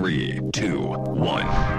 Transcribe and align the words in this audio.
3, 0.00 0.40
2, 0.52 1.08
1. 1.08 1.76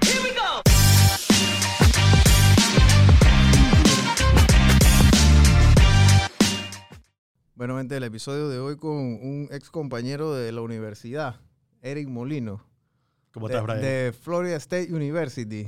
Bueno, 7.55 7.77
gente, 7.77 7.97
el 7.97 8.03
episodio 8.03 8.49
de 8.49 8.59
hoy 8.59 8.77
con 8.77 8.91
un 8.95 9.47
ex 9.51 9.69
compañero 9.71 10.33
de 10.33 10.51
la 10.51 10.61
universidad, 10.61 11.37
Eric 11.81 12.07
Molino. 12.07 12.63
¿Cómo 13.33 13.47
de, 13.47 13.55
estás, 13.55 13.65
Brian? 13.65 13.81
de 13.81 14.13
Florida 14.13 14.55
State 14.57 14.93
University. 14.93 15.67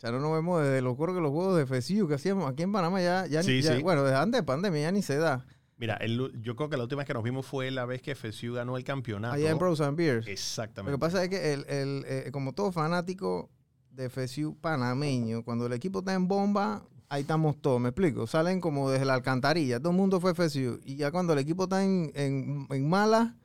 Ya 0.00 0.12
no 0.12 0.20
nos 0.20 0.32
vemos 0.32 0.62
desde 0.62 0.80
creo 0.96 1.14
que 1.16 1.20
los 1.20 1.32
juegos 1.32 1.56
de 1.56 1.66
FSU 1.66 2.06
que 2.06 2.14
hacíamos 2.14 2.48
aquí 2.48 2.62
en 2.62 2.70
Panamá 2.70 3.00
ya, 3.02 3.26
ya, 3.26 3.40
ni- 3.40 3.46
Sí, 3.46 3.62
ya- 3.62 3.76
sí. 3.76 3.82
bueno, 3.82 4.04
desde 4.04 4.16
antes 4.16 4.40
de 4.40 4.44
pandemia 4.44 4.82
ya 4.82 4.92
ni 4.92 5.02
se 5.02 5.16
da. 5.16 5.44
Mira, 5.78 5.94
el- 5.94 6.32
yo 6.42 6.56
creo 6.56 6.68
que 6.68 6.76
la 6.76 6.82
última 6.82 7.00
vez 7.00 7.06
que 7.06 7.14
nos 7.14 7.22
vimos 7.22 7.46
fue 7.46 7.70
la 7.70 7.86
vez 7.86 8.02
que 8.02 8.12
FSU 8.14 8.54
ganó 8.54 8.76
el 8.76 8.84
campeonato. 8.84 9.34
Allá 9.34 9.50
en 9.50 9.58
Bros 9.58 9.80
and 9.80 9.96
Beers. 9.96 10.26
Lo 10.26 10.32
Exactamente. 10.32 10.96
que 10.96 10.98
pasa 11.00 11.22
es 11.22 11.28
que 11.30 11.52
el, 11.52 11.64
el, 11.68 12.04
eh, 12.06 12.30
como 12.32 12.52
todo 12.52 12.72
fanático 12.72 13.48
de 13.90 14.08
FSU 14.10 14.56
panameño, 14.60 15.44
cuando 15.44 15.66
el 15.66 15.72
equipo 15.72 16.00
está 16.00 16.14
en 16.14 16.26
bomba, 16.28 16.82
ahí 17.08 17.22
estamos 17.22 17.60
todos, 17.60 17.80
me 17.80 17.90
explico. 17.90 18.26
Salen 18.26 18.60
como 18.60 18.90
desde 18.90 19.04
la 19.04 19.14
alcantarilla, 19.14 19.78
todo 19.78 19.90
el 19.92 19.96
mundo 19.96 20.20
fue 20.20 20.32
FSU. 20.34 20.80
Y 20.84 20.96
ya 20.96 21.10
cuando 21.12 21.32
el 21.32 21.38
equipo 21.38 21.64
está 21.64 21.84
en, 21.84 22.10
en, 22.14 22.66
en 22.70 22.88
mala, 22.88 23.36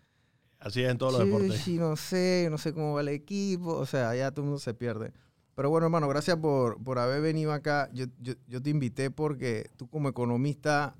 Así 0.59 0.81
es 0.81 0.89
en 0.89 0.97
todos 0.97 1.13
los 1.13 1.25
deportes. 1.25 1.61
sí, 1.61 1.77
no 1.77 1.95
sé, 1.97 2.47
no 2.49 2.57
sé 2.57 2.73
cómo 2.73 2.93
va 2.93 3.01
el 3.01 3.09
equipo, 3.09 3.73
o 3.75 3.85
sea, 3.85 4.15
ya 4.15 4.31
todo 4.31 4.41
el 4.41 4.45
mundo 4.45 4.59
se 4.59 4.73
pierde. 4.73 5.11
Pero 5.55 5.69
bueno, 5.69 5.85
hermano, 5.85 6.07
gracias 6.07 6.37
por, 6.37 6.81
por 6.81 6.97
haber 6.99 7.21
venido 7.21 7.51
acá. 7.53 7.89
Yo, 7.93 8.05
yo, 8.19 8.33
yo 8.47 8.61
te 8.61 8.69
invité 8.71 9.11
porque 9.11 9.69
tú 9.77 9.87
como 9.89 10.09
economista 10.09 10.95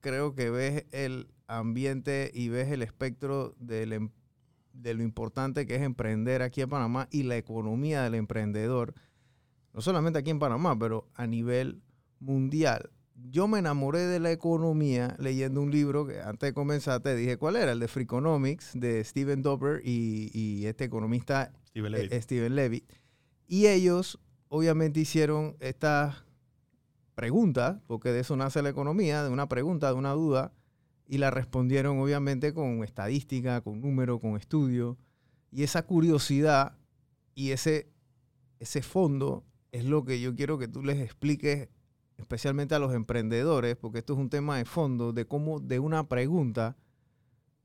creo 0.00 0.34
que 0.34 0.50
ves 0.50 0.84
el 0.92 1.28
ambiente 1.46 2.30
y 2.34 2.48
ves 2.48 2.70
el 2.70 2.82
espectro 2.82 3.54
del 3.58 3.92
em- 3.92 4.10
de 4.72 4.94
lo 4.94 5.02
importante 5.02 5.66
que 5.66 5.74
es 5.76 5.82
emprender 5.82 6.40
aquí 6.42 6.60
en 6.60 6.68
Panamá 6.68 7.08
y 7.10 7.24
la 7.24 7.36
economía 7.36 8.02
del 8.04 8.14
emprendedor, 8.14 8.94
no 9.74 9.80
solamente 9.80 10.20
aquí 10.20 10.30
en 10.30 10.38
Panamá, 10.38 10.78
pero 10.78 11.08
a 11.14 11.26
nivel 11.26 11.82
mundial. 12.20 12.90
Yo 13.30 13.48
me 13.48 13.58
enamoré 13.58 14.00
de 14.06 14.20
la 14.20 14.30
economía 14.30 15.16
leyendo 15.18 15.60
un 15.60 15.72
libro 15.72 16.06
que 16.06 16.20
antes 16.20 16.50
de 16.50 16.54
comenzar 16.54 17.00
te 17.00 17.16
dije 17.16 17.36
cuál 17.36 17.56
era, 17.56 17.72
el 17.72 17.80
de 17.80 17.88
Freakonomics 17.88 18.70
de 18.74 19.02
Steven 19.02 19.42
Dober 19.42 19.80
y, 19.84 20.30
y 20.32 20.66
este 20.66 20.84
economista 20.84 21.52
Steve 21.64 21.90
Levitt. 21.90 22.12
eh, 22.12 22.22
Steven 22.22 22.54
Levitt. 22.54 22.92
Y 23.48 23.66
ellos 23.66 24.20
obviamente 24.48 25.00
hicieron 25.00 25.56
estas 25.58 26.24
preguntas, 27.18 27.80
porque 27.88 28.12
de 28.12 28.20
eso 28.20 28.36
nace 28.36 28.62
la 28.62 28.68
economía, 28.68 29.24
de 29.24 29.28
una 29.28 29.48
pregunta, 29.48 29.88
de 29.88 29.94
una 29.94 30.12
duda, 30.12 30.52
y 31.08 31.18
la 31.18 31.32
respondieron 31.32 31.98
obviamente 31.98 32.54
con 32.54 32.84
estadística, 32.84 33.60
con 33.60 33.80
número, 33.80 34.20
con 34.20 34.36
estudio. 34.36 34.96
Y 35.50 35.64
esa 35.64 35.82
curiosidad 35.82 36.78
y 37.34 37.50
ese, 37.50 37.90
ese 38.60 38.82
fondo 38.82 39.44
es 39.72 39.84
lo 39.84 40.04
que 40.04 40.20
yo 40.20 40.36
quiero 40.36 40.58
que 40.58 40.68
tú 40.68 40.84
les 40.84 41.00
expliques, 41.00 41.68
especialmente 42.18 42.76
a 42.76 42.78
los 42.78 42.94
emprendedores, 42.94 43.74
porque 43.74 43.98
esto 43.98 44.12
es 44.12 44.20
un 44.20 44.30
tema 44.30 44.56
de 44.56 44.64
fondo, 44.64 45.12
de 45.12 45.26
cómo 45.26 45.58
de 45.58 45.80
una 45.80 46.08
pregunta, 46.08 46.76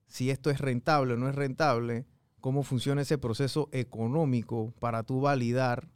si 0.08 0.32
esto 0.32 0.50
es 0.50 0.62
rentable 0.62 1.14
o 1.14 1.18
no 1.18 1.30
es 1.30 1.36
rentable, 1.36 2.08
cómo 2.42 2.64
funciona 2.64 3.04
ese 3.04 3.20
proceso 3.20 3.70
económico 3.72 4.74
para 4.80 5.04
tú 5.04 5.22
validar 5.22 5.93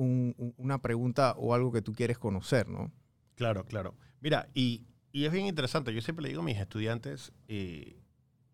un- 0.00 0.34
un- 0.38 0.54
una 0.56 0.80
pregunta 0.80 1.34
o 1.36 1.54
algo 1.54 1.72
que 1.72 1.82
tú 1.82 1.92
quieres 1.92 2.18
conocer, 2.18 2.68
¿no? 2.68 2.90
Claro, 3.34 3.64
claro. 3.64 3.94
Mira, 4.20 4.48
y, 4.54 4.86
es 5.12 5.32
bien 5.32 5.46
interesante. 5.46 5.92
Yo 5.94 6.00
siempre 6.00 6.22
le 6.22 6.28
digo 6.30 6.40
a 6.40 6.44
mis 6.44 6.58
estudiantes 6.58 7.32
eh, 7.48 7.96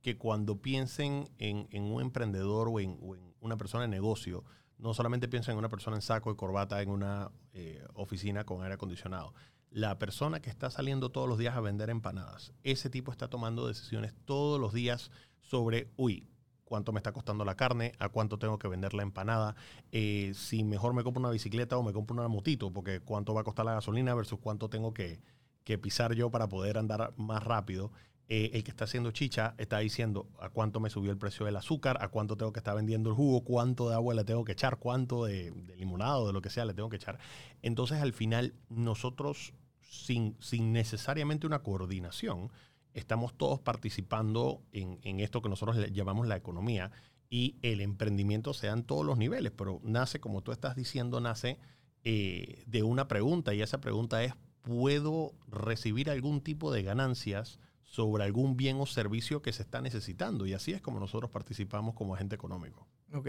que 0.02 0.16
cuando 0.16 0.60
piensen 0.60 1.28
en, 1.38 1.66
un 1.84 2.00
emprendedor 2.02 2.68
o 2.68 2.80
en, 2.80 2.98
o 3.02 3.14
en 3.16 3.34
una 3.40 3.56
persona 3.56 3.82
de 3.82 3.88
negocio, 3.88 4.44
no 4.78 4.94
solamente 4.94 5.28
piensen 5.28 5.52
en 5.52 5.58
una 5.58 5.68
persona 5.68 5.96
en 5.96 6.02
saco 6.02 6.30
y 6.30 6.36
corbata 6.36 6.82
en 6.82 6.90
una 6.90 7.30
eh, 7.52 7.82
oficina 7.94 8.44
con 8.44 8.62
aire 8.62 8.74
acondicionado. 8.74 9.34
La 9.70 9.98
persona 9.98 10.40
que 10.40 10.50
está 10.50 10.70
saliendo 10.70 11.10
todos 11.10 11.28
los 11.28 11.38
días 11.38 11.56
a 11.56 11.60
vender 11.60 11.90
empanadas, 11.90 12.52
ese 12.62 12.88
tipo 12.90 13.10
está 13.12 13.28
tomando 13.28 13.66
decisiones 13.66 14.14
todos 14.24 14.60
los 14.60 14.72
días 14.72 15.10
sobre, 15.40 15.90
uy, 15.96 16.26
cuánto 16.66 16.92
me 16.92 16.98
está 16.98 17.12
costando 17.12 17.44
la 17.44 17.54
carne, 17.54 17.92
a 17.98 18.10
cuánto 18.10 18.38
tengo 18.38 18.58
que 18.58 18.68
vender 18.68 18.92
la 18.92 19.02
empanada, 19.02 19.54
eh, 19.92 20.32
si 20.34 20.64
mejor 20.64 20.92
me 20.92 21.02
compro 21.04 21.20
una 21.20 21.30
bicicleta 21.30 21.78
o 21.78 21.82
me 21.82 21.92
compro 21.92 22.14
una 22.14 22.28
motito, 22.28 22.72
porque 22.72 23.00
cuánto 23.00 23.32
va 23.32 23.40
a 23.40 23.44
costar 23.44 23.64
la 23.64 23.74
gasolina 23.74 24.14
versus 24.14 24.40
cuánto 24.40 24.68
tengo 24.68 24.92
que, 24.92 25.20
que 25.64 25.78
pisar 25.78 26.12
yo 26.14 26.30
para 26.30 26.48
poder 26.48 26.76
andar 26.76 27.14
más 27.16 27.42
rápido. 27.42 27.92
Eh, 28.28 28.50
el 28.54 28.64
que 28.64 28.72
está 28.72 28.84
haciendo 28.84 29.12
chicha 29.12 29.54
está 29.56 29.78
diciendo 29.78 30.28
a 30.40 30.48
cuánto 30.48 30.80
me 30.80 30.90
subió 30.90 31.12
el 31.12 31.16
precio 31.16 31.46
del 31.46 31.54
azúcar, 31.54 31.98
a 32.00 32.08
cuánto 32.08 32.36
tengo 32.36 32.52
que 32.52 32.58
estar 32.58 32.74
vendiendo 32.74 33.08
el 33.10 33.14
jugo, 33.14 33.44
cuánto 33.44 33.88
de 33.88 33.94
agua 33.94 34.14
le 34.14 34.24
tengo 34.24 34.44
que 34.44 34.52
echar, 34.52 34.78
cuánto 34.78 35.24
de, 35.24 35.52
de 35.52 35.76
limonado, 35.76 36.26
de 36.26 36.32
lo 36.32 36.42
que 36.42 36.50
sea, 36.50 36.64
le 36.64 36.74
tengo 36.74 36.88
que 36.88 36.96
echar. 36.96 37.20
Entonces, 37.62 38.02
al 38.02 38.12
final, 38.12 38.54
nosotros, 38.68 39.54
sin, 39.80 40.36
sin 40.40 40.72
necesariamente 40.72 41.46
una 41.46 41.60
coordinación, 41.60 42.50
estamos 42.96 43.34
todos 43.34 43.60
participando 43.60 44.62
en, 44.72 44.98
en 45.02 45.20
esto 45.20 45.42
que 45.42 45.48
nosotros 45.48 45.76
llamamos 45.92 46.26
la 46.26 46.36
economía 46.36 46.90
y 47.28 47.56
el 47.62 47.80
emprendimiento 47.80 48.54
se 48.54 48.68
da 48.68 48.72
en 48.72 48.84
todos 48.84 49.04
los 49.04 49.18
niveles, 49.18 49.52
pero 49.52 49.80
nace, 49.84 50.18
como 50.18 50.42
tú 50.42 50.52
estás 50.52 50.76
diciendo, 50.76 51.20
nace 51.20 51.58
eh, 52.04 52.62
de 52.66 52.82
una 52.82 53.06
pregunta 53.06 53.52
y 53.54 53.62
esa 53.62 53.80
pregunta 53.80 54.24
es, 54.24 54.32
¿puedo 54.62 55.34
recibir 55.48 56.10
algún 56.10 56.40
tipo 56.40 56.72
de 56.72 56.82
ganancias 56.82 57.58
sobre 57.82 58.24
algún 58.24 58.56
bien 58.56 58.80
o 58.80 58.86
servicio 58.86 59.42
que 59.42 59.52
se 59.52 59.62
está 59.62 59.80
necesitando? 59.82 60.46
Y 60.46 60.54
así 60.54 60.72
es 60.72 60.80
como 60.80 60.98
nosotros 60.98 61.30
participamos 61.30 61.94
como 61.94 62.14
agente 62.14 62.34
económico. 62.34 62.86
Ok. 63.12 63.28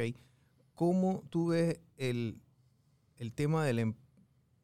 ¿Cómo 0.76 1.24
tú 1.30 1.48
ves 1.48 1.80
el, 1.98 2.40
el 3.18 3.34
tema 3.34 3.66
del, 3.66 3.80
em- 3.80 3.96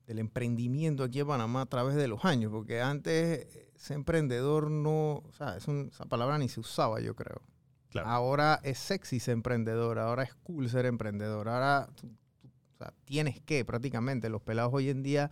del 0.07 0.19
emprendimiento 0.19 1.03
aquí 1.03 1.19
en 1.21 1.27
Panamá 1.27 1.61
a 1.61 1.65
través 1.65 1.95
de 1.95 2.07
los 2.07 2.25
años? 2.25 2.51
Porque 2.51 2.81
antes 2.81 3.47
ese 3.75 3.93
emprendedor 3.93 4.69
no, 4.71 5.15
o 5.25 5.31
sea, 5.37 5.57
es 5.57 5.67
un- 5.67 5.89
esa 5.91 6.05
palabra 6.05 6.37
ni 6.37 6.49
se 6.49 6.59
usaba, 6.59 6.99
yo 7.01 7.15
creo. 7.15 7.41
Claro. 7.89 8.07
Ahora 8.09 8.59
es 8.63 8.79
sexy 8.79 9.19
ser 9.19 9.33
emprendedor, 9.33 9.99
ahora 9.99 10.23
es 10.23 10.33
cool 10.35 10.67
ser 10.69 10.85
emprendedor, 10.87 11.47
ahora 11.47 11.87
tú- 11.95 12.07
tú- 12.41 12.47
o 12.73 12.77
sea, 12.77 12.93
tienes 13.05 13.39
que 13.41 13.63
prácticamente. 13.65 14.29
Los 14.29 14.41
pelados 14.41 14.73
hoy 14.73 14.89
en 14.89 15.03
día 15.03 15.29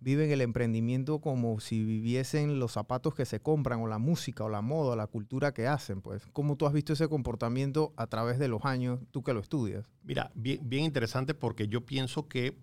viven 0.00 0.30
el 0.30 0.40
emprendimiento 0.42 1.18
como 1.20 1.58
si 1.58 1.82
viviesen 1.84 2.60
los 2.60 2.70
zapatos 2.70 3.14
que 3.16 3.24
se 3.26 3.40
compran 3.40 3.80
o 3.80 3.88
la 3.88 3.98
música 3.98 4.44
o 4.44 4.48
la 4.48 4.62
moda 4.62 4.92
o 4.92 4.96
la 4.96 5.08
cultura 5.08 5.52
que 5.52 5.66
hacen. 5.66 6.00
Pues, 6.02 6.24
¿cómo 6.32 6.54
tú 6.56 6.66
has 6.66 6.72
visto 6.72 6.92
ese 6.92 7.08
comportamiento 7.08 7.92
a 7.96 8.06
través 8.06 8.38
de 8.38 8.46
los 8.46 8.64
años, 8.64 9.00
tú 9.10 9.24
que 9.24 9.34
lo 9.34 9.40
estudias? 9.40 9.90
Mira, 10.04 10.30
bien, 10.36 10.60
bien 10.62 10.84
interesante 10.84 11.34
porque 11.34 11.66
yo 11.66 11.84
pienso 11.84 12.28
que 12.28 12.56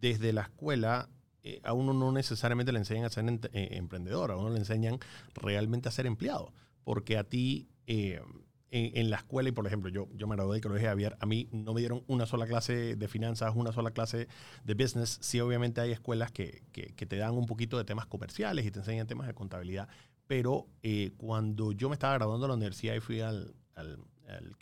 desde 0.00 0.32
la 0.32 0.42
escuela 0.42 1.08
eh, 1.46 1.60
a 1.62 1.74
uno 1.74 1.92
no 1.92 2.10
necesariamente 2.10 2.72
le 2.72 2.78
enseñan 2.78 3.04
a 3.04 3.10
ser 3.10 3.24
eh, 3.52 3.68
emprendedor, 3.72 4.30
a 4.30 4.36
uno 4.36 4.48
le 4.48 4.58
enseñan 4.58 4.98
realmente 5.34 5.90
a 5.90 5.92
ser 5.92 6.06
empleado. 6.06 6.54
Porque 6.84 7.18
a 7.18 7.24
ti, 7.24 7.68
eh, 7.86 8.20
en, 8.70 9.10
la 9.10 9.18
escuela, 9.18 9.50
y 9.50 9.52
por 9.52 9.66
ejemplo, 9.66 9.90
yo, 9.90 10.08
yo 10.14 10.26
me 10.26 10.36
gradué 10.36 10.54
del 10.54 10.62
colegio 10.62 10.88
Javier, 10.88 11.16
a 11.20 11.26
mí 11.26 11.48
no 11.52 11.74
me 11.74 11.80
dieron 11.80 12.02
una 12.08 12.24
sola 12.26 12.46
clase 12.46 12.96
de 12.96 13.08
finanzas, 13.08 13.52
una 13.54 13.72
sola 13.72 13.90
clase 13.90 14.26
de 14.64 14.74
business. 14.74 15.18
Sí, 15.20 15.38
obviamente 15.38 15.82
hay 15.82 15.92
escuelas 15.92 16.32
que, 16.32 16.62
que- 16.72 17.06
te 17.06 17.16
dan 17.16 17.34
un 17.34 17.46
poquito 17.46 17.76
de 17.76 17.84
temas 17.84 18.06
comerciales 18.06 18.64
y 18.64 18.70
te 18.70 18.78
enseñan 18.78 19.06
temas 19.06 19.26
de 19.26 19.34
contabilidad. 19.34 19.88
Pero 20.26 20.66
cuando 21.18 21.72
yo 21.72 21.90
me 21.90 21.94
estaba 21.94 22.14
graduando 22.14 22.46
de 22.46 22.48
la 22.48 22.54
universidad 22.54 22.94
y 22.94 23.00
fui 23.00 23.20
al, 23.20 23.54
al 23.74 23.98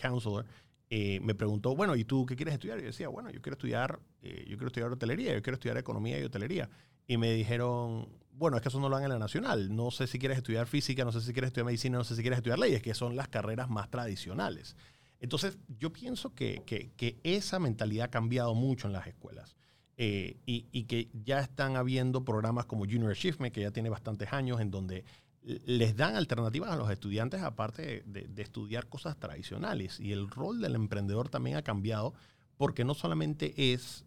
counselor, 0.00 0.46
eh, 0.94 1.20
me 1.20 1.34
preguntó, 1.34 1.74
bueno, 1.74 1.96
¿y 1.96 2.04
tú 2.04 2.26
qué 2.26 2.36
quieres 2.36 2.52
estudiar? 2.52 2.76
Y 2.78 2.82
yo 2.82 2.86
decía, 2.88 3.08
bueno, 3.08 3.30
yo 3.30 3.40
quiero 3.40 3.54
estudiar, 3.54 3.98
eh, 4.20 4.44
yo 4.46 4.58
quiero 4.58 4.66
estudiar 4.66 4.92
hotelería, 4.92 5.32
yo 5.32 5.40
quiero 5.40 5.54
estudiar 5.54 5.78
economía 5.78 6.18
y 6.20 6.22
hotelería. 6.24 6.68
Y 7.06 7.16
me 7.16 7.32
dijeron, 7.32 8.06
bueno, 8.32 8.58
es 8.58 8.62
que 8.62 8.68
eso 8.68 8.78
no 8.78 8.90
lo 8.90 8.96
dan 8.96 9.04
en 9.04 9.10
la 9.12 9.18
nacional. 9.18 9.74
No 9.74 9.90
sé 9.90 10.06
si 10.06 10.18
quieres 10.18 10.36
estudiar 10.36 10.66
física, 10.66 11.02
no 11.06 11.10
sé 11.10 11.22
si 11.22 11.32
quieres 11.32 11.48
estudiar 11.48 11.64
medicina, 11.64 11.96
no 11.96 12.04
sé 12.04 12.14
si 12.14 12.20
quieres 12.20 12.36
estudiar 12.36 12.58
leyes, 12.58 12.82
que 12.82 12.92
son 12.92 13.16
las 13.16 13.28
carreras 13.28 13.70
más 13.70 13.88
tradicionales. 13.90 14.76
Entonces, 15.18 15.56
yo 15.78 15.94
pienso 15.94 16.34
que, 16.34 16.62
que- 16.66 16.90
que 16.94 17.18
esa 17.22 17.58
mentalidad 17.58 18.06
ha 18.06 18.10
cambiado 18.10 18.54
mucho 18.54 18.86
en 18.86 18.92
las 18.92 19.06
escuelas. 19.06 19.56
Eh, 19.96 20.36
y, 20.44 20.66
y 20.72 20.84
que 20.84 21.08
ya 21.24 21.40
están 21.40 21.76
habiendo 21.76 22.22
programas 22.22 22.66
como 22.66 22.84
Junior 22.84 23.12
Achievement, 23.12 23.54
que 23.54 23.62
ya 23.62 23.70
tiene 23.70 23.88
bastantes 23.88 24.30
años, 24.32 24.60
en 24.60 24.70
donde 24.70 25.04
les 25.44 25.96
dan 25.96 26.14
alternativas 26.14 26.70
a 26.70 26.76
los 26.76 26.90
estudiantes 26.90 27.42
aparte 27.42 28.02
de, 28.06 28.42
estudiar 28.42 28.88
cosas 28.88 29.18
tradicionales. 29.18 29.98
Y 29.98 30.12
el 30.12 30.30
rol 30.30 30.60
del 30.60 30.74
emprendedor 30.74 31.28
también 31.28 31.56
ha 31.56 31.62
cambiado 31.62 32.14
porque 32.56 32.84
no 32.84 32.94
solamente 32.94 33.72
es 33.72 34.04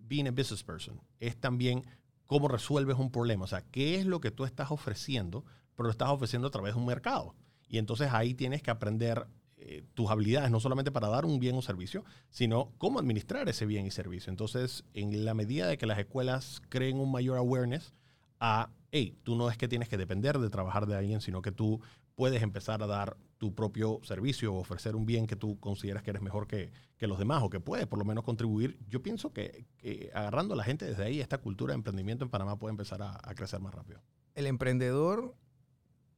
being 0.00 0.26
a 0.26 0.30
business 0.30 0.64
person, 0.64 1.00
es 1.20 1.36
también 1.36 1.84
cómo 2.26 2.48
resuelves 2.48 2.96
un 2.98 3.10
problema. 3.10 3.44
O 3.44 3.48
sea, 3.48 3.62
qué 3.62 3.96
es 3.96 4.06
lo 4.06 4.20
que 4.20 4.30
tú 4.30 4.44
estás 4.44 4.70
ofreciendo, 4.70 5.44
pero 5.76 5.86
lo 5.86 5.90
estás 5.90 6.08
ofreciendo 6.08 6.48
a 6.48 6.50
través 6.50 6.74
de 6.74 6.80
un 6.80 6.86
mercado. 6.86 7.34
Y 7.68 7.78
entonces 7.78 8.12
ahí 8.12 8.34
tienes 8.34 8.62
que 8.62 8.70
aprender 8.70 9.26
eh, 9.56 9.82
tus 9.94 10.10
habilidades, 10.10 10.50
no 10.50 10.60
solamente 10.60 10.92
para 10.92 11.08
dar 11.08 11.24
un 11.24 11.38
bien 11.38 11.56
o 11.56 11.62
servicio, 11.62 12.04
sino 12.28 12.72
cómo 12.78 12.98
administrar 12.98 13.48
ese 13.48 13.66
bien 13.66 13.86
y 13.86 13.90
servicio. 13.90 14.30
Entonces, 14.30 14.84
en 14.94 15.24
la 15.24 15.34
medida 15.34 15.66
de 15.66 15.78
que 15.78 15.86
las 15.86 15.98
escuelas 15.98 16.60
creen 16.68 16.98
un 16.98 17.10
mayor 17.10 17.38
awareness 17.38 17.94
a, 18.40 18.68
hey, 18.96 19.18
tú 19.24 19.34
no 19.34 19.50
es 19.50 19.58
que 19.58 19.66
tienes 19.66 19.88
que 19.88 19.96
depender 19.96 20.38
de 20.38 20.50
trabajar 20.50 20.86
de 20.86 20.94
alguien, 20.94 21.20
sino 21.20 21.42
que 21.42 21.50
tú 21.50 21.80
puedes 22.14 22.42
empezar 22.42 22.80
a 22.80 22.86
dar 22.86 23.16
tu 23.38 23.52
propio 23.52 23.98
servicio 24.04 24.54
o 24.54 24.60
ofrecer 24.60 24.94
un 24.94 25.04
bien 25.04 25.26
que 25.26 25.34
tú 25.34 25.58
consideras 25.58 26.04
que 26.04 26.10
eres 26.10 26.22
mejor 26.22 26.46
que, 26.46 26.70
que 26.96 27.08
los 27.08 27.18
demás 27.18 27.42
o 27.42 27.50
que 27.50 27.58
puedes 27.58 27.88
por 27.88 27.98
lo 27.98 28.04
menos 28.04 28.22
contribuir, 28.22 28.78
yo 28.88 29.02
pienso 29.02 29.32
que, 29.32 29.66
que 29.78 30.12
agarrando 30.14 30.54
a 30.54 30.56
la 30.56 30.62
gente 30.62 30.84
desde 30.84 31.02
ahí, 31.02 31.20
esta 31.20 31.38
cultura 31.38 31.72
de 31.72 31.78
emprendimiento 31.78 32.24
en 32.24 32.30
Panamá 32.30 32.56
puede 32.56 32.70
empezar 32.70 33.02
a, 33.02 33.18
a 33.20 33.34
crecer 33.34 33.58
más 33.58 33.74
rápido. 33.74 34.00
El 34.36 34.46
emprendedor 34.46 35.34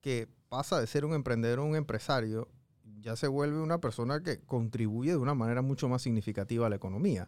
que 0.02 0.28
pasa 0.50 0.78
de 0.78 0.86
ser 0.86 1.06
un 1.06 1.14
emprendedor 1.14 1.60
a 1.60 1.62
un 1.62 1.76
empresario 1.76 2.50
ya 3.00 3.16
se 3.16 3.26
vuelve 3.26 3.58
una 3.58 3.80
persona 3.80 4.22
que 4.22 4.40
contribuye 4.40 5.12
de 5.12 5.16
una 5.16 5.34
manera 5.34 5.62
mucho 5.62 5.88
más 5.88 6.02
significativa 6.02 6.66
a 6.66 6.70
la 6.70 6.76
economía. 6.76 7.26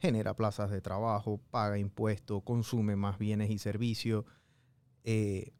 Genera 0.00 0.34
plazas 0.34 0.72
de 0.72 0.80
trabajo, 0.80 1.40
paga 1.50 1.78
impuestos, 1.78 2.42
consume 2.42 2.96
más 2.96 3.16
bienes 3.16 3.50
y 3.50 3.58
servicios. 3.58 4.24
Eh, 5.10 5.54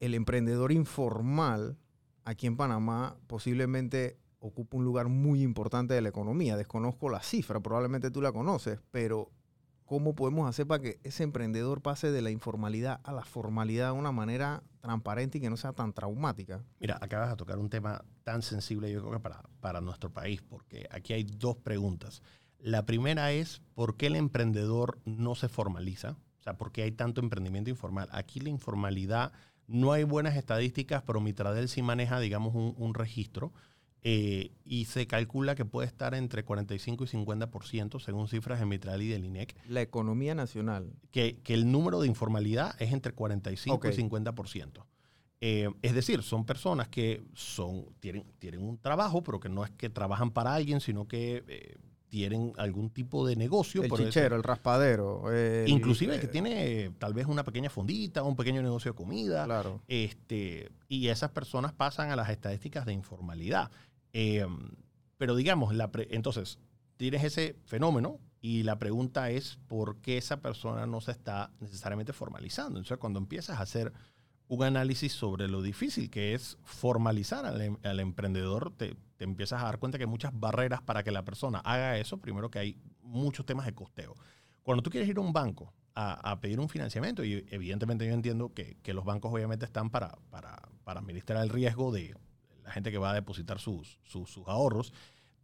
el 0.00 0.14
emprendedor 0.14 0.72
informal 0.72 1.76
aquí 2.24 2.46
en 2.46 2.56
Panamá 2.56 3.18
posiblemente 3.26 4.18
ocupa 4.38 4.78
un 4.78 4.84
lugar 4.86 5.08
muy 5.08 5.42
importante 5.42 5.92
de 5.92 6.00
la 6.00 6.08
economía. 6.08 6.56
Desconozco 6.56 7.10
la 7.10 7.20
cifra, 7.20 7.60
probablemente 7.60 8.10
tú 8.10 8.22
la 8.22 8.32
conoces, 8.32 8.80
pero 8.90 9.30
¿cómo 9.84 10.14
podemos 10.14 10.48
hacer 10.48 10.66
para 10.66 10.80
que 10.80 11.00
ese 11.02 11.22
emprendedor 11.22 11.82
pase 11.82 12.12
de 12.12 12.22
la 12.22 12.30
informalidad 12.30 13.02
a 13.04 13.12
la 13.12 13.24
formalidad 13.24 13.92
de 13.92 13.98
una 13.98 14.10
manera 14.10 14.62
transparente 14.80 15.36
y 15.36 15.42
que 15.42 15.50
no 15.50 15.58
sea 15.58 15.74
tan 15.74 15.92
traumática? 15.92 16.64
Mira, 16.80 16.98
acabas 16.98 17.28
de 17.28 17.36
tocar 17.36 17.58
un 17.58 17.68
tema 17.68 18.02
tan 18.22 18.40
sensible, 18.40 18.90
yo 18.90 19.00
creo 19.00 19.12
que 19.12 19.20
para, 19.20 19.42
para 19.60 19.82
nuestro 19.82 20.10
país, 20.14 20.40
porque 20.40 20.88
aquí 20.90 21.12
hay 21.12 21.24
dos 21.24 21.58
preguntas. 21.58 22.22
La 22.58 22.86
primera 22.86 23.32
es, 23.32 23.60
¿por 23.74 23.98
qué 23.98 24.06
el 24.06 24.16
emprendedor 24.16 24.98
no 25.04 25.34
se 25.34 25.50
formaliza? 25.50 26.16
O 26.44 26.50
sea, 26.50 26.58
¿por 26.58 26.72
qué 26.72 26.82
hay 26.82 26.92
tanto 26.92 27.22
emprendimiento 27.22 27.70
informal? 27.70 28.06
Aquí 28.12 28.38
la 28.38 28.50
informalidad, 28.50 29.32
no 29.66 29.92
hay 29.92 30.04
buenas 30.04 30.36
estadísticas, 30.36 31.02
pero 31.02 31.22
Mitradel 31.22 31.70
sí 31.70 31.80
maneja, 31.80 32.20
digamos, 32.20 32.54
un, 32.54 32.74
un 32.76 32.92
registro. 32.92 33.54
Eh, 34.02 34.52
y 34.66 34.84
se 34.84 35.06
calcula 35.06 35.54
que 35.54 35.64
puede 35.64 35.86
estar 35.86 36.14
entre 36.14 36.44
45 36.44 37.04
y 37.04 37.06
50% 37.06 37.98
según 37.98 38.28
cifras 38.28 38.60
de 38.60 38.66
Mitral 38.66 39.00
y 39.00 39.08
del 39.08 39.24
INEC. 39.24 39.56
La 39.70 39.80
economía 39.80 40.34
nacional. 40.34 40.92
Que, 41.10 41.40
que 41.42 41.54
el 41.54 41.72
número 41.72 41.98
de 41.98 42.08
informalidad 42.08 42.74
es 42.78 42.92
entre 42.92 43.14
45 43.14 43.76
Ok. 43.76 43.86
y 43.86 44.02
50%. 44.02 44.84
Eh, 45.40 45.70
es 45.80 45.94
decir, 45.94 46.22
son 46.22 46.44
personas 46.44 46.88
que 46.88 47.24
son, 47.32 47.86
tienen, 48.00 48.26
tienen 48.38 48.60
un 48.62 48.76
trabajo, 48.76 49.22
pero 49.22 49.40
que 49.40 49.48
no 49.48 49.64
es 49.64 49.70
que 49.70 49.88
trabajan 49.88 50.30
para 50.30 50.52
alguien, 50.54 50.82
sino 50.82 51.08
que 51.08 51.42
eh, 51.48 51.76
tienen 52.14 52.52
algún 52.58 52.90
tipo 52.90 53.26
de 53.26 53.34
negocio. 53.34 53.82
El 53.82 53.86
eso- 53.92 53.96
chichero, 53.96 54.36
el 54.36 54.44
raspadero. 54.44 55.32
el- 55.32 55.68
inclusive 55.68 56.14
el 56.14 56.20
que 56.20 56.26
eh, 56.26 56.30
tiene 56.30 56.90
tal 57.00 57.12
vez 57.12 57.26
una 57.26 57.42
pequeña 57.42 57.70
fondita, 57.70 58.22
un 58.22 58.36
pequeño 58.36 58.62
negocio 58.62 58.92
de 58.92 58.96
comida. 58.96 59.44
Claro. 59.46 59.80
Este, 59.88 60.70
y 60.88 61.08
esas 61.08 61.30
personas 61.32 61.72
pasan 61.72 62.12
a 62.12 62.16
las 62.16 62.30
estadísticas 62.30 62.86
de 62.86 62.92
informalidad. 62.92 63.68
Eh, 64.12 64.46
pero 65.18 65.34
digamos, 65.34 65.74
la 65.74 65.90
pre- 65.90 66.06
entonces, 66.12 66.60
tienes 66.96 67.24
ese 67.24 67.56
fenómeno 67.64 68.20
y 68.40 68.62
la 68.62 68.78
pregunta 68.78 69.30
es 69.30 69.58
por 69.66 69.96
qué 69.96 70.16
esa 70.16 70.36
persona 70.40 70.86
no 70.86 71.00
se 71.00 71.10
está 71.10 71.50
necesariamente 71.58 72.12
formalizando. 72.12 72.78
Entonces, 72.78 72.98
cuando 72.98 73.18
empiezas 73.18 73.58
a 73.58 73.62
hacer 73.62 73.92
un 74.46 74.62
análisis 74.62 75.12
sobre 75.12 75.48
lo 75.48 75.62
difícil 75.62 76.10
que 76.10 76.34
es 76.34 76.58
formalizar 76.62 77.44
al, 77.44 77.60
em- 77.60 77.78
al 77.82 77.98
emprendedor, 77.98 78.72
te, 78.76 78.94
empiezas 79.24 79.62
a 79.62 79.66
dar 79.66 79.78
cuenta 79.78 79.98
que 79.98 80.04
hay 80.04 80.10
muchas 80.10 80.38
barreras 80.38 80.82
para 80.82 81.02
que 81.02 81.10
la 81.10 81.24
persona 81.24 81.58
haga 81.60 81.98
eso. 81.98 82.18
Primero 82.18 82.50
que 82.50 82.58
hay 82.58 82.78
muchos 83.02 83.44
temas 83.46 83.66
de 83.66 83.74
costeo. 83.74 84.14
Cuando 84.62 84.82
tú 84.82 84.90
quieres 84.90 85.08
ir 85.08 85.18
a 85.18 85.20
un 85.20 85.32
banco 85.32 85.72
a, 85.94 86.30
a 86.30 86.40
pedir 86.40 86.60
un 86.60 86.68
financiamiento, 86.68 87.24
y 87.24 87.46
evidentemente 87.50 88.06
yo 88.06 88.12
entiendo 88.12 88.52
que, 88.52 88.76
que 88.82 88.94
los 88.94 89.04
bancos 89.04 89.32
obviamente 89.32 89.64
están 89.64 89.90
para, 89.90 90.16
para, 90.30 90.68
para 90.84 91.00
administrar 91.00 91.42
el 91.42 91.50
riesgo 91.50 91.92
de 91.92 92.16
la 92.64 92.70
gente 92.70 92.90
que 92.90 92.98
va 92.98 93.10
a 93.10 93.14
depositar 93.14 93.58
sus, 93.58 94.00
sus, 94.04 94.30
sus 94.30 94.46
ahorros, 94.48 94.92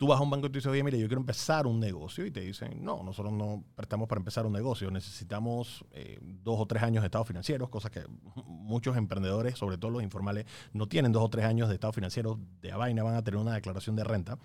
tú 0.00 0.06
vas 0.06 0.18
a 0.18 0.22
un 0.22 0.30
banco 0.30 0.46
y 0.46 0.48
tú 0.48 0.54
dices, 0.54 0.72
oye, 0.72 0.82
mire, 0.82 0.98
yo 0.98 1.08
quiero 1.08 1.20
empezar 1.20 1.66
un 1.66 1.78
negocio 1.78 2.24
y 2.24 2.30
te 2.30 2.40
dicen, 2.40 2.82
no, 2.82 3.02
nosotros 3.02 3.34
no 3.34 3.62
prestamos 3.74 4.08
para 4.08 4.18
empezar 4.18 4.46
un 4.46 4.52
negocio, 4.54 4.90
necesitamos 4.90 5.84
eh, 5.92 6.18
dos 6.22 6.58
o 6.58 6.64
tres 6.64 6.82
años 6.82 7.02
de 7.02 7.08
estados 7.08 7.28
financieros, 7.28 7.68
cosas 7.68 7.90
que 7.90 8.04
muchos 8.46 8.96
emprendedores, 8.96 9.58
sobre 9.58 9.76
todo 9.76 9.90
los 9.90 10.02
informales, 10.02 10.46
no 10.72 10.88
tienen 10.88 11.12
dos 11.12 11.22
o 11.22 11.28
tres 11.28 11.44
años 11.44 11.68
de 11.68 11.74
estados 11.74 11.94
financieros 11.94 12.38
de 12.62 12.72
a 12.72 12.78
vaina, 12.78 13.02
van 13.02 13.14
a 13.14 13.22
tener 13.22 13.38
una 13.38 13.52
declaración 13.52 13.94
de 13.94 14.04
renta, 14.04 14.38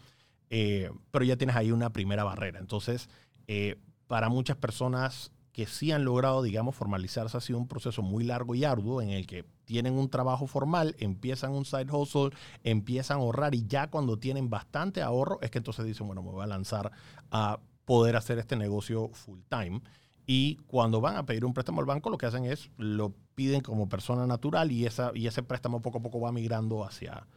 eh, 0.50 0.92
pero 1.10 1.24
ya 1.24 1.38
tienes 1.38 1.56
ahí 1.56 1.72
una 1.72 1.90
primera 1.94 2.26
barrera. 2.26 2.60
Entonces, 2.60 3.08
eh, 3.48 3.80
para 4.08 4.28
muchas 4.28 4.58
personas 4.58 5.32
que 5.56 5.66
sí 5.68 5.94
han 5.94 6.04
logrado, 6.04 6.44
digamos, 6.44 6.76
formalizarse, 6.76 7.38
ha 7.38 7.40
sido 7.40 7.58
un 7.60 7.70
proceso 7.70 8.02
muy 8.02 8.26
largo 8.26 8.56
y 8.56 8.66
arduo 8.66 9.02
en 9.02 9.12
el 9.12 9.26
que 9.26 9.46
tienen 9.64 9.94
un 9.94 10.10
trabajo 10.10 10.48
formal, 10.48 10.98
empiezan 11.00 11.54
un 11.54 11.64
side 11.64 11.90
hustle, 11.90 12.32
empiezan 12.66 13.20
a 13.20 13.22
ahorrar 13.22 13.56
y 13.56 13.66
ya 13.66 13.90
cuando 13.90 14.20
tienen 14.20 14.50
bastante 14.50 15.02
ahorro 15.02 15.40
es 15.42 15.52
que 15.52 15.60
entonces 15.60 15.86
dicen, 15.86 16.08
bueno, 16.08 16.22
me 16.24 16.32
voy 16.32 16.44
a 16.44 16.48
lanzar 16.48 16.92
a 17.32 17.62
poder 17.86 18.18
hacer 18.18 18.38
este 18.38 18.58
negocio 18.58 19.08
full 19.14 19.40
time. 19.48 19.80
Y 20.28 20.58
cuando 20.68 21.00
van 21.00 21.16
a 21.16 21.26
pedir 21.26 21.46
un 21.46 21.54
préstamo 21.54 21.80
al 21.80 21.86
banco, 21.88 22.10
lo 22.10 22.18
que 22.18 22.26
hacen 22.26 22.44
es 22.44 22.70
lo 22.78 23.14
piden 23.36 23.62
como 23.62 23.88
persona 23.88 24.28
natural 24.28 24.74
y, 24.74 24.86
esa, 24.86 25.12
y 25.16 25.28
ese 25.28 25.42
préstamo 25.42 25.82
poco 25.82 26.00
a 26.00 26.02
poco 26.02 26.20
va 26.20 26.34
migrando 26.34 26.84
hacia, 26.84 27.28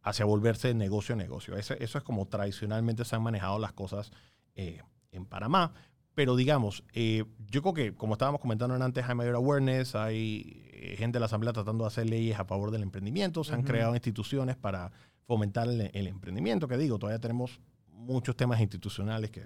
hacia 0.00 0.24
volverse 0.24 0.72
negocio 0.72 1.14
a 1.14 1.18
negocio. 1.18 1.54
Ese- 1.58 1.76
eso 1.84 1.98
es 1.98 2.04
como 2.04 2.24
tradicionalmente 2.26 3.04
se 3.04 3.16
han 3.16 3.22
manejado 3.22 3.58
las 3.58 3.74
cosas 3.74 4.12
eh, 4.54 4.80
en 5.12 5.26
Panamá. 5.26 5.74
Pero 6.16 6.34
digamos, 6.34 6.82
eh, 6.94 7.24
yo 7.50 7.60
creo 7.60 7.74
que, 7.74 7.94
como 7.94 8.14
estábamos 8.14 8.40
comentando 8.40 8.74
antes, 8.74 9.04
hay 9.06 9.14
mayor 9.14 9.34
awareness, 9.34 9.94
hay 9.94 10.64
eh, 10.72 10.96
gente 10.96 11.16
de 11.16 11.20
la 11.20 11.26
Asamblea 11.26 11.52
tratando 11.52 11.84
de 11.84 11.88
hacer 11.88 12.08
leyes 12.08 12.40
a 12.40 12.46
favor 12.46 12.70
del 12.70 12.82
emprendimiento, 12.82 13.44
se 13.44 13.52
han 13.52 13.62
creado 13.62 13.94
instituciones 13.94 14.56
para 14.56 14.90
fomentar 15.26 15.68
el, 15.68 15.90
el 15.92 16.06
emprendimiento, 16.06 16.68
que 16.68 16.78
digo, 16.78 16.98
todavía 16.98 17.20
tenemos 17.20 17.60
muchos 17.92 18.34
temas 18.34 18.62
institucionales 18.62 19.30
que, 19.30 19.42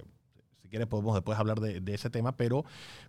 si 0.62 0.68
quieres, 0.68 0.86
podemos 0.86 1.12
después 1.14 1.36
hablar 1.40 1.58
de, 1.58 1.80
de 1.80 1.92
ese 1.92 2.08
tema, 2.08 2.36
pero 2.36 2.64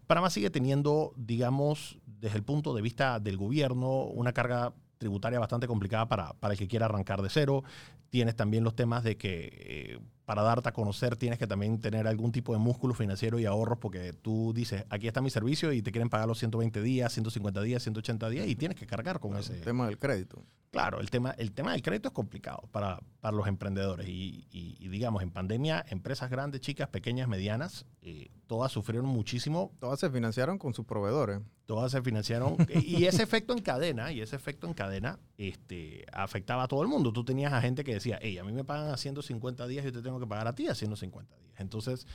Panamá 0.07 0.31
sigue 0.31 0.49
teniendo, 0.49 1.13
digamos, 1.15 1.99
desde 2.07 2.37
el 2.37 2.43
punto 2.43 2.73
de 2.73 2.81
vista 2.81 3.19
del 3.19 3.37
gobierno, 3.37 4.05
una 4.05 4.33
carga 4.33 4.73
tributaria 4.97 5.39
bastante 5.39 5.67
complicada 5.67 6.07
para, 6.07 6.33
para 6.33 6.55
el 6.55 6.59
que 6.59 6.67
quiera 6.67 6.87
arrancar 6.87 7.21
de 7.21 7.29
cero. 7.29 7.63
Tienes 8.09 8.35
también 8.35 8.63
los 8.63 8.75
temas 8.75 9.03
de 9.03 9.17
que 9.17 9.49
eh, 9.53 9.99
para 10.25 10.43
darte 10.43 10.69
a 10.69 10.71
conocer 10.71 11.15
tienes 11.15 11.39
que 11.39 11.47
también 11.47 11.79
tener 11.79 12.07
algún 12.07 12.31
tipo 12.31 12.53
de 12.53 12.59
músculo 12.59 12.93
financiero 12.93 13.39
y 13.39 13.45
ahorros 13.45 13.79
porque 13.79 14.13
tú 14.13 14.53
dices, 14.53 14.85
aquí 14.89 15.07
está 15.07 15.21
mi 15.21 15.29
servicio 15.29 15.73
y 15.73 15.81
te 15.81 15.91
quieren 15.91 16.09
pagar 16.09 16.27
los 16.27 16.39
120 16.39 16.81
días, 16.81 17.11
150 17.13 17.61
días, 17.61 17.83
180 17.83 18.29
días 18.29 18.47
y 18.47 18.55
tienes 18.55 18.77
que 18.77 18.85
cargar 18.87 19.19
con 19.19 19.35
ese. 19.37 19.53
El 19.55 19.61
tema 19.61 19.87
del 19.87 19.97
crédito. 19.97 20.43
Claro, 20.71 21.01
el 21.01 21.09
tema, 21.09 21.31
el 21.31 21.51
tema 21.51 21.73
del 21.73 21.81
crédito 21.81 22.07
es 22.07 22.13
complicado 22.13 22.63
para, 22.71 23.01
para 23.19 23.35
los 23.35 23.45
emprendedores 23.47 24.07
y, 24.07 24.45
y- 24.51 24.77
y 24.79 24.87
digamos, 24.87 25.21
en 25.21 25.29
pandemia, 25.31 25.83
empresas 25.89 26.29
grandes, 26.29 26.61
chicas, 26.61 26.87
pequeñas, 26.87 27.27
medianas, 27.27 27.85
eh, 28.01 28.29
todas 28.47 28.71
sufrieron 28.71 29.09
muchísimo 29.09 29.73
Todas 29.81 29.99
se 29.99 30.09
financiaron 30.09 30.57
con 30.57 30.73
sus 30.73 30.85
proveedores. 30.85 31.41
todas 31.65 31.91
se 31.91 32.01
financiaron 32.01 32.55
y 32.85 33.03
ese 33.03 33.21
efecto 33.21 33.51
en 33.51 33.59
cadena 33.61 34.13
y 34.13 34.21
ese 34.21 34.37
efecto 34.37 34.65
en 34.65 34.73
cadena 34.73 35.19
este 35.37 36.05
afectaba 36.13 36.63
a 36.63 36.67
todo 36.69 36.81
el 36.83 36.87
mundo 36.87 37.11
tú 37.11 37.23
tenías 37.25 37.51
a 37.51 37.61
gente 37.61 37.83
que 37.83 37.93
decía 37.93 38.17
hey 38.21 38.37
a 38.37 38.43
mí 38.45 38.51
me 38.53 38.63
pagan 38.63 38.91
haciendo 38.93 39.21
50 39.21 39.67
días 39.67 39.83
y 39.83 39.87
yo 39.87 39.91
te 39.93 40.01
tengo 40.01 40.19
que 40.21 40.27
pagar 40.27 40.47
a 40.47 40.55
ti 40.55 40.67
haciendo 40.67 40.95
50 40.95 41.35
días. 41.37 41.53
Entonces 41.57 42.07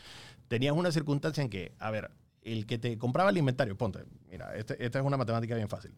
tenías 0.49 0.75
una 0.75 0.91
circunstancia 0.93 1.43
en 1.43 1.51
que 1.51 1.75
a 1.79 1.91
ver 1.91 2.11
el 2.43 2.67
que 2.67 2.79
te 2.79 2.97
compraba 2.97 3.31
el 3.31 3.39
inventario 3.39 3.77
ponte 3.77 4.05
mira 4.31 4.55
este- 4.57 4.83
esta 4.85 4.99
es 5.01 5.05
una 5.05 5.17
matemática 5.17 5.55
bien 5.55 5.69
fácil. 5.69 5.95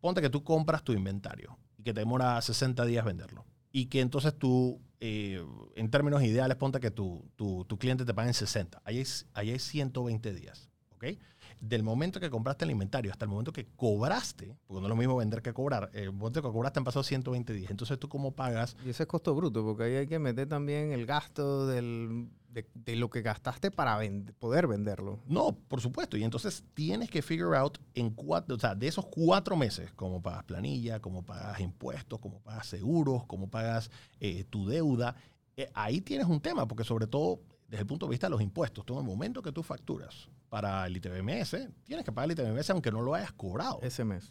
Ponte 0.00 0.20
que 0.20 0.30
tú 0.30 0.42
compras 0.42 0.82
tu 0.82 0.92
inventario 0.92 1.58
y 1.78 1.82
que 1.84 1.94
te 1.94 2.00
demora 2.00 2.40
60 2.42 2.84
días 2.84 3.04
venderlo 3.04 3.46
y 3.70 3.86
que 3.86 4.00
entonces 4.00 4.36
tú 4.36 4.80
eh, 5.00 5.42
en 5.76 5.90
términos 5.90 6.22
ideales 6.22 6.56
ponte 6.56 6.78
que 6.80 6.90
tu, 6.90 7.24
tu, 7.36 7.64
tu 7.64 7.78
cliente 7.78 8.04
te 8.04 8.12
pague 8.14 8.28
en 8.28 8.34
60 8.34 8.82
ahí 8.84 8.98
hay, 8.98 9.04
ahí 9.34 9.50
hay 9.50 9.58
120 9.58 10.32
días 10.34 10.70
¿ok? 10.90 11.04
Del 11.62 11.84
momento 11.84 12.18
que 12.18 12.28
compraste 12.28 12.64
el 12.64 12.72
inventario 12.72 13.12
hasta 13.12 13.24
el 13.24 13.30
momento 13.30 13.52
que 13.52 13.66
cobraste, 13.76 14.56
porque 14.66 14.80
no 14.80 14.86
es 14.86 14.90
lo 14.90 14.96
mismo 14.96 15.16
vender 15.16 15.42
que 15.42 15.52
cobrar, 15.52 15.90
el 15.92 16.10
momento 16.12 16.42
que 16.42 16.50
cobraste 16.50 16.80
han 16.80 16.84
pasado 16.84 17.04
120 17.04 17.52
días. 17.52 17.70
Entonces, 17.70 18.00
¿tú 18.00 18.08
cómo 18.08 18.32
pagas? 18.32 18.76
Y 18.84 18.90
ese 18.90 19.04
es 19.04 19.06
costo 19.06 19.32
bruto, 19.32 19.62
porque 19.64 19.84
ahí 19.84 19.94
hay 19.94 20.06
que 20.08 20.18
meter 20.18 20.48
también 20.48 20.90
el 20.90 21.06
gasto 21.06 21.68
del, 21.68 22.28
de, 22.48 22.66
de 22.74 22.96
lo 22.96 23.10
que 23.10 23.22
gastaste 23.22 23.70
para 23.70 23.96
vend- 24.02 24.32
poder 24.40 24.66
venderlo. 24.66 25.20
No, 25.28 25.52
por 25.68 25.80
supuesto. 25.80 26.16
Y 26.16 26.24
entonces 26.24 26.64
tienes 26.74 27.08
que 27.10 27.22
figure 27.22 27.56
out 27.56 27.78
en 27.94 28.10
cuatro, 28.10 28.56
o 28.56 28.58
sea, 28.58 28.74
de 28.74 28.88
esos 28.88 29.06
cuatro 29.06 29.54
meses, 29.56 29.92
cómo 29.94 30.20
pagas 30.20 30.42
planilla, 30.42 30.98
cómo 31.00 31.24
pagas 31.24 31.60
impuestos, 31.60 32.18
cómo 32.18 32.40
pagas 32.40 32.66
seguros, 32.66 33.24
cómo 33.28 33.48
pagas 33.48 33.88
eh, 34.18 34.42
tu 34.50 34.66
deuda. 34.66 35.14
Eh, 35.56 35.70
ahí 35.74 36.00
tienes 36.00 36.26
un 36.26 36.40
tema, 36.40 36.66
porque 36.66 36.82
sobre 36.82 37.06
todo 37.06 37.38
desde 37.72 37.80
el 37.84 37.86
punto 37.86 38.04
de 38.06 38.10
vista 38.10 38.26
de 38.26 38.32
los 38.32 38.42
impuestos, 38.42 38.84
tú 38.84 38.92
en 38.92 38.98
el 39.00 39.06
momento 39.06 39.40
que 39.40 39.50
tú 39.50 39.62
facturas 39.62 40.28
para 40.50 40.86
el 40.86 40.94
ITBMS, 40.98 41.56
tienes 41.84 42.04
que 42.04 42.12
pagar 42.12 42.30
el 42.30 42.38
ITBMS 42.38 42.68
aunque 42.68 42.92
no 42.92 43.00
lo 43.00 43.14
hayas 43.14 43.32
cobrado. 43.32 43.78
Ese 43.80 44.04
mes. 44.04 44.30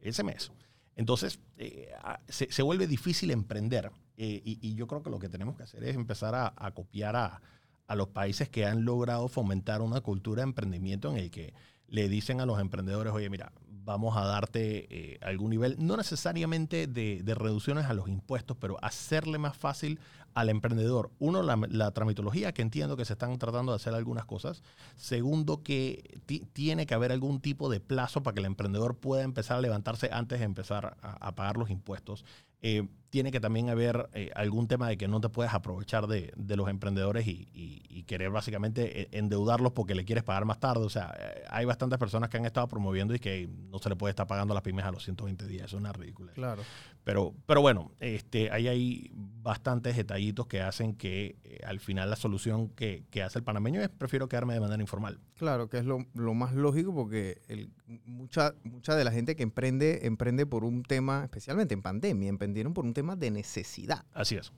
ese 0.00 0.22
mes. 0.22 0.52
Entonces, 0.94 1.40
eh, 1.56 1.90
a- 2.02 2.20
se, 2.28 2.52
se 2.52 2.62
vuelve 2.62 2.86
difícil 2.86 3.30
emprender. 3.30 3.90
eh, 4.18 4.42
y, 4.44 4.58
y 4.60 4.74
yo 4.74 4.86
creo 4.86 5.02
que 5.02 5.08
lo 5.08 5.18
que 5.18 5.30
tenemos 5.30 5.56
que 5.56 5.62
hacer 5.62 5.82
es 5.84 5.96
empezar 5.96 6.34
a, 6.34 6.52
a 6.54 6.72
copiar 6.72 7.16
a, 7.16 7.40
a 7.86 7.96
los 7.96 8.08
países 8.08 8.50
que 8.50 8.66
han 8.66 8.84
logrado 8.84 9.26
fomentar 9.28 9.80
una 9.80 10.02
cultura 10.02 10.42
de 10.42 10.48
emprendimiento 10.48 11.10
en 11.10 11.16
el 11.16 11.30
que 11.30 11.54
le 11.88 12.10
dicen 12.10 12.40
a 12.42 12.46
los 12.46 12.60
emprendedores, 12.60 13.12
oye, 13.14 13.30
mira, 13.30 13.52
vamos 13.84 14.16
a 14.18 14.24
darte 14.26 14.86
eh, 15.14 15.18
algún 15.22 15.50
nivel, 15.50 15.76
no 15.78 15.96
necesariamente 15.96 16.86
de, 16.86 17.22
de, 17.24 17.34
reducciones 17.34 17.86
a 17.86 17.94
los 17.94 18.08
impuestos, 18.08 18.56
pero 18.58 18.76
hacerle 18.82 19.38
más 19.38 19.56
fácil 19.56 19.98
al 20.34 20.48
emprendedor. 20.48 21.10
Uno, 21.18 21.42
la, 21.42 21.90
tramitología, 21.90 22.52
que 22.52 22.62
entiendo 22.62 22.96
que 22.96 23.04
se 23.04 23.14
están 23.14 23.38
tratando 23.38 23.72
de 23.72 23.76
hacer 23.76 23.94
algunas 23.94 24.24
cosas. 24.24 24.62
Segundo, 24.96 25.62
que 25.62 26.20
tiene 26.52 26.86
que 26.86 26.94
haber 26.94 27.12
algún 27.12 27.40
tipo 27.40 27.68
de 27.68 27.80
plazo 27.80 28.22
para 28.22 28.34
que 28.34 28.40
el 28.40 28.46
emprendedor 28.46 28.96
pueda 28.96 29.22
empezar 29.22 29.58
a 29.58 29.60
levantarse 29.60 30.10
antes 30.12 30.38
de 30.38 30.44
empezar 30.44 30.96
a 31.00 31.34
pagar 31.34 31.56
los 31.56 31.70
impuestos. 31.70 32.24
Eh, 32.62 32.86
tiene 33.12 33.30
que 33.30 33.40
también 33.40 33.68
haber 33.68 34.08
eh, 34.14 34.30
algún 34.34 34.68
tema 34.68 34.88
de 34.88 34.96
que 34.96 35.06
no 35.06 35.20
te 35.20 35.28
puedes 35.28 35.52
aprovechar 35.52 36.06
de, 36.06 36.32
de 36.34 36.56
los 36.56 36.70
emprendedores 36.70 37.26
y, 37.26 37.46
y, 37.52 37.82
y, 37.90 38.04
querer 38.04 38.30
básicamente 38.30 39.02
eh, 39.02 39.08
endeudarlos 39.12 39.72
porque 39.72 39.94
le 39.94 40.06
quieres 40.06 40.24
pagar 40.24 40.46
más 40.46 40.60
tarde. 40.60 40.86
O 40.86 40.88
sea, 40.88 41.14
hay 41.50 41.66
bastantes 41.66 41.98
personas 41.98 42.30
que 42.30 42.38
han 42.38 42.46
estado 42.46 42.68
promoviendo 42.68 43.14
y 43.14 43.18
que 43.18 43.50
no 43.68 43.78
se 43.80 43.90
le 43.90 43.96
puede 43.96 44.12
estar 44.12 44.26
pagando 44.26 44.52
a 44.52 44.54
las 44.54 44.62
pymes 44.62 44.86
a 44.86 44.92
los 44.92 45.04
120 45.04 45.46
días. 45.46 45.66
Eso 45.66 45.76
es 45.76 45.80
una 45.80 45.92
ridícula. 45.92 46.32
Claro. 46.32 46.62
Pero, 47.04 47.34
pero 47.46 47.60
bueno, 47.60 47.92
este, 47.98 48.50
ahí 48.50 48.68
hay 48.68 49.10
bastantes 49.12 49.96
detallitos 49.96 50.46
que 50.46 50.60
hacen 50.60 50.94
que 50.94 51.36
eh, 51.42 51.58
al 51.66 51.80
final 51.80 52.08
la 52.08 52.16
solución 52.16 52.68
que, 52.68 53.04
que, 53.10 53.22
hace 53.22 53.40
el 53.40 53.44
panameño 53.44 53.82
es 53.82 53.88
prefiero 53.88 54.28
quedarme 54.28 54.54
de 54.54 54.60
manera 54.60 54.80
informal. 54.80 55.18
Claro, 55.36 55.68
que 55.68 55.78
es 55.78 55.84
lo, 55.84 56.06
lo 56.14 56.34
más 56.34 56.54
lógico 56.54 56.94
porque 56.94 57.42
el, 57.48 57.70
mucha, 58.06 58.54
mucha 58.62 58.94
de 58.94 59.02
la 59.02 59.10
gente 59.10 59.34
que 59.34 59.42
emprende, 59.42 60.06
emprende 60.06 60.46
por 60.46 60.64
un 60.64 60.84
tema, 60.84 61.24
especialmente 61.24 61.74
en 61.74 61.82
pandemia, 61.82 62.28
emprendieron 62.52 62.74
por 62.74 62.84
un 62.84 62.92
tema 62.92 63.16
de 63.16 63.30
necesidad. 63.30 64.04
Así 64.12 64.36
es. 64.36 64.52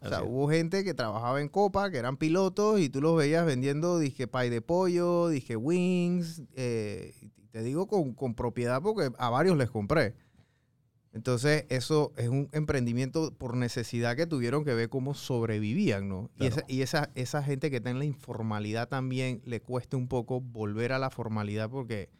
O 0.00 0.08
sea, 0.08 0.22
hubo 0.22 0.50
gente 0.50 0.84
que 0.84 0.92
trabajaba 0.92 1.40
en 1.40 1.48
Copa, 1.48 1.90
que 1.90 1.96
eran 1.96 2.18
pilotos, 2.18 2.78
y 2.80 2.90
tú 2.90 3.00
los 3.00 3.16
veías 3.16 3.46
vendiendo, 3.46 3.98
dije, 3.98 4.26
pay 4.26 4.50
de 4.50 4.60
pollo, 4.60 5.28
dije, 5.28 5.56
wings. 5.56 6.42
Eh, 6.54 7.14
te 7.50 7.62
digo 7.62 7.86
con, 7.86 8.12
con, 8.12 8.34
propiedad 8.34 8.82
porque 8.82 9.10
a 9.16 9.30
varios 9.30 9.56
les 9.56 9.70
compré. 9.70 10.14
Entonces, 11.12 11.64
eso 11.68 12.12
es 12.16 12.28
un 12.28 12.48
emprendimiento 12.52 13.32
por 13.32 13.56
necesidad 13.56 14.16
que 14.16 14.26
tuvieron 14.26 14.64
que 14.64 14.74
ver 14.74 14.88
cómo 14.88 15.14
sobrevivían, 15.14 16.08
¿no? 16.08 16.30
Claro. 16.36 16.44
Y, 16.44 16.46
esa, 16.46 16.64
y 16.68 16.82
esa, 16.82 17.10
esa 17.14 17.42
gente 17.42 17.70
que 17.70 17.76
está 17.76 17.90
en 17.90 18.00
la 18.00 18.04
informalidad 18.04 18.88
también 18.88 19.40
le 19.44 19.60
cuesta 19.60 19.96
un 19.96 20.08
poco 20.08 20.40
volver 20.40 20.92
a 20.92 20.98
la 20.98 21.10
formalidad 21.10 21.70
porque, 21.70 22.10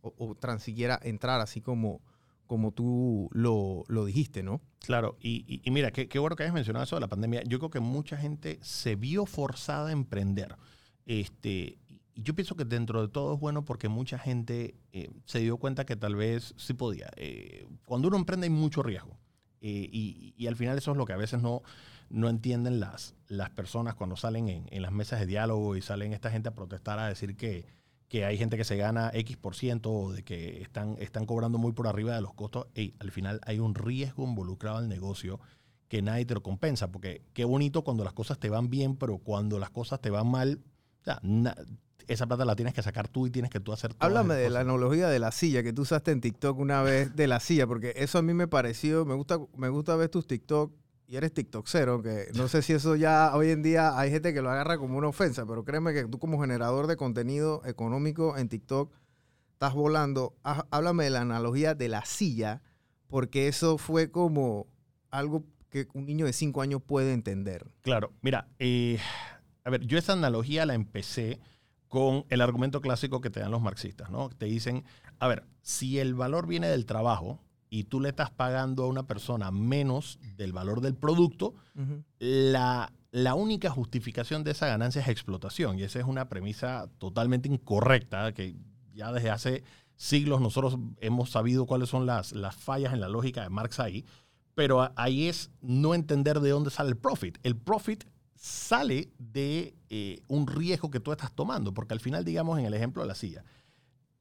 o, 0.00 0.14
o 0.16 0.34
tan 0.34 0.60
siquiera 0.60 0.98
entrar 1.02 1.40
así 1.40 1.60
como, 1.60 2.00
como 2.52 2.72
tú 2.72 3.30
lo, 3.32 3.82
lo, 3.88 4.04
dijiste, 4.04 4.42
¿no? 4.42 4.60
Claro, 4.80 5.16
y, 5.22 5.62
y, 5.64 5.70
mira, 5.70 5.90
qué, 5.90 6.06
qué, 6.06 6.18
bueno 6.18 6.36
que 6.36 6.42
hayas 6.42 6.52
mencionado 6.52 6.84
eso 6.84 6.96
de 6.96 7.00
la 7.00 7.08
pandemia. 7.08 7.42
Yo 7.44 7.58
creo 7.58 7.70
que 7.70 7.80
mucha 7.80 8.18
gente 8.18 8.58
se 8.60 8.94
vio 8.94 9.24
forzada 9.24 9.88
a 9.88 9.92
emprender. 9.92 10.56
Este, 11.06 11.78
y 11.88 12.02
yo 12.14 12.34
pienso 12.34 12.54
que 12.54 12.66
dentro 12.66 13.00
de 13.00 13.08
todo 13.08 13.32
es 13.32 13.40
bueno 13.40 13.64
porque 13.64 13.88
mucha 13.88 14.18
gente 14.18 14.74
eh, 14.92 15.08
se 15.24 15.38
dio 15.38 15.56
cuenta 15.56 15.86
que 15.86 15.96
tal 15.96 16.14
vez 16.14 16.52
sí 16.58 16.74
podía. 16.74 17.08
Eh, 17.16 17.66
cuando 17.86 18.08
uno 18.08 18.18
emprende 18.18 18.48
hay 18.48 18.52
mucho 18.52 18.82
riesgo. 18.82 19.16
Eh, 19.62 19.88
y, 19.90 20.34
y, 20.36 20.46
al 20.46 20.56
final 20.56 20.76
eso 20.76 20.90
es 20.90 20.98
lo 20.98 21.06
que 21.06 21.14
a 21.14 21.16
veces 21.16 21.40
no, 21.40 21.62
no 22.10 22.28
entienden 22.28 22.80
las, 22.80 23.14
las 23.28 23.48
personas 23.48 23.94
cuando 23.94 24.16
salen 24.16 24.50
en, 24.50 24.66
en, 24.70 24.82
las 24.82 24.92
mesas 24.92 25.20
de 25.20 25.24
diálogo 25.24 25.74
y 25.74 25.80
salen 25.80 26.12
esta 26.12 26.30
gente 26.30 26.50
a 26.50 26.54
protestar 26.54 26.98
a 26.98 27.08
decir 27.08 27.34
que, 27.34 27.64
que 28.12 28.26
hay 28.26 28.36
gente 28.36 28.58
que 28.58 28.64
se 28.64 28.76
gana 28.76 29.10
X 29.14 29.38
por 29.38 29.54
ciento 29.54 29.90
o 29.90 30.12
de 30.12 30.22
que 30.22 30.60
están, 30.60 30.96
están 30.98 31.24
cobrando 31.24 31.56
muy 31.56 31.72
por 31.72 31.86
arriba 31.86 32.14
de 32.14 32.20
los 32.20 32.34
costos. 32.34 32.66
Y 32.74 32.92
al 32.98 33.10
final 33.10 33.40
hay 33.46 33.58
un 33.58 33.74
riesgo 33.74 34.24
involucrado 34.24 34.76
al 34.76 34.90
negocio 34.90 35.40
que 35.88 36.02
nadie 36.02 36.26
te 36.26 36.34
lo 36.34 36.42
compensa. 36.42 36.92
Porque 36.92 37.22
qué 37.32 37.46
bonito 37.46 37.84
cuando 37.84 38.04
las 38.04 38.12
cosas 38.12 38.38
te 38.38 38.50
van 38.50 38.68
bien, 38.68 38.96
pero 38.96 39.16
cuando 39.16 39.58
las 39.58 39.70
cosas 39.70 39.98
te 40.02 40.10
van 40.10 40.30
mal, 40.30 40.60
ya, 41.06 41.20
na, 41.22 41.56
esa 42.06 42.26
plata 42.26 42.44
la 42.44 42.54
tienes 42.54 42.74
que 42.74 42.82
sacar 42.82 43.08
tú 43.08 43.26
y 43.26 43.30
tienes 43.30 43.50
que 43.50 43.60
tú 43.60 43.72
hacer 43.72 43.94
Háblame 43.98 44.34
de 44.34 44.50
la 44.50 44.60
analogía 44.60 45.08
de 45.08 45.18
la 45.18 45.32
silla 45.32 45.62
que 45.62 45.72
tú 45.72 45.80
usaste 45.80 46.10
en 46.10 46.20
TikTok 46.20 46.58
una 46.58 46.82
vez 46.82 47.16
de 47.16 47.26
la 47.26 47.40
silla, 47.40 47.66
porque 47.66 47.94
eso 47.96 48.18
a 48.18 48.22
mí 48.22 48.34
me 48.34 48.46
pareció, 48.46 49.06
me 49.06 49.14
gusta, 49.14 49.38
me 49.56 49.70
gusta 49.70 49.96
ver 49.96 50.10
tus 50.10 50.26
TikTok 50.26 50.70
y 51.12 51.16
eres 51.18 51.34
TikToksero, 51.34 51.92
aunque 51.92 52.28
no 52.34 52.48
sé 52.48 52.62
si 52.62 52.72
eso 52.72 52.96
ya 52.96 53.36
hoy 53.36 53.50
en 53.50 53.62
día 53.62 53.98
hay 53.98 54.10
gente 54.10 54.32
que 54.32 54.40
lo 54.40 54.48
agarra 54.48 54.78
como 54.78 54.96
una 54.96 55.08
ofensa, 55.08 55.44
pero 55.44 55.62
créeme 55.62 55.92
que 55.92 56.04
tú 56.06 56.18
como 56.18 56.40
generador 56.40 56.86
de 56.86 56.96
contenido 56.96 57.60
económico 57.66 58.38
en 58.38 58.48
TikTok 58.48 58.90
estás 59.52 59.74
volando. 59.74 60.34
Háblame 60.42 61.04
de 61.04 61.10
la 61.10 61.20
analogía 61.20 61.74
de 61.74 61.88
la 61.88 62.06
silla, 62.06 62.62
porque 63.08 63.46
eso 63.46 63.76
fue 63.76 64.10
como 64.10 64.68
algo 65.10 65.44
que 65.68 65.86
un 65.92 66.06
niño 66.06 66.24
de 66.24 66.32
5 66.32 66.62
años 66.62 66.80
puede 66.80 67.12
entender. 67.12 67.66
Claro, 67.82 68.14
mira, 68.22 68.48
eh, 68.58 68.98
a 69.64 69.70
ver, 69.70 69.82
yo 69.82 69.98
esa 69.98 70.14
analogía 70.14 70.64
la 70.64 70.72
empecé 70.72 71.40
con 71.88 72.24
el 72.30 72.40
argumento 72.40 72.80
clásico 72.80 73.20
que 73.20 73.28
te 73.28 73.40
dan 73.40 73.50
los 73.50 73.60
marxistas, 73.60 74.08
¿no? 74.08 74.30
Te 74.30 74.46
dicen, 74.46 74.82
a 75.18 75.28
ver, 75.28 75.44
si 75.60 75.98
el 75.98 76.14
valor 76.14 76.46
viene 76.46 76.68
del 76.68 76.86
trabajo 76.86 77.38
y 77.72 77.84
tú 77.84 78.00
le 78.00 78.10
estás 78.10 78.30
pagando 78.30 78.84
a 78.84 78.86
una 78.86 79.06
persona 79.06 79.50
menos 79.50 80.18
del 80.36 80.52
valor 80.52 80.82
del 80.82 80.94
producto, 80.94 81.54
uh 81.74 81.80
-huh. 81.80 82.04
la, 82.18 82.92
la 83.12 83.34
única 83.34 83.70
justificación 83.70 84.44
de 84.44 84.50
esa 84.50 84.66
ganancia 84.66 85.00
es 85.00 85.08
explotación. 85.08 85.78
Y 85.78 85.84
esa 85.84 85.98
es 85.98 86.04
una 86.04 86.28
premisa 86.28 86.90
totalmente 86.98 87.48
incorrecta 87.48 88.32
que 88.34 88.56
ya 88.92 89.10
desde 89.10 89.30
hace 89.30 89.64
siglos 89.96 90.42
nosotros 90.42 90.76
hemos 91.00 91.30
sabido 91.30 91.64
cuáles 91.64 91.88
son 91.88 92.04
las, 92.04 92.32
las 92.32 92.54
fallas 92.56 92.92
en 92.92 93.00
la 93.00 93.08
lógica 93.08 93.40
de 93.40 93.48
Marx 93.48 93.80
ahí. 93.80 94.04
Pero 94.54 94.92
ahí 94.94 95.28
es 95.28 95.50
no 95.62 95.94
entender 95.94 96.40
de 96.40 96.50
dónde 96.50 96.68
sale 96.68 96.90
el 96.90 96.98
profit. 96.98 97.38
El 97.42 97.56
profit 97.56 98.04
sale 98.36 99.08
de 99.18 99.74
eh, 99.88 100.20
un 100.28 100.46
riesgo 100.46 100.90
que 100.90 101.00
tú 101.00 101.10
estás 101.10 101.32
tomando, 101.32 101.72
porque 101.72 101.94
al 101.94 102.00
final, 102.00 102.22
digamos, 102.22 102.58
en 102.58 102.66
el 102.66 102.74
ejemplo 102.74 103.00
de 103.00 103.08
la 103.08 103.14
silla, 103.14 103.44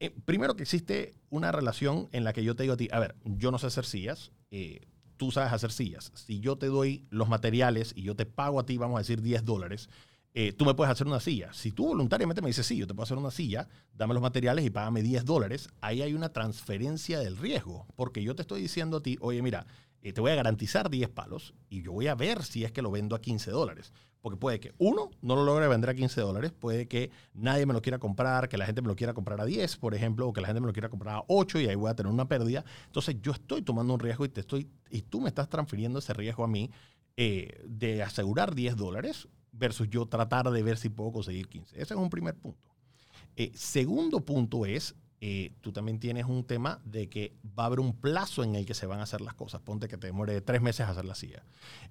eh, 0.02 0.10
primero 0.26 0.56
que 0.56 0.64
existe 0.64 1.14
una 1.30 1.52
relación 1.52 2.10
en 2.12 2.24
la 2.24 2.34
que 2.34 2.44
yo 2.44 2.56
te 2.56 2.64
digo 2.64 2.74
a 2.74 2.78
ti, 2.78 2.90
a 2.92 3.00
ver, 3.00 3.16
yo 3.24 3.52
no 3.52 3.60
sé 3.60 3.68
hacer 3.68 3.86
sillas, 3.86 4.32
eh, 4.50 4.82
tú 5.16 5.30
sabes 5.30 5.54
hacer 5.54 5.72
sillas, 5.72 6.12
si 6.16 6.40
yo 6.40 6.58
te 6.58 6.66
doy 6.66 7.06
los 7.12 7.30
materiales 7.30 7.94
y 7.96 8.02
yo 8.02 8.16
te 8.16 8.26
pago 8.26 8.60
a 8.60 8.66
ti, 8.66 8.78
vamos 8.78 8.96
a 8.96 9.02
decir 9.02 9.22
10 9.22 9.46
dólares, 9.46 9.90
eh, 10.34 10.54
tú 10.54 10.66
me 10.66 10.74
puedes 10.74 10.92
hacer 10.92 11.06
una 11.06 11.20
silla. 11.20 11.54
Si 11.54 11.72
tú 11.72 11.86
voluntariamente 11.88 12.42
me 12.42 12.48
dices, 12.48 12.66
sí, 12.66 12.78
yo 12.78 12.88
te 12.88 12.96
puedo 12.96 13.04
hacer 13.04 13.18
una 13.18 13.30
silla, 13.30 13.68
dame 13.94 14.16
los 14.16 14.24
materiales 14.24 14.66
y 14.66 14.72
págame 14.72 15.04
10 15.04 15.24
dólares, 15.24 15.70
ahí 15.82 16.02
hay 16.02 16.16
una 16.16 16.30
transferencia 16.30 17.20
del 17.20 17.38
riesgo, 17.38 17.86
porque 17.96 18.24
yo 18.24 18.36
te 18.36 18.42
estoy 18.42 18.62
diciendo 18.62 18.98
a 18.98 19.04
ti, 19.04 19.18
oye, 19.22 19.44
mira, 19.44 19.68
eh, 20.02 20.14
te 20.14 20.22
voy 20.22 20.32
a 20.32 20.36
garantizar 20.36 20.90
10 20.90 21.10
palos 21.10 21.54
y 21.70 21.84
yo 21.84 21.92
voy 21.92 22.08
a 22.08 22.16
ver 22.16 22.44
si 22.44 22.64
es 22.64 22.72
que 22.72 22.82
lo 22.82 22.92
vendo 22.92 23.16
a 23.16 23.22
15 23.22 23.52
dólares. 23.52 23.94
Porque 24.22 24.38
puede 24.38 24.60
que 24.60 24.74
uno 24.78 25.10
no 25.22 25.36
lo 25.36 25.44
logre 25.44 25.68
vender 25.68 25.90
a 25.90 25.96
15 25.96 26.22
dólares, 26.22 26.52
puede 26.52 26.88
que 26.88 27.10
nadie 27.34 27.66
me 27.66 27.74
lo 27.74 27.82
quiera 27.82 27.98
comprar, 27.98 28.50
que 28.50 28.58
la 28.58 28.68
gente 28.68 28.82
me 28.82 28.88
lo 28.88 28.96
quiera 28.96 29.14
comprar 29.16 29.42
a 29.42 29.46
10, 29.46 29.78
por 29.78 29.96
ejemplo, 29.96 30.28
o 30.28 30.34
que 30.34 30.42
la 30.42 30.48
gente 30.48 30.62
me 30.62 30.68
lo 30.68 30.74
quiera 30.74 30.90
comprar 30.90 31.18
a 31.18 31.24
8 31.28 31.60
y 31.60 31.68
ahí 31.68 31.76
voy 31.76 31.90
a 31.90 31.96
tener 31.96 32.12
una 32.12 32.28
pérdida. 32.28 32.64
Entonces 32.86 33.16
yo 33.22 33.32
estoy 33.32 33.64
tomando 33.64 33.94
un 33.94 34.00
riesgo 34.00 34.24
y, 34.26 34.30
te 34.30 34.42
estoy, 34.42 34.70
y 34.92 35.02
tú 35.02 35.22
me 35.22 35.30
estás 35.30 35.50
transfiriendo 35.50 36.00
ese 36.00 36.14
riesgo 36.14 36.44
a 36.44 36.48
mí 36.48 36.70
eh, 37.18 37.64
de 37.68 38.04
asegurar 38.04 38.54
10 38.54 38.76
dólares 38.76 39.28
versus 39.52 39.90
yo 39.90 40.06
tratar 40.06 40.50
de 40.52 40.64
ver 40.64 40.78
si 40.78 40.90
puedo 40.90 41.12
conseguir 41.12 41.48
15. 41.48 41.82
Ese 41.82 41.94
es 41.94 42.00
un 42.00 42.10
primer 42.10 42.36
punto. 42.36 42.72
Eh, 43.36 43.52
segundo 43.56 44.22
punto 44.22 44.66
es 44.66 44.96
eh, 45.24 45.54
tú 45.62 45.72
también 45.72 46.00
tienes 46.00 46.26
un 46.26 46.44
tema 46.44 46.82
de 46.84 47.08
que 47.08 47.36
va 47.58 47.64
a 47.64 47.66
haber 47.68 47.80
un 47.80 47.94
plazo 47.94 48.44
en 48.44 48.56
el 48.56 48.66
que 48.66 48.74
se 48.74 48.88
van 48.88 49.00
a 49.00 49.04
hacer 49.04 49.22
las 49.22 49.36
cosas. 49.36 49.62
Ponte 49.62 49.88
que 49.88 49.98
te 49.98 50.08
demore 50.08 50.42
tres 50.42 50.64
meses 50.64 50.88
hacer 50.88 51.06
la 51.06 51.14
silla. 51.14 51.44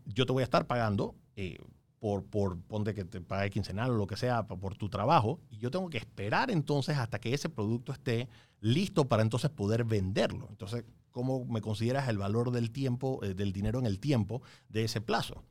Yo 0.04 0.26
te 0.26 0.32
voy 0.32 0.40
a 0.40 0.44
estar 0.44 0.66
pagando 0.66 1.14
eh, 1.36 1.58
por, 2.00 2.24
por, 2.24 2.60
ponte 2.62 2.92
que 2.92 3.04
te 3.04 3.20
pague 3.20 3.50
quincenal 3.50 3.92
o 3.92 3.94
lo 3.94 4.08
que 4.08 4.16
sea 4.16 4.48
por 4.48 4.76
tu 4.76 4.88
trabajo, 4.88 5.38
y 5.48 5.58
yo 5.58 5.70
tengo 5.70 5.88
que 5.90 5.98
esperar 5.98 6.50
entonces 6.50 6.96
hasta 6.96 7.20
que 7.20 7.32
ese 7.32 7.48
producto 7.48 7.92
esté 7.92 8.28
listo 8.60 9.06
para 9.06 9.22
entonces 9.22 9.50
poder 9.50 9.84
venderlo. 9.84 10.48
Entonces, 10.50 10.84
¿cómo 11.12 11.44
me 11.44 11.60
consideras 11.60 12.08
el 12.08 12.18
valor 12.18 12.50
del 12.50 12.72
tiempo, 12.72 13.20
eh, 13.22 13.34
del 13.34 13.52
dinero 13.52 13.78
en 13.78 13.86
el 13.86 14.00
tiempo 14.00 14.42
de 14.68 14.84
ese 14.84 15.00
plazo? 15.00 15.44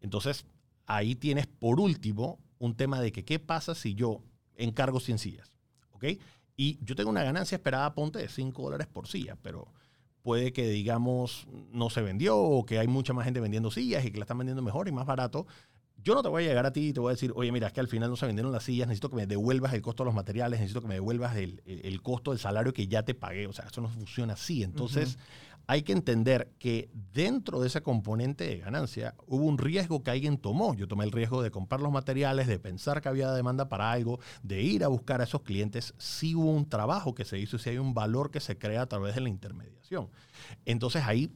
Entonces, 0.00 0.44
ahí 0.84 1.14
tienes 1.14 1.46
por 1.46 1.80
último 1.80 2.38
un 2.58 2.74
tema 2.74 3.00
de 3.00 3.10
que 3.10 3.24
qué 3.24 3.38
pasa 3.38 3.74
si 3.74 3.94
yo 3.94 4.20
encargo 4.54 5.00
100 5.00 5.18
sillas. 5.18 5.48
Y 6.56 6.78
yo 6.84 6.94
tengo 6.94 7.10
una 7.10 7.22
ganancia 7.22 7.56
esperada, 7.56 7.94
ponte, 7.94 8.18
de 8.18 8.28
5 8.28 8.62
dólares 8.62 8.86
por 8.86 9.06
silla, 9.08 9.36
pero 9.42 9.68
puede 10.22 10.52
que, 10.52 10.68
digamos, 10.68 11.46
no 11.72 11.90
se 11.90 12.02
vendió 12.02 12.38
o 12.38 12.64
que 12.64 12.78
hay 12.78 12.88
mucha 12.88 13.12
más 13.12 13.24
gente 13.24 13.40
vendiendo 13.40 13.70
sillas 13.70 14.04
y 14.04 14.10
que 14.10 14.18
la 14.18 14.24
están 14.24 14.38
vendiendo 14.38 14.62
mejor 14.62 14.88
y 14.88 14.92
más 14.92 15.06
barato. 15.06 15.46
Yo 16.04 16.14
no 16.14 16.22
te 16.22 16.28
voy 16.28 16.44
a 16.44 16.48
llegar 16.48 16.66
a 16.66 16.72
ti 16.72 16.88
y 16.88 16.92
te 16.92 17.00
voy 17.00 17.10
a 17.10 17.14
decir, 17.14 17.32
oye, 17.36 17.52
mira, 17.52 17.68
es 17.68 17.72
que 17.72 17.80
al 17.80 17.88
final 17.88 18.10
no 18.10 18.16
se 18.16 18.26
vendieron 18.26 18.52
las 18.52 18.64
sillas, 18.64 18.88
necesito 18.88 19.08
que 19.08 19.16
me 19.16 19.26
devuelvas 19.26 19.72
el 19.72 19.82
costo 19.82 20.02
de 20.02 20.06
los 20.06 20.14
materiales, 20.14 20.58
necesito 20.58 20.80
que 20.80 20.88
me 20.88 20.94
devuelvas 20.94 21.36
el, 21.36 21.62
el, 21.64 22.02
costo 22.02 22.32
del 22.32 22.40
salario 22.40 22.72
que 22.72 22.88
ya 22.88 23.04
te 23.04 23.14
pagué. 23.14 23.46
O 23.46 23.52
sea, 23.52 23.66
eso 23.66 23.80
no 23.80 23.88
funciona 23.88 24.34
así. 24.34 24.62
Entonces. 24.62 25.18
Hay 25.66 25.82
que 25.82 25.92
entender 25.92 26.52
que 26.58 26.90
dentro 27.12 27.60
de 27.60 27.68
ese 27.68 27.82
componente 27.82 28.44
de 28.44 28.58
ganancia 28.58 29.14
hubo 29.26 29.44
un 29.44 29.58
riesgo 29.58 30.02
que 30.02 30.10
alguien 30.10 30.38
tomó. 30.38 30.74
Yo 30.74 30.88
tomé 30.88 31.04
el 31.04 31.12
riesgo 31.12 31.42
de 31.42 31.50
comprar 31.50 31.80
los 31.80 31.92
materiales, 31.92 32.46
de 32.46 32.58
pensar 32.58 33.00
que 33.00 33.08
había 33.08 33.32
demanda 33.32 33.68
para 33.68 33.90
algo, 33.90 34.20
de 34.42 34.62
ir 34.62 34.84
a 34.84 34.88
buscar 34.88 35.20
a 35.20 35.24
esos 35.24 35.42
clientes. 35.42 35.94
Sí 35.98 36.34
hubo 36.34 36.50
un 36.50 36.68
trabajo 36.68 37.14
que 37.14 37.24
se 37.24 37.38
hizo, 37.38 37.58
sí 37.58 37.70
hay 37.70 37.78
un 37.78 37.94
valor 37.94 38.30
que 38.30 38.40
se 38.40 38.58
crea 38.58 38.82
a 38.82 38.86
través 38.86 39.14
de 39.14 39.20
la 39.20 39.28
intermediación. 39.28 40.08
Entonces, 40.64 41.02
ahí 41.06 41.30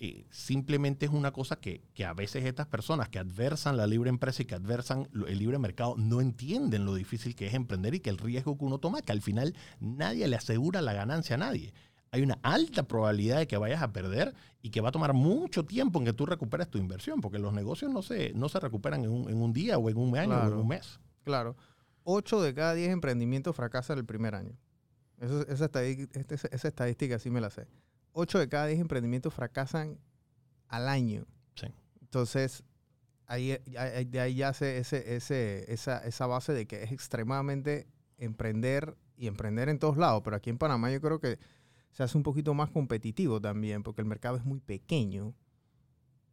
eh, 0.00 0.26
simplemente 0.30 1.06
es 1.06 1.12
una 1.12 1.32
cosa 1.32 1.56
que, 1.56 1.82
que, 1.92 2.04
a 2.04 2.12
veces 2.12 2.44
estas 2.44 2.68
personas 2.68 3.08
que 3.08 3.18
adversan 3.18 3.76
la 3.76 3.86
libre 3.88 4.10
empresa 4.10 4.42
y 4.42 4.44
que 4.44 4.54
adversan 4.54 5.08
el 5.26 5.38
libre 5.38 5.58
mercado 5.58 5.96
no 5.96 6.20
entienden 6.20 6.84
lo 6.84 6.94
difícil 6.94 7.34
que 7.34 7.48
es 7.48 7.54
emprender 7.54 7.94
y 7.96 8.00
que 8.00 8.10
el 8.10 8.18
riesgo 8.18 8.56
que 8.56 8.64
uno 8.64 8.78
toma, 8.78 9.02
que 9.02 9.10
al 9.10 9.22
final 9.22 9.56
nadie 9.80 10.28
le 10.28 10.36
asegura 10.36 10.82
la 10.82 10.92
ganancia 10.92 11.34
a 11.34 11.38
nadie. 11.38 11.74
Hay 12.10 12.22
una 12.22 12.38
alta 12.42 12.84
probabilidad 12.84 13.38
de 13.38 13.46
que 13.46 13.56
vayas 13.58 13.82
a 13.82 13.92
perder 13.92 14.34
y 14.62 14.70
que 14.70 14.80
va 14.80 14.88
a 14.88 14.92
tomar 14.92 15.12
mucho 15.12 15.64
tiempo 15.64 15.98
en 15.98 16.06
que 16.06 16.12
tú 16.12 16.26
recuperes 16.26 16.68
tu 16.68 16.78
inversión, 16.78 17.20
porque 17.20 17.38
los 17.38 17.52
negocios 17.52 17.92
no 17.92 18.02
se, 18.02 18.32
no 18.34 18.48
se 18.48 18.60
recuperan 18.60 19.04
en 19.04 19.10
un, 19.10 19.28
en 19.28 19.40
un 19.40 19.52
día 19.52 19.78
o 19.78 19.90
en 19.90 19.96
un 19.96 20.16
año 20.16 20.36
o 20.36 20.46
en 20.46 20.54
un 20.54 20.68
mes. 20.68 20.98
Claro. 21.24 21.56
8 22.04 22.40
de 22.40 22.54
cada 22.54 22.72
10 22.72 22.90
emprendimientos 22.90 23.54
fracasan 23.54 23.98
el 23.98 24.06
primer 24.06 24.34
año. 24.34 24.56
Eso, 25.18 25.46
esa, 25.48 25.66
estadística, 25.66 26.18
este, 26.18 26.34
esa 26.34 26.68
estadística 26.68 27.18
sí 27.18 27.30
me 27.30 27.40
la 27.40 27.50
sé. 27.50 27.66
8 28.12 28.38
de 28.38 28.48
cada 28.48 28.66
10 28.66 28.80
emprendimientos 28.80 29.34
fracasan 29.34 29.98
al 30.68 30.88
año. 30.88 31.26
Sí. 31.54 31.66
Entonces, 32.00 32.64
ahí, 33.26 33.58
de 34.06 34.20
ahí 34.20 34.36
ya 34.36 34.52
se 34.54 34.78
ese, 34.78 35.16
ese, 35.16 35.70
esa, 35.72 35.98
esa 35.98 36.26
base 36.26 36.52
de 36.52 36.66
que 36.66 36.82
es 36.82 36.92
extremadamente 36.92 37.86
emprender 38.16 38.96
y 39.16 39.26
emprender 39.26 39.68
en 39.68 39.78
todos 39.78 39.96
lados. 39.96 40.22
Pero 40.24 40.36
aquí 40.36 40.50
en 40.50 40.58
Panamá 40.58 40.90
yo 40.90 41.00
creo 41.00 41.20
que 41.20 41.38
se 41.98 42.04
hace 42.04 42.16
un 42.16 42.22
poquito 42.22 42.54
más 42.54 42.70
competitivo 42.70 43.40
también, 43.40 43.82
porque 43.82 44.02
el 44.02 44.06
mercado 44.06 44.36
es 44.36 44.44
muy 44.44 44.60
pequeño. 44.60 45.34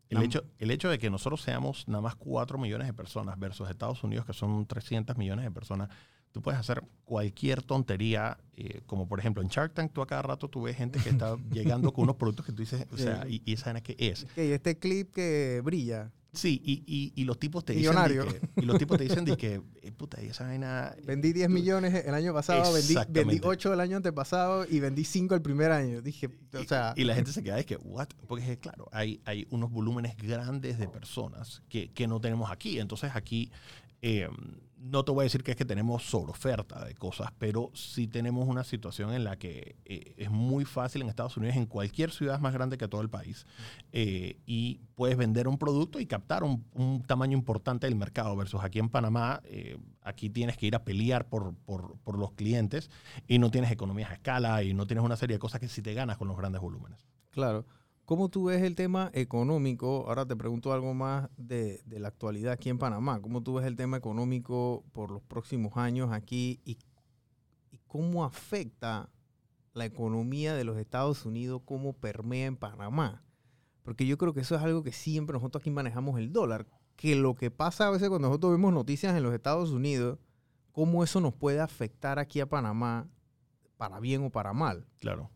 El 0.10 0.22
hecho, 0.22 0.43
el 0.60 0.69
hecho 0.69 0.91
de 0.91 1.00
que 1.00 1.10
nosotros 1.10 1.41
seamos 1.41 1.88
nada 1.88 2.01
más 2.01 2.15
4 2.17 2.60
millones 2.60 2.86
de 2.86 2.93
personas 2.93 3.39
versus 3.39 3.67
Estados 3.67 4.03
Unidos, 4.03 4.27
que 4.27 4.34
son 4.34 4.67
300 4.67 5.17
millones 5.17 5.43
de 5.43 5.50
personas, 5.50 5.89
tú 6.36 6.42
puedes 6.42 6.60
hacer 6.60 6.84
cualquier 7.06 7.63
tontería, 7.63 8.38
eh, 8.58 8.82
como 8.88 9.08
por 9.08 9.22
ejemplo 9.22 9.42
en 9.42 9.48
Shark 9.48 9.74
Tank, 9.74 9.94
tú 9.94 10.01
a 10.01 10.06
cada 10.06 10.22
rato 10.22 10.50
tú 10.50 10.63
ves 10.63 10.75
gente 10.75 11.00
que 11.00 11.08
está 11.08 11.38
llegando 11.50 11.94
con 11.94 12.04
unos 12.04 12.18
productos 12.18 12.46
que 12.46 12.51
tú 12.51 12.58
dices, 12.58 12.86
o 12.92 12.98
sea, 12.98 13.25
y, 13.25 13.42
esa 13.54 13.72
es 13.72 13.82
que 13.82 13.96
es. 13.98 14.27
Y 14.36 14.51
este 14.51 14.77
clip 14.77 15.13
que 15.13 15.62
brilla. 15.63 16.12
Sí, 16.34 16.62
y, 16.65 17.13
y, 17.15 17.24
los 17.24 17.39
tipos 17.39 17.63
te 17.63 17.72
dicen. 17.72 17.96
Que, 17.96 18.62
y 18.62 18.65
los 18.65 18.77
tipos 18.77 18.98
te 18.98 19.06
dicen 19.06 19.24
que, 19.38 19.62
eh, 19.82 19.92
puta, 19.94 20.22
y 20.22 20.27
esa 20.27 20.44
vaina. 20.44 20.94
Vendí 21.06 21.32
10 21.32 21.50
millones 21.50 22.04
el 22.06 22.13
año 22.13 22.34
pasado, 22.34 22.74
vendí, 22.74 22.96
vendí 23.08 23.39
8 23.42 23.74
el 23.74 23.80
año 23.80 23.96
antepasado 23.96 24.65
y 24.70 24.82
vendí 24.82 25.06
5 25.06 25.36
el 25.36 25.42
primer 25.42 25.72
año. 25.72 26.01
Dije, 26.01 26.30
o 26.54 26.63
sea. 26.65 26.94
Y, 26.98 27.06
la 27.06 27.15
gente 27.15 27.32
se 27.32 27.42
queda, 27.42 27.58
es 27.58 27.65
que, 27.65 27.77
¿what? 27.77 28.10
Porque, 28.27 28.60
claro, 28.60 28.89
hay, 28.92 29.22
hay 29.24 29.48
unos 29.51 29.72
volúmenes 29.72 30.18
grandes 30.18 30.77
de 30.77 30.89
personas 30.89 31.63
que, 31.70 31.94
que 31.94 32.06
no 32.06 32.20
tenemos 32.20 32.51
aquí. 32.51 32.80
Entonces, 32.82 33.12
aquí 33.15 33.50
eh, 34.01 34.27
no 34.86 35.04
te 35.04 35.12
voy 35.12 35.24
a 35.24 35.25
decir 35.25 35.44
que 35.44 35.51
es 35.51 35.58
que 35.58 35.65
tenemos 35.65 36.04
sobre 36.04 36.32
oferta 36.32 36.86
de 36.86 36.94
cosas, 36.94 37.32
pero 37.39 37.72
sí 37.74 38.08
tenemos 38.08 38.48
una 38.48 38.63
situación 38.63 39.13
en 39.13 39.24
la 39.24 39.38
que 39.38 39.75
eh, 39.86 40.13
es 40.18 40.30
muy 40.30 40.63
fácil 40.63 41.01
en 41.01 41.10
Estados 41.10 41.38
Unidos, 41.38 41.56
en 41.56 41.65
cualquier 41.65 42.12
ciudad 42.12 42.39
más 42.39 42.54
grande 42.54 42.77
que 42.77 42.88
todo 42.88 43.01
el 43.01 43.10
país, 43.10 43.48
eh, 43.92 44.38
y 44.46 44.82
puedes 44.96 45.18
vender 45.18 45.48
un 45.48 45.58
producto 45.58 46.00
y 46.00 46.06
captar 46.06 46.44
un, 46.44 46.63
tamaño 47.08 47.38
importante 47.38 47.88
del 47.88 47.96
mercado, 47.96 48.36
versus 48.36 48.63
aquí 48.63 48.80
en 48.80 48.89
Panamá, 48.89 49.42
aquí 50.01 50.30
tienes 50.30 50.58
que 50.58 50.68
ir 50.68 50.75
a 50.75 50.84
pelear 50.84 51.27
por, 51.27 51.56
por, 51.65 51.98
por, 52.00 52.18
los 52.18 52.32
clientes 52.34 52.89
y 53.27 53.39
no 53.39 53.51
tienes 53.51 53.72
economías 53.72 54.12
a 54.12 54.13
escala 54.13 54.63
y 54.63 54.74
no 54.74 54.86
tienes 54.86 55.04
una 55.04 55.15
serie 55.15 55.36
de 55.36 55.39
cosas 55.39 55.60
que 55.60 55.68
sí 55.68 55.82
te 55.82 55.94
ganas 55.94 56.18
con 56.18 56.27
los 56.27 56.38
grandes 56.38 56.62
volúmenes. 56.62 57.00
Claro. 57.32 57.65
¿Cómo 58.05 58.29
tú 58.29 58.45
ves 58.45 58.62
el 58.62 58.75
tema 58.75 59.09
económico? 59.13 60.05
Ahora 60.07 60.27
te 60.27 60.35
pregunto 60.35 60.71
algo 60.71 60.93
más 60.93 61.27
de, 61.38 61.81
la 61.88 62.09
actualidad 62.09 62.53
aquí 62.53 62.69
en 62.69 62.77
Panamá. 62.77 63.19
¿Cómo 63.19 63.41
tú 63.41 63.55
ves 63.55 63.65
el 63.65 63.75
tema 63.75 63.97
económico 63.97 64.85
por 64.91 65.09
los 65.09 65.24
próximos 65.24 65.75
años 65.75 66.12
aquí 66.12 66.62
y, 66.65 66.77
cómo 67.88 68.24
afecta 68.24 69.09
la 69.74 69.85
economía 69.85 70.53
de 70.53 70.65
los 70.65 70.77
Estados 70.77 71.25
Unidos, 71.25 71.63
cómo 71.65 71.93
permea 71.93 72.45
en 72.45 72.57
Panamá? 72.57 73.24
Porque 73.81 74.05
yo 74.05 74.19
creo 74.19 74.35
que 74.35 74.41
eso 74.41 74.55
es 74.55 74.62
algo 74.62 74.83
que 74.83 74.91
siempre 74.91 75.33
nosotros 75.33 75.62
aquí 75.62 75.71
manejamos 75.71 76.19
el 76.19 76.31
dólar. 76.31 76.67
Que 76.95 77.15
lo 77.15 77.33
que 77.33 77.50
pasa 77.50 77.88
a 77.88 77.91
veces 77.91 78.09
cuando 78.09 78.27
nosotros 78.27 78.51
vemos 78.51 78.71
noticias 78.71 79.17
en 79.17 79.24
los 79.24 79.33
Estados 79.33 79.71
Unidos, 79.71 80.19
cómo 80.71 81.03
eso 81.03 81.21
nos 81.21 81.33
puede 81.33 81.59
afectar 81.59 82.19
aquí 82.19 82.39
a 82.39 82.45
Panamá, 82.45 83.09
para 83.77 84.00
bien 84.00 84.24
o 84.24 84.29
para 84.29 84.53
mal. 84.53 84.85
Claro. 85.00 85.31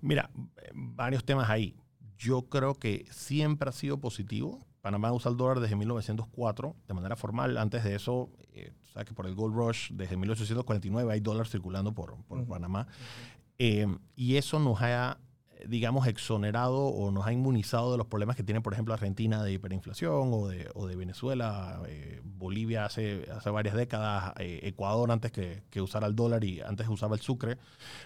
Mira, 0.00 0.30
varios 0.72 1.24
temas 1.24 1.50
ahí 1.50 1.81
yo 2.22 2.42
creo 2.42 2.74
que 2.74 3.04
siempre 3.10 3.68
ha 3.68 3.72
sido 3.72 3.98
positivo. 3.98 4.64
Panamá 4.80 5.12
usa 5.12 5.30
el 5.30 5.36
dólar 5.36 5.60
desde 5.60 5.74
1904 5.74 6.76
de 6.86 6.94
manera 6.94 7.16
formal. 7.16 7.58
Antes 7.58 7.82
de 7.82 7.96
eso, 7.96 8.30
eh, 8.52 8.72
sabes 8.92 9.08
que 9.08 9.14
por 9.14 9.26
el 9.26 9.34
Gold 9.34 9.54
Rush, 9.54 9.90
desde 9.92 10.16
1849 10.16 11.12
hay 11.12 11.20
dólares 11.20 11.50
circulando 11.50 11.92
por, 11.92 12.16
Panamá. 12.48 12.86
Eh, 13.58 13.86
y 14.14 14.36
eso 14.36 14.60
nos 14.60 14.80
ha, 14.82 15.18
digamos, 15.66 16.06
exonerado 16.06 16.78
o 16.78 17.10
nos 17.10 17.26
ha 17.26 17.32
inmunizado 17.32 17.90
de 17.90 17.98
los 17.98 18.06
problemas 18.06 18.36
que 18.36 18.44
tiene, 18.44 18.60
por 18.60 18.72
ejemplo, 18.72 18.94
Argentina 18.94 19.42
de 19.42 19.52
hiperinflación 19.52 20.30
o 20.32 20.46
de, 20.46 20.70
o 20.74 20.86
de 20.86 20.94
Venezuela, 20.94 21.82
eh, 21.88 22.20
Bolivia 22.24 22.84
hace, 22.84 23.28
hace 23.32 23.50
varias 23.50 23.74
décadas, 23.74 24.34
Ecuador 24.38 25.10
antes 25.10 25.32
que, 25.32 25.64
que 25.70 25.80
usara 25.80 26.06
el 26.06 26.14
dólar 26.14 26.44
y 26.44 26.60
antes 26.60 26.88
usaba 26.88 27.16
el 27.16 27.20
sucre. 27.20 27.58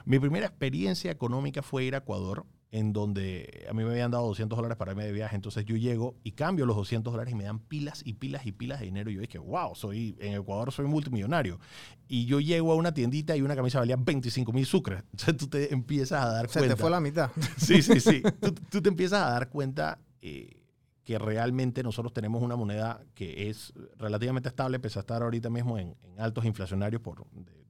Mi 0.07 0.19
primera 0.19 0.47
experiencia 0.47 1.11
económica 1.11 1.63
fue 1.63 1.85
ir 1.85 1.95
a 1.95 1.99
Ecuador 1.99 2.47
en 2.73 2.93
donde 2.93 3.67
a 3.71 3.73
mí 3.73 3.85
me 3.85 3.91
habían 3.91 4.11
dado 4.11 4.27
200 4.27 4.57
dólares 4.57 4.77
para 4.77 4.93
irme 4.93 5.05
de 5.05 5.13
viaje, 5.13 5.37
entonces 5.37 5.65
yo 5.65 5.77
llego 5.77 6.17
y 6.25 6.33
cambio 6.33 6.67
los 6.67 6.77
200 6.77 7.13
dólares 7.13 7.33
y 7.33 7.37
me 7.37 7.45
dan 7.45 7.61
pilas 7.61 8.03
y 8.05 8.15
pilas 8.15 8.45
y 8.45 8.53
pilas 8.53 8.81
de 8.81 8.87
dinero. 8.87 9.11
Y 9.11 9.15
yo 9.15 9.21
dije, 9.21 9.39
wow, 9.39 9.75
soy, 9.75 10.17
en 10.21 10.35
Ecuador 10.35 10.73
soy 10.73 10.87
multimillonario. 10.87 11.61
Y 12.09 12.27
yo 12.27 12.41
llego 12.41 12.73
a 12.73 12.75
una 12.75 12.93
tiendita 12.93 13.37
y 13.37 13.43
una 13.43 13.55
camisa 13.55 13.79
valía 13.79 13.97
25 13.97 14.53
mil 14.53 14.67
sucres. 14.67 15.03
Entonces 15.13 15.37
tú 15.37 15.49
te 15.49 15.73
empiezas 15.73 16.25
a 16.25 16.29
dar 16.31 16.49
cuenta. 16.49 16.61
Se 16.61 16.75
te 16.75 16.77
fue 16.77 16.91
la 16.91 17.01
mitad. 17.01 17.31
Sí, 17.57 17.83
sí, 17.83 18.01
sí. 18.01 18.23
tú, 18.71 18.83
te 18.83 18.89
empiezas 18.89 19.23
a 19.23 19.31
dar 19.31 19.49
cuenta 19.49 19.99
eh, 20.21 20.61
que 21.05 21.19
realmente 21.19 21.83
nosotros 21.83 22.13
tenemos 22.13 22.43
una 22.43 22.57
moneda 22.57 23.01
que 23.15 23.49
es 23.49 23.73
relativamente 23.97 24.49
estable, 24.49 24.79
pese 24.81 24.99
a 24.99 25.01
estar 25.01 25.23
ahorita 25.23 25.51
mismo 25.51 25.79
en, 25.79 25.97
altos 26.19 26.45
inflacionarios 26.45 27.01
por 27.01 27.25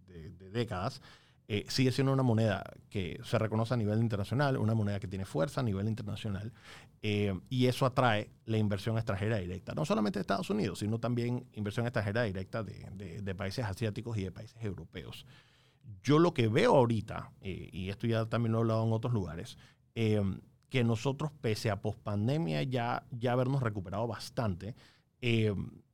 de 0.07 0.51
décadas. 0.51 1.03
Eh, 1.49 1.65
sigue 1.69 1.93
siendo 1.93 2.13
una 2.13 2.25
moneda 2.25 2.65
que 2.91 3.21
se 3.23 3.39
reconoce 3.39 3.75
a 3.75 3.77
nivel 3.77 4.01
internacional, 4.01 4.57
una 4.57 4.75
moneda 4.75 4.99
que 4.99 5.07
tiene 5.07 5.25
fuerza 5.25 5.61
a 5.61 5.65
nivel 5.65 5.87
internacional, 5.87 6.53
eh, 7.03 7.39
y 7.49 7.67
eso 7.67 7.87
atrae 7.87 8.31
la 8.47 8.59
inversión 8.59 8.97
extranjera 8.97 9.37
directa, 9.37 9.73
no 9.73 9.85
solamente 9.85 10.19
de 10.19 10.23
Estados 10.23 10.51
Unidos, 10.51 10.81
sino 10.81 10.99
también 10.99 11.47
inversión 11.53 11.87
extranjera 11.87 12.25
directa 12.25 12.65
de, 12.65 13.35
países 13.37 13.65
asiáticos 13.65 14.17
y 14.19 14.25
de 14.25 14.33
países 14.33 14.57
europeos. 14.65 15.25
Yo 16.03 16.19
lo 16.19 16.35
que 16.35 16.49
veo 16.49 16.75
ahorita, 16.75 17.31
eh, 17.41 17.69
y 17.73 17.91
esto 17.91 18.09
ya 18.09 18.27
también 18.27 18.53
lo 18.53 18.59
he 18.59 18.63
hablado 18.63 18.85
en 18.85 18.93
otros 18.93 19.13
lugares, 19.13 19.57
que 19.95 20.85
nosotros, 20.85 21.31
pese 21.41 21.71
a 21.71 21.81
pospandemia 21.81 22.63
ya, 22.65 23.07
ya 23.11 23.33
habernos 23.33 23.63
recuperado 23.63 24.07
bastante, 24.07 24.75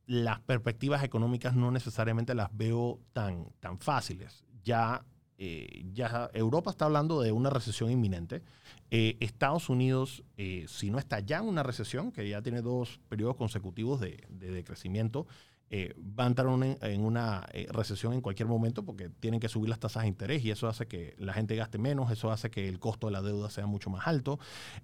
las 0.07 0.39
perspectivas 0.41 1.03
económicas 1.03 1.55
no 1.55 1.71
necesariamente 1.71 2.35
las 2.35 2.49
veo 2.51 2.99
tan, 3.13 3.45
tan 3.61 3.79
fáciles. 3.79 4.43
Ya 4.63 5.05
eh, 5.45 5.83
ya 5.91 6.29
Europa 6.33 6.71
está 6.71 6.85
hablando 6.85 7.21
de 7.21 7.33
una 7.33 7.49
recesión 7.49 7.91
inminente. 7.91 8.41
Eh, 8.91 9.17
Estados 9.19 9.67
Unidos, 9.67 10.23
eh, 10.37 10.63
si 10.69 10.89
no 10.89 10.99
está 10.99 11.19
ya 11.19 11.39
en 11.39 11.49
una 11.49 11.63
recesión, 11.63 12.13
que 12.13 12.29
ya 12.29 12.41
tiene 12.41 12.61
dos 12.61 13.01
periodos 13.09 13.35
consecutivos 13.35 13.99
de, 13.99 14.23
de, 14.29 14.63
crecimiento, 14.63 15.27
eh, 15.75 15.95
va 15.97 16.25
a 16.25 16.27
entrar 16.27 16.47
en 16.81 17.03
una 17.03 17.47
eh, 17.51 17.65
recesión 17.71 18.13
en 18.13 18.21
cualquier 18.21 18.47
momento 18.47 18.85
porque 18.85 19.09
tienen 19.09 19.39
que 19.39 19.49
subir 19.49 19.69
las 19.69 19.79
tasas 19.79 20.03
de 20.03 20.07
interés 20.07 20.45
y 20.45 20.51
eso 20.51 20.67
hace 20.67 20.85
que 20.85 21.15
la 21.17 21.33
gente 21.33 21.55
gaste 21.55 21.79
menos, 21.79 22.11
eso 22.11 22.31
hace 22.31 22.51
que 22.51 22.69
el 22.69 22.77
costo 22.77 23.07
de 23.07 23.13
la 23.13 23.23
deuda 23.23 23.49
sea 23.49 23.65
mucho 23.65 23.89
más 23.89 24.05
alto. 24.05 24.37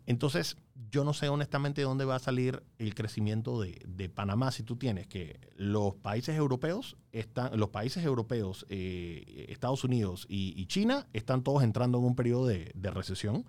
Entonces, 0.08 0.58
yo 0.90 1.04
no 1.04 1.14
sé 1.14 1.30
honestamente 1.30 1.84
dónde 1.84 2.06
va 2.06 2.16
a 2.16 2.20
salir 2.20 2.64
el 2.80 2.96
crecimiento 2.96 3.62
de, 3.62 3.80
de 3.88 4.10
Panamá 4.10 4.50
si 4.52 4.64
tú 4.64 4.78
tienes 4.78 5.06
que 5.06 5.40
los 5.58 5.94
países 5.94 6.36
europeos 6.36 6.98
están, 7.12 7.56
los 7.60 7.70
países 7.70 8.04
europeos, 8.04 8.66
eh, 8.70 9.46
Estados 9.50 9.84
Unidos 9.84 10.26
y, 10.28 10.66
China 10.66 11.06
están 11.14 11.44
todos 11.44 11.62
entrando 11.62 12.00
en 12.00 12.06
un 12.06 12.16
periodo 12.16 12.48
de, 12.48 12.72
de 12.74 12.90
recesión 12.90 13.46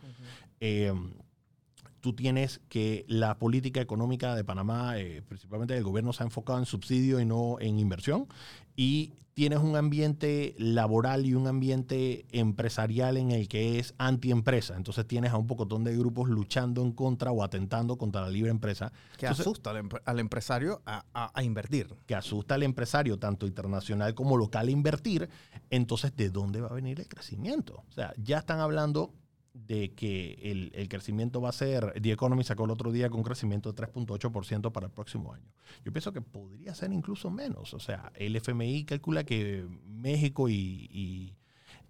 tú 2.01 2.15
tienes 2.15 2.61
que 2.69 3.05
la 3.09 3.39
política 3.39 3.81
económica 3.81 4.35
de 4.35 4.45
Panamá, 4.45 4.99
eh, 4.99 5.23
principalmente 5.27 5.75
del 5.75 5.85
gobierno, 5.85 6.13
se 6.13 6.23
ha 6.23 6.27
enfocado 6.27 6.59
en 6.59 6.67
subsidio 6.67 7.21
y 7.21 7.25
no 7.25 7.59
en 7.61 7.79
inversión. 7.79 8.27
Y 8.77 9.13
tienes 9.35 9.61
un 9.61 9.77
ambiente 9.77 10.55
laboral 10.59 11.25
y 11.25 11.35
un 11.35 11.47
ambiente 11.47 12.27
empresarial 12.33 13.17
en 13.17 13.31
el 13.31 13.49
que 13.49 13.79
es 13.79 13.95
antiempresa. 13.99 14.77
Entonces 14.77 15.07
tienes 15.07 15.33
a 15.33 15.39
un 15.39 15.47
pocotón 15.47 15.85
de 15.85 15.97
grupos 15.97 16.29
luchando 16.29 16.83
en 16.83 16.93
contra 16.93 17.31
o 17.31 17.43
atentando 17.43 17.97
contra 17.97 18.23
la 18.23 18.29
libre 18.29 18.51
empresa. 18.51 18.93
Que 19.17 19.27
asusta 19.27 19.71
al, 20.05 20.19
empresario 20.19 20.83
a, 20.85 21.05
a, 21.15 21.43
invertir. 21.43 21.95
Que 22.07 22.15
asusta 22.15 22.57
al 22.57 22.65
empresario, 22.65 23.19
tanto 23.19 23.47
internacional 23.47 24.15
como 24.15 24.37
local, 24.37 24.69
a 24.69 24.71
invertir. 24.71 25.29
Entonces, 25.71 26.15
¿de 26.17 26.31
dónde 26.31 26.61
va 26.61 26.69
a 26.69 26.75
venir 26.75 27.01
el 27.01 27.09
crecimiento? 27.09 27.85
O 27.89 27.93
sea, 27.93 28.13
ya 28.19 28.39
están 28.39 28.61
hablando 28.61 29.15
de 29.53 29.95
que 29.95 30.39
el, 30.43 30.71
el, 30.75 30.89
crecimiento 30.89 31.41
va 31.41 31.49
a 31.49 31.53
ser, 31.53 32.01
The 32.01 32.13
Economy 32.13 32.45
sacó 32.45 32.65
el 32.65 32.71
otro 32.71 32.93
día 32.93 33.11
con 33.11 33.19
un 33.19 33.25
crecimiento 33.25 33.73
de 33.73 33.83
3.8% 33.83 34.73
para 34.73 34.87
el 34.87 34.93
próximo 34.93 35.33
año. 35.33 35.53
Yo 35.85 35.93
pienso 35.93 36.13
que 36.13 36.21
podría 36.21 36.75
ser 36.75 36.93
incluso 36.93 37.31
menos. 37.31 37.75
O 37.75 37.81
sea, 37.81 38.13
el 38.15 38.37
FMI 38.37 38.85
calcula 38.85 39.25
que 39.25 39.67
México 39.85 40.49
y, 40.49 41.37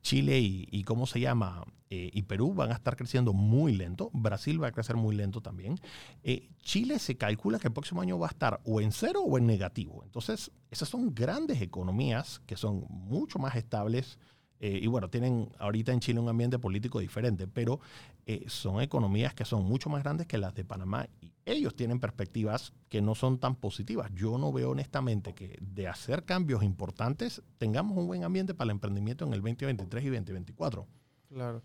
Chile 0.03 0.41
y, 0.41 0.69
y 0.71 0.85
¿cómo 0.85 1.07
se 1.07 1.21
llama? 1.21 1.65
Eh, 1.93 2.09
y 2.13 2.23
Perú 2.23 2.55
van 2.55 2.71
a 2.71 2.75
estar 2.75 2.97
creciendo 2.97 3.33
muy 3.33 3.73
lento. 3.75 4.11
Brasil 4.13 4.63
va 4.63 4.69
a 4.69 4.73
crecer 4.73 4.95
muy 4.95 5.17
lento 5.17 5.41
también. 5.41 5.81
Eh, 6.23 6.49
Chile 6.63 7.01
se 7.01 7.17
calcula 7.17 7.59
que 7.59 7.67
el 7.67 7.73
próximo 7.73 8.01
año 8.01 8.17
va 8.17 8.29
a 8.29 8.31
estar 8.31 8.61
o 8.65 8.81
en 8.81 8.93
cero 8.93 9.23
o 9.23 9.39
en 9.39 9.47
negativo. 9.47 10.03
Entonces, 10.05 10.53
esas 10.71 10.89
son 10.89 11.13
grandes 11.13 11.61
economías 11.61 12.41
que 12.47 12.57
son 12.57 12.87
mucho 12.89 13.41
más 13.41 13.57
estables. 13.57 14.21
Eh, 14.61 14.79
y 14.83 14.87
bueno, 14.89 15.09
tienen 15.09 15.51
ahorita 15.59 15.93
en 15.93 16.01
Chile 16.01 16.21
un 16.21 16.29
ambiente 16.29 16.59
político 16.59 17.01
diferente, 17.01 17.49
pero 17.49 17.81
eh, 18.27 18.45
son 18.47 18.83
economías 18.83 19.35
que 19.35 19.47
son 19.47 19.65
mucho 19.65 19.89
más 19.89 20.03
grandes 20.03 20.27
que 20.27 20.37
las 20.37 20.55
de 20.55 20.65
Panamá 20.65 21.09
y 21.23 21.33
ellos 21.47 21.75
tienen 21.75 21.99
perspectivas 21.99 22.75
que 22.91 23.01
no 23.01 23.15
son 23.15 23.39
tan 23.39 23.57
positivas. 23.57 24.11
Yo 24.15 24.37
no 24.37 24.53
veo 24.53 24.71
honestamente 24.71 25.35
que 25.35 25.59
de 25.63 25.89
hacer 25.89 26.25
cambios 26.25 26.63
importantes 26.63 27.43
tengamos 27.57 27.97
un 27.97 28.07
buen 28.07 28.23
ambiente 28.23 28.53
para 28.55 28.67
el 28.67 28.73
emprendimiento 28.73 29.25
en 29.25 29.33
el 29.33 29.41
2023 29.41 30.05
y 30.05 30.09
2024. 30.09 30.87
Claro. 31.31 31.63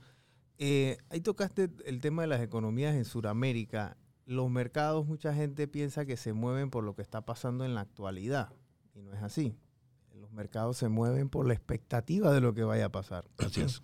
Eh, 0.58 0.98
ahí 1.10 1.20
tocaste 1.20 1.70
el 1.86 2.00
tema 2.00 2.22
de 2.22 2.30
las 2.30 2.42
economías 2.42 2.96
en 2.96 3.04
Sudamérica. 3.04 3.98
Los 4.26 4.50
mercados, 4.50 5.06
mucha 5.06 5.34
gente 5.34 5.68
piensa 5.68 6.06
que 6.06 6.16
se 6.16 6.32
mueven 6.32 6.70
por 6.70 6.86
lo 6.86 6.96
que 6.96 7.02
está 7.02 7.26
pasando 7.26 7.66
en 7.66 7.76
la 7.76 7.82
actualidad. 7.82 8.54
Y 8.94 9.02
no 9.02 9.14
es 9.14 9.22
así. 9.22 9.58
Mercados 10.36 10.78
se 10.78 10.90
mueven 10.90 11.30
por 11.30 11.48
la 11.48 11.54
expectativa 11.54 12.32
de 12.32 12.42
lo 12.42 12.54
que 12.54 12.64
vaya 12.64 12.86
a 12.86 12.92
pasar. 12.92 13.26
Así 13.38 13.62
es. 13.62 13.82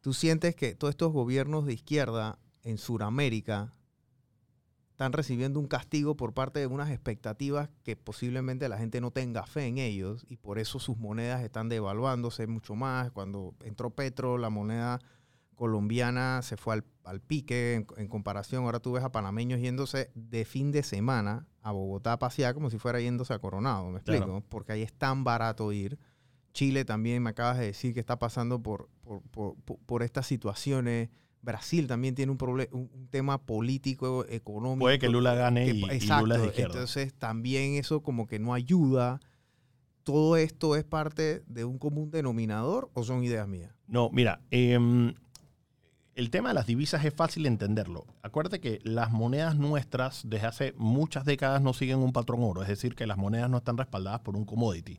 ¿Tú 0.00 0.12
sientes 0.12 0.54
que 0.54 0.74
todos 0.74 0.92
estos 0.92 1.12
gobiernos 1.12 1.66
de 1.66 1.72
izquierda 1.72 2.38
en 2.62 2.78
Sudamérica 2.78 3.72
están 4.90 5.12
recibiendo 5.12 5.58
un 5.58 5.66
castigo 5.66 6.16
por 6.16 6.32
parte 6.32 6.60
de 6.60 6.66
unas 6.66 6.90
expectativas 6.90 7.68
que 7.82 7.96
posiblemente 7.96 8.68
la 8.68 8.78
gente 8.78 9.00
no 9.00 9.10
tenga 9.10 9.44
fe 9.46 9.66
en 9.66 9.78
ellos 9.78 10.24
y 10.28 10.36
por 10.36 10.58
eso 10.58 10.78
sus 10.78 10.96
monedas 10.96 11.42
están 11.42 11.68
devaluándose 11.68 12.46
mucho 12.46 12.74
más? 12.74 13.10
Cuando 13.10 13.54
entró 13.64 13.90
Petro, 13.90 14.38
la 14.38 14.48
moneda 14.48 15.00
colombiana 15.56 16.40
se 16.42 16.56
fue 16.56 16.74
al, 16.74 16.84
al 17.04 17.20
pique 17.20 17.74
en, 17.74 17.86
en 17.96 18.06
comparación. 18.08 18.64
Ahora 18.64 18.78
tú 18.80 18.92
ves 18.92 19.02
a 19.02 19.10
panameños 19.10 19.60
yéndose 19.60 20.10
de 20.14 20.44
fin 20.44 20.70
de 20.70 20.82
semana 20.84 21.46
a 21.62 21.72
Bogotá 21.72 22.12
a 22.12 22.18
pasear 22.18 22.54
como 22.54 22.70
si 22.70 22.78
fuera 22.78 23.00
yéndose 23.00 23.34
a 23.34 23.38
Coronado, 23.40 23.90
¿me 23.90 23.96
explico? 23.98 24.24
Claro. 24.26 24.44
Porque 24.48 24.72
ahí 24.72 24.82
es 24.82 24.92
tan 24.92 25.24
barato 25.24 25.72
ir. 25.72 25.98
Chile 26.52 26.84
también 26.84 27.22
me 27.22 27.30
acabas 27.30 27.58
de 27.58 27.66
decir 27.66 27.92
que 27.92 28.00
está 28.00 28.18
pasando 28.18 28.62
por, 28.62 28.88
por, 29.02 29.22
por- 29.30 29.56
por- 29.84 30.02
estas 30.02 30.26
situaciones. 30.26 31.10
Brasil 31.42 31.86
también 31.86 32.14
tiene 32.14 32.32
un, 32.32 32.38
proble- 32.38 32.68
un, 32.72 33.08
tema 33.10 33.44
político, 33.44 34.24
económico. 34.28 34.80
Puede 34.84 34.98
que 34.98 35.08
Lula 35.08 35.34
gane 35.34 35.64
que- 35.66 35.72
y, 35.72 35.80
y 35.84 35.90
exacto, 35.90 36.22
Lula 36.22 36.36
es 36.36 36.42
de 36.42 36.46
izquierda. 36.48 36.72
Entonces 36.74 37.14
también 37.14 37.74
eso 37.74 38.02
como 38.02 38.26
que 38.26 38.38
no 38.38 38.54
ayuda. 38.54 39.20
¿Todo 40.02 40.36
esto 40.36 40.76
es 40.76 40.84
parte 40.84 41.42
de 41.46 41.64
un 41.64 41.78
común 41.78 42.10
denominador 42.10 42.90
o 42.94 43.02
son 43.02 43.24
ideas 43.24 43.48
mías? 43.48 43.72
No, 43.88 44.08
mira, 44.10 44.40
em, 44.50 45.14
el 46.16 46.30
tema 46.30 46.48
de 46.48 46.54
las 46.54 46.66
divisas 46.66 47.04
es 47.04 47.12
fácil 47.12 47.44
entenderlo. 47.44 48.06
Acuérdate 48.22 48.58
que 48.58 48.80
las 48.84 49.12
monedas 49.12 49.56
nuestras 49.56 50.22
desde 50.24 50.46
hace 50.46 50.74
muchas 50.78 51.26
décadas 51.26 51.60
no 51.60 51.74
siguen 51.74 51.98
un 51.98 52.14
patrón 52.14 52.42
oro, 52.42 52.62
es 52.62 52.68
decir, 52.68 52.94
que 52.94 53.06
las 53.06 53.18
monedas 53.18 53.50
no 53.50 53.58
están 53.58 53.76
respaldadas 53.76 54.20
por 54.20 54.34
un 54.34 54.46
commodity. 54.46 54.98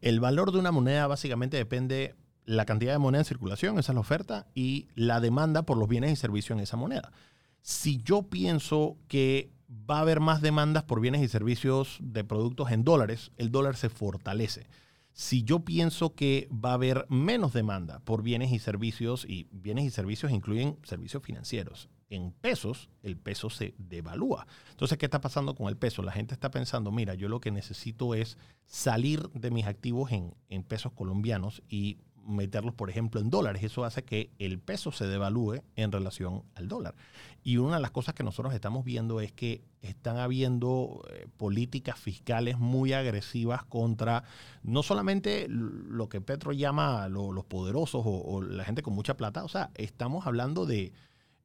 El 0.00 0.18
valor 0.18 0.50
de 0.50 0.58
una 0.58 0.72
moneda 0.72 1.06
básicamente 1.06 1.56
depende 1.56 2.16
la 2.46 2.64
cantidad 2.64 2.92
de 2.92 2.98
moneda 2.98 3.20
en 3.20 3.26
circulación, 3.26 3.78
esa 3.78 3.92
es 3.92 3.94
la 3.94 4.00
oferta, 4.00 4.48
y 4.52 4.88
la 4.96 5.20
demanda 5.20 5.62
por 5.62 5.76
los 5.76 5.88
bienes 5.88 6.10
y 6.10 6.16
servicios 6.16 6.58
en 6.58 6.64
esa 6.64 6.76
moneda. 6.76 7.12
Si 7.62 8.02
yo 8.02 8.22
pienso 8.22 8.96
que 9.06 9.52
va 9.88 9.98
a 9.98 10.00
haber 10.00 10.18
más 10.18 10.40
demandas 10.40 10.82
por 10.82 11.00
bienes 11.00 11.22
y 11.22 11.28
servicios 11.28 11.98
de 12.00 12.24
productos 12.24 12.72
en 12.72 12.82
dólares, 12.82 13.30
el 13.36 13.52
dólar 13.52 13.76
se 13.76 13.88
fortalece. 13.88 14.66
Si 15.12 15.42
yo 15.42 15.60
pienso 15.60 16.14
que 16.14 16.48
va 16.52 16.70
a 16.70 16.74
haber 16.74 17.06
menos 17.08 17.52
demanda 17.52 18.00
por 18.00 18.22
bienes 18.22 18.52
y 18.52 18.58
servicios, 18.58 19.24
y 19.28 19.48
bienes 19.50 19.84
y 19.84 19.90
servicios 19.90 20.32
incluyen 20.32 20.78
servicios 20.82 21.22
financieros, 21.22 21.88
en 22.10 22.32
pesos, 22.32 22.90
el 23.02 23.16
peso 23.16 23.50
se 23.50 23.74
devalúa. 23.78 24.46
Entonces, 24.70 24.98
¿qué 24.98 25.06
está 25.06 25.20
pasando 25.20 25.54
con 25.54 25.68
el 25.68 25.76
peso? 25.76 26.02
La 26.02 26.12
gente 26.12 26.34
está 26.34 26.50
pensando, 26.50 26.90
mira, 26.90 27.14
yo 27.14 27.28
lo 27.28 27.40
que 27.40 27.52
necesito 27.52 28.14
es 28.14 28.36
salir 28.66 29.30
de 29.30 29.50
mis 29.50 29.66
activos 29.66 30.10
en, 30.10 30.34
en 30.48 30.64
pesos 30.64 30.92
colombianos 30.92 31.62
y 31.68 31.98
meterlos, 32.26 32.74
por 32.74 32.90
ejemplo, 32.90 33.20
en 33.20 33.30
dólares. 33.30 33.62
Eso 33.62 33.84
hace 33.84 34.04
que 34.04 34.30
el 34.38 34.58
peso 34.58 34.92
se 34.92 35.06
devalúe 35.06 35.62
en 35.76 35.92
relación 35.92 36.42
al 36.54 36.68
dólar. 36.68 36.94
Y 37.42 37.56
una 37.56 37.76
de 37.76 37.82
las 37.82 37.90
cosas 37.90 38.14
que 38.14 38.22
nosotros 38.22 38.54
estamos 38.54 38.84
viendo 38.84 39.20
es 39.20 39.32
que 39.32 39.62
están 39.82 40.18
habiendo 40.18 41.02
eh, 41.10 41.26
políticas 41.36 41.98
fiscales 41.98 42.58
muy 42.58 42.92
agresivas 42.92 43.64
contra 43.64 44.24
no 44.62 44.82
solamente 44.82 45.46
lo 45.48 46.08
que 46.08 46.20
Petro 46.20 46.52
llama 46.52 47.08
lo- 47.08 47.32
los 47.32 47.44
poderosos 47.46 48.02
o 48.04 48.42
la 48.42 48.64
gente 48.64 48.82
con 48.82 48.94
mucha 48.94 49.16
plata, 49.16 49.42
o 49.44 49.48
sea, 49.48 49.70
estamos 49.74 50.26
hablando 50.26 50.66
de... 50.66 50.92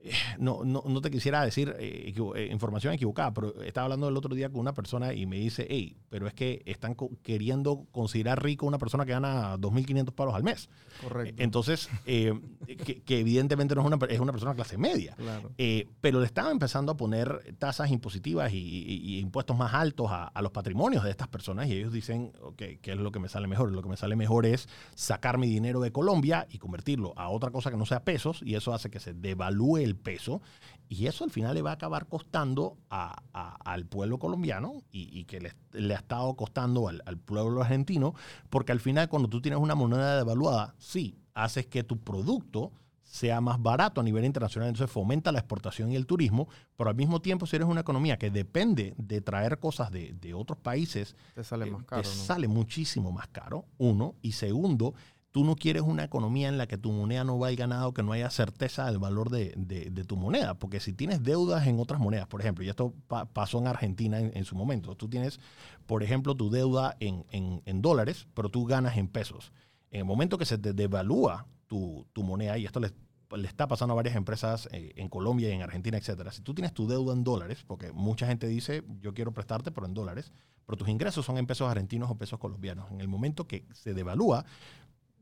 No, 0.39 0.63
no, 0.63 0.83
no 0.85 1.01
te 1.01 1.09
quisiera 1.11 1.43
decir 1.43 1.75
eh, 1.79 2.11
equivo- 2.13 2.35
eh, 2.35 2.47
información 2.51 2.93
equivocada, 2.93 3.33
pero 3.33 3.61
estaba 3.63 3.85
hablando 3.85 4.07
el 4.09 4.17
otro 4.17 4.35
día 4.35 4.49
con 4.49 4.59
una 4.59 4.73
persona 4.73 5.13
y 5.13 5.25
me 5.25 5.37
dice, 5.37 5.65
hey, 5.69 5.95
pero 6.09 6.27
es 6.27 6.33
que 6.33 6.61
están 6.65 6.93
co- 6.93 7.11
queriendo 7.23 7.85
considerar 7.91 8.43
rico 8.43 8.65
una 8.65 8.77
persona 8.77 9.05
que 9.05 9.11
gana 9.13 9.57
2.500 9.57 10.11
palos 10.13 10.33
al 10.35 10.43
mes. 10.43 10.69
Correcto. 11.01 11.41
Entonces, 11.41 11.89
eh, 12.05 12.33
que, 12.67 13.01
que 13.01 13.19
evidentemente 13.19 13.75
no 13.75 13.81
es 13.81 13.87
una, 13.87 13.97
es 14.07 14.19
una 14.19 14.31
persona 14.31 14.53
clase 14.55 14.77
media. 14.77 15.15
claro. 15.15 15.51
Eh, 15.57 15.87
pero 16.01 16.19
le 16.19 16.25
estaban 16.25 16.51
empezando 16.51 16.91
a 16.91 16.97
poner 16.97 17.55
tasas 17.57 17.89
impositivas 17.91 18.51
y, 18.53 18.57
y- 18.57 19.15
y 19.15 19.19
impuestos 19.19 19.57
más 19.57 19.73
altos 19.73 20.11
a, 20.11 20.25
a 20.27 20.41
los 20.41 20.51
patrimonios 20.51 21.03
de 21.03 21.11
estas 21.11 21.27
personas 21.27 21.67
y 21.67 21.73
ellos 21.73 21.91
dicen, 21.93 22.31
ok, 22.41 22.57
¿qué 22.81 22.91
es 22.91 22.97
lo 22.97 23.11
que 23.11 23.19
me 23.19 23.29
sale 23.29 23.47
mejor? 23.47 23.71
Lo 23.71 23.81
que 23.81 23.89
me 23.89 23.97
sale 23.97 24.15
mejor 24.15 24.45
es 24.45 24.67
sacar 24.95 25.37
mi 25.37 25.47
dinero 25.47 25.79
de 25.79 25.91
Colombia 25.91 26.47
y 26.49 26.57
convertirlo 26.57 27.13
a 27.17 27.29
otra 27.29 27.51
cosa 27.51 27.71
que 27.71 27.77
no 27.77 27.85
sea 27.85 28.03
pesos 28.03 28.41
y 28.43 28.55
eso 28.55 28.73
hace 28.73 28.89
que 28.89 28.99
se 28.99 29.13
devalúe 29.13 29.77
el 29.77 29.94
peso 29.97 30.41
y 30.87 31.07
eso 31.07 31.23
al 31.23 31.31
final 31.31 31.53
le 31.55 31.61
va 31.61 31.71
a 31.71 31.73
acabar 31.73 32.07
costando 32.07 32.77
a- 32.89 33.15
a- 33.33 33.55
al 33.71 33.85
pueblo 33.85 34.19
colombiano 34.19 34.83
y, 34.91 35.17
y 35.17 35.25
que 35.25 35.39
le, 35.39 35.53
le 35.73 35.93
ha 35.95 35.97
estado 35.97 36.33
costando 36.35 36.87
al, 36.87 37.01
al 37.05 37.17
pueblo 37.17 37.61
argentino 37.61 38.13
porque 38.49 38.71
al 38.71 38.79
final 38.79 39.09
cuando 39.09 39.27
tú 39.29 39.41
tienes 39.41 39.59
una 39.59 39.75
moneda 39.75 40.17
devaluada, 40.17 40.75
sí, 40.77 41.17
haces 41.33 41.65
que 41.67 41.83
tu 41.83 41.97
producto 41.99 42.71
sea 43.03 43.39
más 43.39 43.61
barato 43.61 44.01
a 44.01 44.03
nivel 44.03 44.25
internacional, 44.25 44.67
entonces 44.69 44.91
fomenta 44.91 45.31
la 45.31 45.39
exportación 45.39 45.91
y 45.91 45.95
el 45.95 46.05
turismo, 46.05 46.49
pero 46.75 46.89
al 46.89 46.95
mismo 46.97 47.21
tiempo 47.21 47.45
si 47.45 47.55
eres 47.55 47.67
una 47.67 47.81
economía 47.81 48.17
que 48.17 48.29
depende 48.31 48.93
de 48.97 49.21
traer 49.21 49.59
cosas 49.59 49.89
de, 49.91 50.13
de 50.19 50.33
otros 50.33 50.57
países, 50.59 51.15
Te 51.33 51.43
sale 51.43 51.65
eh, 51.67 51.71
más 51.71 51.83
caro, 51.85 52.01
te 52.01 52.07
¿no? 52.07 52.13
sale 52.13 52.47
muchísimo 52.49 53.11
más 53.13 53.27
caro, 53.29 53.65
uno, 53.77 54.15
y 54.21 54.33
segundo, 54.33 54.95
tú 55.35 55.43
no 55.43 55.57
quieres 55.57 55.81
una 55.81 56.05
economía 56.05 56.47
en 56.47 56.57
la 56.57 56.65
que 56.65 56.77
tu 56.77 56.93
moneda 56.93 57.25
no 57.25 57.37
valga 57.37 57.67
nada 57.67 57.91
que 57.93 58.01
no 58.01 58.13
haya 58.13 58.29
certeza 58.29 58.85
del 58.85 58.99
valor 58.99 59.29
de, 59.29 59.53
de- 59.57 60.05
tu 60.05 60.15
moneda, 60.15 60.53
porque 60.53 60.79
si 60.79 60.93
tienes 60.93 61.23
deudas 61.23 61.67
en 61.67 61.77
otras 61.77 61.99
monedas, 61.99 62.25
por 62.25 62.39
ejemplo, 62.39 62.63
y 62.63 62.69
esto 62.69 62.93
pa- 63.09 63.25
pasó 63.25 63.59
en 63.59 63.67
Argentina 63.67 64.17
en, 64.17 64.31
en 64.33 64.45
su 64.45 64.55
momento, 64.55 64.95
tú 64.95 65.09
tienes, 65.09 65.41
por 65.87 66.03
ejemplo, 66.03 66.35
tu 66.35 66.49
deuda 66.49 66.95
en, 67.01 67.25
en- 67.31 67.61
en 67.65 67.81
dólares, 67.81 68.27
pero 68.33 68.47
tú 68.47 68.63
ganas 68.63 68.95
en 68.95 69.09
pesos. 69.09 69.51
En 69.91 69.99
el 69.99 70.05
momento 70.05 70.37
que 70.37 70.45
se 70.45 70.57
te 70.57 70.71
devalúa 70.71 71.45
tu, 71.67 72.07
tu 72.13 72.23
moneda, 72.23 72.57
y 72.57 72.63
esto 72.63 72.79
le, 72.79 72.93
le 73.35 73.47
está 73.49 73.67
pasando 73.67 73.91
a 73.91 73.95
varias 73.97 74.15
empresas 74.15 74.69
eh, 74.71 74.93
en 74.95 75.09
Colombia 75.09 75.49
y 75.49 75.51
en 75.51 75.63
Argentina, 75.63 75.97
etcétera. 75.97 76.31
Si 76.31 76.43
tú 76.43 76.53
tienes 76.53 76.71
tu 76.71 76.87
deuda 76.87 77.11
en 77.11 77.25
dólares, 77.25 77.65
porque 77.67 77.91
mucha 77.91 78.25
gente 78.25 78.47
dice, 78.47 78.85
yo 79.01 79.13
quiero 79.13 79.33
prestarte, 79.33 79.69
pero 79.73 79.85
en 79.85 79.93
dólares, 79.93 80.31
pero 80.65 80.77
tus 80.77 80.87
ingresos 80.87 81.25
son 81.25 81.37
en 81.37 81.45
pesos 81.45 81.69
argentinos 81.69 82.09
o 82.09 82.15
pesos 82.17 82.39
colombianos. 82.39 82.89
En 82.89 83.01
el 83.01 83.09
momento 83.09 83.45
que 83.47 83.65
se 83.73 83.93
devalúa, 83.93 84.45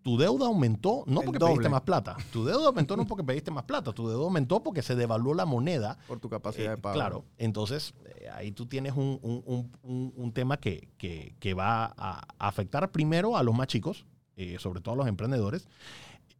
tu 0.03 0.17
deuda 0.17 0.45
aumentó 0.47 1.03
no 1.07 1.21
El 1.21 1.25
porque 1.25 1.39
doble. 1.39 1.53
pediste 1.55 1.69
más 1.69 1.81
plata. 1.81 2.17
Tu 2.31 2.43
deuda 2.45 2.67
aumentó 2.67 2.95
no 2.97 3.07
porque 3.07 3.23
pediste 3.23 3.49
más 3.51 3.63
plata. 3.63 3.91
Tu 3.93 4.07
deuda 4.07 4.23
aumentó 4.25 4.61
porque 4.61 4.81
se 4.81 4.95
devaluó 4.95 5.33
la 5.33 5.45
moneda 5.45 5.97
Por 6.07 6.19
tu 6.19 6.29
capacidad 6.29 6.67
eh, 6.73 6.75
de 6.75 6.77
pago. 6.77 6.93
Claro, 6.95 7.25
entonces 7.37 7.93
eh, 8.17 8.27
ahí 8.33 8.51
tú 8.51 8.65
tienes 8.67 8.93
un, 8.95 9.19
un- 9.23 10.13
un- 10.15 10.33
tema 10.33 10.57
que, 10.57 10.89
que- 10.97 11.35
que 11.39 11.53
va 11.53 11.93
a 11.97 12.21
afectar 12.37 12.91
primero 12.91 13.37
a 13.37 13.43
los 13.43 13.55
más 13.55 13.67
chicos, 13.67 14.05
eh, 14.35 14.57
sobre 14.59 14.81
todo 14.81 14.93
a 14.95 14.97
los 14.97 15.07
emprendedores, 15.07 15.67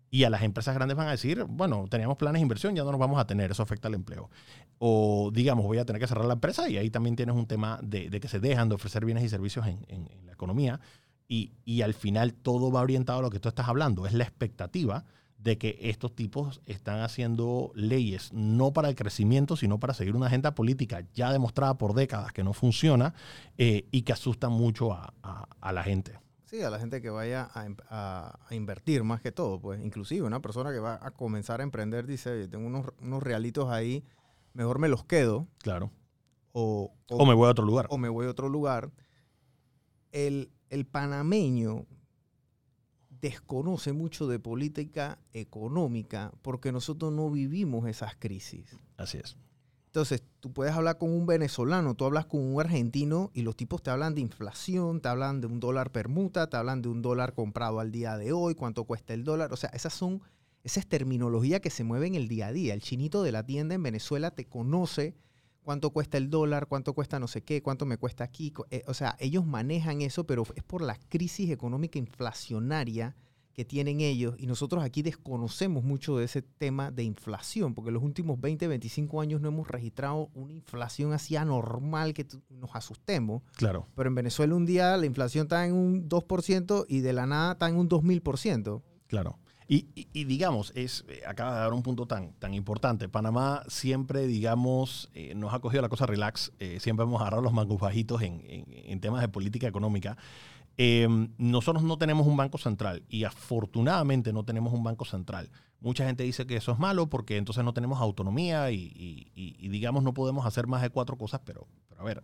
y 0.09 0.25
a 0.25 0.29
las 0.29 0.43
empresas 0.43 0.75
grandes 0.75 0.95
van 0.95 1.07
a 1.07 1.11
decir, 1.11 1.43
bueno, 1.47 1.85
teníamos 1.89 2.17
planes 2.17 2.39
de 2.39 2.41
inversión, 2.43 2.75
ya 2.75 2.83
no 2.83 2.91
nos 2.91 2.99
vamos 2.99 3.19
a 3.19 3.25
tener, 3.25 3.49
eso 3.49 3.63
afecta 3.63 3.87
al 3.87 3.95
empleo. 3.95 4.29
O 4.77 5.31
digamos, 5.33 5.65
voy 5.65 5.77
a 5.79 5.85
tener 5.85 5.99
que 5.99 6.07
cerrar 6.07 6.25
la 6.25 6.33
empresa 6.33 6.69
y 6.69 6.77
ahí 6.77 6.89
también 6.89 7.15
tienes 7.15 7.35
un 7.35 7.47
tema 7.47 7.79
de, 7.81 8.09
de 8.09 8.19
que 8.19 8.27
se 8.27 8.39
dejan 8.39 8.69
de 8.69 8.75
ofrecer 8.75 9.05
bienes 9.05 9.23
y 9.23 9.29
servicios 9.29 9.65
en, 9.65 9.83
en- 9.87 10.07
en 10.11 10.25
la 10.27 10.33
economía 10.33 10.79
y, 11.33 11.51
y 11.65 11.81
al 11.81 11.93
final 11.95 12.33
todo 12.33 12.71
va 12.71 12.81
orientado 12.81 13.19
a 13.19 13.21
lo 13.23 13.29
que 13.31 13.39
tú 13.39 13.49
estás 13.49 13.67
hablando, 13.67 14.05
es 14.05 14.13
la 14.13 14.23
expectativa 14.23 15.03
de 15.39 15.57
que 15.57 15.77
estos 15.81 16.15
tipos 16.15 16.61
están 16.67 17.01
haciendo 17.01 17.71
leyes 17.75 18.31
no 18.33 18.71
para 18.71 18.87
el 18.89 18.95
crecimiento, 18.95 19.55
sino 19.57 19.79
para 19.79 19.93
seguir 19.93 20.15
una 20.15 20.27
agenda 20.27 20.53
política 20.53 21.05
ya 21.13 21.31
demostrada 21.33 21.77
por 21.77 21.93
décadas 21.95 22.31
que 22.33 22.43
no 22.43 22.53
funciona 22.53 23.13
eh, 23.57 23.87
y 23.91 24.03
que 24.03 24.13
asustan 24.13 24.51
mucho 24.51 24.93
a, 24.93 25.13
a- 25.23 25.47
a 25.59 25.71
la 25.73 25.83
gente. 25.83 26.19
Sí, 26.45 26.61
a 26.61 26.69
la 26.69 26.77
gente 26.79 27.01
que 27.01 27.09
vaya 27.09 27.49
a, 27.53 27.65
em- 27.65 27.77
a- 27.89 28.37
invertir 28.51 29.03
más 29.03 29.19
que 29.21 29.31
todo, 29.31 29.59
pues. 29.59 29.81
Inclusive 29.83 30.21
una 30.25 30.39
persona 30.41 30.71
que 30.71 30.79
va 30.79 30.99
a 31.01 31.11
comenzar 31.11 31.61
a 31.61 31.63
emprender 31.63 32.05
dice, 32.05 32.29
oye, 32.29 32.47
tengo 32.47 32.67
unos, 32.67 32.85
unos 33.01 33.23
realitos 33.23 33.69
ahí, 33.69 34.03
mejor 34.53 34.77
me 34.77 34.87
los 34.87 35.03
quedo 35.03 35.47
Claro. 35.63 35.89
o, 36.53 36.93
o- 37.09 37.17
O 37.17 37.25
me 37.25 37.33
voy 37.33 37.47
a 37.47 37.51
otro 37.51 37.65
lugar. 37.65 37.87
o 37.89 37.97
me 37.97 38.07
voy 38.07 38.27
a 38.27 38.29
otro 38.29 38.47
lugar. 38.49 38.91
El, 40.11 40.51
el 40.73 40.85
panameño 40.85 41.85
desconoce 43.21 43.93
mucho 43.93 44.27
de 44.27 44.39
política 44.39 45.19
económica 45.31 46.33
porque 46.41 46.71
nosotros 46.71 47.13
no 47.13 47.29
vivimos 47.29 47.87
esas 47.87 48.15
crisis. 48.15 48.75
Así 48.97 49.19
es. 49.19 49.37
Entonces, 49.85 50.23
tú 50.39 50.51
puedes 50.51 50.73
hablar 50.73 50.97
con 50.97 51.11
un 51.11 51.27
venezolano, 51.27 51.93
tú 51.93 52.05
hablas 52.05 52.25
con 52.25 52.41
un 52.41 52.59
argentino 52.59 53.29
y 53.35 53.43
los 53.43 53.55
tipos 53.55 53.83
te 53.83 53.91
hablan 53.91 54.15
de 54.15 54.21
inflación, 54.21 54.99
te 54.99 55.07
hablan 55.07 55.39
de 55.39 55.45
un 55.45 55.59
dólar 55.59 55.91
permuta, 55.91 56.47
te 56.49 56.57
hablan 56.57 56.81
de 56.81 56.89
un 56.89 57.03
dólar 57.03 57.35
comprado 57.35 57.79
al 57.79 57.91
día 57.91 58.17
de 58.17 58.31
hoy, 58.31 58.55
cuánto 58.55 58.85
cuesta 58.85 59.13
el 59.13 59.23
dólar. 59.23 59.53
O 59.53 59.55
sea, 59.55 59.69
esas 59.69 59.93
son, 59.93 60.23
esa 60.63 60.79
es 60.79 60.87
terminología 60.87 61.59
que 61.59 61.69
se 61.69 61.83
mueve 61.83 62.07
en 62.07 62.15
el 62.15 62.27
día 62.27 62.47
a 62.47 62.51
día. 62.51 62.73
El 62.73 62.81
chinito 62.81 63.21
de 63.21 63.31
la 63.31 63.45
tienda 63.45 63.75
en 63.75 63.83
Venezuela 63.83 64.31
te 64.31 64.45
conoce 64.45 65.13
cuánto 65.63 65.89
cuesta 65.89 66.17
el 66.17 66.29
dólar, 66.29 66.67
cuánto 66.67 66.93
cuesta 66.93 67.19
no 67.19 67.27
sé 67.27 67.41
qué, 67.41 67.61
cuánto 67.61 67.85
me 67.85 67.97
cuesta 67.97 68.23
aquí. 68.23 68.53
Eh, 68.69 68.83
o 68.87 68.93
sea, 68.93 69.15
ellos 69.19 69.45
manejan 69.45 70.01
eso, 70.01 70.25
pero 70.25 70.43
es 70.55 70.63
por 70.63 70.81
la 70.81 70.97
crisis 71.09 71.49
económica 71.49 71.97
inflacionaria 71.97 73.15
que 73.53 73.65
tienen 73.65 74.01
ellos 74.01 74.35
y 74.37 74.47
nosotros 74.47 74.83
aquí 74.83 75.03
desconocemos 75.03 75.83
mucho 75.83 76.17
de 76.17 76.25
ese 76.25 76.41
tema 76.41 76.91
de 76.91 77.03
inflación, 77.03 77.75
porque 77.75 77.89
en 77.89 77.93
los 77.93 78.03
últimos 78.03 78.41
20, 78.41 78.67
25 78.67 79.21
años 79.21 79.41
no 79.41 79.49
hemos 79.49 79.67
registrado 79.67 80.29
una 80.33 80.53
inflación 80.53 81.13
así 81.13 81.35
anormal 81.35 82.13
que 82.13 82.27
nos 82.49 82.75
asustemos. 82.75 83.43
Claro. 83.55 83.87
Pero 83.95 84.09
en 84.09 84.15
Venezuela 84.15 84.55
un 84.55 84.65
día 84.65 84.97
la 84.97 85.05
inflación 85.05 85.43
está 85.43 85.65
en 85.67 85.73
un 85.73 86.09
2% 86.09 86.85
y 86.87 87.01
de 87.01 87.13
la 87.13 87.27
nada 87.27 87.53
está 87.53 87.69
en 87.69 87.75
un 87.75 87.87
2000%. 87.87 88.81
Claro. 89.07 89.37
Y, 89.67 89.87
y, 89.95 90.25
digamos, 90.25 90.71
es, 90.75 91.05
eh, 91.07 91.21
acaba 91.27 91.53
de 91.53 91.59
dar 91.59 91.73
un 91.73 91.83
punto 91.83 92.05
tan, 92.05 92.33
tan 92.33 92.53
importante. 92.53 93.07
Panamá 93.09 93.63
siempre, 93.67 94.27
digamos, 94.27 95.09
eh, 95.13 95.33
nos 95.35 95.53
ha 95.53 95.59
cogido 95.59 95.81
la 95.81 95.89
cosa 95.89 96.05
relax. 96.05 96.51
Eh, 96.59 96.79
siempre 96.79 97.05
hemos 97.05 97.21
agarrado 97.21 97.43
los 97.43 97.53
mangos 97.53 97.79
bajitos 97.79 98.21
en, 98.21 98.43
en, 98.45 98.99
temas 98.99 99.21
de 99.21 99.29
política 99.29 99.67
económica. 99.67 100.17
Em, 100.77 101.29
nosotros 101.37 101.83
no 101.83 101.97
tenemos 101.97 102.25
un 102.25 102.35
banco 102.35 102.57
central 102.57 103.03
y 103.07 103.25
afortunadamente 103.25 104.33
no 104.33 104.43
tenemos 104.43 104.73
un 104.73 104.83
banco 104.83 105.05
central. 105.05 105.49
Mucha 105.79 106.05
gente 106.05 106.23
dice 106.23 106.47
que 106.47 106.55
eso 106.55 106.71
es 106.71 106.79
malo 106.79 107.07
porque 107.09 107.37
entonces 107.37 107.63
no 107.63 107.73
tenemos 107.73 108.01
autonomía 108.01 108.71
y, 108.71 109.29
digamos 109.69 110.03
no 110.03 110.13
podemos 110.13 110.45
hacer 110.45 110.65
más 110.65 110.81
de 110.81 110.89
cuatro 110.89 111.17
cosas, 111.17 111.41
pero, 111.45 111.67
a 111.97 112.03
ver, 112.03 112.23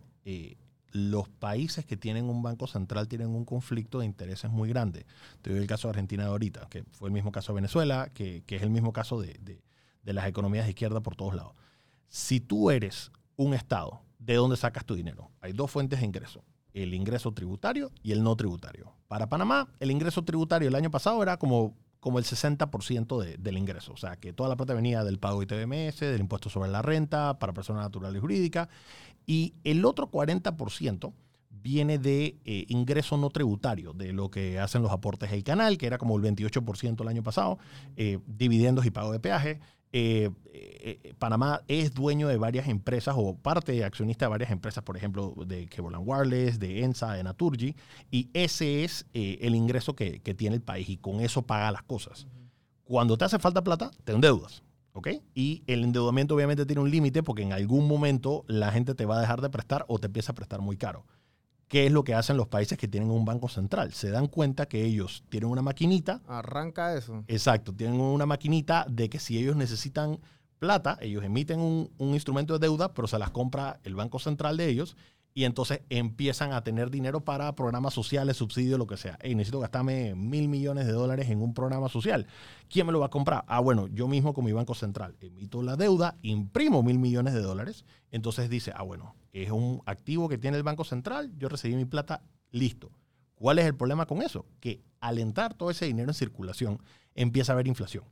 los 0.92 1.28
países 1.28 1.84
que 1.84 1.96
tienen 1.96 2.28
un 2.28 2.42
banco 2.42 2.66
central 2.66 3.08
tienen 3.08 3.28
un 3.28 3.44
conflicto 3.44 4.00
de 4.00 4.06
intereses 4.06 4.50
muy 4.50 4.68
grande. 4.68 5.06
Te 5.42 5.50
doy 5.50 5.60
el 5.60 5.66
caso 5.66 5.88
de 5.88 5.90
Argentina 5.90 6.24
de 6.24 6.30
ahorita, 6.30 6.68
que 6.68 6.84
fue 6.90 7.08
el 7.08 7.12
mismo 7.12 7.32
caso 7.32 7.52
de 7.52 7.56
Venezuela, 7.56 8.10
que, 8.12 8.44
es 8.46 8.62
el 8.62 8.70
mismo 8.70 8.92
caso 8.92 9.20
de, 9.20 9.60
de 10.02 10.12
las 10.12 10.26
economías 10.26 10.64
de 10.64 10.70
izquierda 10.70 11.00
por 11.00 11.16
todos 11.16 11.34
lados. 11.34 11.54
Si 12.08 12.40
tú 12.40 12.70
eres 12.70 13.12
un 13.36 13.54
Estado, 13.54 14.02
¿de 14.18 14.34
dónde 14.34 14.56
sacas 14.56 14.84
tu 14.84 14.94
dinero? 14.94 15.30
Hay 15.40 15.52
dos 15.52 15.70
fuentes 15.70 16.00
de 16.00 16.06
ingreso 16.06 16.44
el 16.74 16.94
ingreso 16.94 17.32
tributario 17.32 17.90
y 18.02 18.12
el 18.12 18.22
no 18.22 18.36
tributario. 18.36 18.92
Para 19.08 19.28
Panamá, 19.28 19.68
el 19.80 19.90
ingreso 19.90 20.22
tributario 20.22 20.68
el 20.68 20.74
año 20.74 20.90
pasado 20.90 21.22
era 21.22 21.36
como, 21.36 21.74
como 21.98 22.18
el 22.18 22.24
60% 22.24 23.20
de, 23.22 23.36
del 23.38 23.58
ingreso. 23.58 23.92
O 23.92 23.96
sea, 23.96 24.16
que 24.16 24.32
toda 24.32 24.48
la 24.48 24.56
plata 24.56 24.74
venía 24.74 25.02
del 25.04 25.18
pago 25.18 25.42
ITBMS, 25.42 26.00
del 26.00 26.20
impuesto 26.20 26.48
sobre 26.48 26.70
la 26.70 26.82
renta, 26.82 27.38
para 27.38 27.52
personas 27.52 27.82
naturales 27.84 28.18
y 28.18 28.20
jurídicas. 28.20 28.68
Y 29.26 29.54
el 29.64 29.84
otro 29.84 30.10
40% 30.10 31.12
viene 31.62 31.98
de 31.98 32.38
eh, 32.44 32.64
ingreso 32.68 33.16
no 33.16 33.30
tributario, 33.30 33.92
de 33.92 34.12
lo 34.12 34.30
que 34.30 34.58
hacen 34.58 34.82
los 34.82 34.92
aportes 34.92 35.30
del 35.30 35.44
canal, 35.44 35.78
que 35.78 35.86
era 35.86 35.98
como 35.98 36.16
el 36.16 36.22
28% 36.22 37.00
el 37.00 37.08
año 37.08 37.22
pasado, 37.22 37.58
eh, 37.96 38.18
dividendos 38.26 38.86
y 38.86 38.90
pago 38.90 39.12
de 39.12 39.20
peaje, 39.20 39.60
eh, 39.92 40.30
eh, 40.52 41.14
Panamá 41.18 41.62
es 41.66 41.92
dueño 41.92 42.28
de 42.28 42.36
varias 42.36 42.68
empresas 42.68 43.14
o 43.18 43.34
parte 43.34 43.72
de 43.72 43.84
accionista 43.84 44.26
de 44.26 44.30
varias 44.30 44.50
empresas, 44.50 44.84
por 44.84 44.96
ejemplo, 44.96 45.34
de 45.46 45.66
Cable 45.66 45.98
Wireless, 45.98 46.60
de 46.60 46.84
ENSA, 46.84 47.14
de 47.14 47.24
Naturgy, 47.24 47.74
y 48.10 48.30
ese 48.32 48.84
es 48.84 49.06
el 49.12 49.54
ingreso 49.54 49.94
que, 49.96 50.20
tiene 50.36 50.56
el 50.56 50.62
país 50.62 50.88
y 50.88 50.96
con 50.96 51.20
eso 51.20 51.42
paga 51.42 51.72
las 51.72 51.82
cosas. 51.82 52.26
Cuando 52.84 53.18
te 53.18 53.24
hace 53.24 53.38
falta 53.38 53.62
plata, 53.62 53.90
te 54.04 54.12
endeudas. 54.12 54.62
¿Ok? 54.92 55.08
Y 55.34 55.62
el 55.66 55.84
endeudamiento 55.84 56.34
obviamente 56.34 56.66
tiene 56.66 56.82
un 56.82 56.90
límite 56.90 57.22
porque 57.22 57.42
en 57.42 57.52
algún 57.52 57.86
momento 57.86 58.44
la 58.46 58.72
gente 58.72 58.94
te 58.94 59.06
va 59.06 59.18
a 59.18 59.20
dejar 59.20 59.40
de 59.40 59.50
prestar 59.50 59.84
o 59.88 59.98
te 59.98 60.06
empieza 60.06 60.32
a 60.32 60.34
prestar 60.34 60.60
muy 60.60 60.76
caro. 60.76 61.06
¿Qué 61.68 61.86
es 61.86 61.92
lo 61.92 62.02
que 62.02 62.14
hacen 62.14 62.36
los 62.36 62.48
países 62.48 62.76
que 62.76 62.88
tienen 62.88 63.12
un 63.12 63.24
banco 63.24 63.48
central? 63.48 63.92
Se 63.92 64.10
dan 64.10 64.26
cuenta 64.26 64.66
que 64.66 64.84
ellos 64.84 65.22
tienen 65.28 65.50
una 65.50 65.62
maquinita. 65.62 66.20
Arranca 66.26 66.96
eso. 66.96 67.22
Exacto, 67.28 67.72
tienen 67.72 68.00
una 68.00 68.26
maquinita 68.26 68.86
de 68.90 69.08
que 69.08 69.20
si 69.20 69.38
ellos 69.38 69.54
necesitan 69.54 70.18
plata, 70.58 70.98
ellos 71.00 71.24
emiten 71.24 71.60
un, 71.60 71.90
instrumento 71.98 72.58
de 72.58 72.66
deuda, 72.66 72.92
pero 72.92 73.06
se 73.06 73.18
las 73.18 73.30
compra 73.30 73.78
el 73.84 73.94
banco 73.94 74.18
central 74.18 74.56
de 74.56 74.68
ellos 74.68 74.96
y 75.32 75.44
entonces 75.44 75.82
empiezan 75.90 76.52
a 76.52 76.62
tener 76.62 76.90
dinero 76.90 77.24
para 77.24 77.54
programas 77.54 77.94
sociales, 77.94 78.36
subsidios, 78.36 78.78
lo 78.78 78.86
que 78.86 78.96
sea. 78.96 79.18
Y 79.22 79.34
necesito 79.34 79.60
gastarme 79.60 80.14
mil 80.14 80.48
millones 80.48 80.86
de 80.86 80.92
dólares 80.92 81.30
en 81.30 81.40
un 81.40 81.54
programa 81.54 81.88
social. 81.88 82.26
¿Quién 82.68 82.86
me 82.86 82.92
lo 82.92 83.00
va 83.00 83.06
a 83.06 83.10
comprar? 83.10 83.44
Ah, 83.46 83.60
bueno, 83.60 83.86
yo 83.88 84.08
mismo 84.08 84.34
con 84.34 84.44
mi 84.44 84.52
banco 84.52 84.74
central 84.74 85.16
emito 85.20 85.62
la 85.62 85.76
deuda, 85.76 86.16
imprimo 86.22 86.82
mil 86.82 86.98
millones 86.98 87.34
de 87.34 87.42
dólares. 87.42 87.84
Entonces 88.10 88.50
dice, 88.50 88.72
ah, 88.74 88.82
bueno, 88.82 89.14
es 89.32 89.50
un 89.50 89.82
activo 89.86 90.28
que 90.28 90.38
tiene 90.38 90.56
el 90.56 90.62
banco 90.62 90.84
central, 90.84 91.32
yo 91.38 91.48
recibí 91.48 91.76
mi 91.76 91.84
plata, 91.84 92.22
listo. 92.50 92.90
¿Cuál 93.36 93.58
es 93.58 93.66
el 93.66 93.74
problema 93.74 94.06
con 94.06 94.22
eso? 94.22 94.46
Que 94.58 94.82
al 95.00 95.18
entrar 95.18 95.54
todo 95.54 95.70
ese 95.70 95.86
dinero 95.86 96.10
en 96.10 96.14
circulación, 96.14 96.82
empieza 97.14 97.52
a 97.52 97.54
haber 97.54 97.68
inflación. 97.68 98.04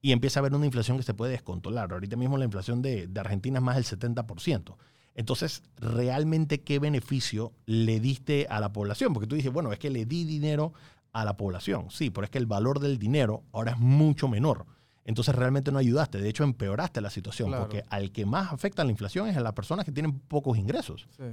Y 0.00 0.10
empieza 0.10 0.40
a 0.40 0.42
haber 0.42 0.54
una 0.54 0.66
inflación 0.66 0.96
que 0.96 1.04
se 1.04 1.14
puede 1.14 1.30
descontrolar. 1.32 1.92
Ahorita 1.92 2.16
mismo 2.16 2.36
la 2.36 2.44
inflación 2.44 2.82
de, 2.82 3.06
de 3.06 3.20
Argentina 3.20 3.58
es 3.58 3.62
más 3.62 3.76
del 3.76 3.84
70%. 3.84 4.74
Entonces, 5.14 5.62
¿realmente 5.76 6.62
qué 6.62 6.78
beneficio 6.78 7.52
le 7.66 8.00
diste 8.00 8.46
a 8.48 8.60
la 8.60 8.72
población? 8.72 9.12
Porque 9.12 9.26
tú 9.26 9.36
dices, 9.36 9.52
bueno, 9.52 9.72
es 9.72 9.78
que 9.78 9.90
le 9.90 10.06
di 10.06 10.24
dinero 10.24 10.72
a 11.12 11.24
la 11.24 11.36
población. 11.36 11.90
Sí, 11.90 12.10
pero 12.10 12.24
es 12.24 12.30
que 12.30 12.38
el 12.38 12.46
valor 12.46 12.80
del 12.80 12.98
dinero 12.98 13.44
ahora 13.52 13.72
es 13.72 13.78
mucho 13.78 14.28
menor. 14.28 14.66
Entonces 15.04 15.34
realmente 15.34 15.72
no 15.72 15.78
ayudaste, 15.78 16.18
de 16.18 16.28
hecho 16.28 16.44
empeoraste 16.44 17.00
la 17.00 17.10
situación, 17.10 17.50
porque 17.50 17.82
al 17.90 18.12
que 18.12 18.24
más 18.24 18.52
afecta 18.52 18.84
la 18.84 18.90
inflación 18.92 19.28
es 19.28 19.36
a 19.36 19.40
las 19.40 19.52
personas 19.52 19.84
que 19.84 19.92
tienen 19.92 20.20
pocos 20.20 20.56
ingresos. 20.56 21.08
Sí. 21.16 21.24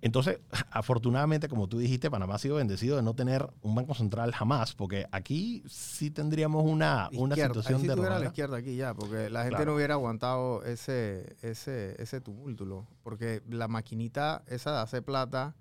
Entonces, 0.00 0.40
afortunadamente, 0.70 1.48
como 1.48 1.68
tú 1.68 1.78
dijiste, 1.78 2.10
Panamá 2.10 2.34
ha 2.34 2.38
sido 2.38 2.56
bendecido 2.56 2.96
de 2.96 3.02
no 3.02 3.14
tener 3.14 3.48
un 3.62 3.74
banco 3.74 3.94
central 3.94 4.32
jamás, 4.32 4.74
porque 4.74 5.06
aquí 5.10 5.62
sí 5.68 6.10
tendríamos 6.10 6.64
una, 6.64 7.08
una 7.14 7.34
situación 7.34 7.82
de... 7.82 7.94
tuviera 7.94 8.18
la 8.18 8.26
izquierda 8.26 8.58
aquí 8.58 8.76
ya, 8.76 8.94
porque 8.94 9.30
la 9.30 9.44
gente 9.44 9.64
no 9.64 9.74
hubiera 9.74 9.94
aguantado 9.94 10.62
ese, 10.64 11.36
ese, 11.42 12.00
ese 12.00 12.20
tumulto, 12.20 12.86
porque 13.02 13.42
la 13.48 13.68
maquinita 13.68 14.42
esa 14.46 14.72
de 14.72 14.78
hacer 14.78 15.02
plata, 15.02 15.54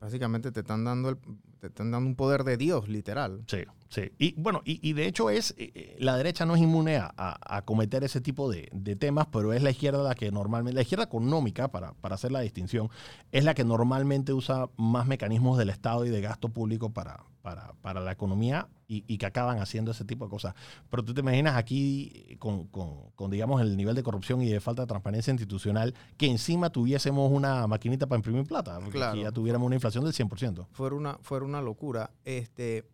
básicamente 0.00 0.52
te 0.52 0.60
están 0.60 0.84
dando 0.84 1.10
el, 1.10 1.18
te 1.60 1.68
están 1.68 1.90
dando 1.90 2.08
un 2.08 2.14
poder 2.14 2.44
de 2.44 2.56
Dios, 2.56 2.88
literal. 2.88 3.42
Sí, 3.46 3.58
sí. 3.88 4.12
Y 4.18 4.40
bueno, 4.40 4.62
y, 4.64 4.92
de 4.92 5.06
hecho 5.06 5.30
es, 5.30 5.54
eh, 5.58 5.72
eh, 5.74 5.96
la 5.98 6.16
derecha 6.16 6.46
no 6.46 6.54
es 6.54 6.62
inmune 6.62 6.96
a, 6.96 7.12
a, 7.16 7.62
cometer 7.62 8.04
ese 8.04 8.20
tipo 8.20 8.50
de, 8.50 8.68
de, 8.72 8.96
temas, 8.96 9.26
pero 9.32 9.52
es 9.52 9.62
la 9.62 9.70
izquierda 9.70 10.02
la 10.02 10.14
que 10.14 10.30
normalmente, 10.30 10.74
la 10.74 10.82
izquierda 10.82 11.04
económica, 11.04 11.68
para, 11.68 11.92
para 11.94 12.14
hacer 12.14 12.32
la 12.32 12.40
distinción, 12.40 12.90
es 13.32 13.44
la 13.44 13.54
que 13.54 13.64
normalmente 13.64 14.32
usa 14.32 14.68
más 14.76 15.06
mecanismos 15.06 15.58
del 15.58 15.70
Estado 15.70 16.04
y 16.06 16.10
de 16.10 16.20
gasto 16.20 16.48
público 16.48 16.90
para, 16.90 17.24
para, 17.48 17.72
para 17.80 18.00
la 18.02 18.12
economía 18.12 18.68
y, 18.86 19.16
que 19.16 19.24
acaban 19.24 19.58
haciendo 19.58 19.92
ese 19.92 20.04
tipo 20.04 20.26
de 20.26 20.30
cosas. 20.30 20.54
Pero 20.90 21.02
tú 21.02 21.14
te 21.14 21.20
imaginas 21.20 21.56
aquí 21.56 22.36
con, 22.38 22.66
con, 22.68 23.10
con, 23.12 23.30
digamos, 23.30 23.62
el 23.62 23.74
nivel 23.74 23.94
de 23.94 24.02
corrupción 24.02 24.42
y 24.42 24.50
de 24.50 24.60
falta 24.60 24.82
de 24.82 24.86
transparencia 24.86 25.30
institucional, 25.30 25.94
que 26.18 26.26
encima 26.26 26.68
tuviésemos 26.68 27.32
una 27.32 27.66
maquinita 27.66 28.06
para 28.06 28.18
imprimir 28.18 28.44
plata, 28.44 28.78
porque 28.80 29.22
ya 29.22 29.32
tuviéramos 29.32 29.64
una 29.64 29.76
inflación 29.76 30.04
del 30.04 30.12
100%. 30.12 30.66
Fuera 30.72 30.94
una, 30.94 31.18
fuera 31.22 31.46
una 31.46 31.62
locura. 31.62 32.10
Este, 32.24 32.86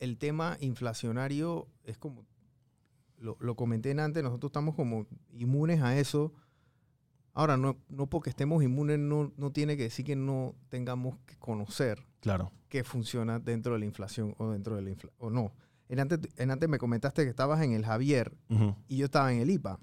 el 0.00 0.18
tema 0.18 0.58
inflacionario 0.60 1.66
es 1.84 1.96
como, 1.96 2.26
lo, 3.16 3.38
lo 3.40 3.56
comenté 3.56 3.98
antes, 3.98 4.22
nosotros 4.22 4.50
estamos 4.50 4.74
como 4.74 5.06
inmunes 5.32 5.80
a 5.80 5.98
eso. 5.98 6.34
Ahora, 7.32 7.56
no, 7.56 7.78
no 7.88 8.06
porque 8.06 8.28
estemos 8.28 8.62
inmunes 8.62 8.98
no, 8.98 9.32
no 9.38 9.50
tiene 9.50 9.78
que 9.78 9.84
decir 9.84 10.04
que 10.04 10.16
no 10.16 10.54
tengamos 10.68 11.16
que 11.24 11.36
conocer 11.38 12.07
claro. 12.20 12.52
qué 12.68 12.84
funciona 12.84 13.38
dentro 13.38 13.74
de 13.74 13.80
la 13.80 13.84
inflación 13.84 14.34
o 14.38 14.50
dentro 14.50 14.76
de 14.76 14.82
la 14.82 14.90
inflación, 14.90 15.14
o 15.18 15.30
no. 15.30 15.52
En 15.88 16.00
antes, 16.00 16.20
en 16.36 16.50
antes 16.50 16.68
me 16.68 16.78
comentaste 16.78 17.24
que 17.24 17.30
estabas 17.30 17.62
en 17.62 17.72
el 17.72 17.84
Javier 17.84 18.36
y 18.88 18.98
yo 18.98 19.06
estaba 19.06 19.32
en 19.32 19.40
el 19.40 19.50
IPA. 19.50 19.80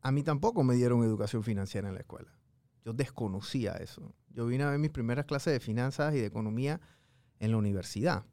A 0.00 0.10
mí 0.10 0.24
tampoco 0.24 0.64
me 0.64 0.74
dieron 0.74 1.04
educación 1.04 1.44
financiera 1.44 1.88
en 1.88 1.94
la 1.94 2.00
escuela. 2.00 2.32
Yo 2.84 2.92
desconocía 2.92 3.74
eso. 3.74 4.14
Yo 4.30 4.46
vine 4.46 4.64
a 4.64 4.70
ver 4.70 4.80
mis 4.80 4.90
primeras 4.90 5.26
clases 5.26 5.52
de 5.52 5.60
finanzas 5.60 6.14
y 6.14 6.18
de 6.18 6.26
economía 6.26 6.80
en 7.38 7.52
la 7.52 7.56
universidad. 7.56 8.24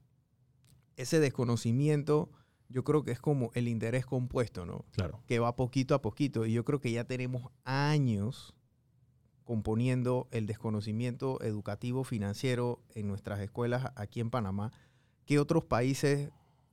Ese 0.96 1.20
desconocimiento 1.20 2.32
yo 2.70 2.84
creo 2.84 3.04
que 3.04 3.12
es 3.12 3.20
como 3.20 3.52
el 3.56 3.68
interés 3.68 4.06
compuesto, 4.06 4.66
¿no? 4.66 4.86
Claro. 4.92 5.24
Que 5.26 5.40
va 5.40 5.56
poquito 5.56 5.96
a 5.96 6.02
poquito. 6.02 6.46
Y 6.46 6.54
yo 6.54 6.64
creo 6.64 6.80
que 6.80 6.92
ya 6.92 7.04
tenemos 7.04 7.52
años 7.66 8.56
componiendo 9.50 10.28
el 10.30 10.46
desconocimiento 10.46 11.42
educativo 11.42 12.04
financiero 12.04 12.84
en 12.94 13.08
nuestras 13.08 13.40
escuelas 13.40 13.92
aquí 13.96 14.20
en 14.20 14.30
Panamá. 14.30 14.72
¿Qué 15.26 15.40
otros 15.40 15.64
países 15.64 16.30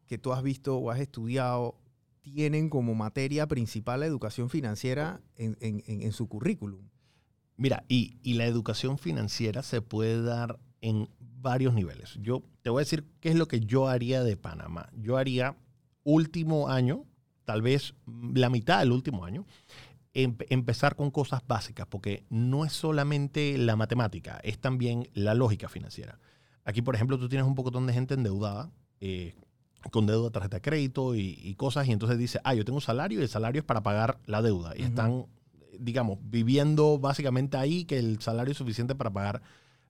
que 0.07 0.19
tú 0.19 0.35
has 0.35 0.43
visto 0.43 0.77
o 0.77 0.91
has 0.91 1.01
estudiado 1.01 1.81
tienen 2.21 2.69
como 2.69 2.95
materia 2.95 3.47
principal 3.47 4.01
la 4.01 4.07
educación 4.07 4.51
financiera 4.51 5.23
en, 5.37 6.13
su 6.13 6.29
currículum? 6.29 6.91
Mira, 7.57 7.83
y, 7.89 8.35
la 8.35 8.45
educación 8.45 8.99
financiera 8.99 9.63
se 9.63 9.81
puede 9.81 10.23
dar 10.23 10.59
en 10.83 11.09
varios 11.19 11.73
niveles. 11.73 12.19
Yo 12.21 12.43
te 12.61 12.69
voy 12.69 12.81
a 12.81 12.85
decir 12.85 13.07
qué 13.21 13.31
es 13.31 13.37
lo 13.37 13.49
que 13.49 13.61
yo 13.61 13.89
haría 13.89 14.23
de 14.23 14.37
Panamá. 14.37 14.91
Yo 14.93 15.17
haría 15.17 15.57
último 16.05 16.69
año, 16.69 17.07
tal 17.47 17.63
vez 17.63 17.95
la 18.35 18.51
mitad 18.51 18.81
del 18.81 18.93
último 18.93 19.25
año, 19.25 19.47
empezar 20.23 20.97
con 20.97 21.11
cosas 21.11 21.43
básicas, 21.47 21.87
porque 21.87 22.25
no 22.31 22.65
es 22.65 22.73
solamente 22.73 23.59
la 23.59 23.77
matemática, 23.77 24.41
es 24.43 24.59
también 24.59 25.09
la 25.15 25.35
lógica 25.35 25.69
financiera. 25.69 26.19
Aquí, 26.65 26.83
por 26.83 26.95
ejemplo, 26.95 27.19
tú 27.19 27.29
tienes 27.29 27.47
un 27.47 27.55
poco 27.55 27.71
de 27.71 27.93
gente 27.93 28.15
endeudada, 28.15 28.71
eh, 29.01 29.35
con 29.91 30.07
deuda 30.07 30.25
de 30.25 30.31
tarjeta 30.31 30.57
de 30.57 30.63
crédito 30.63 31.15
y, 31.15 31.39
y 31.43 31.55
cosas, 31.55 31.87
y 31.87 31.93
entonces 31.93 32.19
dice, 32.19 32.41
ah, 32.45 32.55
yo 32.55 32.65
tengo 32.65 32.79
un 32.79 32.83
salario 32.83 33.21
y 33.21 33.23
el 33.23 33.29
salario 33.29 33.61
es 33.61 33.65
para 33.65 33.83
pagar 33.83 34.19
la 34.27 34.43
deuda. 34.43 34.73
Y 34.77 34.83
están, 34.83 35.27
digamos, 35.79 36.19
viviendo 36.23 36.99
básicamente 36.99 37.57
ahí 37.57 37.85
que 37.85 37.99
el 37.99 38.21
salario 38.21 38.53
es 38.53 38.59
suficiente 38.59 38.95
para 38.95 39.13
pagar 39.13 39.43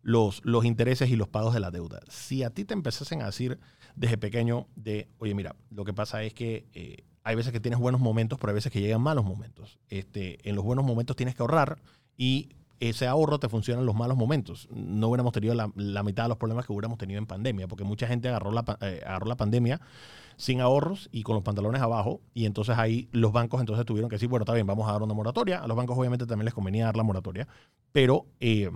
los, 0.02 0.40
los 0.44 0.64
intereses 0.64 1.10
y 1.10 1.16
los 1.16 1.28
pagos 1.28 1.54
de 1.54 1.60
la 1.60 1.70
deuda. 1.70 2.00
Si 2.08 2.42
a 2.42 2.50
ti 2.50 2.64
te 2.64 2.74
empezasen 2.74 3.22
a 3.22 3.26
decir 3.26 3.58
desde 3.94 4.18
pequeño 4.18 4.66
de, 4.76 5.08
oye, 5.18 5.34
mira, 5.34 5.56
lo 5.70 5.84
que 5.84 5.94
pasa 5.94 6.22
es 6.22 6.34
que 6.34 6.66
eh, 6.74 7.04
hay 7.26 7.34
veces 7.34 7.52
que 7.52 7.58
tienes 7.58 7.80
buenos 7.80 8.00
momentos, 8.00 8.38
pero 8.38 8.52
hay 8.52 8.54
veces 8.54 8.70
que 8.70 8.80
llegan 8.80 9.00
malos 9.00 9.24
momentos. 9.24 9.80
Este, 9.90 10.48
en 10.48 10.54
los 10.54 10.64
buenos 10.64 10.84
momentos 10.84 11.16
tienes 11.16 11.34
que 11.34 11.42
ahorrar 11.42 11.82
y 12.16 12.50
ese 12.78 13.08
ahorro 13.08 13.40
te 13.40 13.48
funciona 13.48 13.80
en 13.80 13.86
los 13.86 13.96
malos 13.96 14.16
momentos. 14.16 14.68
No 14.70 15.08
hubiéramos 15.08 15.32
tenido 15.32 15.52
la, 15.52 16.02
mitad 16.04 16.22
de 16.22 16.28
los 16.28 16.38
problemas 16.38 16.66
que 16.66 16.72
hubiéramos 16.72 16.98
tenido 16.98 17.18
en 17.18 17.26
pandemia, 17.26 17.66
porque 17.66 17.82
mucha 17.82 18.06
gente 18.06 18.28
agarró 18.28 18.52
la, 18.52 18.64
eh, 18.80 19.02
agarró 19.04 19.26
la 19.26 19.36
pandemia 19.36 19.80
sin 20.36 20.60
ahorros 20.60 21.08
y 21.10 21.24
con 21.24 21.34
los 21.34 21.42
pantalones 21.42 21.82
abajo. 21.82 22.20
Y 22.32 22.46
entonces 22.46 22.78
ahí 22.78 23.08
los 23.10 23.32
bancos 23.32 23.58
entonces 23.58 23.84
tuvieron 23.84 24.08
que 24.08 24.14
decir, 24.14 24.28
bueno, 24.28 24.44
está 24.44 24.52
bien, 24.52 24.68
vamos 24.68 24.88
a 24.88 24.92
dar 24.92 25.02
una 25.02 25.14
moratoria. 25.14 25.58
A 25.58 25.66
los 25.66 25.76
bancos 25.76 25.98
obviamente 25.98 26.26
también 26.26 26.44
les 26.44 26.54
convenía 26.54 26.84
dar 26.84 26.96
la 26.96 27.02
moratoria, 27.02 27.48
pero 27.90 28.26
eh, 28.38 28.70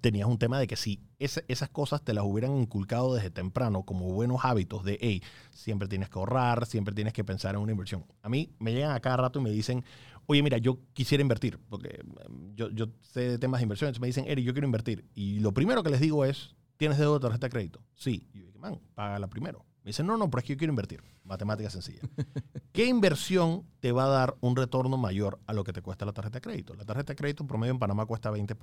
tenías 0.00 0.28
un 0.28 0.38
tema 0.38 0.58
de 0.58 0.66
que 0.66 0.76
si 0.76 1.00
esas 1.18 1.68
cosas 1.70 2.02
te 2.02 2.14
las 2.14 2.24
hubieran 2.24 2.56
inculcado 2.56 3.14
desde 3.14 3.30
temprano 3.30 3.82
como 3.82 4.12
buenos 4.12 4.44
hábitos 4.44 4.84
de, 4.84 4.98
hey, 5.00 5.22
siempre 5.50 5.88
tienes 5.88 6.08
que 6.08 6.18
ahorrar, 6.18 6.66
siempre 6.66 6.94
tienes 6.94 7.12
que 7.12 7.24
pensar 7.24 7.54
en 7.54 7.60
una 7.60 7.72
inversión. 7.72 8.04
A 8.22 8.28
mí 8.28 8.50
me 8.58 8.72
llegan 8.72 8.92
a 8.92 9.00
cada 9.00 9.16
rato 9.16 9.40
y 9.40 9.42
me 9.42 9.50
dicen, 9.50 9.84
oye, 10.26 10.42
mira, 10.42 10.58
yo 10.58 10.78
quisiera 10.92 11.22
invertir, 11.22 11.58
porque 11.68 12.00
em, 12.26 12.54
yo, 12.54 12.70
yo 12.70 12.86
sé 13.00 13.20
de 13.20 13.38
temas 13.38 13.60
de 13.60 13.64
inversión, 13.64 13.88
entonces 13.88 14.00
me 14.00 14.06
dicen, 14.06 14.26
Eric, 14.26 14.44
yo 14.44 14.52
quiero 14.52 14.66
invertir. 14.66 15.04
Y 15.14 15.40
lo 15.40 15.52
primero 15.52 15.82
que 15.82 15.90
les 15.90 16.00
digo 16.00 16.24
es, 16.24 16.54
¿tienes 16.76 16.98
deuda 16.98 17.14
de 17.14 17.20
tarjeta 17.20 17.46
de 17.46 17.50
crédito? 17.50 17.82
Sí. 17.94 18.28
Y 18.32 18.40
yo 18.40 18.46
digo, 18.46 18.58
man, 18.58 18.78
págala 18.94 19.28
primero. 19.28 19.64
Me 19.88 19.92
dicen, 19.92 20.06
no, 20.06 20.18
no, 20.18 20.28
pero 20.28 20.40
es 20.40 20.44
que 20.44 20.52
yo 20.52 20.58
quiero 20.58 20.72
invertir. 20.72 21.02
Matemática 21.24 21.70
sencilla. 21.70 22.02
¿Qué 22.72 22.84
inversión 22.84 23.64
te 23.80 23.90
va 23.90 24.04
a 24.04 24.08
dar 24.08 24.36
un 24.42 24.54
retorno 24.54 24.98
mayor 24.98 25.40
a 25.46 25.54
lo 25.54 25.64
que 25.64 25.72
te 25.72 25.80
cuesta 25.80 26.04
la 26.04 26.12
tarjeta 26.12 26.36
de 26.36 26.40
crédito? 26.42 26.74
La 26.74 26.84
tarjeta 26.84 27.14
de 27.14 27.16
crédito 27.16 27.42
en 27.42 27.46
promedio 27.46 27.72
en 27.72 27.78
Panamá 27.78 28.04
cuesta 28.04 28.30
20%. 28.30 28.54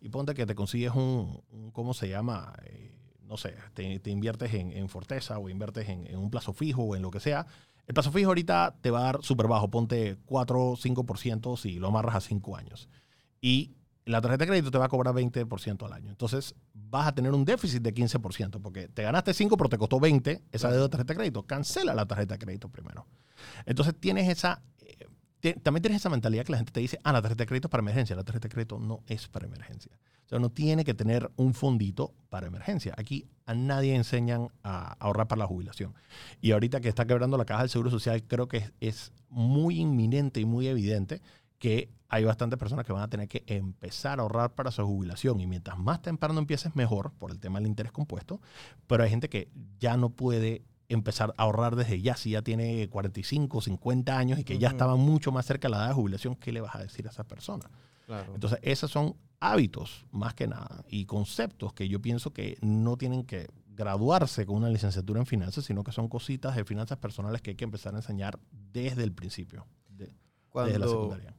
Y 0.00 0.08
ponte 0.08 0.34
que 0.34 0.44
te 0.44 0.56
consigues 0.56 0.90
un, 0.92 1.40
¿cómo 1.72 1.94
se 1.94 2.08
llama? 2.08 2.52
Eh, 2.64 2.92
no 3.22 3.36
sé, 3.36 3.54
te, 3.74 4.00
te 4.00 4.10
inviertes 4.10 4.52
en, 4.54 4.72
en 4.72 4.88
Forteza 4.88 5.38
o 5.38 5.48
inviertes 5.48 5.88
en, 5.88 6.04
en 6.08 6.18
un 6.18 6.32
plazo 6.32 6.52
fijo 6.52 6.82
o 6.82 6.96
en 6.96 7.02
lo 7.02 7.12
que 7.12 7.20
sea. 7.20 7.46
El 7.86 7.94
plazo 7.94 8.10
fijo 8.10 8.30
ahorita 8.30 8.74
te 8.80 8.90
va 8.90 8.98
a 8.98 9.04
dar 9.04 9.22
súper 9.22 9.46
bajo, 9.46 9.70
ponte 9.70 10.16
4 10.26 10.60
o 10.60 10.76
5% 10.76 11.56
si 11.56 11.78
lo 11.78 11.86
amarras 11.86 12.16
a 12.16 12.20
5 12.20 12.56
años. 12.56 12.88
Y 13.40 13.76
la 14.06 14.20
tarjeta 14.20 14.44
de 14.44 14.48
crédito 14.48 14.70
te 14.70 14.78
va 14.78 14.86
a 14.86 14.88
cobrar 14.88 15.14
20% 15.14 15.86
al 15.86 15.92
año. 15.92 16.10
Entonces 16.10 16.54
vas 16.74 17.08
a 17.08 17.14
tener 17.14 17.32
un 17.32 17.44
déficit 17.44 17.82
de 17.82 17.94
15%, 17.94 18.60
porque 18.60 18.88
te 18.88 19.02
ganaste 19.02 19.32
5, 19.32 19.56
pero 19.56 19.68
te 19.68 19.78
costó 19.78 19.98
20 19.98 20.42
esa 20.52 20.70
deuda 20.70 20.84
de 20.84 20.88
tarjeta 20.90 21.12
de 21.12 21.16
crédito. 21.16 21.42
Cancela 21.44 21.94
la 21.94 22.06
tarjeta 22.06 22.34
de 22.34 22.38
crédito 22.38 22.68
primero. 22.68 23.06
Entonces 23.64 23.94
tienes 23.98 24.28
esa, 24.28 24.62
eh, 25.42 25.54
también 25.62 25.82
tienes 25.82 26.00
esa 26.00 26.10
mentalidad 26.10 26.44
que 26.44 26.52
la 26.52 26.58
gente 26.58 26.72
te 26.72 26.80
dice, 26.80 26.98
ah, 27.02 27.12
la 27.12 27.22
tarjeta 27.22 27.44
de 27.44 27.46
crédito 27.46 27.68
es 27.68 27.70
para 27.70 27.82
emergencia. 27.82 28.14
La 28.14 28.24
tarjeta 28.24 28.48
de 28.48 28.52
crédito 28.52 28.78
no 28.78 29.02
es 29.06 29.28
para 29.28 29.46
emergencia. 29.46 29.92
O 30.26 30.28
sea, 30.28 30.38
no 30.38 30.50
tiene 30.50 30.84
que 30.84 30.94
tener 30.94 31.30
un 31.36 31.54
fondito 31.54 32.14
para 32.30 32.46
emergencia. 32.46 32.94
Aquí 32.96 33.26
a 33.46 33.54
nadie 33.54 33.94
enseñan 33.94 34.48
a 34.62 34.94
ahorrar 34.94 35.28
para 35.28 35.40
la 35.40 35.46
jubilación. 35.46 35.94
Y 36.40 36.52
ahorita 36.52 36.80
que 36.80 36.88
está 36.88 37.06
quebrando 37.06 37.36
la 37.36 37.44
caja 37.44 37.60
del 37.60 37.70
Seguro 37.70 37.90
Social, 37.90 38.22
creo 38.26 38.48
que 38.48 38.58
es, 38.58 38.72
es 38.80 39.12
muy 39.28 39.80
inminente 39.80 40.40
y 40.40 40.44
muy 40.46 40.66
evidente 40.66 41.20
que 41.64 41.88
hay 42.10 42.24
bastantes 42.24 42.58
personas 42.58 42.84
que 42.84 42.92
van 42.92 43.00
a 43.00 43.08
tener 43.08 43.26
que 43.26 43.42
empezar 43.46 44.18
a 44.18 44.22
ahorrar 44.22 44.54
para 44.54 44.70
su 44.70 44.84
jubilación. 44.84 45.40
Y 45.40 45.46
mientras 45.46 45.78
más 45.78 46.02
temprano 46.02 46.38
empieces, 46.38 46.76
mejor, 46.76 47.12
por 47.18 47.30
el 47.30 47.40
tema 47.40 47.58
del 47.58 47.68
interés 47.68 47.90
compuesto. 47.90 48.42
Pero 48.86 49.02
hay 49.02 49.08
gente 49.08 49.30
que 49.30 49.48
ya 49.78 49.96
no 49.96 50.10
puede 50.10 50.62
empezar 50.90 51.32
a 51.38 51.44
ahorrar 51.44 51.74
desde 51.74 52.02
ya, 52.02 52.16
si 52.16 52.32
ya 52.32 52.42
tiene 52.42 52.86
45, 52.90 53.62
50 53.62 54.18
años 54.18 54.38
y 54.38 54.44
que 54.44 54.58
ya 54.58 54.68
estaba 54.68 54.96
mucho 54.96 55.32
más 55.32 55.46
cerca 55.46 55.68
de 55.68 55.70
la 55.70 55.78
edad 55.78 55.88
de 55.88 55.94
jubilación, 55.94 56.36
¿qué 56.36 56.52
le 56.52 56.60
vas 56.60 56.74
a 56.74 56.80
decir 56.80 57.06
a 57.06 57.10
esa 57.10 57.24
persona? 57.24 57.70
Claro. 58.04 58.34
Entonces, 58.34 58.58
esos 58.60 58.90
son 58.90 59.16
hábitos, 59.40 60.04
más 60.10 60.34
que 60.34 60.46
nada, 60.46 60.84
y 60.86 61.06
conceptos 61.06 61.72
que 61.72 61.88
yo 61.88 62.02
pienso 62.02 62.34
que 62.34 62.58
no 62.60 62.98
tienen 62.98 63.24
que 63.24 63.48
graduarse 63.68 64.44
con 64.44 64.56
una 64.56 64.68
licenciatura 64.68 65.18
en 65.18 65.24
finanzas, 65.24 65.64
sino 65.64 65.82
que 65.82 65.92
son 65.92 66.08
cositas 66.08 66.56
de 66.56 66.66
finanzas 66.66 66.98
personales 66.98 67.40
que 67.40 67.52
hay 67.52 67.56
que 67.56 67.64
empezar 67.64 67.94
a 67.94 68.00
enseñar 68.00 68.38
desde 68.52 69.02
el 69.02 69.14
principio. 69.14 69.66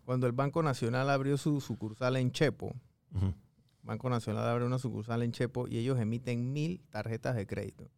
Cuando, 0.04 0.28
el 0.28 0.34
Banco 0.34 0.62
Nacional 0.62 1.10
abrió 1.10 1.38
su 1.38 1.62
sucursal 1.62 2.18
en 2.18 2.32
Chepo, 2.32 2.76
Ujú. 3.14 3.34
Banco 3.82 4.10
Nacional 4.10 4.48
abre 4.48 4.66
una 4.66 4.78
sucursal 4.78 5.24
en 5.24 5.32
Chepo 5.32 5.68
y 5.68 5.78
ellos 5.78 5.98
emiten 6.00 6.52
mil 6.52 6.84
tarjetas 6.90 7.36
de 7.36 7.48
crédito 7.48 7.90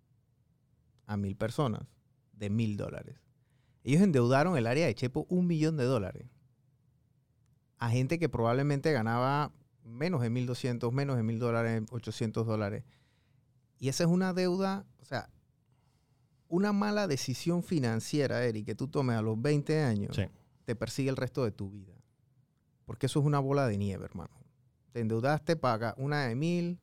a 1.06 1.18
mil 1.18 1.36
personas 1.36 1.82
de 2.34 2.50
mil 2.50 2.78
dólares. 2.78 3.20
Ellos 3.84 4.02
endeudaron 4.02 4.58
el 4.58 4.68
área 4.68 4.86
de 4.86 4.94
Chepo 4.96 5.26
un 5.30 5.48
millón 5.48 5.76
de 5.78 5.86
dólares 5.86 6.28
a 7.80 7.90
gente 7.90 8.20
que 8.20 8.30
probablemente 8.30 8.92
ganaba 8.92 9.52
menos 9.84 10.22
de 10.22 10.30
1.200, 10.30 10.92
menos 10.92 11.16
de 11.16 11.24
1.000 11.24 11.38
dólares, 11.40 11.84
800 11.92 12.46
dólares. 12.46 12.84
Y 13.80 13.90
esa 13.90 14.04
es 14.04 14.10
una 14.10 14.34
deuda, 14.34 14.86
o 15.00 15.06
sea, 15.06 15.30
una 16.48 16.74
mala 16.74 17.08
decisión 17.08 17.64
financiera, 17.64 18.44
Eric, 18.44 18.66
que 18.66 18.76
tú 18.76 18.88
tomes 18.88 19.16
a 19.16 19.22
los 19.22 19.40
20 19.42 19.84
años, 19.84 20.16
Sí. 20.16 20.24
Te 20.68 20.76
persigue 20.76 21.10
el 21.10 21.16
resto 21.16 21.46
de 21.46 21.52
tu 21.52 21.70
vida. 21.72 21.94
Porque 22.86 23.06
eso 23.06 23.22
es 23.22 23.26
una 23.26 23.40
bola 23.40 23.66
de 23.68 23.78
nieve, 23.78 24.04
hermano. 24.04 24.36
Te 24.92 25.00
endeudaste, 25.00 25.56
paga 25.56 25.96
una 25.98 26.26
de 26.28 26.36
mil, 26.36 26.78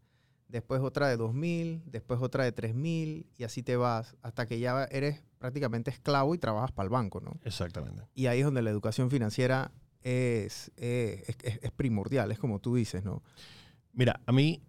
después 0.48 0.80
otra 0.80 1.06
de 1.08 1.18
dos 1.18 1.34
mil, 1.34 1.82
después 1.84 2.18
otra 2.22 2.44
de 2.44 2.52
tres 2.52 2.74
mil, 2.74 3.26
y 3.36 3.44
así 3.44 3.62
te 3.62 3.76
vas 3.76 4.16
hasta 4.22 4.46
que 4.46 4.58
ya 4.58 4.84
eres 4.84 5.22
prácticamente 5.38 5.90
esclavo 5.90 6.34
y 6.34 6.38
trabajas 6.38 6.72
para 6.72 6.84
el 6.86 6.90
banco, 6.90 7.20
¿no? 7.20 7.38
Exactamente. 7.44 8.04
Y 8.14 8.24
ahí 8.26 8.38
es 8.38 8.46
donde 8.46 8.62
la 8.62 8.70
educación 8.70 9.10
financiera 9.10 9.70
es, 10.00 10.72
es, 10.76 11.28
es- 11.42 11.58
es 11.62 11.70
primordial, 11.72 12.32
es 12.32 12.38
como 12.38 12.60
tú 12.60 12.76
dices, 12.76 13.04
¿no? 13.04 13.22
Mira, 13.92 14.18
a 14.24 14.32
mí, 14.32 14.62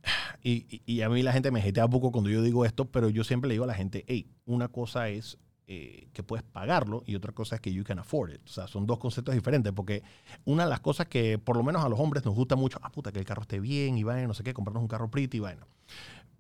y, 0.44 0.66
y- 0.70 0.82
y 0.86 1.02
a 1.04 1.10
mí 1.10 1.24
la 1.24 1.32
gente 1.32 1.52
me 1.52 1.62
jetea 1.62 1.86
un 1.86 1.92
poco 1.92 2.12
cuando 2.12 2.30
yo 2.30 2.42
digo 2.42 2.66
esto, 2.66 2.84
pero 2.92 3.08
yo 3.08 3.24
siempre 3.24 3.48
le 3.48 3.54
digo 3.54 3.64
a 3.64 3.68
la 3.68 3.76
gente, 3.76 4.04
hey, 4.10 4.30
una 4.46 4.68
cosa 4.68 5.08
es 5.08 5.38
eh, 5.68 6.08
que 6.14 6.22
puedes 6.22 6.44
pagarlo 6.44 7.04
y 7.08 7.16
otra 7.16 7.32
cosa 7.32 7.56
es 7.56 7.62
que 7.62 7.74
you 7.74 7.84
can 7.84 7.98
afford 8.00 8.32
it. 8.32 8.42
O 8.46 8.48
sea, 8.48 8.68
son 8.68 8.86
dos 8.86 9.00
conceptos 9.00 9.34
diferentes, 9.34 9.74
porque 9.74 10.04
una 10.46 10.64
de 10.64 10.70
las 10.70 10.80
cosas 10.80 11.08
que 11.08 11.40
por 11.40 11.58
lo 11.58 11.64
menos 11.64 11.84
a 11.84 11.90
los 11.90 12.00
hombres 12.00 12.24
nos 12.24 12.36
gusta 12.36 12.56
mucho, 12.56 12.80
ah, 12.84 12.92
puta, 12.92 13.12
que 13.12 13.20
el 13.20 13.26
carro 13.26 13.42
esté 13.42 13.60
bien 13.60 13.98
y 13.98 14.04
vaina, 14.04 14.28
no 14.28 14.34
sé 14.34 14.44
qué, 14.44 14.54
comprarnos 14.54 14.82
un 14.82 14.88
carro 14.88 15.10
pretty 15.10 15.38
y 15.38 15.40
vaina. 15.40 15.66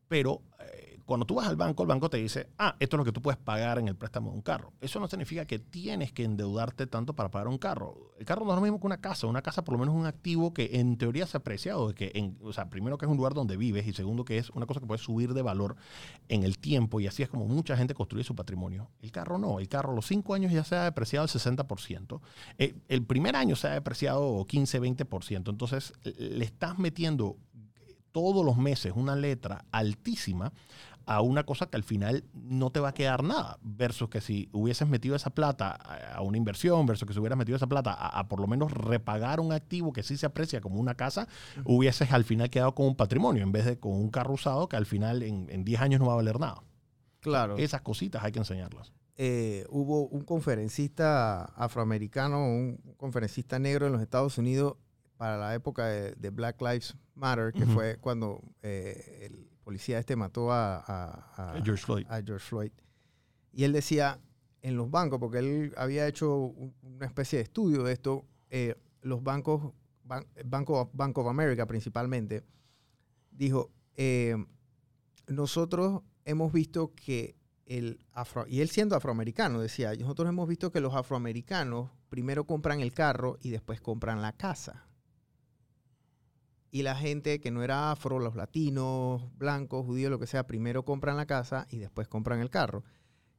Pero 0.07 0.41
eh, 0.59 0.99
cuando 1.05 1.25
tú 1.25 1.35
vas 1.35 1.47
al 1.47 1.55
banco, 1.55 1.83
el 1.83 1.87
banco 1.87 2.09
te 2.09 2.17
dice, 2.17 2.49
ah, 2.57 2.75
esto 2.79 2.95
es 2.95 2.97
lo 2.97 3.05
que 3.05 3.11
tú 3.11 3.21
puedes 3.21 3.37
pagar 3.37 3.77
en 3.77 3.87
el 3.87 3.95
préstamo 3.95 4.31
de 4.31 4.37
un 4.37 4.41
carro. 4.41 4.73
Eso 4.81 4.99
no 4.99 5.07
significa 5.07 5.45
que 5.45 5.59
tienes 5.59 6.11
que 6.11 6.23
endeudarte 6.23 6.87
tanto 6.87 7.13
para 7.13 7.29
pagar 7.29 7.47
un 7.47 7.59
carro. 7.59 8.11
El 8.17 8.25
carro 8.25 8.43
no 8.43 8.51
es 8.51 8.55
lo 8.55 8.61
mismo 8.61 8.79
que 8.79 8.87
una 8.87 8.99
casa. 8.99 9.27
Una 9.27 9.41
casa 9.41 9.63
por 9.63 9.73
lo 9.73 9.79
menos 9.79 9.93
es 9.93 10.01
un 10.01 10.07
activo 10.07 10.53
que 10.53 10.79
en 10.79 10.97
teoría 10.97 11.27
se 11.27 11.37
aprecia, 11.37 11.77
o 11.77 11.93
que 11.93 12.11
en, 12.15 12.37
o 12.41 12.51
sea, 12.53 12.69
primero 12.69 12.97
que 12.97 13.05
es 13.05 13.11
un 13.11 13.17
lugar 13.17 13.33
donde 13.33 13.55
vives 13.55 13.85
y 13.85 13.93
segundo 13.93 14.25
que 14.25 14.39
es 14.39 14.49
una 14.51 14.65
cosa 14.65 14.79
que 14.79 14.87
puede 14.87 14.99
subir 14.99 15.33
de 15.33 15.43
valor 15.43 15.75
en 16.27 16.43
el 16.43 16.57
tiempo 16.57 16.99
y 16.99 17.07
así 17.07 17.21
es 17.21 17.29
como 17.29 17.45
mucha 17.45 17.77
gente 17.77 17.93
construye 17.93 18.23
su 18.23 18.35
patrimonio. 18.35 18.89
El 19.01 19.11
carro 19.11 19.37
no. 19.37 19.59
El 19.59 19.67
carro 19.67 19.91
a 19.91 19.95
los 19.95 20.07
cinco 20.07 20.33
años 20.33 20.51
ya 20.51 20.63
se 20.63 20.75
ha 20.75 20.85
depreciado 20.85 21.25
el 21.25 21.29
60%. 21.29 22.19
Eh, 22.57 22.75
el 22.87 23.03
primer 23.05 23.35
año 23.35 23.55
se 23.55 23.67
ha 23.67 23.73
depreciado 23.73 24.45
15, 24.47 24.81
20%. 24.81 25.49
Entonces 25.49 25.93
le 26.03 26.45
estás 26.45 26.79
metiendo 26.79 27.37
todos 28.15 28.45
los 28.45 28.55
meses 28.55 28.93
una 28.95 29.13
letra 29.13 29.65
altísima 29.73 30.53
a 31.05 31.19
una 31.19 31.43
cosa 31.43 31.65
que 31.65 31.75
al 31.75 31.83
final 31.83 32.23
no 32.33 32.69
te 32.71 32.79
va 32.79 32.89
a 32.89 32.93
quedar 32.93 33.23
nada, 33.23 33.59
versus 33.61 34.07
que 34.07 34.21
si 34.21 34.47
hubieses 34.53 34.87
metido 34.87 35.17
esa 35.17 35.31
plata 35.31 35.71
a 35.71 36.21
una 36.21 36.37
inversión, 36.37 36.85
versus 36.85 37.05
que 37.05 37.13
si 37.13 37.19
hubieras 37.19 37.37
metido 37.37 37.57
esa 37.57 37.67
plata 37.67 37.91
a, 37.91 38.19
a 38.19 38.29
por 38.29 38.39
lo 38.39 38.47
menos 38.47 38.71
repagar 38.71 39.41
un 39.41 39.51
activo 39.51 39.91
que 39.91 40.01
sí 40.01 40.15
se 40.15 40.25
aprecia 40.25 40.61
como 40.61 40.79
una 40.79 40.95
casa, 40.95 41.27
hubieses 41.65 42.13
al 42.13 42.23
final 42.23 42.49
quedado 42.49 42.73
con 42.73 42.85
un 42.87 42.95
patrimonio 42.95 43.43
en 43.43 43.51
vez 43.51 43.65
de 43.65 43.77
con 43.77 43.91
un 43.91 44.09
carro 44.09 44.33
usado 44.35 44.69
que 44.69 44.77
al 44.77 44.85
final 44.85 45.21
en, 45.21 45.47
en 45.49 45.65
10 45.65 45.81
años 45.81 45.99
no 45.99 46.07
va 46.07 46.13
a 46.13 46.15
valer 46.15 46.39
nada. 46.39 46.63
Claro. 47.19 47.57
Esas 47.57 47.81
cositas 47.81 48.23
hay 48.23 48.31
que 48.31 48.39
enseñarlas. 48.39 48.93
eh, 49.17 49.65
hubo 49.69 50.07
un 50.07 50.21
conferencista 50.21 51.43
afroamericano, 51.55 52.47
un 52.47 52.77
conferencista 52.97 53.59
negro 53.59 53.85
en 53.87 53.91
los 53.93 54.01
Estados 54.01 54.37
Unidos 54.37 54.77
para 55.17 55.37
la 55.37 55.53
época 55.55 55.87
de, 55.87 56.11
de 56.15 56.29
Black 56.29 56.61
Lives 56.61 56.95
Matter, 57.15 57.53
que 57.53 57.65
fue 57.65 57.97
cuando 57.97 58.41
eh, 58.61 59.19
el 59.31 59.49
policía 59.63 59.97
este 59.99 60.15
mató 60.15 60.51
a, 60.51 60.77
a- 60.77 61.53
a- 61.57 61.61
George 61.63 61.83
Floyd. 61.85 62.05
a 62.09 62.21
George 62.21 62.45
Floyd. 62.45 62.71
Y 63.51 63.63
él 63.63 63.71
decía, 63.73 64.19
en 64.61 64.75
los 64.75 64.91
bancos, 64.91 65.19
porque 65.19 65.39
él 65.39 65.73
había 65.77 66.07
hecho 66.07 66.35
un- 66.37 66.73
una 66.83 67.05
especie 67.05 67.37
de 67.37 67.43
estudio 67.43 67.83
de 67.83 67.93
esto, 67.93 68.25
eh, 68.49 68.75
los 69.01 69.23
bancos, 69.23 69.73
ban- 70.03 70.27
Banco, 70.45 70.89
Bank 70.93 71.17
of 71.17 71.27
America 71.27 71.65
principalmente, 71.65 72.43
dijo, 73.31 73.71
eh, 73.95 74.35
nosotros 75.27 76.01
hemos 76.25 76.51
visto 76.51 76.93
que 76.95 77.35
el 77.65 78.05
afro, 78.11 78.45
y 78.47 78.61
él 78.61 78.69
siendo 78.69 78.95
afroamericano, 78.95 79.59
decía, 79.59 79.93
nosotros 79.95 80.29
hemos 80.29 80.47
visto 80.47 80.71
que 80.71 80.81
los 80.81 80.93
afroamericanos 80.93 81.89
primero 82.09 82.45
compran 82.45 82.79
el 82.81 82.93
carro 82.93 83.37
y 83.41 83.49
después 83.49 83.81
compran 83.81 84.21
la 84.21 84.33
casa. 84.33 84.85
Y 86.71 86.83
la 86.83 86.95
gente 86.95 87.39
que 87.39 87.51
no 87.51 87.63
era 87.63 87.91
afro, 87.91 88.19
los 88.19 88.35
latinos, 88.35 89.23
blancos, 89.37 89.85
judíos, 89.85 90.11
lo 90.11 90.19
que 90.19 90.27
sea, 90.27 90.45
primero 90.45 90.83
compran 90.83 91.17
la 91.17 91.25
casa 91.25 91.67
y 91.69 91.77
después 91.77 92.07
compran 92.07 92.39
el 92.39 92.49
carro. 92.49 92.83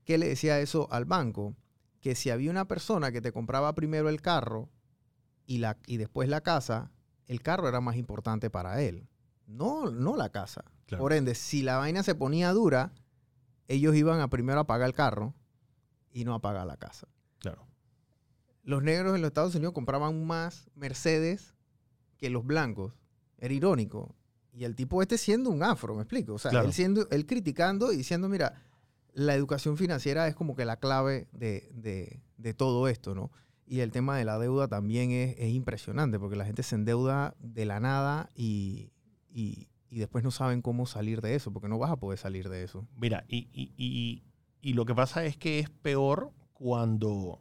¿Qué 0.05 0.19
le 0.19 0.29
decía 0.29 0.61
eso 0.61 0.89
al 0.91 1.05
banco? 1.05 1.55
Que 2.01 2.15
si 2.15 2.31
había 2.31 2.51
una 2.51 2.67
persona 2.67 3.13
que 3.13 3.21
te 3.21 3.33
compraba 3.33 3.75
primero 3.75 4.09
el 4.09 4.23
carro 4.23 4.71
y, 5.45 5.59
la, 5.59 5.77
y 5.87 5.97
después 5.97 6.29
la 6.29 6.41
casa, 6.41 6.93
el 7.27 7.43
carro 7.43 7.69
era 7.69 7.81
más 7.81 7.97
importante 7.97 8.51
para 8.51 8.81
él, 8.81 9.09
no, 9.47 9.91
no 9.91 10.17
la 10.17 10.31
casa. 10.31 10.65
Claro. 10.87 11.03
Por 11.03 11.13
ende, 11.13 11.35
si 11.35 11.63
la 11.63 11.77
vaina 11.77 12.03
se 12.03 12.15
ponía 12.15 12.53
dura, 12.53 12.93
ellos 13.69 13.95
iban 13.95 14.21
a 14.21 14.29
primero 14.29 14.61
a 14.61 14.67
pagar 14.67 14.89
el 14.89 14.95
carro 14.95 15.35
y 16.13 16.25
no 16.25 16.35
a 16.35 16.41
pagar 16.41 16.67
la 16.67 16.77
casa. 16.77 17.09
Claro. 17.41 17.67
Los 18.63 18.83
negros 18.83 19.15
en 19.15 19.23
los 19.23 19.29
Estados 19.29 19.55
Unidos 19.55 19.75
compraban 19.75 20.27
más 20.27 20.71
Mercedes 20.75 21.55
que 22.19 22.31
los 22.31 22.45
blancos. 22.45 22.95
Era 23.39 23.53
irónico. 23.55 24.15
Y 24.53 24.65
el 24.65 24.75
tipo 24.75 25.03
este 25.03 25.19
siendo 25.19 25.51
un 25.51 25.63
afro, 25.63 25.95
¿me 25.95 26.03
explico? 26.03 26.35
O 26.35 26.39
sea, 26.39 26.51
Claro. 26.51 26.67
él, 26.69 26.73
siendo, 26.73 27.09
él 27.11 27.27
criticando 27.27 27.93
y 27.93 27.97
diciendo, 27.99 28.29
mira, 28.29 28.63
la 29.13 29.35
educación 29.35 29.77
financiera 29.77 30.29
es 30.29 30.35
como 30.35 30.57
que 30.57 30.65
la 30.65 30.77
clave 30.79 31.29
de, 31.33 31.71
de- 31.75 32.21
de 32.39 32.55
todo 32.55 32.89
esto, 32.89 33.15
¿no? 33.15 33.31
Y 33.67 33.81
el 33.81 33.91
tema 33.91 34.17
de 34.17 34.25
la 34.25 34.39
deuda 34.39 34.69
también 34.69 35.11
es, 35.11 35.35
es 35.39 35.51
impresionante, 35.53 36.19
porque 36.19 36.37
la 36.37 36.45
gente 36.45 36.63
se 36.63 36.75
endeuda 36.77 37.35
de 37.41 37.65
la 37.67 37.81
nada 37.81 38.31
y, 38.35 38.93
y- 39.29 39.69
y 39.91 39.99
después 39.99 40.23
no 40.25 40.31
saben 40.31 40.63
cómo 40.63 40.87
salir 40.87 41.21
de 41.21 41.35
eso, 41.35 41.53
porque 41.53 41.69
no 41.69 41.79
vas 41.79 41.91
a 41.91 41.97
poder 41.97 42.19
salir 42.19 42.49
de 42.49 42.63
eso. 42.63 42.87
Mira, 42.97 43.25
y, 43.29 43.49
y- 43.53 43.73
y- 43.77 44.23
y 44.63 44.73
lo 44.75 44.85
que 44.87 44.95
pasa 44.95 45.25
es 45.25 45.37
que 45.37 45.59
es 45.59 45.69
peor 45.71 46.33
cuando, 46.55 47.41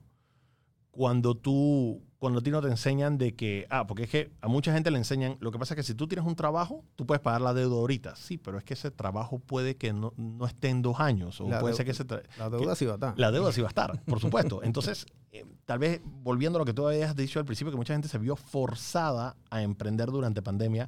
cuando 0.96 1.36
tú, 1.36 2.02
cuando 2.20 2.40
a 2.40 2.42
ti 2.42 2.52
no 2.52 2.62
te 2.62 2.70
enseñan 2.70 3.18
de 3.18 3.36
que, 3.36 3.68
ah, 3.70 3.86
porque 3.86 4.04
es 4.04 4.10
que 4.10 4.32
a 4.40 4.48
mucha 4.48 4.72
gente 4.74 4.90
le 4.92 4.98
enseñan, 4.98 5.36
lo 5.42 5.52
que 5.52 5.60
pasa 5.60 5.74
es 5.74 5.76
que 5.76 5.84
si 5.84 5.94
tú 5.94 6.08
tienes 6.08 6.26
un 6.26 6.38
trabajo, 6.38 6.86
tú 6.96 7.06
puedes 7.06 7.22
pagar 7.22 7.42
la 7.42 7.54
deuda 7.54 7.76
ahorita, 7.76 8.16
sí, 8.16 8.38
pero 8.38 8.58
es 8.58 8.64
que 8.64 8.76
ese 8.76 8.92
trabajo 8.92 9.40
puede 9.40 9.76
que 9.76 9.92
no, 9.92 10.14
no 10.16 10.46
esté 10.46 10.70
en 10.70 10.82
dos 10.82 11.02
años, 11.02 11.42
o 11.42 11.50
La 11.50 11.60
puede 11.60 11.74
deu- 11.74 11.78
ser 11.78 11.86
que 11.86 11.92
ese... 11.92 12.06
La 12.38 12.50
deuda 12.50 12.76
sí 12.76 12.86
va 12.86 12.94
a 12.94 12.96
estar. 12.96 13.14
La 13.20 13.32
deuda 13.32 13.52
sí 13.52 13.60
va 13.60 13.68
a 13.68 13.70
estar, 13.70 14.02
por 14.06 14.22
supuesto. 14.22 14.64
Entonces, 14.64 15.06
eh, 15.34 15.44
tal 15.66 15.80
vez 15.80 16.00
volviendo 16.06 16.58
a 16.58 16.60
lo 16.62 16.66
que 16.66 16.74
tú 16.74 16.88
habías 16.88 17.14
dicho 17.14 17.40
al 17.40 17.46
principio, 17.46 17.72
que 17.72 17.78
mucha 17.78 17.94
gente 17.94 18.08
se 18.08 18.18
vio 18.18 18.38
forzada 18.38 19.36
a 19.50 19.62
emprender 19.62 20.10
durante 20.12 20.42
pandemia, 20.42 20.88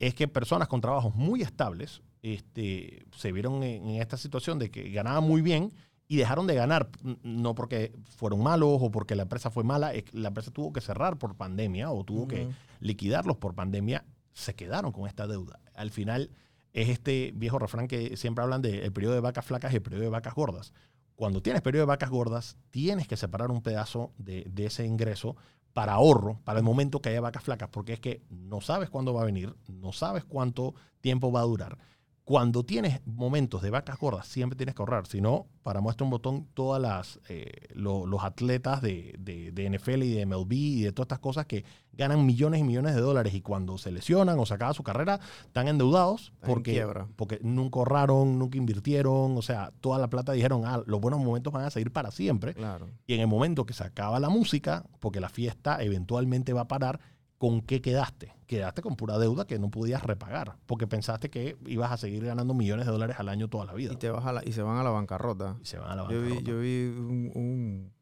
es 0.00 0.14
que 0.16 0.26
personas 0.26 0.66
con 0.66 0.80
trabajos 0.80 1.14
muy 1.14 1.42
estables 1.42 2.02
este, 2.22 3.04
se 3.16 3.30
vieron 3.30 3.62
en, 3.62 3.88
en 3.88 4.02
esta 4.02 4.16
situación 4.16 4.58
de 4.58 4.70
que 4.70 4.90
ganaban 4.90 5.22
muy 5.22 5.40
bien 5.42 5.72
y 6.06 6.16
dejaron 6.16 6.46
de 6.46 6.54
ganar, 6.54 6.90
no 7.22 7.54
porque 7.54 7.92
fueron 8.16 8.42
malos 8.42 8.78
o 8.80 8.90
porque 8.90 9.14
la 9.14 9.22
empresa 9.22 9.50
fue 9.50 9.64
mala, 9.64 9.92
la 10.12 10.28
empresa 10.28 10.50
tuvo 10.50 10.72
que 10.72 10.80
cerrar 10.80 11.18
por 11.18 11.36
pandemia 11.36 11.90
o 11.90 12.04
tuvo 12.04 12.28
que 12.28 12.48
liquidarlos 12.80 13.38
por 13.38 13.54
pandemia, 13.54 14.04
se 14.32 14.54
quedaron 14.54 14.92
con 14.92 15.06
esta 15.06 15.26
deuda. 15.26 15.60
Al 15.74 15.90
final 15.90 16.30
es 16.72 16.88
este 16.88 17.32
viejo 17.34 17.58
refrán 17.58 17.88
que 17.88 18.16
siempre 18.16 18.42
hablan 18.42 18.60
del 18.60 18.92
periodo 18.92 19.14
de 19.14 19.20
vacas 19.20 19.46
flacas 19.46 19.72
y 19.72 19.76
el 19.76 19.82
periodo 19.82 20.02
de 20.02 20.10
vacas 20.10 20.34
gordas. 20.34 20.72
Cuando 21.16 21.40
tienes 21.40 21.62
periodo 21.62 21.82
de 21.82 21.88
vacas 21.88 22.10
gordas, 22.10 22.56
tienes 22.70 23.06
que 23.06 23.16
separar 23.16 23.50
un 23.50 23.62
pedazo 23.62 24.12
de, 24.18 24.44
de 24.50 24.66
ese 24.66 24.84
ingreso 24.84 25.36
para 25.72 25.94
ahorro, 25.94 26.40
para 26.44 26.58
el 26.58 26.64
momento 26.64 27.00
que 27.00 27.10
haya 27.10 27.20
vacas 27.20 27.44
flacas, 27.44 27.68
porque 27.68 27.94
es 27.94 28.00
que 28.00 28.22
no 28.30 28.60
sabes 28.60 28.90
cuándo 28.90 29.14
va 29.14 29.22
a 29.22 29.26
venir, 29.26 29.54
no 29.68 29.92
sabes 29.92 30.24
cuánto 30.24 30.74
tiempo 31.00 31.32
va 31.32 31.40
a 31.40 31.44
durar. 31.44 31.78
Cuando 32.24 32.64
tienes 32.64 33.02
momentos 33.04 33.60
de 33.60 33.68
vacas 33.68 33.98
gordas, 33.98 34.26
siempre 34.26 34.56
tienes 34.56 34.74
que 34.74 34.80
ahorrar. 34.80 35.06
Si 35.06 35.20
no, 35.20 35.46
para 35.62 35.82
muestra 35.82 36.04
un 36.04 36.10
botón, 36.10 36.48
todas 36.54 36.80
las 36.80 37.20
eh, 37.28 37.52
lo- 37.74 38.06
los 38.06 38.24
atletas 38.24 38.80
de, 38.80 39.14
de- 39.18 39.52
de 39.52 39.66
NFL 39.68 40.02
y 40.04 40.14
de 40.14 40.24
MLB 40.24 40.52
y 40.54 40.82
de 40.84 40.92
todas 40.92 41.04
estas 41.04 41.18
cosas 41.18 41.44
que 41.44 41.66
ganan 41.92 42.24
millones 42.24 42.60
y 42.60 42.64
millones 42.64 42.94
de 42.94 43.02
dólares 43.02 43.34
y 43.34 43.42
cuando 43.42 43.76
se 43.76 43.92
lesionan 43.92 44.38
o 44.38 44.46
se 44.46 44.54
acaba 44.54 44.72
su 44.72 44.82
carrera, 44.82 45.20
están 45.44 45.68
endeudados 45.68 46.32
Están 46.34 46.48
en 46.50 46.54
porque, 46.54 46.72
quiebra. 46.72 47.08
porque 47.14 47.40
nunca 47.42 47.78
ahorraron, 47.80 48.38
nunca 48.38 48.56
invirtieron. 48.56 49.36
O 49.36 49.42
sea, 49.42 49.70
toda 49.80 49.98
la 49.98 50.08
plata 50.08 50.32
dijeron, 50.32 50.62
ah, 50.64 50.82
los 50.86 51.00
buenos 51.02 51.20
momentos 51.20 51.52
van 51.52 51.66
a 51.66 51.70
seguir 51.70 51.92
para 51.92 52.10
siempre. 52.10 52.54
Claro. 52.54 52.88
Y 53.06 53.12
en 53.14 53.20
el 53.20 53.26
momento 53.26 53.66
que 53.66 53.74
se 53.74 53.84
acaba 53.84 54.18
la 54.18 54.30
música, 54.30 54.86
porque 54.98 55.20
la 55.20 55.28
fiesta 55.28 55.82
eventualmente 55.82 56.54
va 56.54 56.62
a 56.62 56.68
parar, 56.68 57.00
¿con 57.38 57.60
qué 57.62 57.80
quedaste? 57.80 58.32
Quedaste 58.46 58.82
con 58.82 58.96
pura 58.96 59.18
deuda 59.18 59.46
que 59.46 59.58
no 59.58 59.70
podías 59.70 60.02
repagar, 60.02 60.56
porque 60.66 60.86
pensaste 60.86 61.30
que 61.30 61.56
ibas 61.66 61.90
a 61.92 61.96
seguir 61.96 62.24
ganando 62.24 62.54
millones 62.54 62.86
de 62.86 62.92
dólares 62.92 63.16
al 63.18 63.28
año 63.28 63.48
toda 63.48 63.64
la 63.64 63.72
vida. 63.74 63.92
Y, 63.92 63.96
te 63.96 64.10
vas 64.10 64.24
a 64.26 64.32
la- 64.32 64.44
y 64.44 64.52
se 64.52 64.62
van 64.62 64.76
a 64.78 64.82
la 64.82 64.90
bancarrota. 64.90 65.56
Y 65.62 65.66
se 65.66 65.78
van 65.78 65.90
a 65.92 65.96
la 65.96 66.02
Yo 66.10 66.20
vi, 66.22 66.28
bancarrota. 66.30 66.50
yo 66.50 66.58
vi 66.60 66.84
un, 66.96 67.32
un 67.34 67.92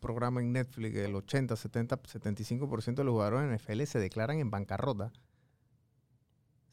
programa 0.00 0.40
en 0.40 0.52
Netflix 0.52 0.92
que 0.92 1.04
el 1.04 1.14
80, 1.14 1.56
70, 1.56 2.02
75% 2.02 2.94
de 2.96 3.04
los 3.04 3.12
jugadores 3.12 3.42
en 3.48 3.52
NFL 3.54 3.82
se 3.86 3.98
declaran 3.98 4.38
en 4.38 4.50
bancarrota. 4.50 5.12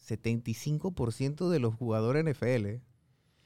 75% 0.07 1.49
de 1.49 1.59
los 1.59 1.73
jugadores 1.75 2.25
en 2.25 2.29
NFL. 2.33 2.81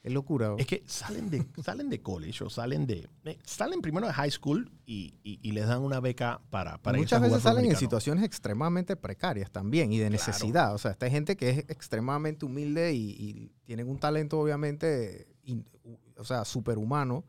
Es 0.08 0.14
locura. 0.14 0.54
Es 0.58 0.66
que 0.66 0.82
salen 0.86 1.30
de, 1.30 1.46
salen 1.62 1.88
de 1.88 2.00
college 2.02 2.42
o 2.44 2.50
salen 2.50 2.86
de. 2.86 3.08
eh, 3.24 3.38
salen 3.44 3.80
primero 3.80 4.06
de 4.06 4.12
high 4.12 4.30
school 4.30 4.70
y, 4.84 5.14
y- 5.22 5.38
y 5.42 5.52
les 5.52 5.66
dan 5.68 5.82
una 5.82 6.00
beca 6.00 6.40
para, 6.50 6.78
para 6.78 6.98
irse 6.98 7.14
a 7.14 7.18
Muchas 7.18 7.28
jugar 7.28 7.30
veces 7.30 7.42
salen 7.44 7.64
en 7.64 7.70
situaciones 7.80 8.24
extremadamente 8.24 8.96
precarias 8.96 9.50
también 9.50 9.92
y 9.92 9.98
de 9.98 10.10
necesidad. 10.10 10.74
O 10.74 10.78
sea, 10.78 10.90
esta 10.90 11.08
gente 11.08 11.36
que 11.36 11.50
es 11.50 11.58
extremadamente 11.68 12.44
humilde 12.44 12.92
y, 12.92 13.10
y 13.18 13.52
tienen 13.64 13.88
un 13.88 13.98
talento 13.98 14.38
obviamente, 14.40 15.28
in- 15.44 15.64
u- 15.84 15.98
o 16.16 16.24
sea, 16.24 16.44
superhumano, 16.44 17.24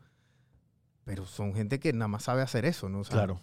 pero 1.04 1.26
son 1.26 1.54
gente 1.54 1.78
que 1.80 1.92
nada 1.92 2.08
más 2.08 2.24
sabe 2.24 2.42
hacer 2.42 2.64
eso, 2.64 2.88
¿no? 2.88 3.00
O 3.00 3.04
sea, 3.04 3.14
Claro. 3.16 3.40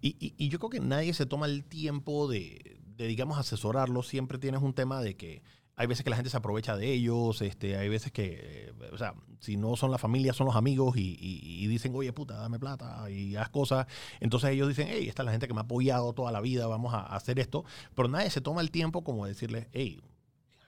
Y, 0.00 0.16
y- 0.18 0.34
y 0.38 0.48
yo 0.48 0.58
creo 0.58 0.70
que 0.70 0.80
nadie 0.80 1.12
se 1.14 1.26
toma 1.26 1.46
el 1.46 1.64
tiempo 1.64 2.28
de, 2.28 2.80
de, 2.96 3.06
digamos, 3.06 3.38
asesorarlo. 3.38 4.02
Siempre 4.02 4.38
tienes 4.38 4.62
un 4.62 4.72
tema 4.72 5.02
de 5.02 5.16
que 5.16 5.42
hay 5.76 5.86
veces 5.86 6.04
que 6.04 6.10
la 6.10 6.16
gente 6.16 6.30
se 6.30 6.36
aprovecha 6.36 6.76
de 6.76 6.92
ellos, 6.92 7.42
este, 7.42 7.76
hay 7.76 7.88
veces 7.88 8.12
que, 8.12 8.38
eh, 8.68 8.72
o 8.92 8.98
sea, 8.98 9.14
si 9.40 9.56
no 9.56 9.76
son 9.76 9.90
la 9.90 9.98
familia, 9.98 10.32
son 10.32 10.46
los 10.46 10.56
amigos 10.56 10.96
y, 10.96 11.16
y- 11.20 11.66
dicen, 11.66 11.92
oye, 11.94 12.12
puta, 12.12 12.34
dame 12.36 12.58
plata 12.58 13.10
y 13.10 13.34
haz 13.36 13.48
cosas. 13.48 13.86
Entonces 14.20 14.50
ellos 14.50 14.68
dicen, 14.68 14.86
hey, 14.90 15.06
esta 15.08 15.22
es 15.22 15.26
la 15.26 15.32
gente 15.32 15.48
que 15.48 15.54
me 15.54 15.60
ha 15.60 15.64
apoyado 15.64 16.12
toda 16.12 16.30
la 16.30 16.40
vida, 16.40 16.66
vamos 16.66 16.94
a, 16.94 16.98
a 17.00 17.16
hacer 17.16 17.38
esto. 17.40 17.64
Pero 17.94 18.08
nadie 18.08 18.30
se 18.30 18.40
toma 18.40 18.60
el 18.60 18.70
tiempo 18.70 19.02
como 19.02 19.24
de 19.24 19.32
decirles, 19.32 19.66
hey, 19.72 20.00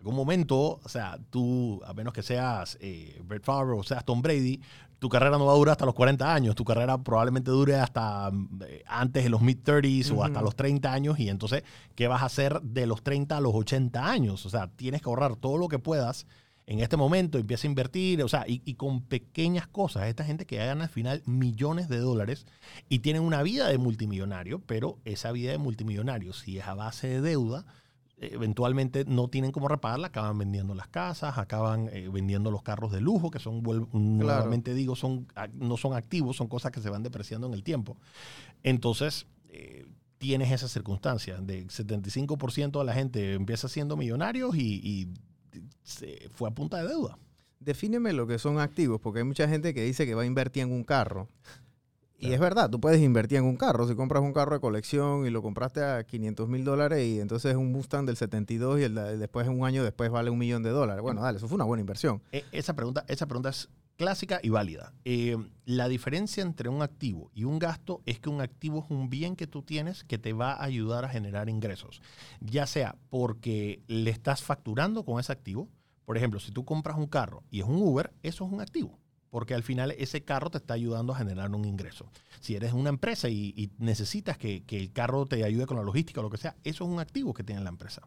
algún 0.06 0.14
momento, 0.14 0.78
o 0.82 0.88
sea, 0.88 1.18
tú, 1.30 1.82
a 1.84 1.92
menos 1.92 2.12
que 2.12 2.22
seas 2.22 2.78
eh, 2.80 3.20
Brett 3.24 3.44
Favre 3.44 3.76
o 3.76 3.82
seas 3.82 4.04
Tom 4.04 4.22
Brady, 4.22 4.60
tu 5.00 5.08
carrera 5.08 5.36
no 5.36 5.46
va 5.46 5.52
a 5.52 5.56
durar 5.56 5.72
hasta 5.72 5.84
los 5.84 5.94
40 5.94 6.32
años, 6.32 6.54
tu 6.54 6.64
carrera 6.64 6.96
probablemente 6.96 7.50
dure 7.50 7.74
hasta 7.74 8.30
eh, 8.68 8.84
antes 8.86 9.24
de 9.24 9.30
los 9.30 9.42
mid-30s 9.42 10.16
o 10.16 10.22
hasta 10.22 10.40
los 10.40 10.54
30 10.54 10.92
años. 10.92 11.18
Y 11.18 11.28
entonces, 11.28 11.64
¿qué 11.96 12.06
vas 12.06 12.22
a 12.22 12.26
hacer 12.26 12.62
de 12.62 12.86
los 12.86 13.02
30 13.02 13.36
a 13.36 13.40
los 13.40 13.52
80 13.52 14.08
años? 14.08 14.46
O 14.46 14.50
sea, 14.50 14.68
tienes 14.68 15.02
que 15.02 15.08
ahorrar 15.08 15.34
todo 15.34 15.58
lo 15.58 15.66
que 15.66 15.80
puedas 15.80 16.26
en 16.66 16.80
este 16.80 16.96
momento, 16.96 17.38
empieza 17.38 17.66
a 17.66 17.70
invertir, 17.70 18.22
o 18.22 18.28
sea, 18.28 18.44
y, 18.46 18.62
y 18.64 18.74
con 18.74 19.02
pequeñas 19.02 19.66
cosas, 19.66 20.06
esta 20.06 20.24
gente 20.24 20.46
que 20.46 20.56
gana 20.56 20.84
al 20.84 20.90
final 20.90 21.22
millones 21.24 21.88
de 21.88 21.98
dólares 21.98 22.46
y 22.88 23.00
tienen 23.00 23.22
una 23.22 23.42
vida 23.42 23.68
de 23.68 23.78
multimillonario, 23.78 24.60
pero 24.66 24.98
esa 25.04 25.30
vida 25.30 25.52
de 25.52 25.58
multimillonario, 25.58 26.32
si 26.32 26.58
es 26.58 26.66
a 26.66 26.74
base 26.74 27.06
de 27.06 27.20
deuda, 27.20 27.66
eventualmente 28.18 29.04
no 29.06 29.28
tienen 29.28 29.52
cómo 29.52 29.68
repagarla, 29.68 30.06
acaban 30.08 30.38
vendiendo 30.38 30.74
las 30.74 30.88
casas, 30.88 31.36
acaban 31.38 31.88
eh, 31.92 32.08
vendiendo 32.12 32.50
los 32.50 32.62
carros 32.62 32.90
de 32.92 33.00
lujo, 33.00 33.30
que 33.30 33.38
son, 33.38 33.62
vuel- 33.62 33.88
nuevamente 33.92 34.72
digo, 34.74 34.96
son, 34.96 35.26
no 35.54 35.76
son 35.76 35.94
activos, 35.94 36.36
son 36.36 36.48
cosas 36.48 36.72
que 36.72 36.80
se 36.80 36.88
van 36.90 37.02
depreciando 37.02 37.46
en 37.46 37.54
el 37.54 37.62
tiempo. 37.62 37.96
Entonces, 38.62 39.26
eh, 39.50 39.86
tienes 40.18 40.50
esa 40.50 40.68
circunstancia 40.68 41.36
de 41.38 41.66
75% 41.66 42.78
de 42.78 42.84
la 42.84 42.94
gente 42.94 43.34
empieza 43.34 43.68
siendo 43.68 43.96
millonarios 43.96 44.56
y, 44.56 44.80
y 44.82 45.08
se 45.82 46.28
fue 46.32 46.48
a 46.48 46.54
punta 46.54 46.78
de 46.82 46.88
deuda. 46.88 47.18
Defíneme 47.60 48.12
lo 48.12 48.26
que 48.26 48.38
son 48.38 48.58
activos, 48.60 49.00
porque 49.00 49.20
hay 49.20 49.24
mucha 49.24 49.48
gente 49.48 49.74
que 49.74 49.82
dice 49.82 50.06
que 50.06 50.14
va 50.14 50.22
a 50.22 50.26
invertir 50.26 50.62
en 50.62 50.72
un 50.72 50.84
carro. 50.84 51.28
Y 52.18 52.32
es 52.32 52.40
verdad, 52.40 52.70
tú 52.70 52.80
puedes 52.80 53.00
invertir 53.02 53.38
en 53.38 53.44
un 53.44 53.56
carro. 53.56 53.86
Si 53.86 53.94
compras 53.94 54.22
un 54.22 54.32
carro 54.32 54.54
de 54.54 54.60
colección 54.60 55.26
y 55.26 55.30
lo 55.30 55.42
compraste 55.42 55.82
a 55.84 56.02
500 56.04 56.48
mil 56.48 56.64
dólares 56.64 57.04
y 57.06 57.20
entonces 57.20 57.50
es 57.52 57.56
un 57.56 57.72
Mustang 57.72 58.06
del 58.06 58.16
72 58.16 58.80
y 58.80 58.84
el 58.84 58.94
de- 58.94 59.18
después, 59.18 59.46
un 59.48 59.64
año 59.64 59.84
después, 59.84 60.10
vale 60.10 60.30
un 60.30 60.38
millón 60.38 60.62
de 60.62 60.70
dólares. 60.70 61.02
Bueno, 61.02 61.20
dale, 61.22 61.36
eso 61.38 61.46
fue 61.48 61.56
una 61.56 61.64
buena 61.64 61.80
inversión. 61.82 62.22
E- 62.32 62.44
Esa 62.52 62.74
pregunta, 62.74 63.04
esa 63.08 63.26
pregunta 63.26 63.50
es 63.50 63.68
clásica 63.96 64.40
y 64.42 64.48
válida. 64.50 64.92
Eh, 65.04 65.36
la 65.66 65.88
diferencia 65.88 66.42
entre 66.42 66.68
un 66.68 66.82
activo 66.82 67.30
y 67.34 67.44
un 67.44 67.58
gasto 67.58 68.02
es 68.06 68.18
que 68.18 68.28
un 68.30 68.40
activo 68.40 68.82
es 68.84 68.90
un 68.90 69.08
bien 69.10 69.36
que 69.36 69.46
tú 69.46 69.62
tienes 69.62 70.04
que 70.04 70.18
te 70.18 70.32
va 70.32 70.52
a 70.52 70.64
ayudar 70.64 71.04
a 71.04 71.08
generar 71.08 71.48
ingresos. 71.48 72.00
Ya 72.40 72.66
sea 72.66 72.96
porque 73.10 73.80
le 73.88 74.10
estás 74.10 74.42
facturando 74.42 75.04
con 75.04 75.20
ese 75.20 75.32
activo. 75.32 75.68
Por 76.04 76.16
ejemplo, 76.16 76.40
si 76.40 76.52
tú 76.52 76.64
compras 76.64 76.96
un 76.96 77.06
carro 77.06 77.42
y 77.50 77.60
es 77.60 77.66
un 77.66 77.76
Uber, 77.76 78.12
eso 78.22 78.46
es 78.46 78.52
un 78.52 78.60
activo. 78.60 78.98
Porque 79.36 79.52
al 79.52 79.62
final 79.62 79.90
ese 79.98 80.24
carro 80.24 80.48
te 80.48 80.56
está 80.56 80.72
ayudando 80.72 81.12
a 81.12 81.18
generar 81.18 81.54
un 81.54 81.66
ingreso. 81.66 82.10
Si 82.40 82.56
eres 82.56 82.72
una 82.72 82.88
empresa 82.88 83.28
y, 83.28 83.70
necesitas 83.76 84.38
que, 84.38 84.64
que 84.64 84.78
el 84.78 84.94
carro 84.94 85.26
te 85.26 85.44
ayude 85.44 85.66
con 85.66 85.76
la 85.76 85.82
logística 85.82 86.20
o 86.20 86.22
lo 86.22 86.30
que 86.30 86.38
sea, 86.38 86.56
eso 86.64 86.84
es 86.84 86.90
un 86.90 87.00
activo 87.00 87.34
que 87.34 87.44
tiene 87.44 87.60
la 87.60 87.68
empresa. 87.68 88.00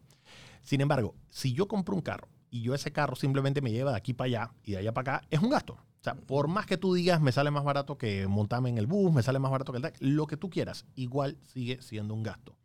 Sin 0.64 0.82
embargo, 0.82 1.14
si 1.30 1.54
yo 1.54 1.68
compro 1.68 1.94
un 1.94 2.02
carro 2.02 2.30
y 2.50 2.64
yo 2.64 2.74
ese 2.74 2.92
carro 2.92 3.16
simplemente 3.16 3.62
me 3.62 3.72
lleva 3.72 3.92
de 3.92 3.98
aquí 3.98 4.16
para 4.16 4.26
allá 4.26 4.54
y 4.64 4.72
de 4.72 4.78
allá 4.80 4.92
para 4.92 5.18
acá, 5.18 5.28
es 5.30 5.40
un 5.40 5.52
gasto. 5.52 5.74
O 5.74 6.04
sea, 6.04 6.16
por 6.16 6.48
más 6.48 6.66
que 6.66 6.78
tú 6.78 6.96
digas, 6.96 7.22
me 7.22 7.32
sale 7.32 7.52
más 7.52 7.64
barato 7.64 7.96
que 7.96 8.26
montarme 8.26 8.72
en 8.72 8.80
el 8.80 8.88
bus, 8.88 9.14
me 9.14 9.22
sale 9.22 9.38
más 9.38 9.52
barato 9.52 9.72
que 9.72 9.78
el 9.78 9.84
taxi, 9.84 10.04
lo 10.04 10.26
que 10.26 10.36
tú 10.36 10.50
quieras, 10.50 10.88
igual 10.96 11.38
sigue 11.46 11.80
siendo 11.84 12.16
un 12.16 12.24
gasto. 12.24 12.56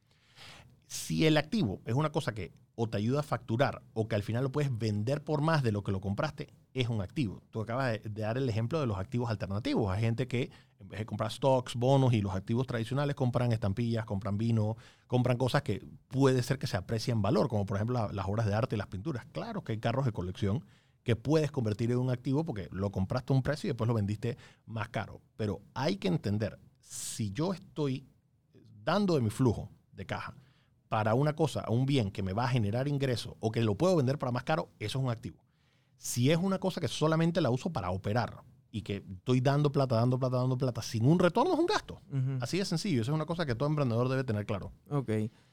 Si 0.87 1.27
el 1.27 1.37
activo 1.37 1.83
es 1.85 1.93
una 1.93 2.11
cosa 2.13 2.33
que 2.33 2.55
o 2.77 2.89
te 2.89 2.97
ayuda 2.97 3.21
a 3.21 3.23
facturar 3.23 3.83
o 3.93 4.09
que 4.09 4.17
al 4.17 4.23
final 4.23 4.43
lo 4.45 4.53
puedes 4.53 4.77
vender 4.77 5.23
por 5.23 5.41
más 5.41 5.63
de 5.63 5.73
lo 5.73 5.83
que 5.83 5.93
lo 5.93 6.01
compraste, 6.01 6.53
es 6.73 6.89
un 6.89 7.01
activo. 7.01 7.43
Tú 7.51 7.61
acabas 7.61 7.93
de, 8.03 8.11
dar 8.11 8.37
el 8.37 8.49
ejemplo 8.49 8.81
de 8.81 8.87
los 8.87 8.99
activos 8.99 9.31
alternativos. 9.31 9.93
Hay 9.93 10.01
gente 10.03 10.27
que 10.27 10.51
en 10.81 10.89
vez 10.89 10.99
de 10.99 11.07
comprar 11.07 11.31
stocks, 11.31 11.77
bonos 11.77 12.13
y 12.13 12.21
los 12.21 12.35
activos 12.35 12.67
tradicionales, 12.67 13.15
compran 13.15 13.53
estampillas, 13.53 14.05
compran 14.05 14.37
vino, 14.37 14.77
compran 15.07 15.37
cosas 15.39 15.63
que 15.63 15.87
puede 16.09 16.43
ser 16.43 16.59
que 16.59 16.67
se 16.67 16.77
aprecien 16.77 17.19
en 17.19 17.23
valor, 17.23 17.49
como 17.49 17.65
por 17.65 17.77
ejemplo 17.77 17.95
la- 17.95 18.13
las 18.13 18.27
obras 18.27 18.47
de 18.47 18.55
arte 18.55 18.75
y 18.75 18.79
las 18.79 18.89
pinturas. 18.89 19.25
Claro 19.33 19.63
que 19.63 19.73
hay 19.73 19.79
carros 19.79 20.05
de 20.05 20.13
colección 20.13 20.65
que 21.05 21.17
puedes 21.17 21.51
convertir 21.53 21.91
en 21.93 21.99
un 21.99 22.11
activo 22.11 22.45
porque 22.45 22.69
lo 22.73 22.91
compraste 22.91 23.33
a 23.33 23.37
un 23.37 23.43
precio 23.43 23.69
y 23.69 23.71
después 23.71 23.87
lo 23.87 23.95
vendiste 23.95 24.37
más 24.67 24.89
caro. 24.89 25.21
Pero 25.37 25.61
hay 25.75 25.97
que 25.97 26.09
entender, 26.09 26.59
si 26.81 27.31
yo 27.31 27.53
estoy 27.55 28.07
dando 28.85 29.15
de 29.15 29.21
mi 29.21 29.31
flujo 29.31 29.71
de 29.93 30.07
caja 30.07 30.35
para 30.89 31.15
una 31.15 31.35
cosa, 31.35 31.65
un 31.69 31.87
bien 31.87 32.11
que 32.11 32.23
me 32.23 32.33
va 32.33 32.45
a 32.45 32.49
generar 32.49 32.89
ingreso 32.89 33.37
o 33.41 33.51
que 33.51 33.63
lo 33.63 33.75
puedo 33.77 33.97
vender 33.97 34.19
para 34.19 34.33
más 34.33 34.45
caro, 34.45 34.71
eso 34.79 34.99
es 34.99 35.05
un 35.05 35.11
activo. 35.11 35.45
Si 35.97 36.31
es 36.31 36.39
una 36.39 36.59
cosa 36.59 36.81
que 36.81 36.89
solamente 36.89 37.41
la 37.41 37.51
uso 37.51 37.71
para 37.71 37.91
operar 37.91 38.43
y 38.71 38.83
que 38.83 39.05
estoy 39.09 39.41
dando 39.41 39.71
plata, 39.71 39.95
dando 39.97 40.19
plata, 40.19 40.37
dando 40.37 40.59
plata 40.59 40.83
sin 40.83 41.07
un 41.07 41.19
retorno, 41.19 41.55
es 41.55 41.61
un 41.61 41.67
gasto. 41.67 42.01
Así 42.41 42.59
de 42.59 42.65
sencillo. 42.65 43.03
Eso 43.03 43.13
es 43.13 43.15
una 43.15 43.25
cosa 43.25 43.47
que 43.47 43.55
todo 43.55 43.69
emprendedor 43.69 44.09
debe 44.09 44.25
tener 44.25 44.47
claro. 44.47 44.73
Ok. 44.91 45.11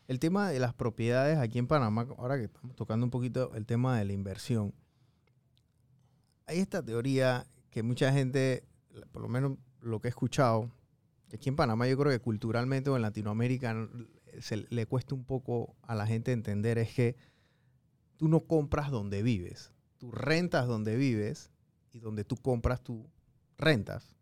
El 0.07 0.19
tema 0.19 0.49
de 0.49 0.59
las 0.59 0.73
propiedades 0.73 1.38
aquí 1.38 1.59
en 1.59 1.67
Panamá, 1.67 2.07
ahora 2.17 2.38
que 2.38 2.45
estamos 2.45 2.75
tocando 2.75 3.05
un 3.05 3.11
poquito 3.11 3.53
el 3.53 3.65
tema 3.65 3.97
de 3.97 4.05
la 4.05 4.13
inversión, 4.13 4.73
hay 6.47 6.59
esta 6.59 6.84
teoría 6.84 7.45
que 7.69 7.84
mucha 7.84 8.11
gente, 8.11 8.65
por 9.11 9.21
lo 9.21 9.29
menos 9.29 9.53
lo 9.79 10.01
que 10.01 10.07
he 10.07 10.09
escuchado, 10.09 10.69
aquí 11.34 11.47
en 11.47 11.55
Panamá 11.55 11.88
yo 11.88 11.97
creo 11.97 12.11
que 12.11 12.19
culturalmente 12.19 12.89
o 12.89 12.95
en 12.95 13.03
Latinoamérica 13.03 13.88
se 14.42 14.66
le 14.70 14.86
cuesta 14.86 15.16
un 15.16 15.24
poco 15.24 15.76
a 15.82 15.96
la 15.96 16.08
gente 16.08 16.32
entender 16.32 16.78
es 16.78 16.94
que 16.94 17.16
tú 18.18 18.28
no 18.28 18.42
compras 18.42 18.92
donde 18.92 19.24
vives, 19.24 19.72
tú 19.98 20.12
rentas 20.12 20.68
donde 20.68 20.96
vives 20.96 21.52
y 21.92 22.00
donde 22.00 22.24
tú 22.24 22.38
compras 22.38 22.82
tú 22.84 23.10
rentas. 23.58 24.16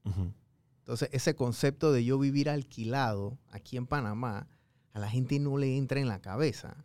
Entonces, 0.79 1.09
ese 1.11 1.35
concepto 1.35 1.91
de 1.91 2.03
yo 2.03 2.17
vivir 2.17 2.49
alquilado 2.49 3.37
aquí 3.49 3.77
en 3.77 3.87
Panamá, 3.87 4.47
a 4.93 4.99
la 4.99 5.09
gente 5.09 5.39
no 5.39 5.57
le 5.57 5.77
entra 5.77 5.99
en 5.99 6.07
la 6.07 6.19
cabeza, 6.19 6.83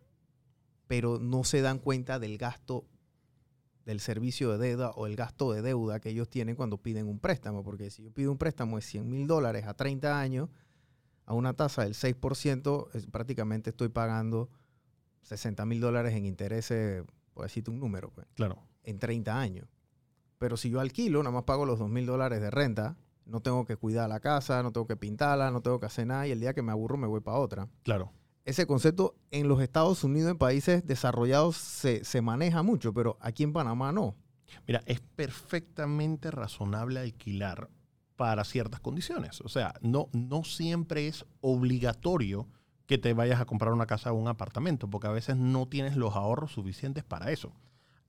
pero 0.87 1.19
no 1.19 1.43
se 1.43 1.61
dan 1.61 1.79
cuenta 1.79 2.19
del 2.19 2.37
gasto 2.37 2.85
del 3.85 3.99
servicio 3.99 4.51
de 4.51 4.69
deuda 4.69 4.91
o 4.91 5.05
el 5.05 5.15
gasto 5.15 5.51
de 5.53 5.61
deuda 5.61 5.99
que 5.99 6.09
ellos 6.09 6.27
tienen 6.27 6.55
cuando 6.55 6.77
piden 6.77 7.07
un 7.07 7.19
préstamo, 7.19 7.63
porque 7.63 7.91
si 7.91 8.03
yo 8.03 8.11
pido 8.11 8.31
un 8.31 8.37
préstamo 8.37 8.77
de 8.77 8.81
100 8.81 9.09
mil 9.09 9.27
dólares 9.27 9.65
a 9.67 9.75
30 9.75 10.19
años, 10.19 10.49
a 11.25 11.33
una 11.33 11.53
tasa 11.53 11.83
del 11.83 11.93
6%, 11.95 12.89
es- 12.93 13.07
prácticamente 13.07 13.69
estoy 13.71 13.89
pagando 13.89 14.49
60 15.21 15.65
mil 15.65 15.79
dólares 15.81 16.13
en 16.13 16.25
intereses, 16.25 17.03
por 17.33 17.43
decirte 17.45 17.71
un 17.71 17.79
número, 17.79 18.11
pues 18.11 18.27
Claro. 18.35 18.59
en 18.83 18.99
30 18.99 19.39
años. 19.39 19.67
Pero 20.37 20.57
si 20.57 20.69
yo 20.69 20.79
alquilo, 20.79 21.23
nada 21.23 21.33
más 21.33 21.43
pago 21.43 21.65
los 21.65 21.79
2 21.79 21.89
mil 21.89 22.05
dólares 22.05 22.41
de 22.41 22.51
renta, 22.51 22.97
no 23.25 23.39
tengo 23.41 23.65
que 23.65 23.75
cuidar 23.75 24.07
la 24.09 24.19
casa, 24.19 24.61
no 24.61 24.71
tengo 24.71 24.85
que 24.85 24.95
pintarla, 24.97 25.49
no 25.49 25.61
tengo 25.61 25.79
que 25.79 25.87
hacer 25.87 26.05
nada 26.05 26.27
y 26.27 26.31
el 26.31 26.39
día 26.39 26.53
que 26.53 26.61
me 26.61 26.71
aburro 26.71 26.97
me 26.97 27.07
voy 27.07 27.21
para 27.21 27.37
otra. 27.39 27.67
Claro. 27.83 28.11
Ese 28.43 28.67
concepto 28.67 29.15
en 29.31 29.47
los 29.47 29.59
Estados 29.61 30.03
Unidos, 30.03 30.29
en 30.29 30.37
países 30.37 30.85
desarrollados, 30.85 31.55
se, 31.57 32.03
se 32.03 32.21
maneja 32.21 32.61
mucho, 32.61 32.93
pero 32.93 33.17
aquí 33.19 33.41
en 33.41 33.53
Panamá 33.53 33.91
no. 33.91 34.15
Mira, 34.67 34.83
es 34.85 34.99
perfectamente 35.45 36.29
razonable 36.29 36.99
alquilar 36.99 37.69
para 38.15 38.43
ciertas 38.43 38.79
condiciones. 38.79 39.41
O 39.41 39.49
sea, 39.49 39.73
no, 39.81 40.09
no 40.13 40.43
siempre 40.43 41.07
es 41.07 41.25
obligatorio 41.41 42.47
que 42.85 42.97
te 42.97 43.13
vayas 43.13 43.41
a 43.41 43.45
comprar 43.45 43.73
una 43.73 43.87
casa 43.87 44.11
o 44.11 44.15
un 44.15 44.27
apartamento, 44.27 44.89
porque 44.89 45.07
a 45.07 45.11
veces 45.11 45.35
no 45.37 45.67
tienes 45.67 45.95
los 45.95 46.15
ahorros 46.15 46.51
suficientes 46.51 47.03
para 47.03 47.31
eso. 47.31 47.51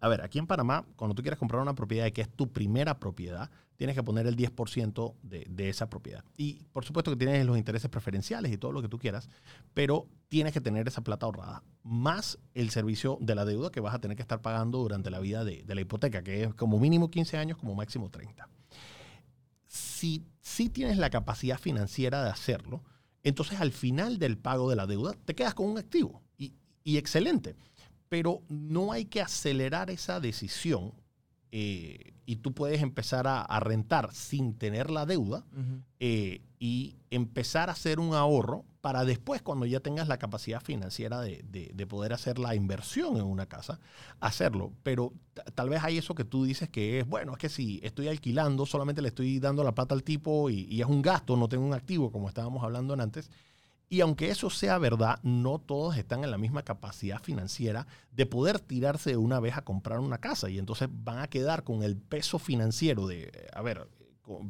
A 0.01 0.09
ver, 0.09 0.21
aquí 0.21 0.39
en 0.39 0.47
Panamá, 0.47 0.85
cuando 0.97 1.15
tú 1.15 1.23
quieres 1.23 1.39
comprar 1.39 1.63
una 1.63 1.75
propiedad 1.75 2.11
que 2.13 2.21
es 2.21 2.29
tu 2.29 2.53
primera 2.53 3.01
propiedad, 3.01 3.51
tienes 3.77 3.97
que 3.97 4.03
poner 4.03 4.27
el 4.27 4.37
10% 4.37 5.15
de, 5.23 5.47
de 5.49 5.69
esa 5.71 5.89
propiedad. 5.89 6.23
Y 6.37 6.65
por 6.73 6.85
supuesto 6.85 7.11
que 7.11 7.17
tienes 7.17 7.45
los 7.47 7.57
intereses 7.57 7.91
preferenciales 7.91 8.53
y 8.53 8.59
todo 8.59 8.73
lo 8.73 8.83
que 8.83 8.89
tú 8.89 8.99
quieras, 8.99 9.31
pero 9.73 10.07
tienes 10.29 10.53
que 10.53 10.61
tener 10.61 10.87
esa 10.87 11.03
plata 11.03 11.25
ahorrada, 11.25 11.63
más 11.83 12.39
el 12.53 12.71
servicio 12.71 13.17
de 13.21 13.35
la 13.35 13.47
deuda 13.47 13.71
que 13.71 13.81
vas 13.81 13.95
a 13.95 13.99
tener 13.99 14.17
que 14.17 14.23
estar 14.23 14.43
pagando 14.43 14.79
durante 14.79 15.11
la 15.11 15.19
vida 15.19 15.45
de, 15.45 15.65
de 15.65 15.75
la 15.75 15.81
hipoteca, 15.81 16.23
que 16.23 16.45
es 16.45 16.55
como 16.55 16.79
mínimo 16.79 17.11
15 17.11 17.39
años, 17.39 17.57
como 17.57 17.75
máximo 17.75 18.11
30. 18.11 18.49
Si, 19.97 20.27
si 20.43 20.69
tienes 20.69 20.99
la 20.99 21.09
capacidad 21.09 21.59
financiera 21.59 22.23
de 22.23 22.29
hacerlo, 22.29 22.85
entonces 23.23 23.63
al 23.63 23.73
final 23.73 24.19
del 24.19 24.37
pago 24.37 24.69
de 24.69 24.77
la 24.77 24.87
deuda 24.87 25.15
te 25.25 25.35
quedas 25.35 25.55
con 25.55 25.71
un 25.71 25.79
activo 25.79 26.23
y, 26.37 26.53
y 26.85 26.99
excelente. 26.99 27.57
Pero 28.11 28.43
no 28.51 28.93
hay 28.93 29.07
que 29.07 29.23
acelerar 29.23 29.89
esa 29.89 30.21
decisión 30.21 30.93
eh, 31.59 32.13
y 32.27 32.37
tú 32.37 32.53
puedes 32.53 32.83
empezar 32.83 33.27
a, 33.27 33.41
a 33.41 33.61
rentar 33.61 34.13
sin 34.13 34.53
tener 34.59 34.91
la 34.91 35.07
deuda 35.07 35.45
eh, 36.01 36.43
y 36.59 36.97
empezar 37.11 37.71
a 37.71 37.73
hacer 37.73 37.99
un 37.99 38.13
ahorro 38.15 38.65
para 38.83 39.05
después, 39.05 39.41
cuando 39.43 39.65
ya 39.65 39.81
tengas 39.81 40.07
la 40.07 40.19
capacidad 40.19 40.61
financiera 40.61 41.21
de, 41.21 41.43
de- 41.51 41.73
de 41.75 41.87
poder 41.87 42.13
hacer 42.13 42.39
la 42.39 42.55
inversión 42.55 43.17
en 43.17 43.23
una 43.25 43.47
casa, 43.47 43.81
hacerlo. 44.21 44.73
Pero 44.83 45.13
tal 45.55 45.69
vez 45.71 45.83
hay 45.83 45.97
eso 45.99 46.15
que 46.15 46.25
tú 46.25 46.45
dices 46.45 46.69
que 46.69 47.01
es, 47.01 47.07
bueno, 47.07 47.33
es 47.33 47.39
que 47.39 47.49
si 47.49 47.81
estoy 47.83 48.09
alquilando, 48.09 48.67
solamente 48.67 49.01
le 49.03 49.09
estoy 49.09 49.39
dando 49.41 49.65
la 49.65 49.73
plata 49.75 49.95
al 49.95 50.03
tipo 50.03 50.51
y, 50.51 50.67
y 50.71 50.83
es 50.83 50.87
un 50.87 51.01
gasto, 51.03 51.37
no 51.37 51.49
tengo 51.49 51.65
un 51.67 51.75
activo, 51.75 52.13
como 52.13 52.29
estábamos 52.29 52.63
hablando 52.63 52.93
en 52.95 53.01
antes. 53.01 53.31
Y 53.89 54.01
aunque 54.01 54.31
eso 54.31 54.51
sea 54.51 54.79
verdad, 54.79 55.21
no 55.23 55.59
todos 55.59 55.97
están 55.97 56.25
en 56.25 56.33
la 56.33 56.39
misma 56.39 56.65
capacidad 56.65 57.23
financiera 57.23 57.87
de 58.11 58.27
poder 58.27 58.59
tirarse 58.59 59.11
de 59.11 59.17
una 59.17 59.39
vez 59.39 59.57
a 59.57 59.63
comprar 59.63 60.01
una 60.01 60.19
casa. 60.19 60.51
Y 60.51 60.59
entonces 60.59 60.89
van 60.91 61.21
a 61.21 61.29
quedar 61.29 61.63
con 61.63 61.85
el 61.85 61.97
peso 61.97 62.41
financiero 62.41 63.07
de, 63.07 63.25
eh, 63.25 63.47
a 63.53 63.63
ver, 63.63 63.89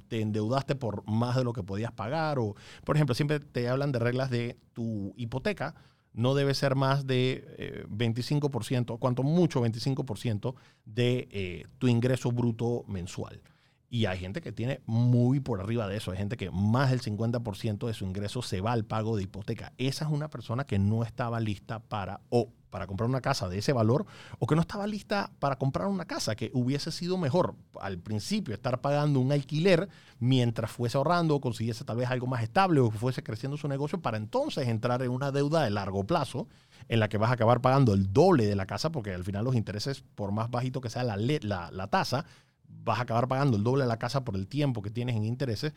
te 0.09 0.23
endeudaste 0.23 0.75
por 0.75 1.07
más 1.07 1.37
de 1.37 1.45
lo 1.45 1.53
que 1.53 1.63
podías 1.63 1.93
pagar. 1.93 2.39
O, 2.39 2.55
por 2.85 2.97
ejemplo, 2.97 3.15
siempre 3.15 3.41
te 3.41 3.69
hablan 3.69 3.93
de 3.93 3.99
reglas 3.99 4.31
de 4.31 4.57
tu 4.73 5.13
hipoteca. 5.17 5.75
No 6.15 6.35
debe 6.35 6.55
ser 6.55 6.75
más 6.75 7.07
de 7.07 7.45
eh, 7.59 7.87
25%, 7.91 8.99
cuanto 8.99 9.23
mucho 9.23 9.63
25% 9.63 10.55
de 10.87 11.29
eh, 11.31 11.67
tu 11.77 11.89
ingreso 11.89 12.33
bruto 12.33 12.85
mensual. 12.89 13.43
Y 13.89 14.07
hay 14.07 14.19
gente 14.19 14.41
que 14.41 14.53
tiene 14.53 14.81
muy 14.87 15.41
por 15.41 15.61
arriba 15.61 15.87
de 15.87 15.97
eso. 15.97 16.11
Hay 16.11 16.19
gente 16.19 16.37
que 16.37 16.51
más 16.51 16.91
del 16.91 17.01
50% 17.01 17.87
de 17.87 17.95
su 17.95 18.05
ingreso 18.05 18.43
se 18.43 18.61
va 18.61 18.73
al 18.73 18.85
pago 18.85 19.17
de 19.17 19.23
hipoteca. 19.23 19.73
Esa 19.79 20.07
es 20.07 20.11
una 20.11 20.29
persona 20.29 20.65
que 20.65 20.79
no 20.79 21.05
estaba 21.05 21.39
lista 21.41 21.79
para 21.79 22.21
o 22.31 22.51
para 22.71 22.87
comprar 22.87 23.09
una 23.09 23.23
casa 23.23 23.49
de 23.49 23.57
ese 23.57 23.73
valor 23.73 24.05
o 24.39 24.47
que 24.47 24.55
no 24.55 24.61
estaba 24.61 24.87
lista 24.87 25.31
para 25.39 25.57
comprar 25.57 25.89
una 25.89 26.05
casa 26.05 26.35
que 26.35 26.51
hubiese 26.53 26.93
sido 26.93 27.17
mejor 27.17 27.55
al 27.81 27.99
principio 27.99 28.53
estar 28.53 28.83
pagando 28.83 29.19
un 29.19 29.33
alquiler 29.33 29.89
mientras 30.19 30.71
fuese 30.71 30.99
ahorrando 30.99 31.37
o 31.37 31.41
consiguiese 31.41 31.85
tal 31.85 31.97
vez 31.97 32.11
algo 32.11 32.27
más 32.27 32.43
estable 32.43 32.81
o 32.81 32.91
fuese 32.91 33.23
creciendo 33.23 33.57
su 33.57 33.67
negocio 33.67 34.03
para 34.03 34.19
entonces 34.19 34.69
entrar 34.69 35.01
en 35.01 35.11
una 35.11 35.33
deuda 35.33 35.63
de 35.63 35.71
largo 35.71 36.05
plazo 36.05 36.49
en 36.89 37.01
la 37.01 37.09
que 37.09 37.17
vas 37.17 37.31
a 37.31 37.35
acabar 37.35 37.63
pagando 37.63 37.95
el 37.95 38.13
doble 38.13 38.45
de 38.45 38.57
la 38.57 38.67
casa 38.67 38.91
porque 38.91 39.15
al 39.15 39.25
final 39.25 39.45
los 39.45 39.55
intereses 39.55 40.05
por 40.15 40.33
más 40.33 40.51
bajito 40.51 40.83
que 40.83 40.91
sea 40.91 41.03
la, 41.03 41.17
la 41.17 41.87
tasa 41.87 42.27
vas 42.69 42.99
a 42.99 43.03
acabar 43.03 43.29
pagando 43.29 43.57
el 43.57 43.65
doble 43.65 43.85
de 43.85 43.89
la 43.89 43.99
casa 43.99 44.25
por 44.25 44.37
el 44.37 44.47
tiempo 44.47 44.83
que 44.83 44.91
tienes 44.91 45.17
en 45.17 45.25
intereses. 45.25 45.73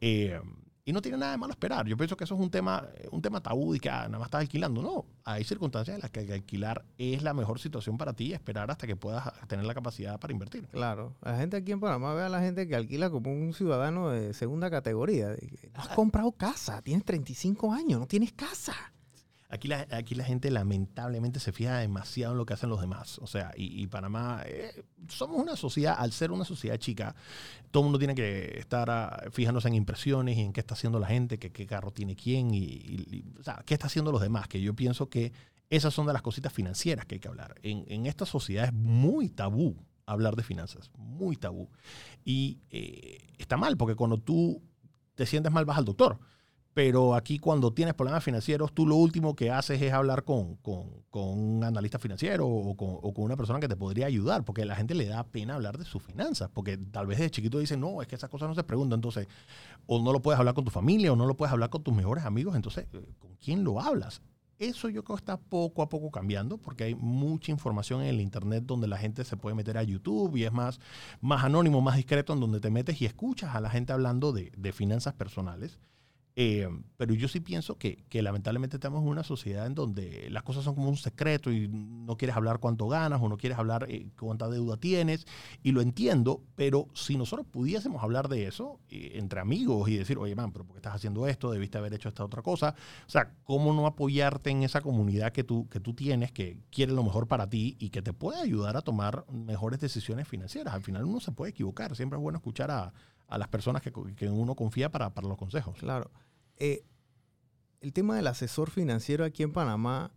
eh, 0.00 0.40
y 0.86 0.92
no 0.92 1.00
tiene 1.00 1.16
nada 1.16 1.32
de 1.32 1.38
malo 1.38 1.52
esperar. 1.52 1.86
Yo 1.86 1.96
pienso 1.96 2.14
que 2.16 2.24
eso 2.24 2.34
es 2.34 2.40
un 2.40 2.50
tema, 2.50 2.86
un 3.10 3.22
tema 3.22 3.42
tabú 3.42 3.74
y 3.74 3.80
que 3.80 3.88
ah, 3.88 4.04
nada 4.06 4.18
más 4.18 4.26
estás 4.26 4.42
alquilando. 4.42 4.82
No, 4.82 5.06
hay 5.24 5.42
circunstancias 5.42 5.94
en 5.94 6.02
las 6.02 6.10
que 6.10 6.30
alquilar 6.30 6.84
es 6.98 7.22
la 7.22 7.32
mejor 7.32 7.58
situación 7.58 7.96
para 7.96 8.12
ti 8.12 8.26
y 8.26 8.32
esperar 8.34 8.70
hasta 8.70 8.86
que 8.86 8.94
puedas 8.94 9.32
tener 9.48 9.64
la 9.64 9.72
capacidad 9.72 10.20
para 10.20 10.32
invertir. 10.34 10.68
Claro. 10.68 11.14
La 11.22 11.38
gente 11.38 11.56
aquí 11.56 11.72
en 11.72 11.80
Panamá 11.80 12.12
ve 12.12 12.22
a 12.22 12.28
la 12.28 12.40
gente 12.40 12.68
que 12.68 12.76
alquila 12.76 13.08
como 13.08 13.32
un 13.32 13.54
ciudadano 13.54 14.10
de 14.10 14.34
segunda 14.34 14.70
categoría. 14.70 15.28
No 15.30 15.80
has 15.80 15.88
comprado 15.88 16.32
casa, 16.32 16.82
tienes 16.82 17.04
35 17.06 17.72
años, 17.72 18.00
no 18.00 18.06
tienes 18.06 18.32
casa. 18.32 18.74
Aquí 19.48 19.68
la, 19.68 19.86
aquí 19.92 20.14
la 20.14 20.24
gente 20.24 20.50
lamentablemente 20.50 21.38
se 21.38 21.52
fija 21.52 21.78
demasiado 21.78 22.32
en 22.32 22.38
lo 22.38 22.46
que 22.46 22.54
hacen 22.54 22.70
los 22.70 22.80
demás. 22.80 23.18
O 23.18 23.26
sea, 23.26 23.52
y, 23.56 23.86
Panamá, 23.86 24.42
eh, 24.46 24.84
somos 25.08 25.40
una 25.40 25.54
sociedad, 25.54 25.96
al 25.98 26.12
ser 26.12 26.32
una 26.32 26.44
sociedad 26.44 26.76
chica, 26.78 27.14
todo 27.70 27.82
el 27.82 27.84
mundo 27.84 27.98
tiene 27.98 28.14
que 28.14 28.58
estar 28.58 28.90
ah, 28.90 29.24
fijándose 29.30 29.68
en 29.68 29.74
impresiones 29.74 30.38
y 30.38 30.40
en 30.40 30.52
qué 30.52 30.60
está 30.60 30.74
haciendo 30.74 30.98
la 30.98 31.06
gente, 31.06 31.38
qué 31.38 31.66
carro 31.66 31.92
tiene 31.92 32.16
quién 32.16 32.50
y, 32.52 33.24
qué 33.66 33.74
está 33.74 33.86
haciendo 33.86 34.12
los 34.12 34.20
demás. 34.20 34.48
Que 34.48 34.60
yo 34.60 34.74
pienso 34.74 35.08
que 35.08 35.32
esas 35.70 35.94
son 35.94 36.06
de 36.06 36.12
las 36.12 36.22
cositas 36.22 36.52
financieras 36.52 37.06
que 37.06 37.16
hay 37.16 37.20
que 37.20 37.28
hablar. 37.28 37.54
En, 37.62 37.84
en 37.88 38.06
esta 38.06 38.26
sociedad 38.26 38.66
es 38.66 38.72
muy 38.72 39.28
tabú 39.28 39.76
hablar 40.06 40.36
de 40.36 40.42
finanzas, 40.42 40.90
muy 40.96 41.36
tabú. 41.36 41.68
Y 42.24 42.60
eh, 42.70 43.18
está 43.38 43.56
mal, 43.56 43.76
porque 43.76 43.94
cuando 43.94 44.18
tú 44.18 44.62
te 45.14 45.26
sientes 45.26 45.52
mal 45.52 45.64
vas 45.64 45.78
al 45.78 45.84
doctor 45.84 46.18
Pero 46.74 47.14
aquí 47.14 47.38
cuando 47.38 47.72
tienes 47.72 47.94
problemas 47.94 48.24
financieros, 48.24 48.72
tú 48.74 48.84
lo 48.84 48.96
último 48.96 49.36
que 49.36 49.50
haces 49.50 49.80
es 49.80 49.92
hablar 49.92 50.24
con, 50.24 50.56
con, 50.56 51.04
con 51.08 51.28
un 51.28 51.62
analista 51.62 52.00
financiero 52.00 52.48
o 52.48 52.76
con, 52.76 52.98
o 53.00 53.14
con, 53.14 53.24
una 53.24 53.36
persona 53.36 53.60
que 53.60 53.68
te 53.68 53.76
podría 53.76 54.06
ayudar, 54.06 54.44
porque 54.44 54.62
a 54.62 54.66
la 54.66 54.74
gente 54.74 54.94
le 54.96 55.06
da 55.06 55.22
pena 55.22 55.54
hablar 55.54 55.78
de 55.78 55.84
sus 55.84 56.02
finanzas, 56.02 56.50
porque 56.52 56.76
tal 56.76 57.06
vez 57.06 57.20
de 57.20 57.30
chiquito 57.30 57.60
dicen, 57.60 57.78
no, 57.78 58.02
es 58.02 58.08
que 58.08 58.16
esas 58.16 58.28
cosas 58.28 58.48
no 58.48 58.56
se 58.56 58.64
preguntan, 58.64 58.98
entonces, 58.98 59.28
o 59.86 60.02
no 60.02 60.12
lo 60.12 60.20
puedes 60.20 60.38
hablar 60.38 60.54
con 60.54 60.64
tu 60.64 60.72
familia, 60.72 61.12
o 61.12 61.16
no 61.16 61.26
lo 61.26 61.36
puedes 61.36 61.52
hablar 61.52 61.70
con 61.70 61.84
tus 61.84 61.94
mejores 61.94 62.24
amigos, 62.24 62.56
entonces, 62.56 62.86
¿con 63.20 63.36
quién 63.36 63.62
lo 63.62 63.80
hablas? 63.80 64.20
Eso 64.58 64.88
yo 64.88 65.04
creo 65.04 65.16
que 65.16 65.20
está 65.20 65.36
poco 65.36 65.82
a 65.82 65.88
poco 65.88 66.10
cambiando 66.10 66.58
porque 66.58 66.84
hay 66.84 66.94
mucha 66.94 67.50
información 67.50 68.02
en 68.02 68.08
el 68.08 68.20
Internet 68.20 68.64
donde 68.64 68.86
la 68.86 68.96
gente 68.96 69.24
se 69.24 69.36
puede 69.36 69.56
meter 69.56 69.76
a 69.78 69.82
YouTube 69.82 70.36
y 70.36 70.44
es 70.44 70.52
más, 70.52 70.80
más 71.20 71.44
anónimo, 71.44 71.80
más 71.80 71.96
discreto, 71.96 72.32
en 72.32 72.40
donde 72.40 72.60
te 72.60 72.70
metes 72.70 73.00
y 73.02 73.06
escuchas 73.06 73.54
a 73.54 73.60
la 73.60 73.68
gente 73.70 73.92
hablando 73.92 74.32
de, 74.32 74.52
de 74.56 74.72
finanzas 74.72 75.14
personales. 75.14 75.80
Eh, 76.36 76.68
pero 76.96 77.14
yo 77.14 77.28
sí 77.28 77.38
pienso 77.38 77.78
que, 77.78 78.04
lamentablemente 78.10 78.76
estamos 78.76 79.02
en 79.02 79.08
una 79.08 79.22
sociedad 79.22 79.66
en 79.66 79.74
donde 79.74 80.28
las 80.30 80.42
cosas 80.42 80.64
son 80.64 80.74
como 80.74 80.88
un 80.88 80.96
secreto 80.96 81.52
y 81.52 81.68
no 81.68 82.16
quieres 82.16 82.36
hablar 82.36 82.58
cuánto 82.58 82.88
ganas 82.88 83.20
o 83.22 83.28
no 83.28 83.36
quieres 83.36 83.58
hablar 83.58 83.86
eh, 83.88 84.08
cuánta 84.18 84.48
deuda 84.48 84.76
tienes. 84.76 85.26
Y 85.62 85.72
lo 85.72 85.80
entiendo, 85.80 86.42
pero 86.56 86.88
si 86.92 87.16
nosotros 87.16 87.46
pudiésemos 87.46 88.02
hablar 88.02 88.28
de 88.28 88.46
eso 88.46 88.80
eh, 88.88 89.12
entre 89.14 89.40
amigos 89.40 89.88
y 89.88 89.96
decir, 89.96 90.18
oye, 90.18 90.34
man, 90.34 90.50
pero 90.52 90.64
¿por 90.64 90.74
qué 90.74 90.78
estás 90.78 90.94
haciendo 90.94 91.26
esto? 91.28 91.52
Debiste 91.52 91.78
haber 91.78 91.94
hecho 91.94 92.08
esta 92.08 92.24
otra 92.24 92.42
cosa. 92.42 92.74
O 93.06 93.10
sea, 93.10 93.32
¿cómo 93.44 93.72
no 93.72 93.86
apoyarte 93.86 94.50
en 94.50 94.64
esa 94.64 94.80
comunidad 94.80 95.32
que 95.32 95.44
tú, 95.44 95.68
que 95.68 95.78
tú 95.78 95.94
tienes, 95.94 96.32
que 96.32 96.58
quiere 96.70 96.92
lo 96.92 97.04
mejor 97.04 97.28
para 97.28 97.48
ti 97.48 97.76
y 97.78 97.90
que 97.90 98.02
te 98.02 98.12
puede 98.12 98.40
ayudar 98.40 98.76
a 98.76 98.82
tomar 98.82 99.24
mejores 99.30 99.78
decisiones 99.78 100.26
financieras? 100.26 100.74
Al 100.74 100.82
final 100.82 101.04
uno 101.04 101.20
se 101.20 101.30
puede 101.30 101.50
equivocar. 101.50 101.94
Siempre 101.94 102.18
es 102.18 102.22
bueno 102.22 102.38
escuchar 102.38 102.70
a 102.72 102.92
a 103.28 103.38
las 103.38 103.48
personas 103.48 103.82
que, 103.82 103.92
que 104.16 104.28
uno 104.28 104.54
confía 104.54 104.90
para, 104.90 105.12
para, 105.14 105.28
los 105.28 105.36
consejos. 105.36 105.76
Claro. 105.78 106.10
Eh, 106.58 106.84
el 107.80 107.92
tema 107.92 108.16
del 108.16 108.26
asesor 108.26 108.70
financiero 108.70 109.24
aquí 109.24 109.42
en 109.42 109.52
Panamá, 109.52 110.12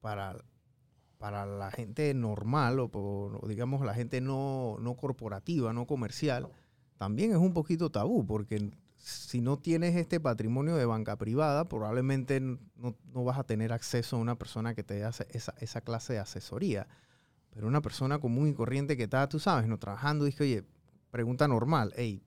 para, 0.00 0.36
para 1.18 1.46
la 1.46 1.70
gente 1.70 2.12
normal 2.14 2.78
o, 2.78 2.90
o 2.92 3.48
digamos 3.48 3.84
la 3.84 3.94
gente 3.94 4.20
no, 4.20 4.76
no, 4.80 4.94
corporativa, 4.94 5.72
no 5.72 5.86
comercial, 5.86 6.48
también 6.98 7.32
es 7.32 7.38
un 7.38 7.52
poquito 7.52 7.90
tabú, 7.90 8.26
porque 8.26 8.70
si 8.96 9.40
no 9.40 9.58
tienes 9.58 9.96
este 9.96 10.20
patrimonio 10.20 10.76
de 10.76 10.84
banca 10.84 11.16
privada, 11.16 11.68
probablemente 11.68 12.40
no, 12.40 12.58
no 12.76 13.24
vas 13.24 13.38
a 13.38 13.44
tener 13.44 13.72
acceso 13.72 14.16
a 14.16 14.20
una 14.20 14.36
persona 14.36 14.74
que 14.74 14.82
te 14.82 14.94
dé 14.94 15.08
esa, 15.30 15.54
esa 15.60 15.80
clase 15.80 16.14
de 16.14 16.18
asesoría. 16.18 16.88
Pero 17.50 17.68
una 17.68 17.80
persona 17.80 18.18
común 18.18 18.48
y 18.48 18.54
corriente 18.54 18.96
que 18.96 19.04
está, 19.04 19.28
tú 19.28 19.38
sabes, 19.38 19.66
no 19.66 19.78
trabajando, 19.78 20.24
dice, 20.24 20.42
oye, 20.42 20.64
pregunta 21.10 21.48
normal, 21.48 21.92
hey, 21.96 22.22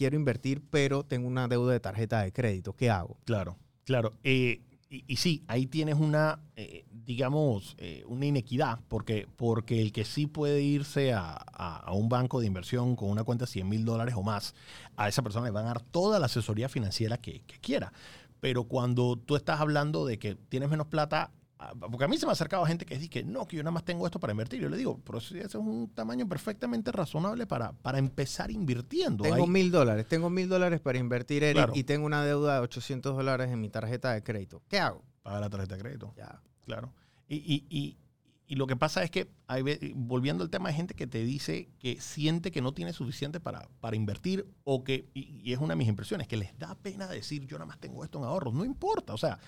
quiero 0.00 0.16
invertir, 0.16 0.62
pero 0.70 1.04
tengo 1.04 1.28
una 1.28 1.46
deuda 1.46 1.74
de 1.74 1.80
tarjeta 1.80 2.22
de 2.22 2.32
crédito. 2.32 2.72
¿Qué 2.72 2.88
hago? 2.88 3.18
Claro, 3.26 3.58
claro. 3.84 4.14
Eh, 4.24 4.62
y, 4.88 5.16
sí, 5.16 5.44
ahí 5.46 5.66
tienes 5.66 5.96
una, 5.96 6.40
eh, 6.56 6.86
digamos, 6.90 7.74
eh, 7.76 8.02
una 8.06 8.24
inequidad, 8.24 8.80
porque, 8.88 9.28
porque 9.36 9.82
el 9.82 9.92
que 9.92 10.06
sí 10.06 10.26
puede 10.26 10.62
irse 10.62 11.12
a, 11.12 11.32
a, 11.34 11.92
un 11.92 12.08
banco 12.08 12.40
de 12.40 12.46
inversión 12.46 12.96
con 12.96 13.10
una 13.10 13.24
cuenta 13.24 13.44
de 13.44 13.50
100 13.50 13.68
mil 13.68 13.84
dólares 13.84 14.14
o 14.16 14.22
más, 14.22 14.54
a 14.96 15.06
esa 15.06 15.20
persona 15.20 15.44
le 15.44 15.50
van 15.50 15.66
a 15.66 15.74
dar 15.74 15.82
toda 15.82 16.18
la 16.18 16.26
asesoría 16.26 16.70
financiera 16.70 17.18
que 17.18 17.42
quiera. 17.60 17.92
Pero 18.40 18.64
cuando 18.64 19.18
tú 19.18 19.36
estás 19.36 19.60
hablando 19.60 20.06
de 20.06 20.18
que 20.18 20.34
tienes 20.34 20.70
menos 20.70 20.86
plata, 20.86 21.30
porque 21.78 22.04
a 22.04 22.08
mí 22.08 22.16
se 22.16 22.26
me 22.26 22.30
ha 22.30 22.32
acercado 22.32 22.64
gente 22.64 22.86
que 22.86 22.96
dice 22.96 23.08
que 23.10 23.22
no, 23.22 23.46
que 23.46 23.56
yo 23.56 23.62
nada 23.62 23.72
más 23.72 23.84
tengo 23.84 24.06
esto 24.06 24.18
para 24.18 24.32
invertir. 24.32 24.60
Yo 24.60 24.68
le 24.68 24.76
digo, 24.76 25.00
pero 25.04 25.18
ese 25.18 25.40
es 25.40 25.54
un 25.54 25.90
tamaño 25.94 26.28
perfectamente 26.28 26.90
razonable 26.90 27.46
para, 27.46 27.72
para 27.72 27.98
empezar 27.98 28.50
invirtiendo. 28.50 29.24
Tengo 29.24 29.46
mil 29.46 29.70
dólares, 29.70 30.06
tengo 30.08 30.30
mil 30.30 30.48
dólares 30.48 30.80
para 30.80 30.98
invertir, 30.98 31.42
Eric, 31.42 31.56
claro. 31.56 31.72
y 31.74 31.84
tengo 31.84 32.06
una 32.06 32.24
deuda 32.24 32.54
de 32.54 32.60
800 32.60 33.16
dólares 33.16 33.50
en 33.50 33.60
mi 33.60 33.68
tarjeta 33.68 34.12
de 34.12 34.22
crédito. 34.22 34.62
¿Qué 34.68 34.78
hago? 34.78 35.04
Paga 35.22 35.40
la 35.40 35.50
tarjeta 35.50 35.76
de 35.76 35.82
crédito. 35.82 36.14
Ya. 36.16 36.40
Claro. 36.64 36.92
Y, 37.28 37.36
y, 37.36 37.66
y, 37.68 37.98
y 38.46 38.56
lo 38.56 38.66
que 38.66 38.74
pasa 38.74 39.02
es 39.04 39.10
que, 39.10 39.30
hay, 39.46 39.62
volviendo 39.94 40.42
al 40.42 40.50
tema, 40.50 40.70
hay 40.70 40.74
gente 40.74 40.94
que 40.94 41.06
te 41.06 41.22
dice 41.22 41.68
que 41.78 42.00
siente 42.00 42.50
que 42.50 42.62
no 42.62 42.72
tiene 42.72 42.92
suficiente 42.92 43.38
para, 43.38 43.68
para 43.80 43.96
invertir 43.96 44.46
o 44.64 44.82
que, 44.82 45.08
y, 45.14 45.40
y, 45.44 45.52
es 45.52 45.58
una 45.58 45.74
de 45.74 45.76
mis 45.76 45.88
impresiones, 45.88 46.26
que 46.26 46.36
les 46.36 46.58
da 46.58 46.74
pena 46.74 47.06
decir 47.06 47.46
yo 47.46 47.58
nada 47.58 47.66
más 47.66 47.78
tengo 47.78 48.02
esto 48.02 48.18
en 48.18 48.24
ahorros. 48.24 48.54
No 48.54 48.64
importa, 48.64 49.14
o 49.14 49.18
sea, 49.18 49.38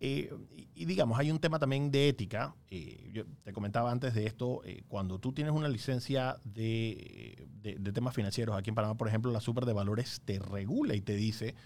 eh, 0.00 0.32
y, 0.74 0.84
digamos, 0.84 1.18
hay 1.18 1.30
un 1.30 1.40
tema 1.40 1.58
también 1.58 1.90
de 1.90 2.08
ética. 2.08 2.54
Eh, 2.70 3.10
yo 3.12 3.24
te 3.42 3.52
comentaba 3.52 3.90
antes 3.90 4.14
de 4.14 4.26
esto, 4.26 4.62
eh, 4.64 4.82
cuando 4.88 5.18
tú 5.18 5.32
tienes 5.32 5.52
una 5.52 5.68
licencia 5.68 6.38
de, 6.44 7.48
de, 7.60 7.92
temas 7.92 8.14
financieros, 8.14 8.56
aquí 8.56 8.70
en 8.70 8.76
Panamá, 8.76 8.96
por 8.96 9.08
ejemplo, 9.08 9.32
la 9.32 9.40
Super 9.40 9.64
de 9.64 9.72
Valores 9.72 10.22
te 10.24 10.38
regula 10.38 10.94
y 10.94 11.00
te 11.00 11.16
dice, 11.16 11.56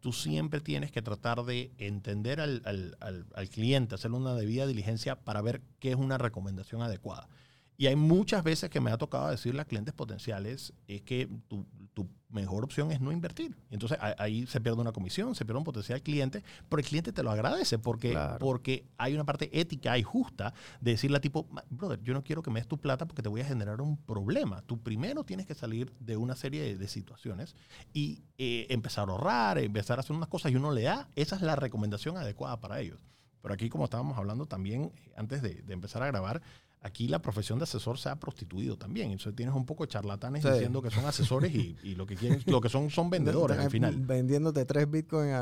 tú 0.00 0.12
siempre 0.12 0.60
tienes 0.60 0.90
que 0.90 1.02
tratar 1.02 1.44
de 1.44 1.70
entender 1.76 2.40
al, 2.40 2.62
al, 2.64 2.96
al, 3.00 3.26
al 3.34 3.48
cliente, 3.50 3.94
hacerle 3.94 4.16
una 4.16 4.34
debida 4.34 4.66
diligencia 4.66 5.16
para 5.16 5.42
ver 5.42 5.60
qué 5.78 5.90
es 5.90 5.96
una 5.96 6.16
recomendación 6.16 6.80
adecuada. 6.80 7.28
Y 7.76 7.88
hay 7.88 7.96
muchas 7.96 8.44
veces 8.44 8.70
que 8.70 8.80
me 8.80 8.90
ha 8.90 8.96
tocado 8.96 9.28
decirle 9.30 9.60
a 9.62 9.64
clientes 9.64 9.92
potenciales 9.92 10.72
es 10.86 11.02
que 11.02 11.28
tu, 11.48 11.66
tu 11.92 12.08
mejor 12.32 12.64
opción 12.64 12.90
es 12.90 13.00
no 13.00 13.12
invertir. 13.12 13.56
Entonces 13.70 13.98
ahí 14.18 14.46
se 14.46 14.60
pierde 14.60 14.80
una 14.80 14.92
comisión, 14.92 15.34
se 15.34 15.44
pierde 15.44 15.58
un 15.58 15.64
potencial 15.64 16.02
cliente, 16.02 16.42
pero 16.68 16.80
el 16.80 16.86
cliente 16.86 17.12
te 17.12 17.22
lo 17.22 17.30
agradece 17.30 17.78
porque, 17.78 18.10
claro. 18.10 18.38
porque 18.38 18.84
hay 18.96 19.14
una 19.14 19.24
parte 19.24 19.50
ética 19.58 19.96
y 19.98 20.02
justa 20.02 20.54
de 20.80 20.92
decirle 20.92 21.18
a 21.18 21.20
tipo, 21.20 21.46
brother, 21.70 22.00
yo 22.02 22.14
no 22.14 22.24
quiero 22.24 22.42
que 22.42 22.50
me 22.50 22.60
des 22.60 22.68
tu 22.68 22.78
plata 22.78 23.06
porque 23.06 23.22
te 23.22 23.28
voy 23.28 23.40
a 23.40 23.44
generar 23.44 23.80
un 23.80 23.96
problema. 23.96 24.62
Tú 24.62 24.82
primero 24.82 25.24
tienes 25.24 25.46
que 25.46 25.54
salir 25.54 25.92
de 26.00 26.16
una 26.16 26.34
serie 26.34 26.62
de, 26.62 26.76
de 26.76 26.88
situaciones 26.88 27.54
y 27.92 28.22
eh, 28.38 28.66
empezar 28.70 29.08
a 29.08 29.12
ahorrar, 29.12 29.58
empezar 29.58 29.98
a 29.98 30.00
hacer 30.00 30.16
unas 30.16 30.28
cosas 30.28 30.52
y 30.52 30.56
uno 30.56 30.72
le 30.72 30.82
da, 30.82 31.08
esa 31.14 31.36
es 31.36 31.42
la 31.42 31.56
recomendación 31.56 32.16
adecuada 32.16 32.58
para 32.60 32.80
ellos. 32.80 33.00
Pero 33.42 33.54
aquí, 33.54 33.68
como 33.68 33.84
estábamos 33.84 34.16
hablando 34.16 34.46
también 34.46 34.92
antes 35.16 35.42
de, 35.42 35.62
de 35.62 35.72
empezar 35.74 36.02
a 36.02 36.06
grabar, 36.06 36.42
aquí 36.82 37.06
la 37.06 37.22
profesión 37.22 37.58
de 37.58 37.64
asesor 37.64 37.98
se 37.98 38.08
ha 38.08 38.16
prostituido 38.16 38.76
también. 38.76 39.12
Entonces 39.12 39.34
tienes 39.34 39.54
un 39.54 39.64
poco 39.64 39.84
de 39.84 39.88
charlatanes 39.88 40.42
sí. 40.42 40.50
diciendo 40.50 40.82
que 40.82 40.90
son 40.90 41.04
asesores 41.06 41.54
y, 41.54 41.76
y, 41.82 41.94
lo 41.94 42.06
que 42.06 42.16
quieren, 42.16 42.42
lo 42.46 42.60
que 42.60 42.68
son 42.68 42.90
son 42.90 43.08
vendedores 43.08 43.58
al 43.58 43.70
final. 43.70 43.96
Vendiéndote 43.96 44.64
tres 44.64 44.90
bitcoins 44.90 45.32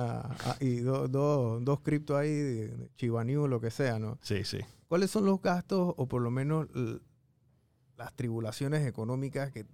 y 0.60 0.76
dos 0.80 1.10
do, 1.10 1.60
dos 1.60 1.80
criptos 1.80 2.16
ahí, 2.16 2.30
de 2.30 2.90
Chivanew, 2.96 3.46
lo 3.46 3.60
que 3.60 3.70
sea, 3.70 3.98
¿no? 3.98 4.18
Sí, 4.22 4.44
sí. 4.44 4.58
¿Cuáles 4.86 5.10
son 5.10 5.24
los 5.24 5.40
gastos 5.40 5.94
o 5.96 6.06
por 6.06 6.20
lo 6.20 6.30
menos 6.30 6.66
las 7.96 8.14
tribulaciones 8.14 8.86
económicas 8.86 9.50
que 9.50 9.66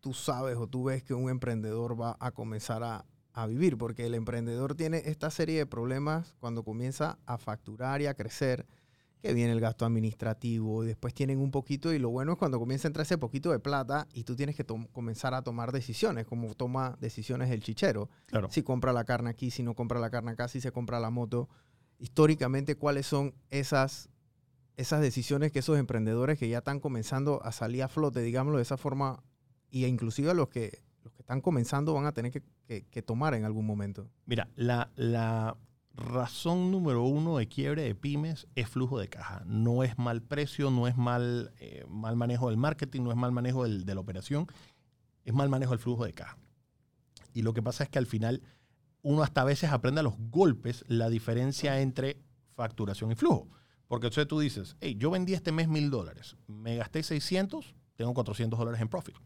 tú 0.00 0.14
sabes 0.14 0.56
o 0.56 0.68
tú 0.68 0.84
ves 0.84 1.02
que 1.02 1.14
un 1.14 1.30
emprendedor 1.30 2.00
va 2.00 2.16
a 2.20 2.30
comenzar 2.30 2.84
a, 2.84 3.06
a 3.32 3.46
vivir? 3.46 3.76
Porque 3.76 4.06
el 4.06 4.14
emprendedor 4.14 4.76
tiene 4.76 5.02
esta 5.06 5.30
serie 5.30 5.58
de 5.58 5.66
problemas 5.66 6.34
cuando 6.38 6.62
comienza 6.62 7.18
a 7.26 7.38
facturar 7.38 8.02
y 8.02 8.06
a 8.06 8.14
crecer 8.14 8.66
que 9.26 9.34
viene 9.34 9.52
el 9.52 9.60
gasto 9.60 9.84
administrativo 9.84 10.84
y 10.84 10.86
después 10.86 11.12
tienen 11.12 11.40
un 11.40 11.50
poquito 11.50 11.92
y 11.92 11.98
lo 11.98 12.10
bueno 12.10 12.32
es 12.32 12.38
cuando 12.38 12.58
comienza 12.58 12.86
a 12.86 12.90
entrar 12.90 13.04
ese 13.04 13.18
poquito 13.18 13.50
de 13.50 13.58
plata 13.58 14.06
y 14.12 14.22
tú 14.22 14.36
tienes 14.36 14.54
que 14.54 14.64
comenzar 14.92 15.34
a 15.34 15.42
tomar 15.42 15.72
decisiones, 15.72 16.26
como 16.26 16.54
toma 16.54 16.96
decisiones 17.00 17.50
el 17.50 17.62
chichero. 17.62 18.08
Claro. 18.26 18.48
Si 18.50 18.62
compra 18.62 18.92
la 18.92 19.04
carne 19.04 19.30
aquí, 19.30 19.50
si 19.50 19.62
no 19.62 19.74
compra 19.74 19.98
la 19.98 20.10
carne 20.10 20.30
acá, 20.30 20.46
si 20.46 20.60
se 20.60 20.70
compra 20.70 21.00
la 21.00 21.10
moto. 21.10 21.48
Históricamente, 21.98 22.76
¿cuáles 22.76 23.06
son 23.06 23.34
esas, 23.50 24.10
esas 24.76 25.00
decisiones 25.00 25.50
que 25.50 25.58
esos 25.58 25.76
emprendedores 25.76 26.38
que 26.38 26.48
ya 26.48 26.58
están 26.58 26.78
comenzando 26.78 27.42
a 27.42 27.50
salir 27.50 27.82
a 27.82 27.88
flote, 27.88 28.20
digámoslo 28.20 28.58
de 28.58 28.62
esa 28.62 28.76
forma, 28.76 29.24
y 29.70 29.86
inclusive 29.86 30.34
los 30.34 30.48
que, 30.48 30.82
los 31.02 31.12
que 31.12 31.22
están 31.22 31.40
comenzando 31.40 31.94
van 31.94 32.06
a 32.06 32.12
tener 32.12 32.30
que, 32.30 32.42
que, 32.66 32.84
que 32.84 33.02
tomar 33.02 33.34
en 33.34 33.44
algún 33.44 33.66
momento? 33.66 34.08
Mira, 34.24 34.48
la, 34.54 34.92
la 34.94 35.56
razón 35.96 36.70
número 36.70 37.04
uno 37.04 37.38
de 37.38 37.48
quiebre 37.48 37.82
de 37.82 37.94
pymes 37.94 38.46
es 38.54 38.68
flujo 38.68 38.98
de 38.98 39.08
caja. 39.08 39.42
No 39.46 39.82
es 39.82 39.98
mal 39.98 40.22
precio, 40.22 40.70
no 40.70 40.86
es 40.86 40.96
mal, 40.96 41.52
eh, 41.58 41.84
mal 41.88 42.16
manejo 42.16 42.48
del 42.48 42.58
marketing, 42.58 43.02
no 43.02 43.10
es 43.10 43.16
mal 43.16 43.32
manejo 43.32 43.64
del, 43.64 43.84
de 43.84 43.94
la 43.94 44.00
operación, 44.00 44.46
es 45.24 45.34
mal 45.34 45.48
manejo 45.48 45.72
del 45.72 45.80
flujo 45.80 46.04
de 46.04 46.12
caja. 46.12 46.38
Y 47.32 47.42
lo 47.42 47.52
que 47.52 47.62
pasa 47.62 47.84
es 47.84 47.90
que 47.90 47.98
al 47.98 48.06
final 48.06 48.42
uno 49.02 49.22
hasta 49.22 49.42
a 49.42 49.44
veces 49.44 49.70
aprende 49.70 50.00
a 50.00 50.04
los 50.04 50.14
golpes 50.18 50.84
la 50.88 51.08
diferencia 51.08 51.80
entre 51.80 52.18
facturación 52.54 53.12
y 53.12 53.14
flujo. 53.14 53.48
Porque 53.88 54.08
entonces 54.08 54.26
tú 54.26 54.40
dices, 54.40 54.76
hey, 54.80 54.96
yo 54.98 55.10
vendí 55.10 55.32
este 55.34 55.52
mes 55.52 55.68
mil 55.68 55.90
dólares, 55.90 56.36
me 56.48 56.76
gasté 56.76 57.02
600, 57.02 57.74
tengo 57.94 58.14
400 58.14 58.58
dólares 58.58 58.80
en 58.80 58.88
profit. 58.88 59.16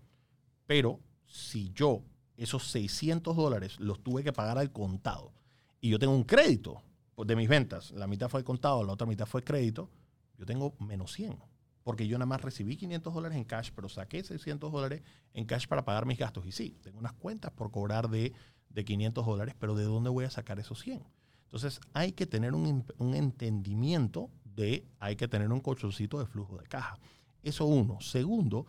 Pero 0.66 1.00
si 1.26 1.70
yo 1.72 2.04
esos 2.36 2.68
600 2.68 3.36
dólares 3.36 3.80
los 3.80 4.02
tuve 4.02 4.22
que 4.22 4.32
pagar 4.32 4.58
al 4.58 4.70
contado, 4.70 5.32
y 5.80 5.90
yo 5.90 5.98
tengo 5.98 6.14
un 6.14 6.24
crédito 6.24 6.82
de 7.16 7.36
mis 7.36 7.48
ventas, 7.48 7.90
la 7.92 8.06
mitad 8.06 8.28
fue 8.28 8.44
contado, 8.44 8.84
la 8.84 8.92
otra 8.92 9.06
mitad 9.06 9.26
fue 9.26 9.42
crédito, 9.42 9.90
yo 10.38 10.46
tengo 10.46 10.74
menos 10.78 11.12
100. 11.12 11.38
Porque 11.82 12.06
yo 12.06 12.18
nada 12.18 12.26
más 12.26 12.42
recibí 12.42 12.76
500 12.76 13.12
dólares 13.12 13.36
en 13.38 13.44
cash, 13.44 13.70
pero 13.74 13.88
saqué 13.88 14.22
600 14.22 14.70
dólares 14.70 15.02
en 15.32 15.44
cash 15.44 15.66
para 15.66 15.84
pagar 15.84 16.06
mis 16.06 16.18
gastos. 16.18 16.46
Y 16.46 16.52
sí, 16.52 16.78
tengo 16.82 16.98
unas 16.98 17.14
cuentas 17.14 17.52
por 17.52 17.70
cobrar 17.70 18.08
de, 18.10 18.32
de 18.68 18.84
500 18.84 19.26
dólares, 19.26 19.54
pero 19.58 19.74
¿de 19.74 19.84
dónde 19.84 20.10
voy 20.10 20.24
a 20.24 20.30
sacar 20.30 20.58
esos 20.58 20.80
100? 20.80 21.02
Entonces 21.44 21.80
hay 21.92 22.12
que 22.12 22.26
tener 22.26 22.54
un, 22.54 22.84
un 22.98 23.14
entendimiento 23.14 24.30
de, 24.44 24.86
hay 24.98 25.16
que 25.16 25.26
tener 25.26 25.50
un 25.50 25.60
colchoncito 25.60 26.18
de 26.18 26.26
flujo 26.26 26.58
de 26.58 26.66
caja. 26.66 26.98
Eso 27.42 27.64
uno. 27.64 28.00
Segundo, 28.00 28.66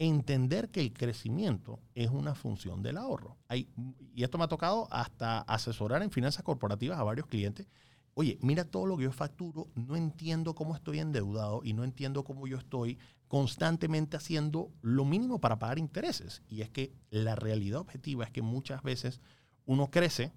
entender 0.00 0.70
que 0.70 0.80
el 0.80 0.94
crecimiento 0.94 1.78
es 1.94 2.08
una 2.08 2.34
función 2.34 2.82
del 2.82 2.96
ahorro. 2.96 3.36
Hay, 3.48 3.68
y 4.14 4.24
esto 4.24 4.38
me 4.38 4.44
ha 4.44 4.48
tocado 4.48 4.88
hasta 4.90 5.40
asesorar 5.40 6.02
en 6.02 6.10
finanzas 6.10 6.42
corporativas 6.42 6.98
a 6.98 7.02
varios 7.02 7.26
clientes. 7.26 7.68
Oye, 8.14 8.38
mira 8.40 8.64
todo 8.64 8.86
lo 8.86 8.96
que 8.96 9.04
yo 9.04 9.12
facturo, 9.12 9.68
no 9.74 9.96
entiendo 9.96 10.54
cómo 10.54 10.74
estoy 10.74 11.00
endeudado 11.00 11.60
y 11.62 11.74
no 11.74 11.84
entiendo 11.84 12.24
cómo 12.24 12.46
yo 12.46 12.56
estoy 12.56 12.98
constantemente 13.28 14.16
haciendo 14.16 14.72
lo 14.80 15.04
mínimo 15.04 15.38
para 15.38 15.58
pagar 15.58 15.78
intereses. 15.78 16.42
Y 16.48 16.62
es 16.62 16.70
que 16.70 16.94
la 17.10 17.36
realidad 17.36 17.80
objetiva 17.80 18.24
es 18.24 18.30
que 18.30 18.40
muchas 18.40 18.82
veces 18.82 19.20
uno 19.66 19.90
crece 19.90 20.32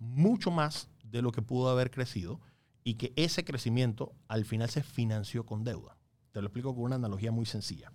mucho 0.00 0.50
más 0.50 0.88
de 1.04 1.22
lo 1.22 1.30
que 1.30 1.40
pudo 1.40 1.70
haber 1.70 1.92
crecido 1.92 2.40
y 2.82 2.94
que 2.94 3.12
ese 3.14 3.44
crecimiento 3.44 4.12
al 4.26 4.44
final 4.44 4.68
se 4.70 4.82
financió 4.82 5.46
con 5.46 5.62
deuda. 5.62 5.96
Te 6.32 6.40
lo 6.40 6.48
explico 6.48 6.74
con 6.74 6.82
una 6.82 6.96
analogía 6.96 7.30
muy 7.30 7.46
sencilla 7.46 7.92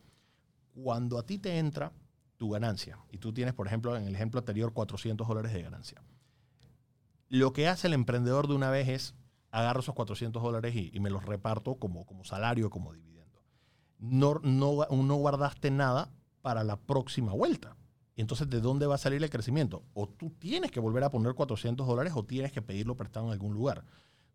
cuando 0.83 1.17
a 1.17 1.23
ti 1.23 1.37
te 1.37 1.57
entra 1.57 1.91
tu 2.37 2.49
ganancia, 2.49 2.97
y 3.11 3.17
tú 3.17 3.33
tienes, 3.33 3.53
por 3.53 3.67
ejemplo, 3.67 3.95
en 3.97 4.05
el 4.05 4.15
ejemplo 4.15 4.39
anterior, 4.39 4.73
400 4.73 5.27
dólares 5.27 5.51
de 5.51 5.61
ganancia, 5.61 6.01
lo 7.27 7.53
que 7.53 7.67
hace 7.67 7.87
el 7.87 7.93
emprendedor 7.93 8.47
de 8.47 8.55
una 8.55 8.69
vez 8.71 8.87
es 8.87 9.15
agarro 9.51 9.81
esos 9.81 9.93
400 9.93 10.41
dólares 10.41 10.73
y, 10.75 10.99
me 10.99 11.09
los 11.09 11.25
reparto 11.25 11.75
como, 11.75 12.05
como 12.05 12.23
salario, 12.23 12.69
como 12.69 12.93
dividendo. 12.93 13.43
No, 13.99 14.39
no, 14.41 14.87
no 14.89 15.15
guardaste 15.15 15.69
nada 15.69 16.11
para 16.41 16.63
la 16.63 16.77
próxima 16.77 17.33
vuelta. 17.33 17.75
Entonces, 18.15 18.49
¿de 18.49 18.61
dónde 18.61 18.87
va 18.87 18.95
a 18.95 18.99
salir 18.99 19.23
el 19.23 19.29
crecimiento? 19.29 19.83
O 19.93 20.07
tú 20.07 20.31
tienes 20.31 20.71
que 20.71 20.79
volver 20.79 21.03
a 21.03 21.11
poner 21.11 21.33
400 21.33 21.85
dólares 21.85 22.13
o 22.15 22.23
tienes 22.23 22.51
que 22.51 22.61
pedirlo 22.61 22.95
prestado 22.95 23.27
en 23.27 23.33
algún 23.33 23.53
lugar. 23.53 23.85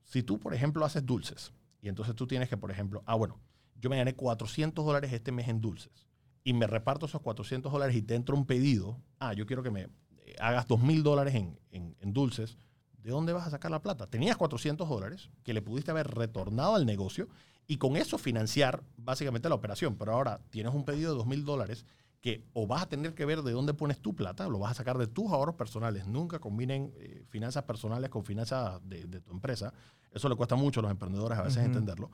Si 0.04 0.22
tú, 0.22 0.38
por 0.38 0.54
ejemplo, 0.54 0.84
haces 0.84 1.04
dulces 1.04 1.52
y 1.80 1.88
entonces 1.88 2.14
tú 2.14 2.26
tienes 2.26 2.48
que, 2.48 2.56
por 2.56 2.70
ejemplo, 2.70 3.02
ah, 3.06 3.14
bueno, 3.14 3.40
yo 3.80 3.90
me 3.90 3.96
gané 3.96 4.14
400 4.14 4.84
dólares 4.84 5.12
este 5.12 5.32
mes 5.32 5.48
en 5.48 5.60
dulces 5.60 6.06
y 6.44 6.52
me 6.52 6.66
reparto 6.66 7.06
esos 7.06 7.22
400 7.22 7.72
dólares 7.72 7.96
y 7.96 8.02
te 8.02 8.14
entra 8.14 8.34
un 8.34 8.46
pedido, 8.46 9.00
ah, 9.18 9.32
yo 9.32 9.46
quiero 9.46 9.62
que 9.62 9.70
me 9.70 9.82
eh, 9.82 10.36
hagas 10.38 10.68
2 10.68 10.80
mil 10.80 11.02
dólares 11.02 11.34
en, 11.34 11.58
en, 11.72 12.12
dulces, 12.12 12.58
¿de 13.02 13.10
dónde 13.10 13.32
vas 13.32 13.46
a 13.46 13.50
sacar 13.50 13.70
la 13.70 13.82
plata? 13.82 14.06
Tenías 14.06 14.36
400 14.36 14.88
dólares 14.88 15.30
que 15.42 15.54
le 15.54 15.62
pudiste 15.62 15.90
haber 15.90 16.08
retornado 16.08 16.74
al 16.74 16.84
negocio 16.84 17.28
y 17.66 17.78
con 17.78 17.96
eso 17.96 18.18
financiar 18.18 18.84
básicamente 18.98 19.48
la 19.48 19.54
operación, 19.54 19.96
pero 19.96 20.12
ahora 20.12 20.40
tienes 20.50 20.74
un 20.74 20.84
pedido 20.84 21.12
de 21.12 21.18
2 21.18 21.26
mil 21.26 21.44
dólares 21.46 21.86
que 22.20 22.42
o 22.54 22.66
vas 22.66 22.82
a 22.82 22.88
tener 22.88 23.14
que 23.14 23.26
ver 23.26 23.42
de 23.42 23.52
dónde 23.52 23.74
pones 23.74 24.00
tu 24.00 24.14
plata, 24.14 24.48
lo 24.48 24.58
vas 24.58 24.70
a 24.70 24.74
sacar 24.74 24.96
de 24.96 25.06
tus 25.06 25.30
ahorros 25.30 25.56
personales. 25.56 26.06
Nunca 26.06 26.38
combinen 26.38 26.90
eh, 26.96 27.22
finanzas 27.28 27.64
personales 27.64 28.08
con 28.08 28.24
finanzas 28.24 28.80
de, 28.82 29.20
tu 29.20 29.30
empresa. 29.30 29.74
Eso 30.10 30.30
le 30.30 30.34
cuesta 30.34 30.56
mucho 30.56 30.80
a 30.80 30.84
los 30.84 30.90
emprendedores 30.90 31.38
a 31.38 31.42
veces 31.42 31.62
entenderlo. 31.62 32.10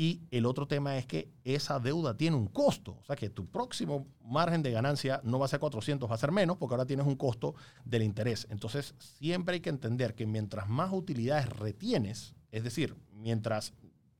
Y 0.00 0.22
el 0.30 0.46
otro 0.46 0.66
tema 0.66 0.96
es 0.96 1.04
que 1.04 1.30
esa 1.44 1.78
deuda 1.78 2.16
tiene 2.16 2.34
un 2.34 2.46
costo. 2.46 2.96
O 3.02 3.04
sea 3.04 3.16
que 3.16 3.28
tu 3.28 3.44
próximo 3.50 4.06
margen 4.24 4.62
de 4.62 4.70
ganancia 4.70 5.20
no 5.24 5.38
va 5.38 5.44
a 5.44 5.48
ser 5.48 5.60
400, 5.60 6.10
va 6.10 6.14
a 6.14 6.18
ser 6.18 6.32
menos 6.32 6.56
porque 6.56 6.72
ahora 6.72 6.86
tienes 6.86 7.04
un 7.06 7.16
costo 7.16 7.54
del 7.84 8.02
interés. 8.02 8.46
Entonces, 8.48 8.94
siempre 8.98 9.56
hay 9.56 9.60
que 9.60 9.68
entender 9.68 10.14
que 10.14 10.24
mientras 10.24 10.70
más 10.70 10.90
utilidades 10.90 11.50
retienes, 11.50 12.34
es 12.50 12.64
decir, 12.64 12.96
mientras 13.12 13.74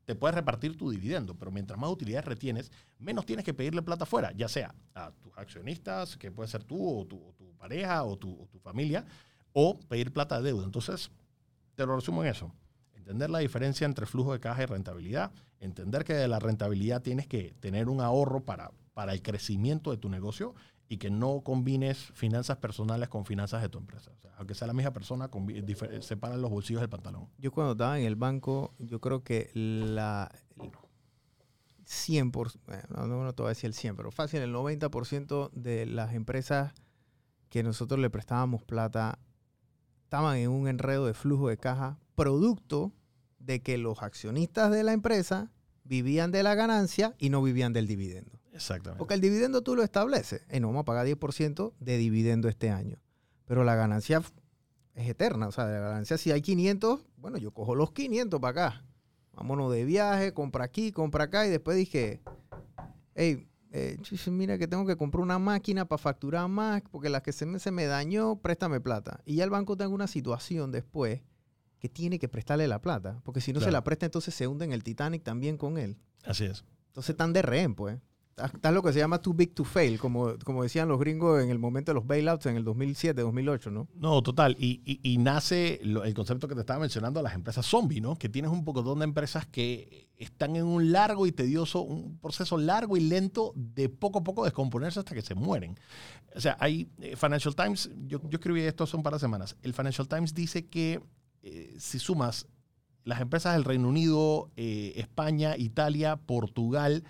te 0.05 0.14
puedes 0.14 0.35
repartir 0.35 0.76
tu 0.76 0.91
dividendo, 0.91 1.35
pero 1.35 1.51
mientras 1.51 1.81
más 1.81 1.89
utilidades 1.89 2.26
retienes, 2.26 2.70
menos 2.99 3.24
tienes 3.24 3.43
que 3.43 3.55
pedirle 3.55 3.81
plata 3.81 4.05
afuera, 4.05 4.33
ya 4.37 4.49
sea 4.49 4.74
a 4.95 5.12
tus 5.12 5.33
accionistas, 5.39 6.18
que 6.18 6.31
puede 6.31 6.51
ser 6.51 6.62
tú 6.62 7.01
o 7.01 7.07
tu, 7.07 7.33
pareja 7.57 8.05
o 8.05 8.18
tu, 8.18 8.31
o 8.31 8.47
tu 8.49 8.59
familia, 8.59 9.07
o 9.55 9.81
pedir 9.81 10.12
plata 10.12 10.43
de 10.43 10.49
deuda. 10.49 10.66
Entonces, 10.66 11.11
te 11.74 11.87
lo 11.87 11.97
resumo 11.97 12.22
en 12.22 12.28
eso 12.28 12.53
entender 13.11 13.30
la 13.30 13.40
diferencia 13.40 13.86
entre 13.86 14.06
flujo 14.06 14.32
de 14.32 14.38
caja 14.38 14.62
y 14.62 14.66
rentabilidad, 14.66 15.32
entender 15.58 16.04
que 16.04 16.14
de 16.14 16.28
la 16.28 16.38
rentabilidad 16.38 17.02
tienes 17.02 17.26
que 17.26 17.54
tener 17.58 17.88
un 17.88 18.00
ahorro 18.00 18.44
para, 18.44 18.70
para 18.94 19.12
el 19.12 19.20
crecimiento 19.20 19.90
de 19.90 19.96
tu 19.96 20.08
negocio 20.08 20.54
y 20.88 20.98
que 20.98 21.11
no 21.11 21.40
combines 21.40 21.98
finanzas 22.14 22.58
personales 22.58 23.08
con 23.08 23.24
finanzas 23.24 23.62
de 23.62 23.68
tu 23.68 23.78
empresa. 23.78 24.12
aunque 24.36 24.54
sea 24.54 24.68
la 24.68 24.74
misma 24.74 24.92
persona, 24.92 25.28
separan 26.00 26.40
los 26.40 26.50
bolsillos 26.50 26.80
del 26.80 26.88
pantalón. 26.88 27.28
Yo 27.36 27.50
cuando 27.50 27.72
estaba 27.72 27.98
en 27.98 28.06
el 28.06 28.14
banco, 28.14 28.74
yo 28.78 29.00
creo 29.00 29.24
que 29.24 29.50
la 29.54 30.30
100%, 31.84 32.61
bueno, 32.66 33.24
no, 33.24 33.32
te 33.32 33.42
voy 33.42 33.48
a 33.48 33.50
decir 33.50 33.66
el 33.66 33.74
100, 33.74 33.96
pero 33.96 34.12
fácil, 34.12 34.40
el 34.40 34.54
90% 34.54 35.50
de 35.50 35.86
las 35.86 36.14
empresas 36.14 36.72
que 37.48 37.64
nosotros 37.64 37.98
le 37.98 38.08
prestábamos 38.08 38.62
plata 38.62 39.18
estaban 40.04 40.36
en 40.36 40.50
un 40.50 40.68
enredo 40.68 41.06
de 41.06 41.14
flujo 41.14 41.48
de 41.48 41.56
caja 41.56 41.98
producto 42.14 42.92
de 43.41 43.61
que 43.61 43.78
los 43.78 44.03
accionistas 44.03 44.70
de 44.70 44.84
la 44.84 44.93
empresa 44.93 45.51
vivían 45.84 46.30
de 46.30 46.45
la 46.45 46.55
ganancia 46.55 47.16
y 47.18 47.30
no 47.30 47.43
vivían 47.43 47.72
del 47.72 47.88
dividendo. 47.88 48.38
Exactamente. 48.53 48.99
Porque 48.99 49.14
el 49.14 49.20
dividendo 49.20 49.62
tú 49.62 49.74
lo 49.74 49.82
estableces. 49.82 50.43
Y 50.53 50.61
no 50.61 50.68
vamos 50.68 50.82
a 50.82 50.84
pagar 50.84 51.07
10% 51.07 51.72
de 51.80 51.97
dividendo 51.97 52.49
este 52.49 52.70
año. 52.70 52.99
Pero 53.47 53.64
la 53.64 53.74
ganancia 53.74 54.22
es 54.95 55.09
eterna. 55.09 55.49
O 55.49 55.53
sea, 55.53 55.64
la 55.64 55.80
ganancia, 55.80 56.18
si 56.18 56.30
hay 56.30 56.43
500, 56.43 57.01
bueno, 57.16 57.38
yo 57.38 57.53
cojo 57.53 57.74
los 57.74 57.93
500 57.93 58.41
para 58.41 58.51
acá. 58.51 58.84
Vámonos 59.32 59.72
de 59.72 59.84
viaje, 59.84 60.32
compra 60.34 60.64
aquí, 60.64 60.93
compra 60.93 61.24
acá. 61.24 61.47
Y 61.47 61.51
después 61.51 61.76
dije, 61.76 62.20
hey, 63.14 63.49
eh, 63.72 63.99
mira 64.30 64.59
que 64.59 64.68
tengo 64.68 64.84
que 64.84 64.97
comprar 64.97 65.22
una 65.22 65.38
máquina 65.38 65.86
para 65.86 65.99
facturar 65.99 66.49
más, 66.49 66.82
porque 66.91 67.09
la 67.09 67.22
que 67.22 67.32
se 67.32 67.47
me, 67.47 67.59
se 67.59 67.70
me 67.70 67.86
dañó, 67.86 68.36
préstame 68.36 68.80
plata. 68.80 69.20
Y 69.24 69.36
ya 69.36 69.45
el 69.45 69.51
banco 69.51 69.76
tenga 69.76 69.95
una 69.95 70.09
situación 70.09 70.72
después 70.72 71.22
que 71.81 71.89
tiene 71.89 72.18
que 72.18 72.28
prestarle 72.28 72.68
la 72.68 72.81
plata, 72.81 73.20
porque 73.24 73.41
si 73.41 73.53
no 73.53 73.61
se 73.61 73.72
la 73.72 73.83
presta, 73.83 74.07
entonces 74.07 74.35
se 74.35 74.47
hunde 74.47 74.66
en 74.66 74.72
el 74.72 74.85
Titanic 74.85 75.24
también 75.24 75.57
con 75.57 75.78
él. 75.78 75.97
Así 76.24 76.45
es. 76.45 76.64
Entonces 76.89 77.11
están 77.11 77.33
de 77.33 77.43
rehén, 77.43 77.74
pues. 77.74 77.99
Está 78.37 78.70
lo 78.70 78.83
que 78.83 78.93
se 78.93 78.99
llama 78.99 79.20
too 79.20 79.35
big 79.35 79.55
to 79.55 79.64
fail, 79.64 79.99
como, 79.99 80.35
como 80.45 80.62
decían 80.62 80.89
los 80.89 80.99
gringos 80.99 81.43
en 81.43 81.51
el 81.51 81.59
momento 81.59 81.91
de 81.91 81.95
los 81.95 82.07
bailouts 82.07 82.47
en 82.47 82.57
el 82.57 82.64
2007, 82.64 83.20
2008, 83.20 83.70
¿no? 83.70 83.89
No, 83.95 84.22
total. 84.22 84.57
Y, 84.59 85.18
nace 85.18 85.81
el 85.83 86.14
concepto 86.14 86.49
que 86.49 86.55
te 86.55 86.61
estaba 86.61 86.81
mencionando, 86.81 87.20
las 87.20 87.35
empresas 87.35 87.66
zombie, 87.66 88.01
¿no? 88.01 88.16
Que 88.16 88.28
tienes 88.28 88.51
un 88.51 88.64
poco 88.64 88.83
de 88.83 89.05
empresas 89.05 89.47
que 89.47 90.09
están 90.16 90.57
en 90.57 90.64
un 90.64 90.93
largo 90.93 91.26
y 91.26 91.33
tedioso, 91.33 91.83
un 91.83 92.18
proceso 92.18 92.57
largo 92.57 92.97
y 92.97 93.01
lento 93.01 93.53
de 93.55 93.89
poco 93.89 94.20
a 94.20 94.24
poco 94.24 94.45
descomponerse 94.45 95.01
hasta 95.01 95.14
que 95.14 95.22
se 95.22 95.35
mueren. 95.35 95.78
O 96.35 96.41
sea, 96.41 96.57
hay 96.61 96.89
eh, 97.01 97.16
Financial 97.16 97.55
Times, 97.55 97.91
yo, 98.07 98.20
yo 98.22 98.37
escribí 98.37 98.61
esto 98.61 98.85
hace 98.85 98.97
un 98.97 99.03
par 99.03 99.14
de 99.14 99.18
semanas. 99.18 99.57
El 99.62 99.74
Financial 99.74 100.09
Times 100.09 100.35
dice 100.35 100.66
que 100.66 101.03
eh, 101.43 101.74
si 101.78 101.99
sumas 101.99 102.47
las 103.05 103.20
empresas 103.20 103.55
del 103.55 103.64
Reino 103.64 103.88
Unido, 103.88 104.51
eh, 104.57 104.93
España, 104.97 105.57
Italia, 105.57 106.16
Portugal 106.16 107.05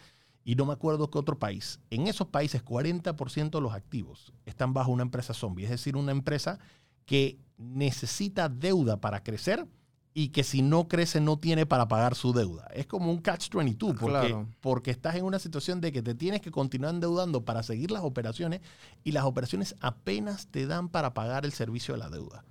y 0.45 0.55
no 0.55 0.66
me 0.66 0.72
acuerdo 0.72 1.11
qué 1.11 1.18
otro 1.18 1.39
país, 1.39 1.81
en 1.91 2.07
esos 2.07 2.28
países 2.28 2.64
40% 2.64 3.51
de 3.51 3.61
los 3.61 3.72
activos 3.72 4.33
están 4.47 4.72
bajo 4.72 4.91
una 4.91 5.03
empresa 5.03 5.35
zombie, 5.35 5.64
es 5.64 5.70
decir, 5.70 5.97
una 5.97 6.12
empresa 6.12 6.59
que 7.05 7.39
necesita 7.59 8.49
deuda 8.49 9.01
para 9.01 9.22
crecer 9.22 9.66
y 10.14 10.28
que 10.31 10.43
si 10.43 10.62
no 10.62 10.89
crece 10.89 11.20
no 11.20 11.39
tiene 11.39 11.66
para 11.66 11.87
pagar 11.87 12.14
su 12.14 12.33
deuda. 12.33 12.66
Es 12.74 12.87
como 12.87 13.12
un 13.12 13.22
catch-22 13.22 13.97
porque, 13.99 14.47
porque 14.61 14.91
estás 14.91 15.14
en 15.16 15.24
una 15.24 15.39
situación 15.39 15.81
de 15.81 15.93
que 15.93 16.03
te 16.03 16.14
tienes 16.14 16.41
que 16.41 16.51
continuar 16.51 16.95
endeudando 16.95 17.45
para 17.45 17.62
seguir 17.62 17.91
las 17.91 18.03
operaciones 18.03 18.61
y 19.05 19.12
las 19.12 19.24
operaciones 19.24 19.76
apenas 19.81 20.49
te 20.49 20.66
dan 20.66 20.89
para 20.89 21.14
pagar 21.14 21.45
el 21.45 21.53
servicio 21.53 21.95
de 21.95 21.99
la 21.99 22.11
deuda 22.11 22.45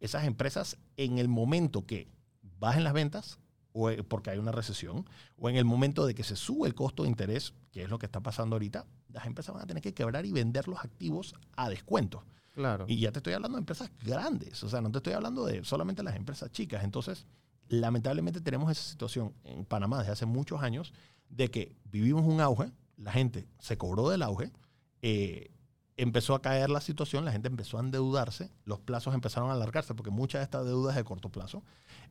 esas 0.00 0.24
empresas 0.24 0.78
en 0.96 1.18
el 1.18 1.28
momento 1.28 1.86
que 1.86 2.08
bajen 2.58 2.84
las 2.84 2.92
ventas, 2.92 3.38
o 3.72 3.90
eh, 3.90 4.02
porque 4.02 4.30
hay 4.30 4.38
una 4.38 4.52
recesión, 4.52 5.04
o 5.36 5.48
en 5.48 5.56
el 5.56 5.64
momento 5.64 6.06
de 6.06 6.14
que 6.14 6.24
se 6.24 6.36
sube 6.36 6.68
el 6.68 6.74
costo 6.74 7.02
de 7.02 7.08
interés, 7.08 7.54
que 7.72 7.82
es 7.82 7.90
lo 7.90 7.98
que 7.98 8.06
está 8.06 8.20
pasando 8.20 8.56
ahorita, 8.56 8.86
las 9.12 9.26
empresas 9.26 9.54
van 9.54 9.64
a 9.64 9.66
tener 9.66 9.82
que 9.82 9.94
quebrar 9.94 10.26
y 10.26 10.32
vender 10.32 10.68
los 10.68 10.78
activos 10.80 11.34
a 11.56 11.68
descuento. 11.68 12.24
Claro. 12.54 12.86
Y 12.88 12.98
ya 12.98 13.12
te 13.12 13.18
estoy 13.18 13.34
hablando 13.34 13.56
de 13.56 13.60
empresas 13.60 13.90
grandes, 14.02 14.62
o 14.64 14.68
sea, 14.68 14.80
no 14.80 14.90
te 14.90 14.98
estoy 14.98 15.12
hablando 15.12 15.44
de 15.44 15.64
solamente 15.64 16.02
las 16.02 16.16
empresas 16.16 16.50
chicas. 16.50 16.84
Entonces, 16.84 17.26
lamentablemente 17.68 18.40
tenemos 18.40 18.70
esa 18.70 18.82
situación 18.82 19.34
en 19.44 19.64
Panamá 19.64 19.98
desde 19.98 20.12
hace 20.12 20.26
muchos 20.26 20.62
años 20.62 20.92
de 21.28 21.50
que 21.50 21.76
vivimos 21.84 22.24
un 22.24 22.40
auge, 22.40 22.72
la 22.96 23.12
gente 23.12 23.46
se 23.58 23.76
cobró 23.76 24.08
del 24.08 24.22
auge, 24.22 24.52
eh, 25.02 25.50
empezó 25.96 26.34
a 26.34 26.42
caer 26.42 26.70
la 26.70 26.80
situación, 26.80 27.24
la 27.24 27.32
gente 27.32 27.48
empezó 27.48 27.78
a 27.78 27.80
endeudarse, 27.80 28.50
los 28.64 28.80
plazos 28.80 29.14
empezaron 29.14 29.50
a 29.50 29.54
alargarse 29.54 29.94
porque 29.94 30.10
muchas 30.10 30.40
de 30.40 30.44
estas 30.44 30.64
deudas 30.66 30.94
es 30.94 30.96
de 30.98 31.04
corto 31.04 31.30
plazo. 31.30 31.62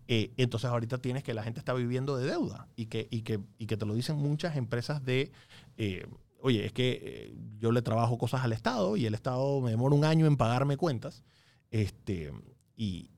Eh, 0.08 0.34
entonces 0.38 0.70
ahorita 0.70 0.98
tienes 0.98 1.24
que 1.24 1.34
la 1.34 1.44
gente 1.44 1.60
está 1.60 1.74
viviendo 1.74 2.18
de 2.18 2.28
deuda 2.28 2.68
y 2.76 2.88
que, 2.88 3.08
y 3.12 3.22
que, 3.22 3.40
y 3.58 3.68
que 3.68 3.78
te 3.78 3.86
lo 3.86 3.94
dicen 3.94 4.18
muchas 4.18 4.56
empresas 4.56 5.04
de, 5.04 5.32
eh, 5.78 6.08
oye, 6.42 6.66
es 6.66 6.74
que 6.74 7.00
eh, 7.04 7.36
yo 7.60 7.72
le 7.72 7.82
trabajo 7.82 8.18
cosas 8.18 8.44
al 8.44 8.54
Estado 8.54 8.98
y 8.98 9.06
el 9.06 9.14
Estado 9.14 9.62
me 9.62 9.72
demora 9.72 9.96
un 9.96 10.06
año 10.06 10.26
en 10.26 10.38
pagarme 10.38 10.78
cuentas 10.78 11.24
este, 11.72 12.32
y, 12.76 13.10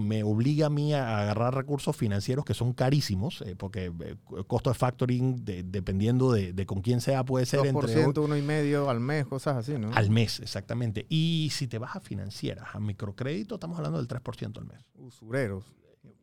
me 0.00 0.24
obliga 0.24 0.66
a 0.66 0.70
mí 0.70 0.94
a 0.94 1.20
agarrar 1.20 1.54
recursos 1.54 1.96
financieros 1.96 2.44
que 2.44 2.54
son 2.54 2.72
carísimos, 2.72 3.42
eh, 3.42 3.54
porque 3.56 3.86
el 3.86 4.02
eh, 4.02 4.16
costo 4.46 4.70
de 4.70 4.74
factoring, 4.74 5.44
dependiendo 5.44 6.32
de, 6.32 6.66
con 6.66 6.80
quién 6.80 7.00
sea, 7.00 7.24
puede 7.24 7.46
ser 7.46 7.60
2%, 7.60 8.04
entre... 8.04 8.22
uno 8.22 8.36
y 8.36 8.42
medio 8.42 8.90
al 8.90 8.98
mes, 8.98 9.26
cosas 9.26 9.56
así, 9.56 9.78
¿no? 9.78 9.92
Al 9.94 10.10
mes, 10.10 10.40
exactamente. 10.40 11.06
Y 11.08 11.50
si 11.52 11.68
te 11.68 11.78
vas 11.78 11.94
a 11.94 12.00
financieras, 12.00 12.74
a 12.74 12.80
microcrédito, 12.80 13.54
estamos 13.54 13.78
hablando 13.78 13.98
del 13.98 14.08
3% 14.08 14.58
al 14.58 14.66
mes. 14.66 14.78
Usureros. 14.94 15.64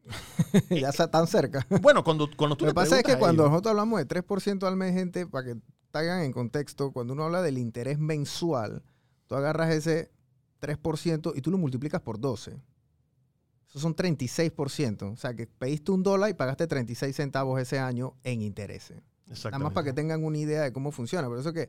ya 0.70 0.90
está 0.90 1.10
tan 1.10 1.28
cerca. 1.28 1.66
Bueno, 1.82 2.04
cuando, 2.04 2.30
cuando 2.36 2.58
tú 2.58 2.66
Lo 2.66 2.72
que 2.72 2.76
pasa 2.76 2.98
es 2.98 3.04
que 3.04 3.18
cuando 3.18 3.48
nosotros 3.48 3.72
hablamos 3.72 4.00
de 4.00 4.08
3% 4.08 4.68
al 4.68 4.76
mes, 4.76 4.94
gente, 4.94 5.26
para 5.26 5.46
que 5.46 5.62
traigan 5.92 6.22
en 6.22 6.34
contexto, 6.34 6.92
cuando 6.92 7.14
uno 7.14 7.24
habla 7.24 7.42
del 7.42 7.58
interés 7.58 7.98
mensual, 7.98 8.84
tú 9.28 9.36
agarras 9.36 9.74
ese 9.74 10.12
3% 10.62 11.34
y 11.36 11.42
tú 11.42 11.52
lo 11.52 11.58
multiplicas 11.58 12.02
por 12.02 12.20
12. 12.20 12.58
Eso 13.70 13.80
son 13.80 13.96
36%. 13.96 15.14
O 15.14 15.18
sea, 15.18 15.36
que 15.36 15.48
pediste 15.48 15.92
un 15.92 16.04
dólar 16.04 16.30
y 16.30 16.34
pagaste 16.34 16.68
36 16.68 17.16
centavos 17.16 17.60
ese 17.62 17.80
año 17.80 18.16
en 18.24 18.42
intereses. 18.42 19.02
Nada 19.46 19.60
más 19.60 19.74
para 19.74 19.86
que 19.86 19.94
tengan 19.94 20.24
una 20.24 20.38
idea 20.38 20.64
de 20.64 20.72
cómo 20.72 20.92
funciona. 20.92 21.28
Por 21.28 21.40
eso 21.40 21.52
que 21.52 21.68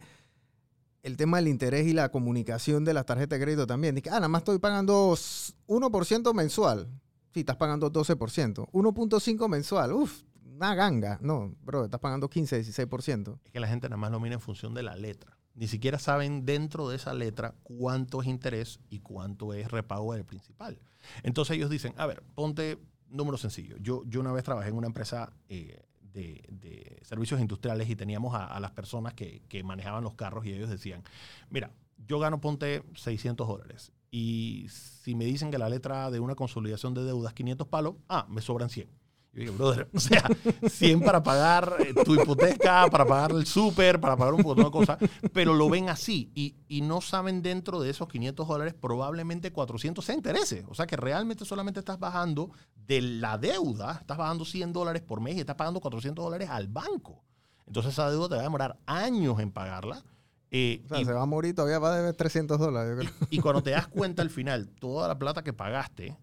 el 1.03 1.17
tema 1.17 1.39
del 1.39 1.49
interés 1.49 1.87
y 1.87 1.93
la 1.93 2.11
comunicación 2.11 2.85
de 2.85 2.95
las 2.95 3.07
tarjetas 3.07 3.39
de 3.39 3.45
crédito 3.45 3.67
también. 3.67 3.95
Dice, 3.95 4.11
ah, 4.11 4.15
nada 4.15 4.29
más 4.29 4.41
estoy 4.41 4.59
pagando 4.59 5.13
1% 5.15 6.35
mensual. 6.35 6.89
Sí, 7.33 7.41
estás 7.41 7.57
pagando 7.57 7.93
12%. 7.93 8.71
1.5 8.71 9.49
mensual. 9.49 9.93
Uf, 9.93 10.23
una 10.45 10.75
ganga. 10.75 11.19
No, 11.23 11.55
bro, 11.63 11.85
estás 11.85 12.01
pagando 12.01 12.29
15, 12.29 12.61
16%. 12.61 13.39
Es 13.45 13.51
que 13.51 13.61
la 13.61 13.69
gente 13.69 13.89
nada 13.89 13.97
más 13.97 14.11
lo 14.11 14.21
mira 14.21 14.35
en 14.35 14.41
función 14.41 14.75
de 14.75 14.83
la 14.83 14.97
letra. 14.97 15.38
Ni 15.59 15.67
siquiera 15.67 15.99
saben 15.99 16.45
dentro 16.45 16.89
de 16.89 16.95
esa 16.95 17.13
letra 17.15 17.53
cuánto 17.65 18.23
es 18.23 18.29
interés 18.29 18.79
y 18.91 19.01
cuánto 19.01 19.53
es 19.53 19.69
repago 19.69 20.15
del 20.15 20.25
principal. 20.25 20.79
Entonces 21.25 21.57
ellos 21.57 21.69
dicen, 21.69 21.95
a 21.97 22.07
ver, 22.07 22.23
ponte 22.37 22.79
número 23.09 23.37
sencillo. 23.37 23.77
Yo, 23.81 24.05
yo 24.07 24.21
una 24.21 24.31
vez 24.31 24.45
trabajé 24.45 24.69
en 24.69 24.77
una 24.77 24.87
empresa 24.87 25.33
eh, 25.49 25.83
de, 26.13 27.01
servicios 27.03 27.41
industriales 27.41 27.91
y 27.91 27.97
teníamos 27.97 28.35
a, 28.35 28.61
las 28.61 28.71
personas 28.71 29.15
que, 29.15 29.43
que, 29.49 29.65
manejaban 29.65 30.05
los 30.05 30.15
carros 30.15 30.47
y 30.47 30.53
ellos 30.53 30.71
decían, 30.71 31.03
mira, 31.51 31.73
yo 32.07 32.21
gano, 32.21 32.41
ponte 32.41 32.85
600 32.95 33.49
dólares. 33.49 33.93
Y 34.13 34.67
si 34.71 35.17
me 35.17 35.25
dicen 35.25 35.51
que 35.51 35.59
la 35.59 35.69
letra 35.69 36.11
de 36.13 36.21
una 36.21 36.37
consolidación 36.37 36.95
de 36.95 37.03
deudas 37.03 37.35
500 37.35 37.67
palos, 37.67 37.97
ah, 38.09 38.27
me 38.29 38.43
sobran 38.43 38.71
100. 38.71 38.89
Yo 39.33 39.41
digo, 39.41 39.55
brother, 39.55 39.89
o 39.95 40.01
sea, 40.01 40.24
100 40.68 41.01
para 41.01 41.22
pagar 41.22 41.76
eh, 41.81 41.95
tu 42.05 42.14
hipoteca, 42.14 42.87
para 42.91 43.05
pagar 43.05 43.33
el 43.33 43.47
súper, 43.47 44.01
para 44.01 44.16
pagar 44.16 44.35
un 44.35 44.43
montón 44.43 44.64
de 44.64 44.70
cosas, 44.70 44.99
pero 45.33 45.55
lo 45.55 45.68
ven 45.68 45.89
así 45.89 46.31
y, 46.35 46.57
y, 46.68 46.81
no 46.81 47.01
saben 47.01 47.43
dentro 47.43 47.81
de 47.81 47.91
esos 47.91 48.09
500 48.09 48.49
dólares 48.49 48.74
probablemente 48.74 49.53
400 49.53 50.05
se 50.05 50.14
intereses. 50.14 50.64
O 50.68 50.74
sea 50.74 50.87
que 50.87 50.97
realmente 50.97 51.45
solamente 51.45 51.81
estás 51.81 51.99
bajando 51.99 52.51
de 52.74 53.01
la 53.03 53.39
deuda, 53.39 53.99
estás 54.01 54.16
bajando 54.16 54.45
100 54.45 54.72
dólares 54.72 55.03
por 55.03 55.20
mes 55.20 55.37
y 55.37 55.41
estás 55.41 55.57
pagando 55.57 55.81
400 55.81 56.24
dólares 56.24 56.49
al 56.49 56.68
banco. 56.68 57.22
Entonces 57.66 57.93
esa 57.93 58.11
deuda 58.11 58.29
te 58.29 58.35
va 58.37 58.41
a 58.41 58.45
demorar 58.45 58.79
años 58.87 59.39
en 59.41 59.53
pagarla. 59.53 60.03
Eh, 60.51 60.83
o 60.87 60.89
sea, 60.89 61.05
se 61.05 61.12
va 61.12 61.22
a 61.22 61.26
morir, 61.26 61.55
todavía 61.55 61.79
va 61.79 61.93
a 61.93 61.97
deber 61.97 62.14
300 62.14 62.59
dólares. 62.59 63.07
Y, 63.29 63.37
y 63.37 63.41
cuando 63.41 63.62
te 63.62 63.70
das 63.70 63.87
cuenta 63.87 64.22
al 64.22 64.31
final, 64.31 64.70
toda 64.81 65.07
la 65.07 65.18
plata 65.18 65.45
que 65.45 65.53
pagaste, 65.53 66.16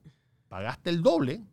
pagaste 0.50 0.90
el 0.90 1.04
doble 1.04 1.44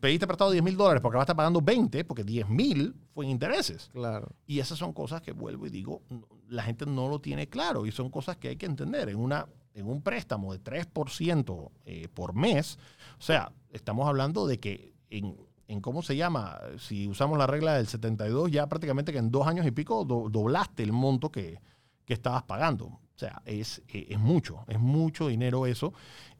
pediste 0.00 0.26
prestado 0.26 0.50
10 0.50 0.64
mil 0.64 0.76
dólares 0.76 1.02
porque 1.02 1.16
vas 1.16 1.22
a 1.22 1.26
estar 1.26 1.36
pagando 1.36 1.60
20, 1.60 2.04
porque 2.04 2.24
10 2.24 2.48
mil 2.48 2.94
fue 3.12 3.26
en 3.26 3.30
intereses. 3.30 3.90
Claro. 3.92 4.28
Y 4.46 4.58
esas 4.58 4.78
son 4.78 4.92
cosas 4.92 5.20
que 5.20 5.32
vuelvo 5.32 5.66
y 5.66 5.70
digo, 5.70 6.02
la 6.48 6.62
gente 6.62 6.86
no 6.86 7.08
lo 7.08 7.20
tiene 7.20 7.48
claro 7.48 7.86
y 7.86 7.92
son 7.92 8.10
cosas 8.10 8.36
que 8.36 8.48
hay 8.48 8.56
que 8.56 8.66
entender. 8.66 9.08
En, 9.10 9.18
una, 9.18 9.46
en 9.74 9.86
un 9.86 10.02
préstamo 10.02 10.52
de 10.52 10.62
3% 10.62 11.70
eh, 11.84 12.08
por 12.12 12.34
mes, 12.34 12.78
o 13.18 13.22
sea, 13.22 13.52
estamos 13.70 14.08
hablando 14.08 14.46
de 14.46 14.58
que 14.58 14.94
en, 15.10 15.36
en, 15.68 15.80
cómo 15.80 16.02
se 16.02 16.16
llama, 16.16 16.58
si 16.78 17.06
usamos 17.06 17.36
la 17.36 17.46
regla 17.46 17.74
del 17.74 17.86
72, 17.86 18.50
ya 18.50 18.66
prácticamente 18.66 19.12
que 19.12 19.18
en 19.18 19.30
dos 19.30 19.46
años 19.46 19.66
y 19.66 19.70
pico 19.70 20.04
doblaste 20.04 20.82
el 20.82 20.92
monto 20.92 21.30
que, 21.30 21.60
que 22.06 22.14
estabas 22.14 22.44
pagando. 22.44 22.86
O 22.86 23.18
sea, 23.18 23.42
es, 23.44 23.80
es 23.88 24.18
mucho, 24.18 24.64
es 24.66 24.80
mucho 24.80 25.28
dinero 25.28 25.66
eso. 25.66 25.92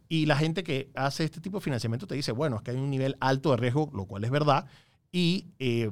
Y 0.08 0.26
la 0.26 0.36
gente 0.36 0.62
que 0.62 0.90
hace 0.94 1.24
este 1.24 1.40
tipo 1.40 1.58
de 1.58 1.64
financiamiento 1.64 2.06
te 2.06 2.14
dice, 2.14 2.32
bueno, 2.32 2.56
es 2.56 2.62
que 2.62 2.72
hay 2.72 2.76
un 2.76 2.90
nivel 2.90 3.16
alto 3.20 3.50
de 3.50 3.56
riesgo, 3.56 3.90
lo 3.94 4.06
cual 4.06 4.24
es 4.24 4.30
verdad, 4.30 4.66
y 5.10 5.46
eh, 5.58 5.90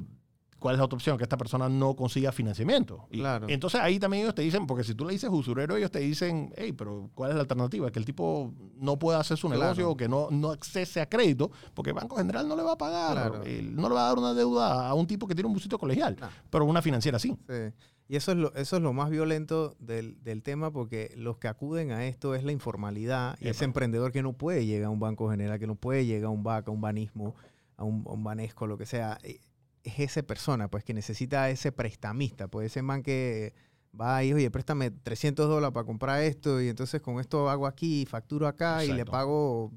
¿cuál 0.59 0.75
es 0.75 0.79
la 0.79 0.85
otra 0.85 0.95
opción? 0.95 1.17
Que 1.17 1.23
esta 1.23 1.37
persona 1.37 1.67
no 1.67 1.95
consiga 1.95 2.31
financiamiento. 2.31 3.07
Y, 3.11 3.19
claro. 3.19 3.47
Entonces 3.49 3.81
ahí 3.81 3.99
también 3.99 4.23
ellos 4.23 4.35
te 4.35 4.41
dicen, 4.41 4.65
porque 4.65 4.83
si 4.83 4.95
tú 4.95 5.05
le 5.05 5.13
dices 5.13 5.29
usurero, 5.31 5.75
ellos 5.75 5.91
te 5.91 5.99
dicen, 5.99 6.53
hey, 6.55 6.71
pero 6.71 7.09
¿cuál 7.15 7.31
es 7.31 7.35
la 7.35 7.41
alternativa? 7.41 7.91
Que 7.91 7.99
el 7.99 8.05
tipo 8.05 8.53
no 8.77 8.97
pueda 8.97 9.19
hacer 9.19 9.37
su 9.37 9.49
negocio 9.49 9.89
o 9.89 9.97
que 9.97 10.07
no, 10.07 10.29
no 10.31 10.51
accese 10.51 11.01
a 11.01 11.09
crédito, 11.09 11.51
porque 11.73 11.89
el 11.89 11.95
Banco 11.95 12.15
General 12.15 12.47
no 12.47 12.55
le 12.55 12.63
va 12.63 12.73
a 12.73 12.77
pagar, 12.77 13.41
no 13.45 13.89
le 13.89 13.95
va 13.95 14.05
a 14.05 14.07
dar 14.07 14.17
una 14.17 14.33
deuda 14.33 14.87
a 14.87 14.93
un 14.93 15.07
tipo 15.07 15.27
que 15.27 15.35
tiene 15.35 15.47
un 15.47 15.53
busito 15.53 15.77
colegial, 15.77 16.15
pero 16.49 16.65
una 16.65 16.81
financiera 16.81 17.19
sí. 17.19 17.35
Sí. 17.47 17.73
Y 18.07 18.15
eso 18.17 18.31
es 18.33 18.37
lo, 18.37 18.53
eso 18.55 18.75
es 18.75 18.81
lo 18.81 18.93
más 18.93 19.09
violento 19.09 19.75
del, 19.79 20.17
tema 20.43 20.71
porque 20.71 21.13
los 21.17 21.37
que 21.37 21.47
acuden 21.47 21.91
a 21.91 22.05
esto 22.05 22.35
es 22.35 22.43
la 22.43 22.51
informalidad 22.51 23.37
y 23.39 23.47
ese 23.47 23.65
emprendedor 23.65 24.11
que 24.11 24.21
no 24.21 24.33
puede 24.33 24.65
llegar 24.65 24.87
a 24.87 24.89
un 24.89 24.99
banco 24.99 25.29
general, 25.29 25.57
que 25.57 25.67
no 25.67 25.75
puede 25.75 26.05
llegar 26.05 26.25
a 26.25 26.29
un 26.29 26.43
BAC, 26.43 26.67
a 26.67 26.71
un 26.71 26.81
banismo, 26.81 27.35
a 27.77 27.83
un, 27.83 28.23
banesco, 28.23 28.67
lo 28.67 28.77
que 28.77 28.85
sea. 28.85 29.17
Eh, 29.23 29.39
es 29.83 29.99
esa 29.99 30.23
persona 30.23 30.69
pues 30.69 30.83
que 30.83 30.93
necesita 30.93 31.49
ese 31.49 31.71
prestamista, 31.71 32.47
pues 32.47 32.67
ese 32.67 32.81
man 32.81 33.03
que 33.03 33.53
va 33.99 34.17
ahí, 34.17 34.33
oye, 34.33 34.49
préstame 34.49 34.91
300 34.91 35.47
dólares 35.47 35.73
para 35.73 35.85
comprar 35.85 36.21
esto 36.23 36.61
y 36.61 36.69
entonces 36.69 37.01
con 37.01 37.19
esto 37.19 37.49
hago 37.49 37.67
aquí, 37.67 38.05
facturo 38.05 38.47
acá 38.47 38.83
y 38.85 38.93
le 38.93 39.05
pago, 39.05 39.71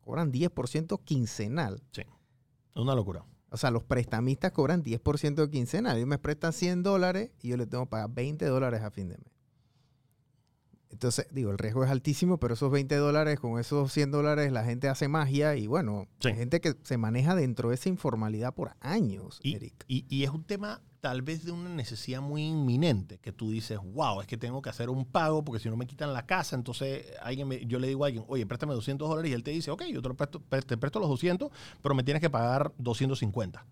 cobran 0.00 0.32
10% 0.32 1.00
quincenal. 1.04 1.82
Sí, 1.92 2.02
una 2.74 2.94
locura. 2.94 3.24
O 3.50 3.56
sea, 3.56 3.70
los 3.70 3.82
prestamistas 3.84 4.52
cobran 4.52 4.82
10% 4.82 5.34
de 5.34 5.50
quincena. 5.50 5.94
Ellos 5.94 6.06
me 6.06 6.18
prestan 6.18 6.52
100 6.52 6.82
dólares 6.82 7.30
y 7.42 7.48
yo 7.48 7.56
les 7.56 7.68
tengo 7.68 7.84
que 7.84 7.90
pagar 7.90 8.10
20 8.10 8.44
dólares 8.46 8.82
a 8.82 8.90
fin 8.90 9.08
de 9.08 9.18
mes. 9.18 9.30
Entonces, 10.90 11.26
digo, 11.30 11.50
el 11.50 11.58
riesgo 11.58 11.84
es 11.84 11.90
altísimo, 11.90 12.38
pero 12.38 12.54
esos 12.54 12.70
20 12.70 12.96
dólares, 12.96 13.38
con 13.38 13.60
esos 13.60 13.92
100 13.92 14.10
dólares, 14.10 14.50
la 14.50 14.64
gente 14.64 14.88
hace 14.88 15.06
magia 15.06 15.54
y 15.54 15.68
bueno, 15.68 16.08
hay 16.24 16.34
gente 16.34 16.60
que 16.60 16.74
se 16.82 16.98
maneja 16.98 17.36
dentro 17.36 17.68
de 17.68 17.76
esa 17.76 17.88
informalidad 17.88 18.54
por 18.54 18.72
años, 18.80 19.38
y, 19.42 19.54
Eric. 19.54 19.84
Y, 19.86 20.24
es 20.24 20.30
un 20.30 20.42
tema 20.44 20.82
tal 21.00 21.22
vez 21.22 21.44
de 21.44 21.52
una 21.52 21.70
necesidad 21.70 22.20
muy 22.20 22.42
inminente, 22.42 23.18
que 23.18 23.32
tú 23.32 23.50
dices, 23.50 23.78
wow, 23.82 24.20
es 24.20 24.26
que 24.26 24.36
tengo 24.36 24.60
que 24.60 24.68
hacer 24.68 24.90
un 24.90 25.04
pago 25.04 25.42
porque 25.44 25.60
si 25.60 25.68
no 25.68 25.76
me 25.76 25.86
quitan 25.86 26.12
la 26.12 26.26
casa, 26.26 26.56
entonces 26.56 27.06
alguien 27.22 27.50
yo 27.68 27.78
le 27.78 27.88
digo 27.88 28.04
a 28.04 28.08
alguien, 28.08 28.24
oye, 28.28 28.46
préstame 28.46 28.74
200 28.74 29.08
dólares 29.08 29.30
y 29.30 29.34
él 29.34 29.42
te 29.42 29.50
dice, 29.50 29.70
ok, 29.70 29.84
yo 29.84 30.02
te, 30.02 30.14
presto, 30.14 31.00
los 31.00 31.08
200, 31.08 31.50
pero 31.82 31.94
me 31.94 32.02
tienes 32.02 32.20
que 32.20 32.30
pagar 32.30 32.72
250. 32.78 33.64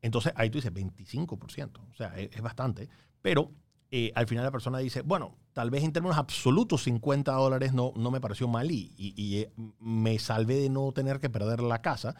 Entonces 0.00 0.32
ahí 0.36 0.50
tú 0.50 0.58
dices 0.58 0.72
25%, 0.72 1.78
o 1.90 1.94
sea, 1.94 2.16
es, 2.16 2.40
bastante, 2.40 2.88
pero 3.20 3.50
eh, 3.90 4.12
al 4.14 4.26
final 4.26 4.44
la 4.44 4.50
persona 4.50 4.78
dice, 4.78 5.02
bueno, 5.02 5.36
tal 5.52 5.70
vez 5.70 5.84
en 5.84 5.92
términos 5.92 6.16
absolutos 6.16 6.84
50 6.84 7.32
dólares 7.32 7.72
no, 7.72 7.92
no 7.96 8.10
me 8.10 8.20
pareció 8.20 8.48
mal 8.48 8.70
y, 8.70 8.94
eh, 9.36 9.52
me 9.80 10.18
salvé 10.18 10.56
de 10.56 10.70
no 10.70 10.92
tener 10.92 11.20
que 11.20 11.28
perder 11.28 11.60
la 11.60 11.82
casa, 11.82 12.14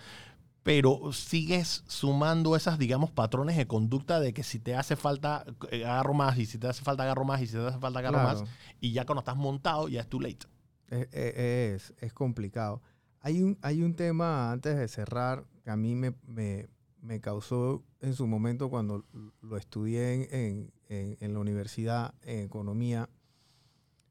pero 0.63 1.13
sigues 1.13 1.83
sumando 1.87 2.55
esas, 2.55 2.79
digamos, 2.79 3.11
patrones 3.11 3.57
de 3.57 3.67
conducta 3.67 4.21
de 4.21 4.33
que 4.33 4.43
si 4.43 4.61
te 4.61 4.77
hace 4.77 4.95
falta, 4.95 5.45
eh, 5.71 5.85
agarro 5.85 6.15
más, 6.15 6.39
y 6.39 6.47
si 6.47 6.59
te 6.59 6.69
hace 6.69 6.83
falta, 6.85 7.03
agarro 7.03 7.25
más, 7.25 7.41
y 7.41 7.47
si 7.47 7.55
te 7.55 7.67
hace 7.67 7.79
falta, 7.79 7.99
agarro 7.99 8.19
más, 8.19 8.45
y 8.81 8.93
ya 8.93 9.05
cuando 9.05 9.21
estás 9.21 9.37
montado, 9.37 9.89
ya 9.89 10.03
es 10.03 10.09
too 10.09 10.21
late. 10.21 10.47
Es, 10.89 11.95
es, 12.01 12.13
complicado. 12.13 12.83
Hay 13.21 13.43
un, 13.43 13.59
hay 13.63 13.83
un 13.83 13.95
tema 13.95 14.53
antes 14.53 14.77
de 14.77 14.87
cerrar 14.89 15.47
que 15.65 15.71
a 15.71 15.77
mí 15.77 15.95
me, 15.95 16.15
me, 16.27 16.69
me 17.01 17.21
causó 17.21 17.83
en 18.01 18.15
su 18.15 18.27
momento 18.27 18.69
cuando 18.69 19.05
lo 19.41 19.57
estudié 19.57 20.29
en, 20.47 20.73
en, 20.89 21.33
la 21.33 21.39
universidad 21.39 22.15
en 22.23 22.41
economía, 22.41 23.09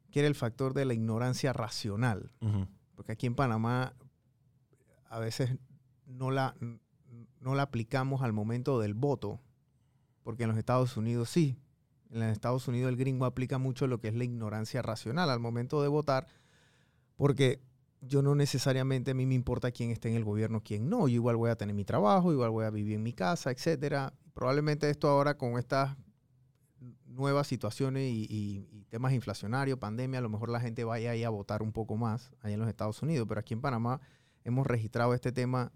que 0.09 0.19
era 0.19 0.27
el 0.27 0.35
factor 0.35 0.73
de 0.73 0.85
la 0.85 0.93
ignorancia 0.93 1.53
racional. 1.53 2.31
Porque 2.95 3.11
aquí 3.11 3.27
en 3.27 3.35
Panamá 3.35 3.93
a 5.09 5.19
veces 5.19 5.57
no 6.11 6.31
la, 6.31 6.55
no 7.39 7.55
la 7.55 7.63
aplicamos 7.63 8.21
al 8.21 8.33
momento 8.33 8.79
del 8.79 8.93
voto, 8.93 9.39
porque 10.23 10.43
en 10.43 10.49
los 10.49 10.57
Estados 10.57 10.97
Unidos 10.97 11.29
sí. 11.29 11.57
En 12.09 12.19
los 12.19 12.29
Estados 12.29 12.67
Unidos 12.67 12.89
el 12.89 12.97
gringo 12.97 13.25
aplica 13.25 13.57
mucho 13.57 13.87
lo 13.87 13.99
que 13.99 14.09
es 14.09 14.15
la 14.15 14.25
ignorancia 14.25 14.81
racional 14.81 15.29
al 15.29 15.39
momento 15.39 15.81
de 15.81 15.87
votar, 15.87 16.27
porque 17.15 17.61
yo 18.01 18.21
no 18.21 18.35
necesariamente 18.35 19.11
a 19.11 19.13
mí 19.13 19.25
me 19.25 19.35
importa 19.35 19.71
quién 19.71 19.91
esté 19.91 20.09
en 20.09 20.15
el 20.15 20.25
gobierno, 20.25 20.61
quién 20.63 20.89
no. 20.89 21.07
Yo 21.07 21.15
igual 21.15 21.37
voy 21.37 21.51
a 21.51 21.55
tener 21.55 21.75
mi 21.75 21.85
trabajo, 21.85 22.33
igual 22.33 22.49
voy 22.49 22.65
a 22.65 22.71
vivir 22.71 22.95
en 22.95 23.03
mi 23.03 23.13
casa, 23.13 23.51
etcétera. 23.51 24.13
Probablemente 24.33 24.89
esto 24.89 25.07
ahora 25.07 25.37
con 25.37 25.57
estas 25.57 25.95
nuevas 27.05 27.47
situaciones 27.47 28.09
y, 28.11 28.85
temas 28.89 29.13
inflacionarios, 29.13 29.77
pandemia, 29.79 30.19
a 30.19 30.21
lo 30.21 30.29
mejor 30.29 30.49
la 30.49 30.59
gente 30.59 30.83
vaya 30.83 31.11
ahí 31.11 31.23
a 31.23 31.29
votar 31.29 31.61
un 31.61 31.71
poco 31.71 31.95
más 31.95 32.33
allá 32.41 32.55
en 32.55 32.59
los 32.59 32.67
Estados 32.67 33.01
Unidos, 33.01 33.25
pero 33.27 33.39
aquí 33.39 33.53
en 33.53 33.61
Panamá 33.61 34.01
hemos 34.43 34.67
registrado 34.67 35.13
este 35.13 35.31
tema 35.31 35.71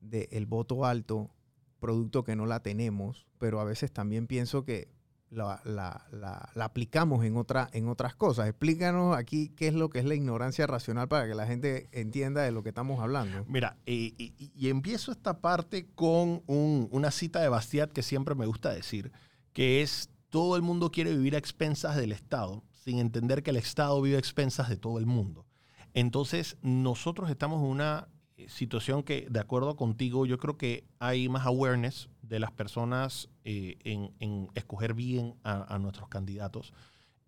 del 0.00 0.46
voto 0.46 0.84
alto, 0.84 1.30
producto 1.78 2.24
que 2.24 2.36
no 2.36 2.46
la 2.46 2.60
tenemos, 2.62 3.26
pero 3.38 3.60
a 3.60 3.64
veces 3.64 3.92
también 3.92 4.26
pienso 4.26 4.64
que 4.64 4.88
la, 5.30 6.52
aplicamos 6.56 7.24
en, 7.24 7.34
en 7.72 7.88
otras 7.88 8.14
cosas. 8.14 8.48
Explícanos 8.48 9.16
aquí 9.16 9.50
qué 9.50 9.68
es 9.68 9.74
lo 9.74 9.88
que 9.88 10.00
es 10.00 10.04
la 10.04 10.14
ignorancia 10.14 10.66
racional 10.66 11.08
para 11.08 11.26
que 11.26 11.34
la 11.34 11.46
gente 11.46 11.88
entienda 11.92 12.42
de 12.42 12.50
lo 12.50 12.62
que 12.62 12.70
estamos 12.70 13.00
hablando. 13.00 13.44
Mira, 13.46 13.76
y, 13.86 14.32
empiezo 14.68 15.12
esta 15.12 15.40
parte 15.40 15.88
con 15.94 16.42
una 16.46 17.10
cita 17.10 17.40
de 17.40 17.48
Bastiat 17.48 17.92
que 17.92 18.02
siempre 18.02 18.34
me 18.34 18.46
gusta 18.46 18.72
decir, 18.72 19.12
que 19.52 19.82
es 19.82 20.10
todo 20.28 20.56
el 20.56 20.62
mundo 20.62 20.90
quiere 20.90 21.12
vivir 21.12 21.34
a 21.34 21.38
expensas 21.38 21.96
del 21.96 22.12
Estado, 22.12 22.62
sin 22.84 22.98
entender 22.98 23.42
que 23.42 23.50
el 23.50 23.56
Estado 23.56 24.00
vive 24.00 24.16
a 24.16 24.20
expensas 24.20 24.68
de 24.68 24.76
todo 24.76 24.98
el 24.98 25.06
mundo. 25.06 25.46
Entonces, 25.92 26.56
nosotros 26.62 27.30
estamos 27.30 27.62
en 27.62 27.70
una 27.70 28.08
situación 28.48 29.02
que, 29.02 29.26
de 29.30 29.40
acuerdo 29.40 29.76
contigo, 29.76 30.26
yo 30.26 30.38
creo 30.38 30.56
que 30.56 30.84
hay 30.98 31.28
más 31.28 31.46
awareness 31.46 32.08
de 32.22 32.38
las 32.38 32.50
personas 32.52 33.28
eh, 33.44 33.76
en, 33.84 34.12
en 34.20 34.48
escoger 34.54 34.94
bien 34.94 35.34
a, 35.42 35.74
a 35.74 35.78
nuestros 35.78 36.08
candidatos. 36.08 36.72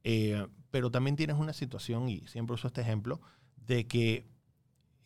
Eh, 0.04 0.46
pero 0.70 0.90
también 0.90 1.16
tienes 1.16 1.36
una 1.36 1.52
situación, 1.52 2.08
y 2.08 2.20
siempre 2.26 2.54
uso 2.54 2.66
este 2.66 2.80
ejemplo, 2.80 3.20
de 3.56 3.86
que 3.86 4.26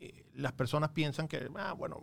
eh, 0.01 0.25
las 0.35 0.53
personas 0.53 0.91
piensan 0.91 1.29
que, 1.29 1.49
ah, 1.57 1.73
bueno, 1.73 2.01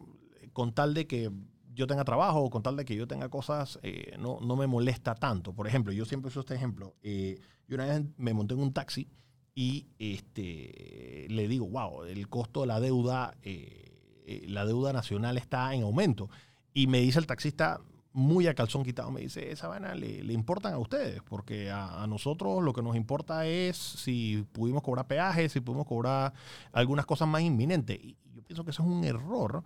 con 0.52 0.74
tal 0.74 0.94
de 0.94 1.08
que 1.08 1.32
yo 1.74 1.88
tenga 1.88 2.04
trabajo 2.04 2.42
o 2.42 2.50
con 2.50 2.62
tal 2.62 2.76
de 2.76 2.86
que 2.86 2.96
yo 2.96 3.08
tenga 3.08 3.30
cosas, 3.30 3.80
eh, 3.82 4.16
no, 4.20 4.40
no 4.42 4.56
me 4.56 4.68
molesta 4.68 5.16
tanto. 5.16 5.54
Por 5.54 5.68
ejemplo, 5.68 5.92
yo 5.92 6.06
siempre 6.06 6.28
uso 6.28 6.42
este 6.42 6.54
ejemplo. 6.54 6.96
Eh, 7.02 7.40
yo 7.68 7.76
una 7.76 7.86
vez 7.86 8.04
me 8.18 8.34
monté 8.34 8.54
en 8.54 8.60
un 8.60 8.74
taxi 8.74 9.10
y 9.56 9.88
este, 9.98 11.26
le 11.30 11.48
digo, 11.48 11.68
wow, 11.68 12.04
el 12.04 12.28
costo 12.28 12.62
de 12.62 12.68
la 12.68 12.80
deuda, 12.80 13.36
eh, 13.42 13.93
eh, 14.26 14.46
la 14.48 14.66
deuda 14.66 14.94
nacional 14.94 15.38
está 15.38 15.74
en 15.74 15.84
aumento. 15.84 16.30
Y 16.74 16.88
me 16.88 17.00
dice 17.00 17.20
el 17.20 17.28
taxista, 17.28 17.82
muy 18.14 18.46
a 18.48 18.54
calzón 18.54 18.84
quitado, 18.84 19.12
me 19.12 19.22
dice, 19.22 19.52
esa 19.52 19.68
vaina 19.68 19.96
le, 19.96 20.24
le 20.24 20.34
importan 20.34 20.74
a 20.74 20.78
ustedes, 20.78 21.22
porque 21.24 21.72
a, 21.72 22.06
nosotros 22.08 22.64
lo 22.64 22.72
que 22.72 22.84
nos 22.84 22.96
importa 22.96 23.48
es 23.48 23.76
si 23.76 24.46
pudimos 24.52 24.84
cobrar 24.84 25.08
peajes, 25.08 25.52
si 25.52 25.60
pudimos 25.60 25.88
cobrar 25.88 26.34
algunas 26.72 27.06
cosas 27.08 27.28
más 27.28 27.42
inminentes. 27.42 27.98
Y 28.00 28.16
yo 28.34 28.44
pienso 28.44 28.64
que 28.64 28.72
eso 28.72 28.84
es 28.84 28.90
un 28.90 29.04
error, 29.04 29.64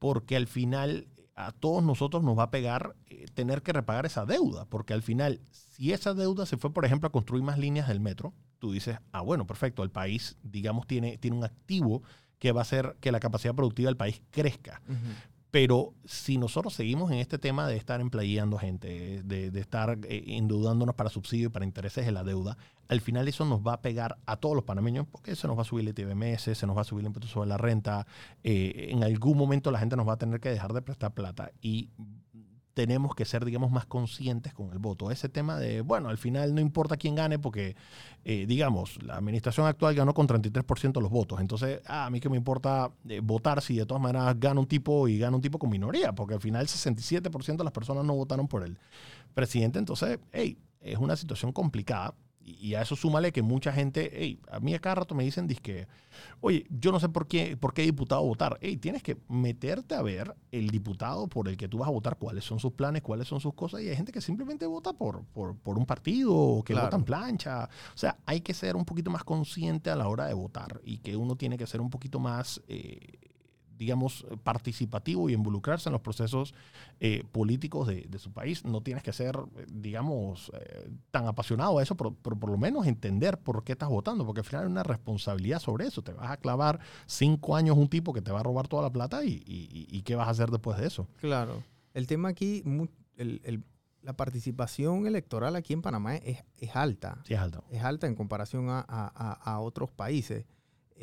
porque 0.00 0.36
al 0.36 0.48
final 0.48 1.06
a 1.36 1.52
todos 1.52 1.82
nosotros 1.82 2.22
nos 2.22 2.38
va 2.38 2.44
a 2.44 2.50
pegar 2.50 2.94
eh, 3.06 3.26
tener 3.32 3.62
que 3.62 3.72
repagar 3.72 4.06
esa 4.06 4.26
deuda, 4.26 4.66
porque 4.66 4.92
al 4.92 5.02
final, 5.02 5.40
si 5.50 5.92
esa 5.92 6.14
deuda 6.14 6.46
se 6.46 6.56
fue, 6.56 6.72
por 6.72 6.84
ejemplo, 6.84 7.08
a 7.08 7.12
construir 7.12 7.44
más 7.44 7.58
líneas 7.58 7.88
del 7.88 8.00
metro, 8.00 8.34
tú 8.58 8.72
dices, 8.72 8.98
ah, 9.12 9.20
bueno, 9.20 9.46
perfecto, 9.46 9.82
el 9.84 9.90
país, 9.90 10.36
digamos, 10.42 10.86
tiene, 10.86 11.16
tiene 11.18 11.36
un 11.36 11.44
activo 11.44 12.02
que 12.44 12.52
va 12.52 12.60
a 12.60 12.68
hacer 12.68 12.98
que 13.00 13.10
la 13.10 13.20
capacidad 13.20 13.54
productiva 13.54 13.88
del 13.88 13.96
país 13.96 14.20
crezca. 14.30 14.82
Pero 15.50 15.94
si 16.04 16.36
nosotros 16.36 16.74
seguimos 16.74 17.10
en 17.10 17.16
este 17.16 17.38
tema 17.38 17.66
de 17.66 17.78
estar 17.78 18.02
empleando 18.02 18.58
gente, 18.58 19.22
de, 19.22 19.50
de 19.50 19.60
estar 19.60 19.98
eh, 20.06 20.24
endeudándonos 20.26 20.94
para 20.94 21.08
subsidio 21.08 21.46
y 21.46 21.48
para 21.48 21.64
intereses 21.64 22.04
de 22.04 22.12
la 22.12 22.22
deuda, 22.22 22.58
al 22.88 23.00
final 23.00 23.28
eso 23.28 23.46
nos 23.46 23.66
va 23.66 23.72
a 23.72 23.80
pegar 23.80 24.18
a 24.26 24.36
todos 24.36 24.54
los 24.54 24.64
panameños 24.64 25.06
porque 25.10 25.34
se 25.36 25.46
nos 25.46 25.56
va 25.56 25.62
a 25.62 25.64
subir 25.64 25.88
el 25.88 25.94
TVMS, 25.94 26.54
se 26.54 26.66
nos 26.66 26.76
va 26.76 26.82
a 26.82 26.84
subir 26.84 27.00
el 27.00 27.06
impuesto 27.06 27.30
sobre 27.30 27.48
la 27.48 27.56
renta. 27.56 28.06
eh, 28.42 28.88
en 28.90 29.02
algún 29.04 29.38
momento 29.38 29.70
la 29.70 29.78
gente 29.78 29.96
nos 29.96 30.06
va 30.06 30.12
a 30.12 30.18
tener 30.18 30.38
que 30.38 30.50
dejar 30.50 30.74
de 30.74 30.82
prestar 30.82 31.14
plata 31.14 31.50
y 31.62 31.88
tenemos 32.74 33.14
que 33.14 33.24
ser, 33.24 33.44
digamos, 33.44 33.70
más 33.70 33.86
conscientes 33.86 34.52
con 34.52 34.70
el 34.72 34.78
voto. 34.78 35.10
Ese 35.10 35.28
tema 35.28 35.58
de, 35.58 35.80
bueno, 35.80 36.08
al 36.08 36.18
final 36.18 36.54
no 36.54 36.60
importa 36.60 36.96
quién 36.96 37.14
gane 37.14 37.38
porque, 37.38 37.76
eh, 38.24 38.44
digamos, 38.46 39.02
la 39.02 39.16
administración 39.16 39.66
actual 39.66 39.94
ganó 39.94 40.12
con 40.12 40.26
33% 40.26 40.92
de 40.92 41.00
los 41.00 41.10
votos. 41.10 41.40
Entonces, 41.40 41.80
ah, 41.86 42.06
a 42.06 42.10
mí 42.10 42.20
que 42.20 42.28
me 42.28 42.36
importa 42.36 42.90
eh, 43.08 43.20
votar 43.22 43.62
si 43.62 43.76
de 43.76 43.86
todas 43.86 44.02
maneras 44.02 44.38
gana 44.38 44.60
un 44.60 44.66
tipo 44.66 45.08
y 45.08 45.18
gana 45.18 45.36
un 45.36 45.42
tipo 45.42 45.58
con 45.58 45.70
minoría, 45.70 46.12
porque 46.12 46.34
al 46.34 46.40
final 46.40 46.66
67% 46.66 47.56
de 47.56 47.64
las 47.64 47.72
personas 47.72 48.04
no 48.04 48.14
votaron 48.14 48.48
por 48.48 48.64
el 48.64 48.76
presidente. 49.34 49.78
Entonces, 49.78 50.18
hey, 50.32 50.58
es 50.80 50.98
una 50.98 51.16
situación 51.16 51.52
complicada. 51.52 52.14
Y 52.44 52.54
y 52.70 52.74
a 52.74 52.82
eso 52.82 52.94
súmale 52.96 53.32
que 53.32 53.42
mucha 53.42 53.72
gente, 53.72 54.10
hey, 54.12 54.38
a 54.50 54.60
mí 54.60 54.74
a 54.74 54.78
cada 54.78 54.96
rato 54.96 55.14
me 55.14 55.24
dicen, 55.24 55.46
que, 55.48 55.86
oye, 56.40 56.66
yo 56.68 56.92
no 56.92 57.00
sé 57.00 57.08
por 57.08 57.26
qué, 57.26 57.56
por 57.56 57.72
qué 57.72 57.82
diputado 57.82 58.22
votar. 58.22 58.58
Hey, 58.60 58.76
tienes 58.76 59.02
que 59.02 59.16
meterte 59.28 59.94
a 59.94 60.02
ver 60.02 60.34
el 60.52 60.68
diputado 60.70 61.26
por 61.26 61.48
el 61.48 61.56
que 61.56 61.68
tú 61.68 61.78
vas 61.78 61.88
a 61.88 61.92
votar, 61.92 62.16
cuáles 62.18 62.44
son 62.44 62.58
sus 62.58 62.72
planes, 62.72 63.02
cuáles 63.02 63.28
son 63.28 63.40
sus 63.40 63.54
cosas. 63.54 63.80
Y 63.82 63.88
hay 63.88 63.96
gente 63.96 64.12
que 64.12 64.20
simplemente 64.20 64.66
vota 64.66 64.92
por, 64.92 65.24
por, 65.26 65.56
por 65.56 65.78
un 65.78 65.86
partido, 65.86 66.34
o 66.34 66.62
que 66.62 66.72
Claro. 66.74 66.86
vota 66.88 66.96
en 66.96 67.04
plancha. 67.04 67.64
O 67.94 67.98
sea, 67.98 68.18
hay 68.26 68.40
que 68.42 68.52
ser 68.54 68.76
un 68.76 68.84
poquito 68.84 69.10
más 69.10 69.24
consciente 69.24 69.90
a 69.90 69.96
la 69.96 70.08
hora 70.08 70.26
de 70.26 70.34
votar 70.34 70.80
y 70.84 70.98
que 70.98 71.16
uno 71.16 71.36
tiene 71.36 71.56
que 71.56 71.66
ser 71.66 71.80
un 71.80 71.90
poquito 71.90 72.18
más... 72.20 72.60
eh, 72.68 72.98
digamos, 73.76 74.24
participativo 74.42 75.28
y 75.28 75.32
involucrarse 75.34 75.88
en 75.88 75.92
los 75.94 76.00
procesos 76.02 76.54
eh, 77.00 77.24
políticos 77.32 77.86
de, 77.88 78.02
de 78.08 78.18
su 78.18 78.32
país. 78.32 78.64
No 78.64 78.80
tienes 78.82 79.02
que 79.02 79.12
ser, 79.12 79.36
eh, 79.56 79.66
digamos, 79.70 80.50
eh, 80.54 80.90
tan 81.10 81.26
apasionado 81.26 81.78
a 81.78 81.82
eso, 81.82 81.96
pero, 81.96 82.14
pero 82.22 82.36
por 82.36 82.50
lo 82.50 82.56
menos 82.56 82.86
entender 82.86 83.38
por 83.38 83.64
qué 83.64 83.72
estás 83.72 83.88
votando, 83.88 84.24
porque 84.24 84.40
al 84.40 84.44
final 84.46 84.64
hay 84.66 84.70
una 84.70 84.82
responsabilidad 84.82 85.58
sobre 85.58 85.86
eso. 85.86 86.02
Te 86.02 86.12
vas 86.12 86.30
a 86.30 86.36
clavar 86.36 86.78
cinco 87.06 87.56
años 87.56 87.76
un 87.76 87.88
tipo 87.88 88.12
que 88.12 88.22
te 88.22 88.30
va 88.32 88.40
a 88.40 88.42
robar 88.44 88.68
toda 88.68 88.82
la 88.82 88.90
plata 88.90 89.24
y, 89.24 89.42
y- 89.46 89.88
y 89.90 90.02
qué 90.02 90.14
vas 90.14 90.28
a 90.28 90.30
hacer 90.30 90.50
después 90.50 90.78
de 90.78 90.86
eso. 90.86 91.06
Claro. 91.20 91.62
El 91.94 92.06
tema 92.06 92.28
aquí, 92.28 92.62
mu- 92.64 92.86
el- 93.16 93.40
el- 93.44 93.64
la 94.02 94.12
participación 94.14 95.06
electoral 95.06 95.56
aquí 95.56 95.72
en 95.72 95.80
Panamá 95.80 96.16
es, 96.16 96.44
es 96.60 96.76
alta. 96.76 97.18
Sí, 97.24 97.32
es 97.34 97.40
alto. 97.40 97.64
Es 97.70 97.82
alta 97.82 98.06
en 98.06 98.14
comparación 98.14 98.68
a, 98.68 98.80
a- 98.80 99.12
a- 99.14 99.32
a 99.54 99.60
otros 99.60 99.90
países. 99.90 100.44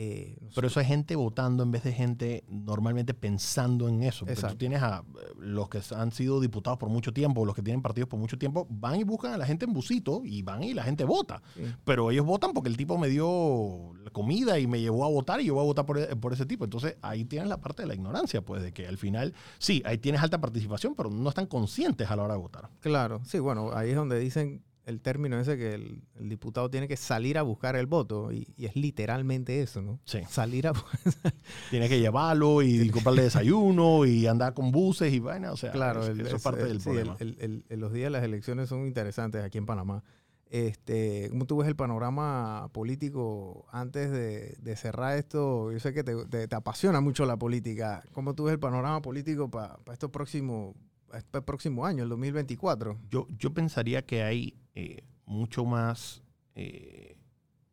Eh, 0.04 0.36
Pero 0.56 0.66
eso 0.66 0.80
es 0.80 0.88
gente 0.88 1.16
votando 1.16 1.62
en 1.62 1.70
vez 1.70 1.84
de 1.84 1.92
gente 1.94 2.44
normalmente 2.50 3.14
pensando 3.14 3.88
en 3.88 4.02
eso. 4.02 4.26
Porque 4.26 4.42
tú 4.42 4.56
tienes 4.56 4.82
a 4.82 5.04
eh, 5.06 5.34
los 5.38 5.70
que 5.70 5.80
han 5.96 6.12
sido 6.12 6.40
diputados 6.42 6.80
por 6.80 6.90
mucho 6.90 7.14
tiempo, 7.14 7.46
los 7.46 7.54
que 7.54 7.62
tienen 7.62 7.84
partidos 7.84 8.10
por 8.10 8.20
mucho 8.20 8.36
tiempo, 8.40 8.66
van 8.70 8.96
y 9.00 9.04
buscan 9.04 9.34
a 9.34 9.38
la 9.38 9.46
gente 9.46 9.66
en 9.66 9.74
busito 9.74 10.22
y 10.26 10.42
van 10.42 10.64
y 10.64 10.74
la 10.74 10.82
gente 10.84 11.04
vota. 11.06 11.44
Sí. 11.56 11.62
Pero 11.84 12.10
ellos 12.10 12.26
votan 12.26 12.52
porque 12.54 12.70
el 12.70 12.78
tipo 12.78 12.98
me 12.98 13.10
dio 13.10 13.94
comida 14.12 14.58
y 14.58 14.66
me 14.66 14.80
llevó 14.82 15.06
a 15.06 15.10
votar 15.10 15.40
y 15.40 15.46
yo 15.46 15.54
voy 15.54 15.62
a 15.62 15.66
votar 15.66 15.86
por, 15.86 16.00
e- 16.00 16.16
por 16.16 16.34
ese 16.34 16.48
tipo. 16.48 16.64
Entonces 16.64 16.98
ahí 17.04 17.24
tienes 17.26 17.48
la 17.48 17.58
parte 17.62 17.84
de 17.84 17.88
la 17.88 17.94
ignorancia, 17.94 18.42
pues 18.42 18.64
de 18.64 18.74
que 18.74 18.88
al 18.88 18.98
final, 18.98 19.36
sí, 19.60 19.84
ahí 19.86 20.00
tienes 20.00 20.22
alta 20.24 20.42
participación, 20.42 20.96
pero 20.96 21.12
no 21.12 21.30
están 21.30 21.46
conscientes 21.46 22.10
a 22.10 22.16
la 22.16 22.24
hora 22.24 22.34
de 22.34 22.40
votar. 22.40 22.70
Claro, 22.80 23.22
sí, 23.24 23.38
bueno, 23.38 23.72
ahí 23.74 23.92
es 23.92 23.96
donde 23.96 24.18
dicen 24.20 24.64
el 24.86 25.00
término 25.02 25.40
ese 25.40 25.58
que 25.58 25.74
el, 25.76 26.02
el 26.16 26.30
diputado 26.30 26.70
tiene 26.70 26.88
que 26.88 26.98
salir 26.98 27.38
a 27.38 27.44
buscar 27.44 27.76
el 27.76 27.86
voto 27.86 28.32
y, 28.32 28.48
y 28.58 28.66
es 28.66 28.76
literalmente 28.76 29.62
eso, 29.62 29.82
¿no? 29.82 30.00
Sí. 30.06 30.20
Salir 30.30 30.68
a 30.68 30.74
Tienes 31.70 31.90
que 31.90 32.00
llevarlo 32.00 32.62
y 32.62 32.90
comprarle 32.90 33.22
desayuno 33.24 34.06
y 34.06 34.26
andar 34.28 34.54
con 34.54 34.72
buses 34.72 35.14
y 35.14 35.20
vaina. 35.20 35.52
O 35.52 35.58
sea, 35.58 35.72
Claro, 35.72 36.02
eso, 36.02 36.12
el- 36.12 36.20
eso 36.22 36.30
es 36.30 36.34
es- 36.36 36.42
parte 36.44 36.62
el- 36.64 36.68
del 36.70 36.80
sí, 36.82 36.86
problema. 36.86 37.18
los 37.70 37.94
días 37.94 38.06
de 38.08 38.10
las 38.10 38.24
elecciones 38.24 38.70
son 38.70 38.86
interesantes 38.88 39.44
aquí 39.44 39.58
en 39.58 39.66
Panamá. 39.66 40.04
Este, 40.50 41.30
¿Cómo 41.30 41.46
tú 41.46 41.56
ves 41.58 41.68
el 41.70 41.78
panorama 41.78 42.68
político 42.74 43.66
antes 43.72 44.12
de, 44.12 44.58
de 44.60 44.76
cerrar 44.76 45.18
esto? 45.18 45.72
Yo 45.72 45.80
sé 45.80 45.94
que 45.94 46.04
te, 46.04 46.26
te- 46.26 46.48
te 46.50 46.56
apasiona 46.56 47.00
mucho 47.00 47.26
la 47.26 47.38
política. 47.38 48.04
¿Cómo 48.12 48.36
tú 48.36 48.44
ves 48.44 48.54
el 48.54 48.60
panorama 48.60 49.02
político 49.02 49.50
para 49.50 49.78
estos 49.94 50.10
próximos, 50.12 50.76
este 51.14 51.42
próximo 51.42 51.86
año, 51.86 52.04
el 52.04 52.10
2024? 52.10 53.00
Yo, 53.10 53.28
yo 53.38 53.54
pensaría 53.54 54.06
que 54.06 54.24
hay 54.24 54.56
eh, 54.76 55.04
mucho 55.26 55.66
más, 55.66 56.24
eh, 56.56 57.18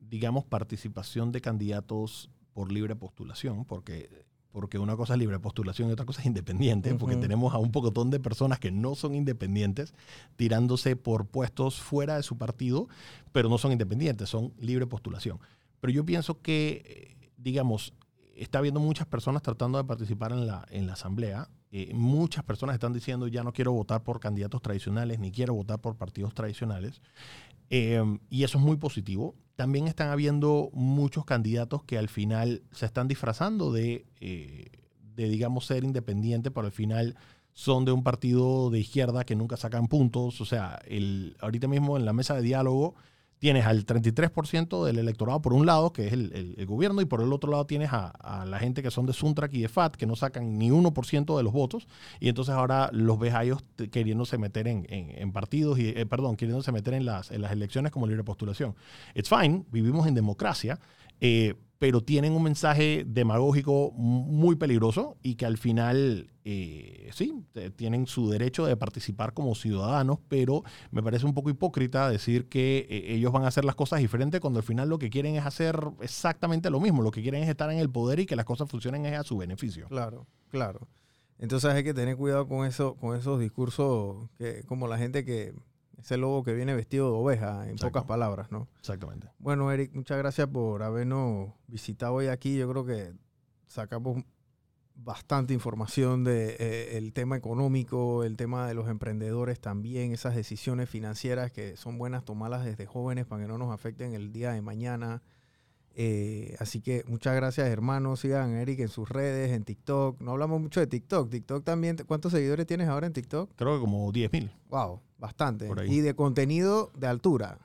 digamos, 0.01 0.45
participación 0.45 1.33
de 1.33 1.41
candidatos 1.41 2.31
por 2.53 2.73
libre 2.73 2.97
postulación, 2.97 3.65
porque, 3.65 4.27
porque 4.51 4.79
una 4.79 4.97
cosa 4.97 5.15
es 5.15 5.19
libre 5.21 5.39
postulación 5.39 5.89
y 5.89 5.93
otra 5.93 6.07
cosa 6.07 6.21
es 6.21 6.27
independiente, 6.27 6.95
porque 6.95 7.17
tenemos 7.17 7.55
a 7.55 7.59
un 7.59 7.71
pocotón 7.71 8.11
de 8.11 8.19
personas 8.19 8.59
que 8.59 8.71
no 8.71 8.95
son 8.95 9.15
independientes 9.15 9.95
tirándose 10.37 10.97
por 10.97 11.27
puestos 11.27 11.81
fuera 11.81 12.17
de 12.17 12.23
su 12.23 12.37
partido, 12.37 12.89
pero 13.33 13.49
no 13.49 13.59
son 13.59 13.73
independientes, 13.73 14.29
son 14.29 14.53
libre 14.59 14.87
postulación. 14.87 15.39
Pero 15.81 15.93
yo 15.93 16.05
pienso 16.05 16.41
que, 16.41 16.83
eh, 16.85 17.31
digamos, 17.37 17.95
está 18.35 18.59
habiendo 18.59 18.81
muchas 18.81 19.07
personas 19.07 19.43
tratando 19.43 19.79
de 19.79 19.85
participar 19.85 20.33
en 20.33 20.47
la, 20.47 20.67
en 20.71 20.87
la 20.87 20.95
asamblea. 20.95 21.49
Eh, 21.71 21.93
muchas 21.95 22.45
personas 22.45 22.75
están 22.75 22.93
diciendo 22.93 23.29
ya 23.29 23.43
no 23.43 23.53
quiero 23.53 23.73
votar 23.73 24.03
por 24.03 24.21
candidatos 24.21 24.63
tradicionales 24.63 25.19
ni 25.19 25.31
quiero 25.31 25.55
votar 25.55 25.81
por 25.81 25.97
partidos 25.97 26.35
tradicionales. 26.35 27.01
Eh, 27.71 28.03
y 28.31 28.45
eso 28.45 28.59
es 28.59 28.65
muy 28.65 28.77
positivo. 28.77 29.35
También 29.57 29.87
están 29.89 30.09
habiendo 30.09 30.71
muchos 30.73 31.25
candidatos 31.25 31.83
que 31.85 31.99
al 31.99 32.09
final 32.09 32.63
se 32.73 32.87
están 32.87 33.09
disfrazando 33.09 33.73
de, 33.73 34.07
eh, 34.21 34.71
de 35.15 35.29
digamos, 35.29 35.67
ser 35.67 35.85
independiente, 35.85 36.51
pero 36.51 36.67
al 36.67 36.73
final 36.73 37.17
son 37.53 37.85
de 37.85 37.93
un 37.93 38.05
partido 38.05 38.71
de 38.71 38.79
izquierda 38.79 39.25
que 39.25 39.37
nunca 39.37 39.57
sacan 39.57 39.89
puntos. 39.89 40.41
O 40.41 40.45
sea, 40.45 40.79
el, 40.87 41.37
ahorita 41.41 41.69
mismo 41.69 41.97
en 41.97 42.05
la 42.05 42.13
mesa 42.13 42.35
de 42.35 42.43
diálogo 42.43 42.95
tienes 43.39 43.67
al 43.67 43.87
33% 43.87 44.85
del 44.85 44.99
electorado 44.99 45.41
por 45.41 45.53
un 45.53 45.67
lado, 45.67 45.93
que 45.93 46.07
es 46.07 46.13
el, 46.13 46.67
gobierno, 46.67 47.01
y 47.01 47.05
por 47.05 47.23
el 47.23 47.33
otro 47.33 47.51
lado 47.51 47.67
tienes 47.67 47.91
a, 47.93 48.45
la 48.47 48.59
gente 48.59 48.83
que 48.83 48.91
son 48.91 49.07
de 49.07 49.13
Suntrack 49.13 49.53
y 49.55 49.63
de 49.63 49.69
FAT, 49.69 49.97
que 49.97 50.07
no 50.07 50.17
sacan 50.17 50.59
ni 50.59 50.71
1% 50.71 51.37
de 51.37 51.43
los 51.43 51.53
votos, 51.53 51.87
y 52.21 52.29
entonces 52.29 52.55
ahora 52.55 52.91
los 52.93 53.19
ves 53.19 53.35
a 53.35 53.45
ellos 53.45 53.65
queriéndose 53.91 54.39
meter 54.39 54.67
en 54.69 55.33
partidos, 55.33 55.79
y, 55.79 55.89
eh, 55.89 56.07
perdón, 56.07 56.37
queriéndose 56.37 56.73
meter 56.73 56.95
en 56.95 57.05
las, 57.05 57.31
en 57.31 57.43
las 57.43 57.53
elecciones 57.53 57.93
como 57.93 58.07
libre 58.07 58.25
postulación. 58.25 58.75
It's 59.15 59.29
fine, 59.29 59.65
vivimos 59.71 60.07
en 60.07 60.15
democracia, 60.15 60.79
eh, 61.21 61.55
pero 61.79 62.03
tienen 62.03 62.33
un 62.33 62.43
mensaje 62.43 63.05
demagógico 63.07 63.93
muy 63.93 64.57
peligroso 64.57 65.17
y 65.23 65.37
que 65.37 65.47
al 65.47 65.59
final, 65.59 66.31
eh, 66.45 67.09
sí, 67.13 67.45
tienen 67.77 68.07
su 68.07 68.29
derecho 68.31 68.67
de 68.67 68.77
participar 68.77 69.33
como 69.33 69.55
ciudadanos, 69.55 70.19
pero 70.29 70.65
me 70.91 71.03
parece 71.03 71.25
un 71.25 71.35
poco 71.35 71.51
hipócrita 71.51 72.11
decir 72.11 72.49
que 72.49 72.87
eh, 72.91 73.15
ellos 73.15 73.33
van 73.33 73.45
a 73.45 73.49
hacer 73.49 73.65
las 73.65 73.77
cosas 73.77 74.01
diferentes 74.01 74.41
cuando 74.41 74.59
al 74.59 74.65
final 74.65 74.89
lo 74.89 74.99
que 74.99 75.09
quieren 75.09 75.37
es 75.37 75.47
hacer 75.47 75.79
exactamente 76.01 76.69
lo 76.71 76.81
mismo, 76.81 77.03
lo 77.03 77.13
que 77.13 77.23
quieren 77.23 77.45
es 77.45 77.49
estar 77.49 77.71
en 77.71 77.79
el 77.79 77.91
poder 77.91 78.19
y 78.21 78.27
que 78.27 78.35
las 78.35 78.45
cosas 78.45 78.69
funcionen 78.69 79.07
es 79.07 79.17
a 79.17 79.23
su 79.23 79.37
beneficio. 79.37 79.87
Claro, 79.87 80.27
claro. 80.49 80.89
Entonces 81.39 81.71
hay 81.73 81.85
que 81.85 81.95
tener 81.95 82.17
cuidado 82.17 82.49
con 82.49 82.67
eso, 82.67 82.97
con 82.97 83.17
esos 83.17 83.39
discursos 83.39 84.29
que, 84.37 84.65
como 84.65 84.89
la 84.89 84.99
gente 84.99 85.25
que, 85.25 85.55
ese 85.99 86.17
lobo 86.17 86.45
que 86.45 86.55
viene 86.55 86.75
vestido 86.75 87.11
de 87.11 87.19
oveja, 87.19 87.69
en 87.69 87.77
pocas 87.77 88.05
palabras, 88.05 88.51
¿no? 88.51 88.69
Exactamente. 88.79 89.29
Bueno, 89.39 89.71
Eric, 89.73 89.93
muchas 89.95 90.19
gracias 90.19 90.49
por 90.49 90.83
habernos 90.83 91.53
visitado 91.67 92.15
hoy 92.15 92.29
aquí. 92.29 92.57
Yo 92.57 92.71
creo 92.71 92.85
que 92.85 93.13
sacamos 93.67 94.25
bastante 94.95 95.55
información 95.55 96.25
de 96.25 96.57
eh, 96.59 96.99
el 96.99 97.13
tema 97.13 97.37
económico, 97.37 98.25
el 98.25 98.37
tema 98.37 98.67
de 98.67 98.75
los 98.75 98.89
emprendedores 98.89 99.61
también, 99.61 100.13
esas 100.13 100.35
decisiones 100.35 100.89
financieras 100.89 101.53
que 101.53 101.77
son 101.77 101.99
buenas 101.99 102.25
tomarlas 102.25 102.65
desde 102.65 102.87
jóvenes 102.87 103.27
para 103.27 103.43
que 103.43 103.49
no 103.49 103.59
nos 103.59 103.73
afecten 103.73 104.15
el 104.15 104.33
día 104.33 104.53
de 104.53 104.63
mañana. 104.63 105.23
Eh, 106.01 106.55
así 106.61 106.81
que 106.81 107.03
muchas 107.09 107.35
gracias, 107.35 107.67
hermanos. 107.69 108.21
Sigan 108.21 108.53
a 108.55 108.63
Eric 108.63 108.79
en 108.79 108.89
sus 108.89 109.09
redes, 109.09 109.51
en 109.51 109.65
TikTok. 109.65 110.21
No 110.21 110.31
hablamos 110.31 110.61
mucho 110.61 110.79
de 110.79 110.87
TikTok. 110.87 111.29
TikTok 111.29 111.65
también. 111.65 111.97
¿Cuántos 112.07 112.31
seguidores 112.31 112.67
tienes 112.67 112.87
ahora 112.87 113.09
en 113.09 113.13
TikTok? 113.13 113.51
Creo 113.57 113.75
que 113.75 113.81
como 113.81 114.13
10 114.13 114.33
mil. 114.33 114.53
Wow, 114.71 115.01
bastante. 115.19 115.69
Y 115.89 116.01
de 116.01 116.15
contenido 116.15 116.93
de 116.97 117.09
altura. 117.09 117.59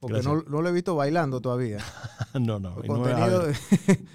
Porque 0.00 0.22
no, 0.22 0.42
no 0.48 0.62
lo 0.62 0.68
he 0.70 0.72
visto 0.72 0.94
bailando 0.96 1.42
todavía. 1.42 1.76
no, 2.34 2.58
no. 2.58 2.58
no 2.58 2.76
me 2.80 3.12
vas 3.12 3.20
a 3.20 3.30
contenido, 3.30 3.42
ver. 3.42 3.56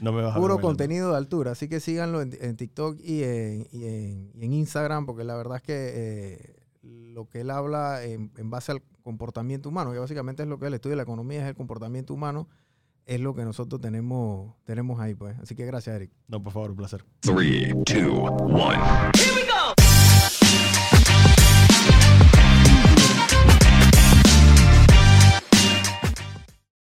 No 0.02 0.12
me 0.14 0.22
vas 0.24 0.32
a 0.32 0.34
ver 0.34 0.42
puro 0.42 0.60
contenido 0.60 1.12
de 1.12 1.18
altura. 1.18 1.52
Así 1.52 1.68
que 1.70 1.80
síganlo 1.80 2.22
en, 2.24 2.36
en 2.42 2.56
TikTok 2.58 3.00
y 3.04 3.24
en, 3.24 3.68
y 3.72 3.86
en- 3.86 4.32
y 4.34 4.46
en 4.46 4.54
Instagram, 4.54 5.06
porque 5.06 5.24
la 5.24 5.36
verdad 5.36 5.58
es 5.58 5.64
que 5.64 5.76
eh, 5.94 6.56
lo 6.82 7.28
que 7.30 7.42
él 7.42 7.52
habla 7.52 8.04
en, 8.04 8.32
en 8.38 8.50
base 8.50 8.72
al 8.72 8.82
comportamiento 9.04 9.70
humano, 9.70 9.92
que 9.92 10.00
básicamente 10.00 10.42
es 10.42 10.50
lo 10.50 10.58
que 10.58 10.66
él 10.68 10.74
estudia 10.74 10.96
la 10.96 11.04
economía, 11.04 11.42
es 11.44 11.48
el 11.48 11.56
comportamiento 11.56 12.14
humano, 12.16 12.48
es 13.10 13.20
lo 13.20 13.34
que 13.34 13.44
nosotros 13.44 13.82
tenemos, 13.82 14.54
tenemos 14.66 15.00
ahí, 15.00 15.16
pues. 15.16 15.38
Así 15.40 15.56
que 15.56 15.66
gracias, 15.66 15.96
Eric. 15.96 16.12
No, 16.28 16.44
por 16.44 16.54
favor, 16.54 16.70
un 16.70 16.78
placer. 16.78 17.04
Three, 17.22 17.74
two, 17.86 18.22
one. 18.22 18.78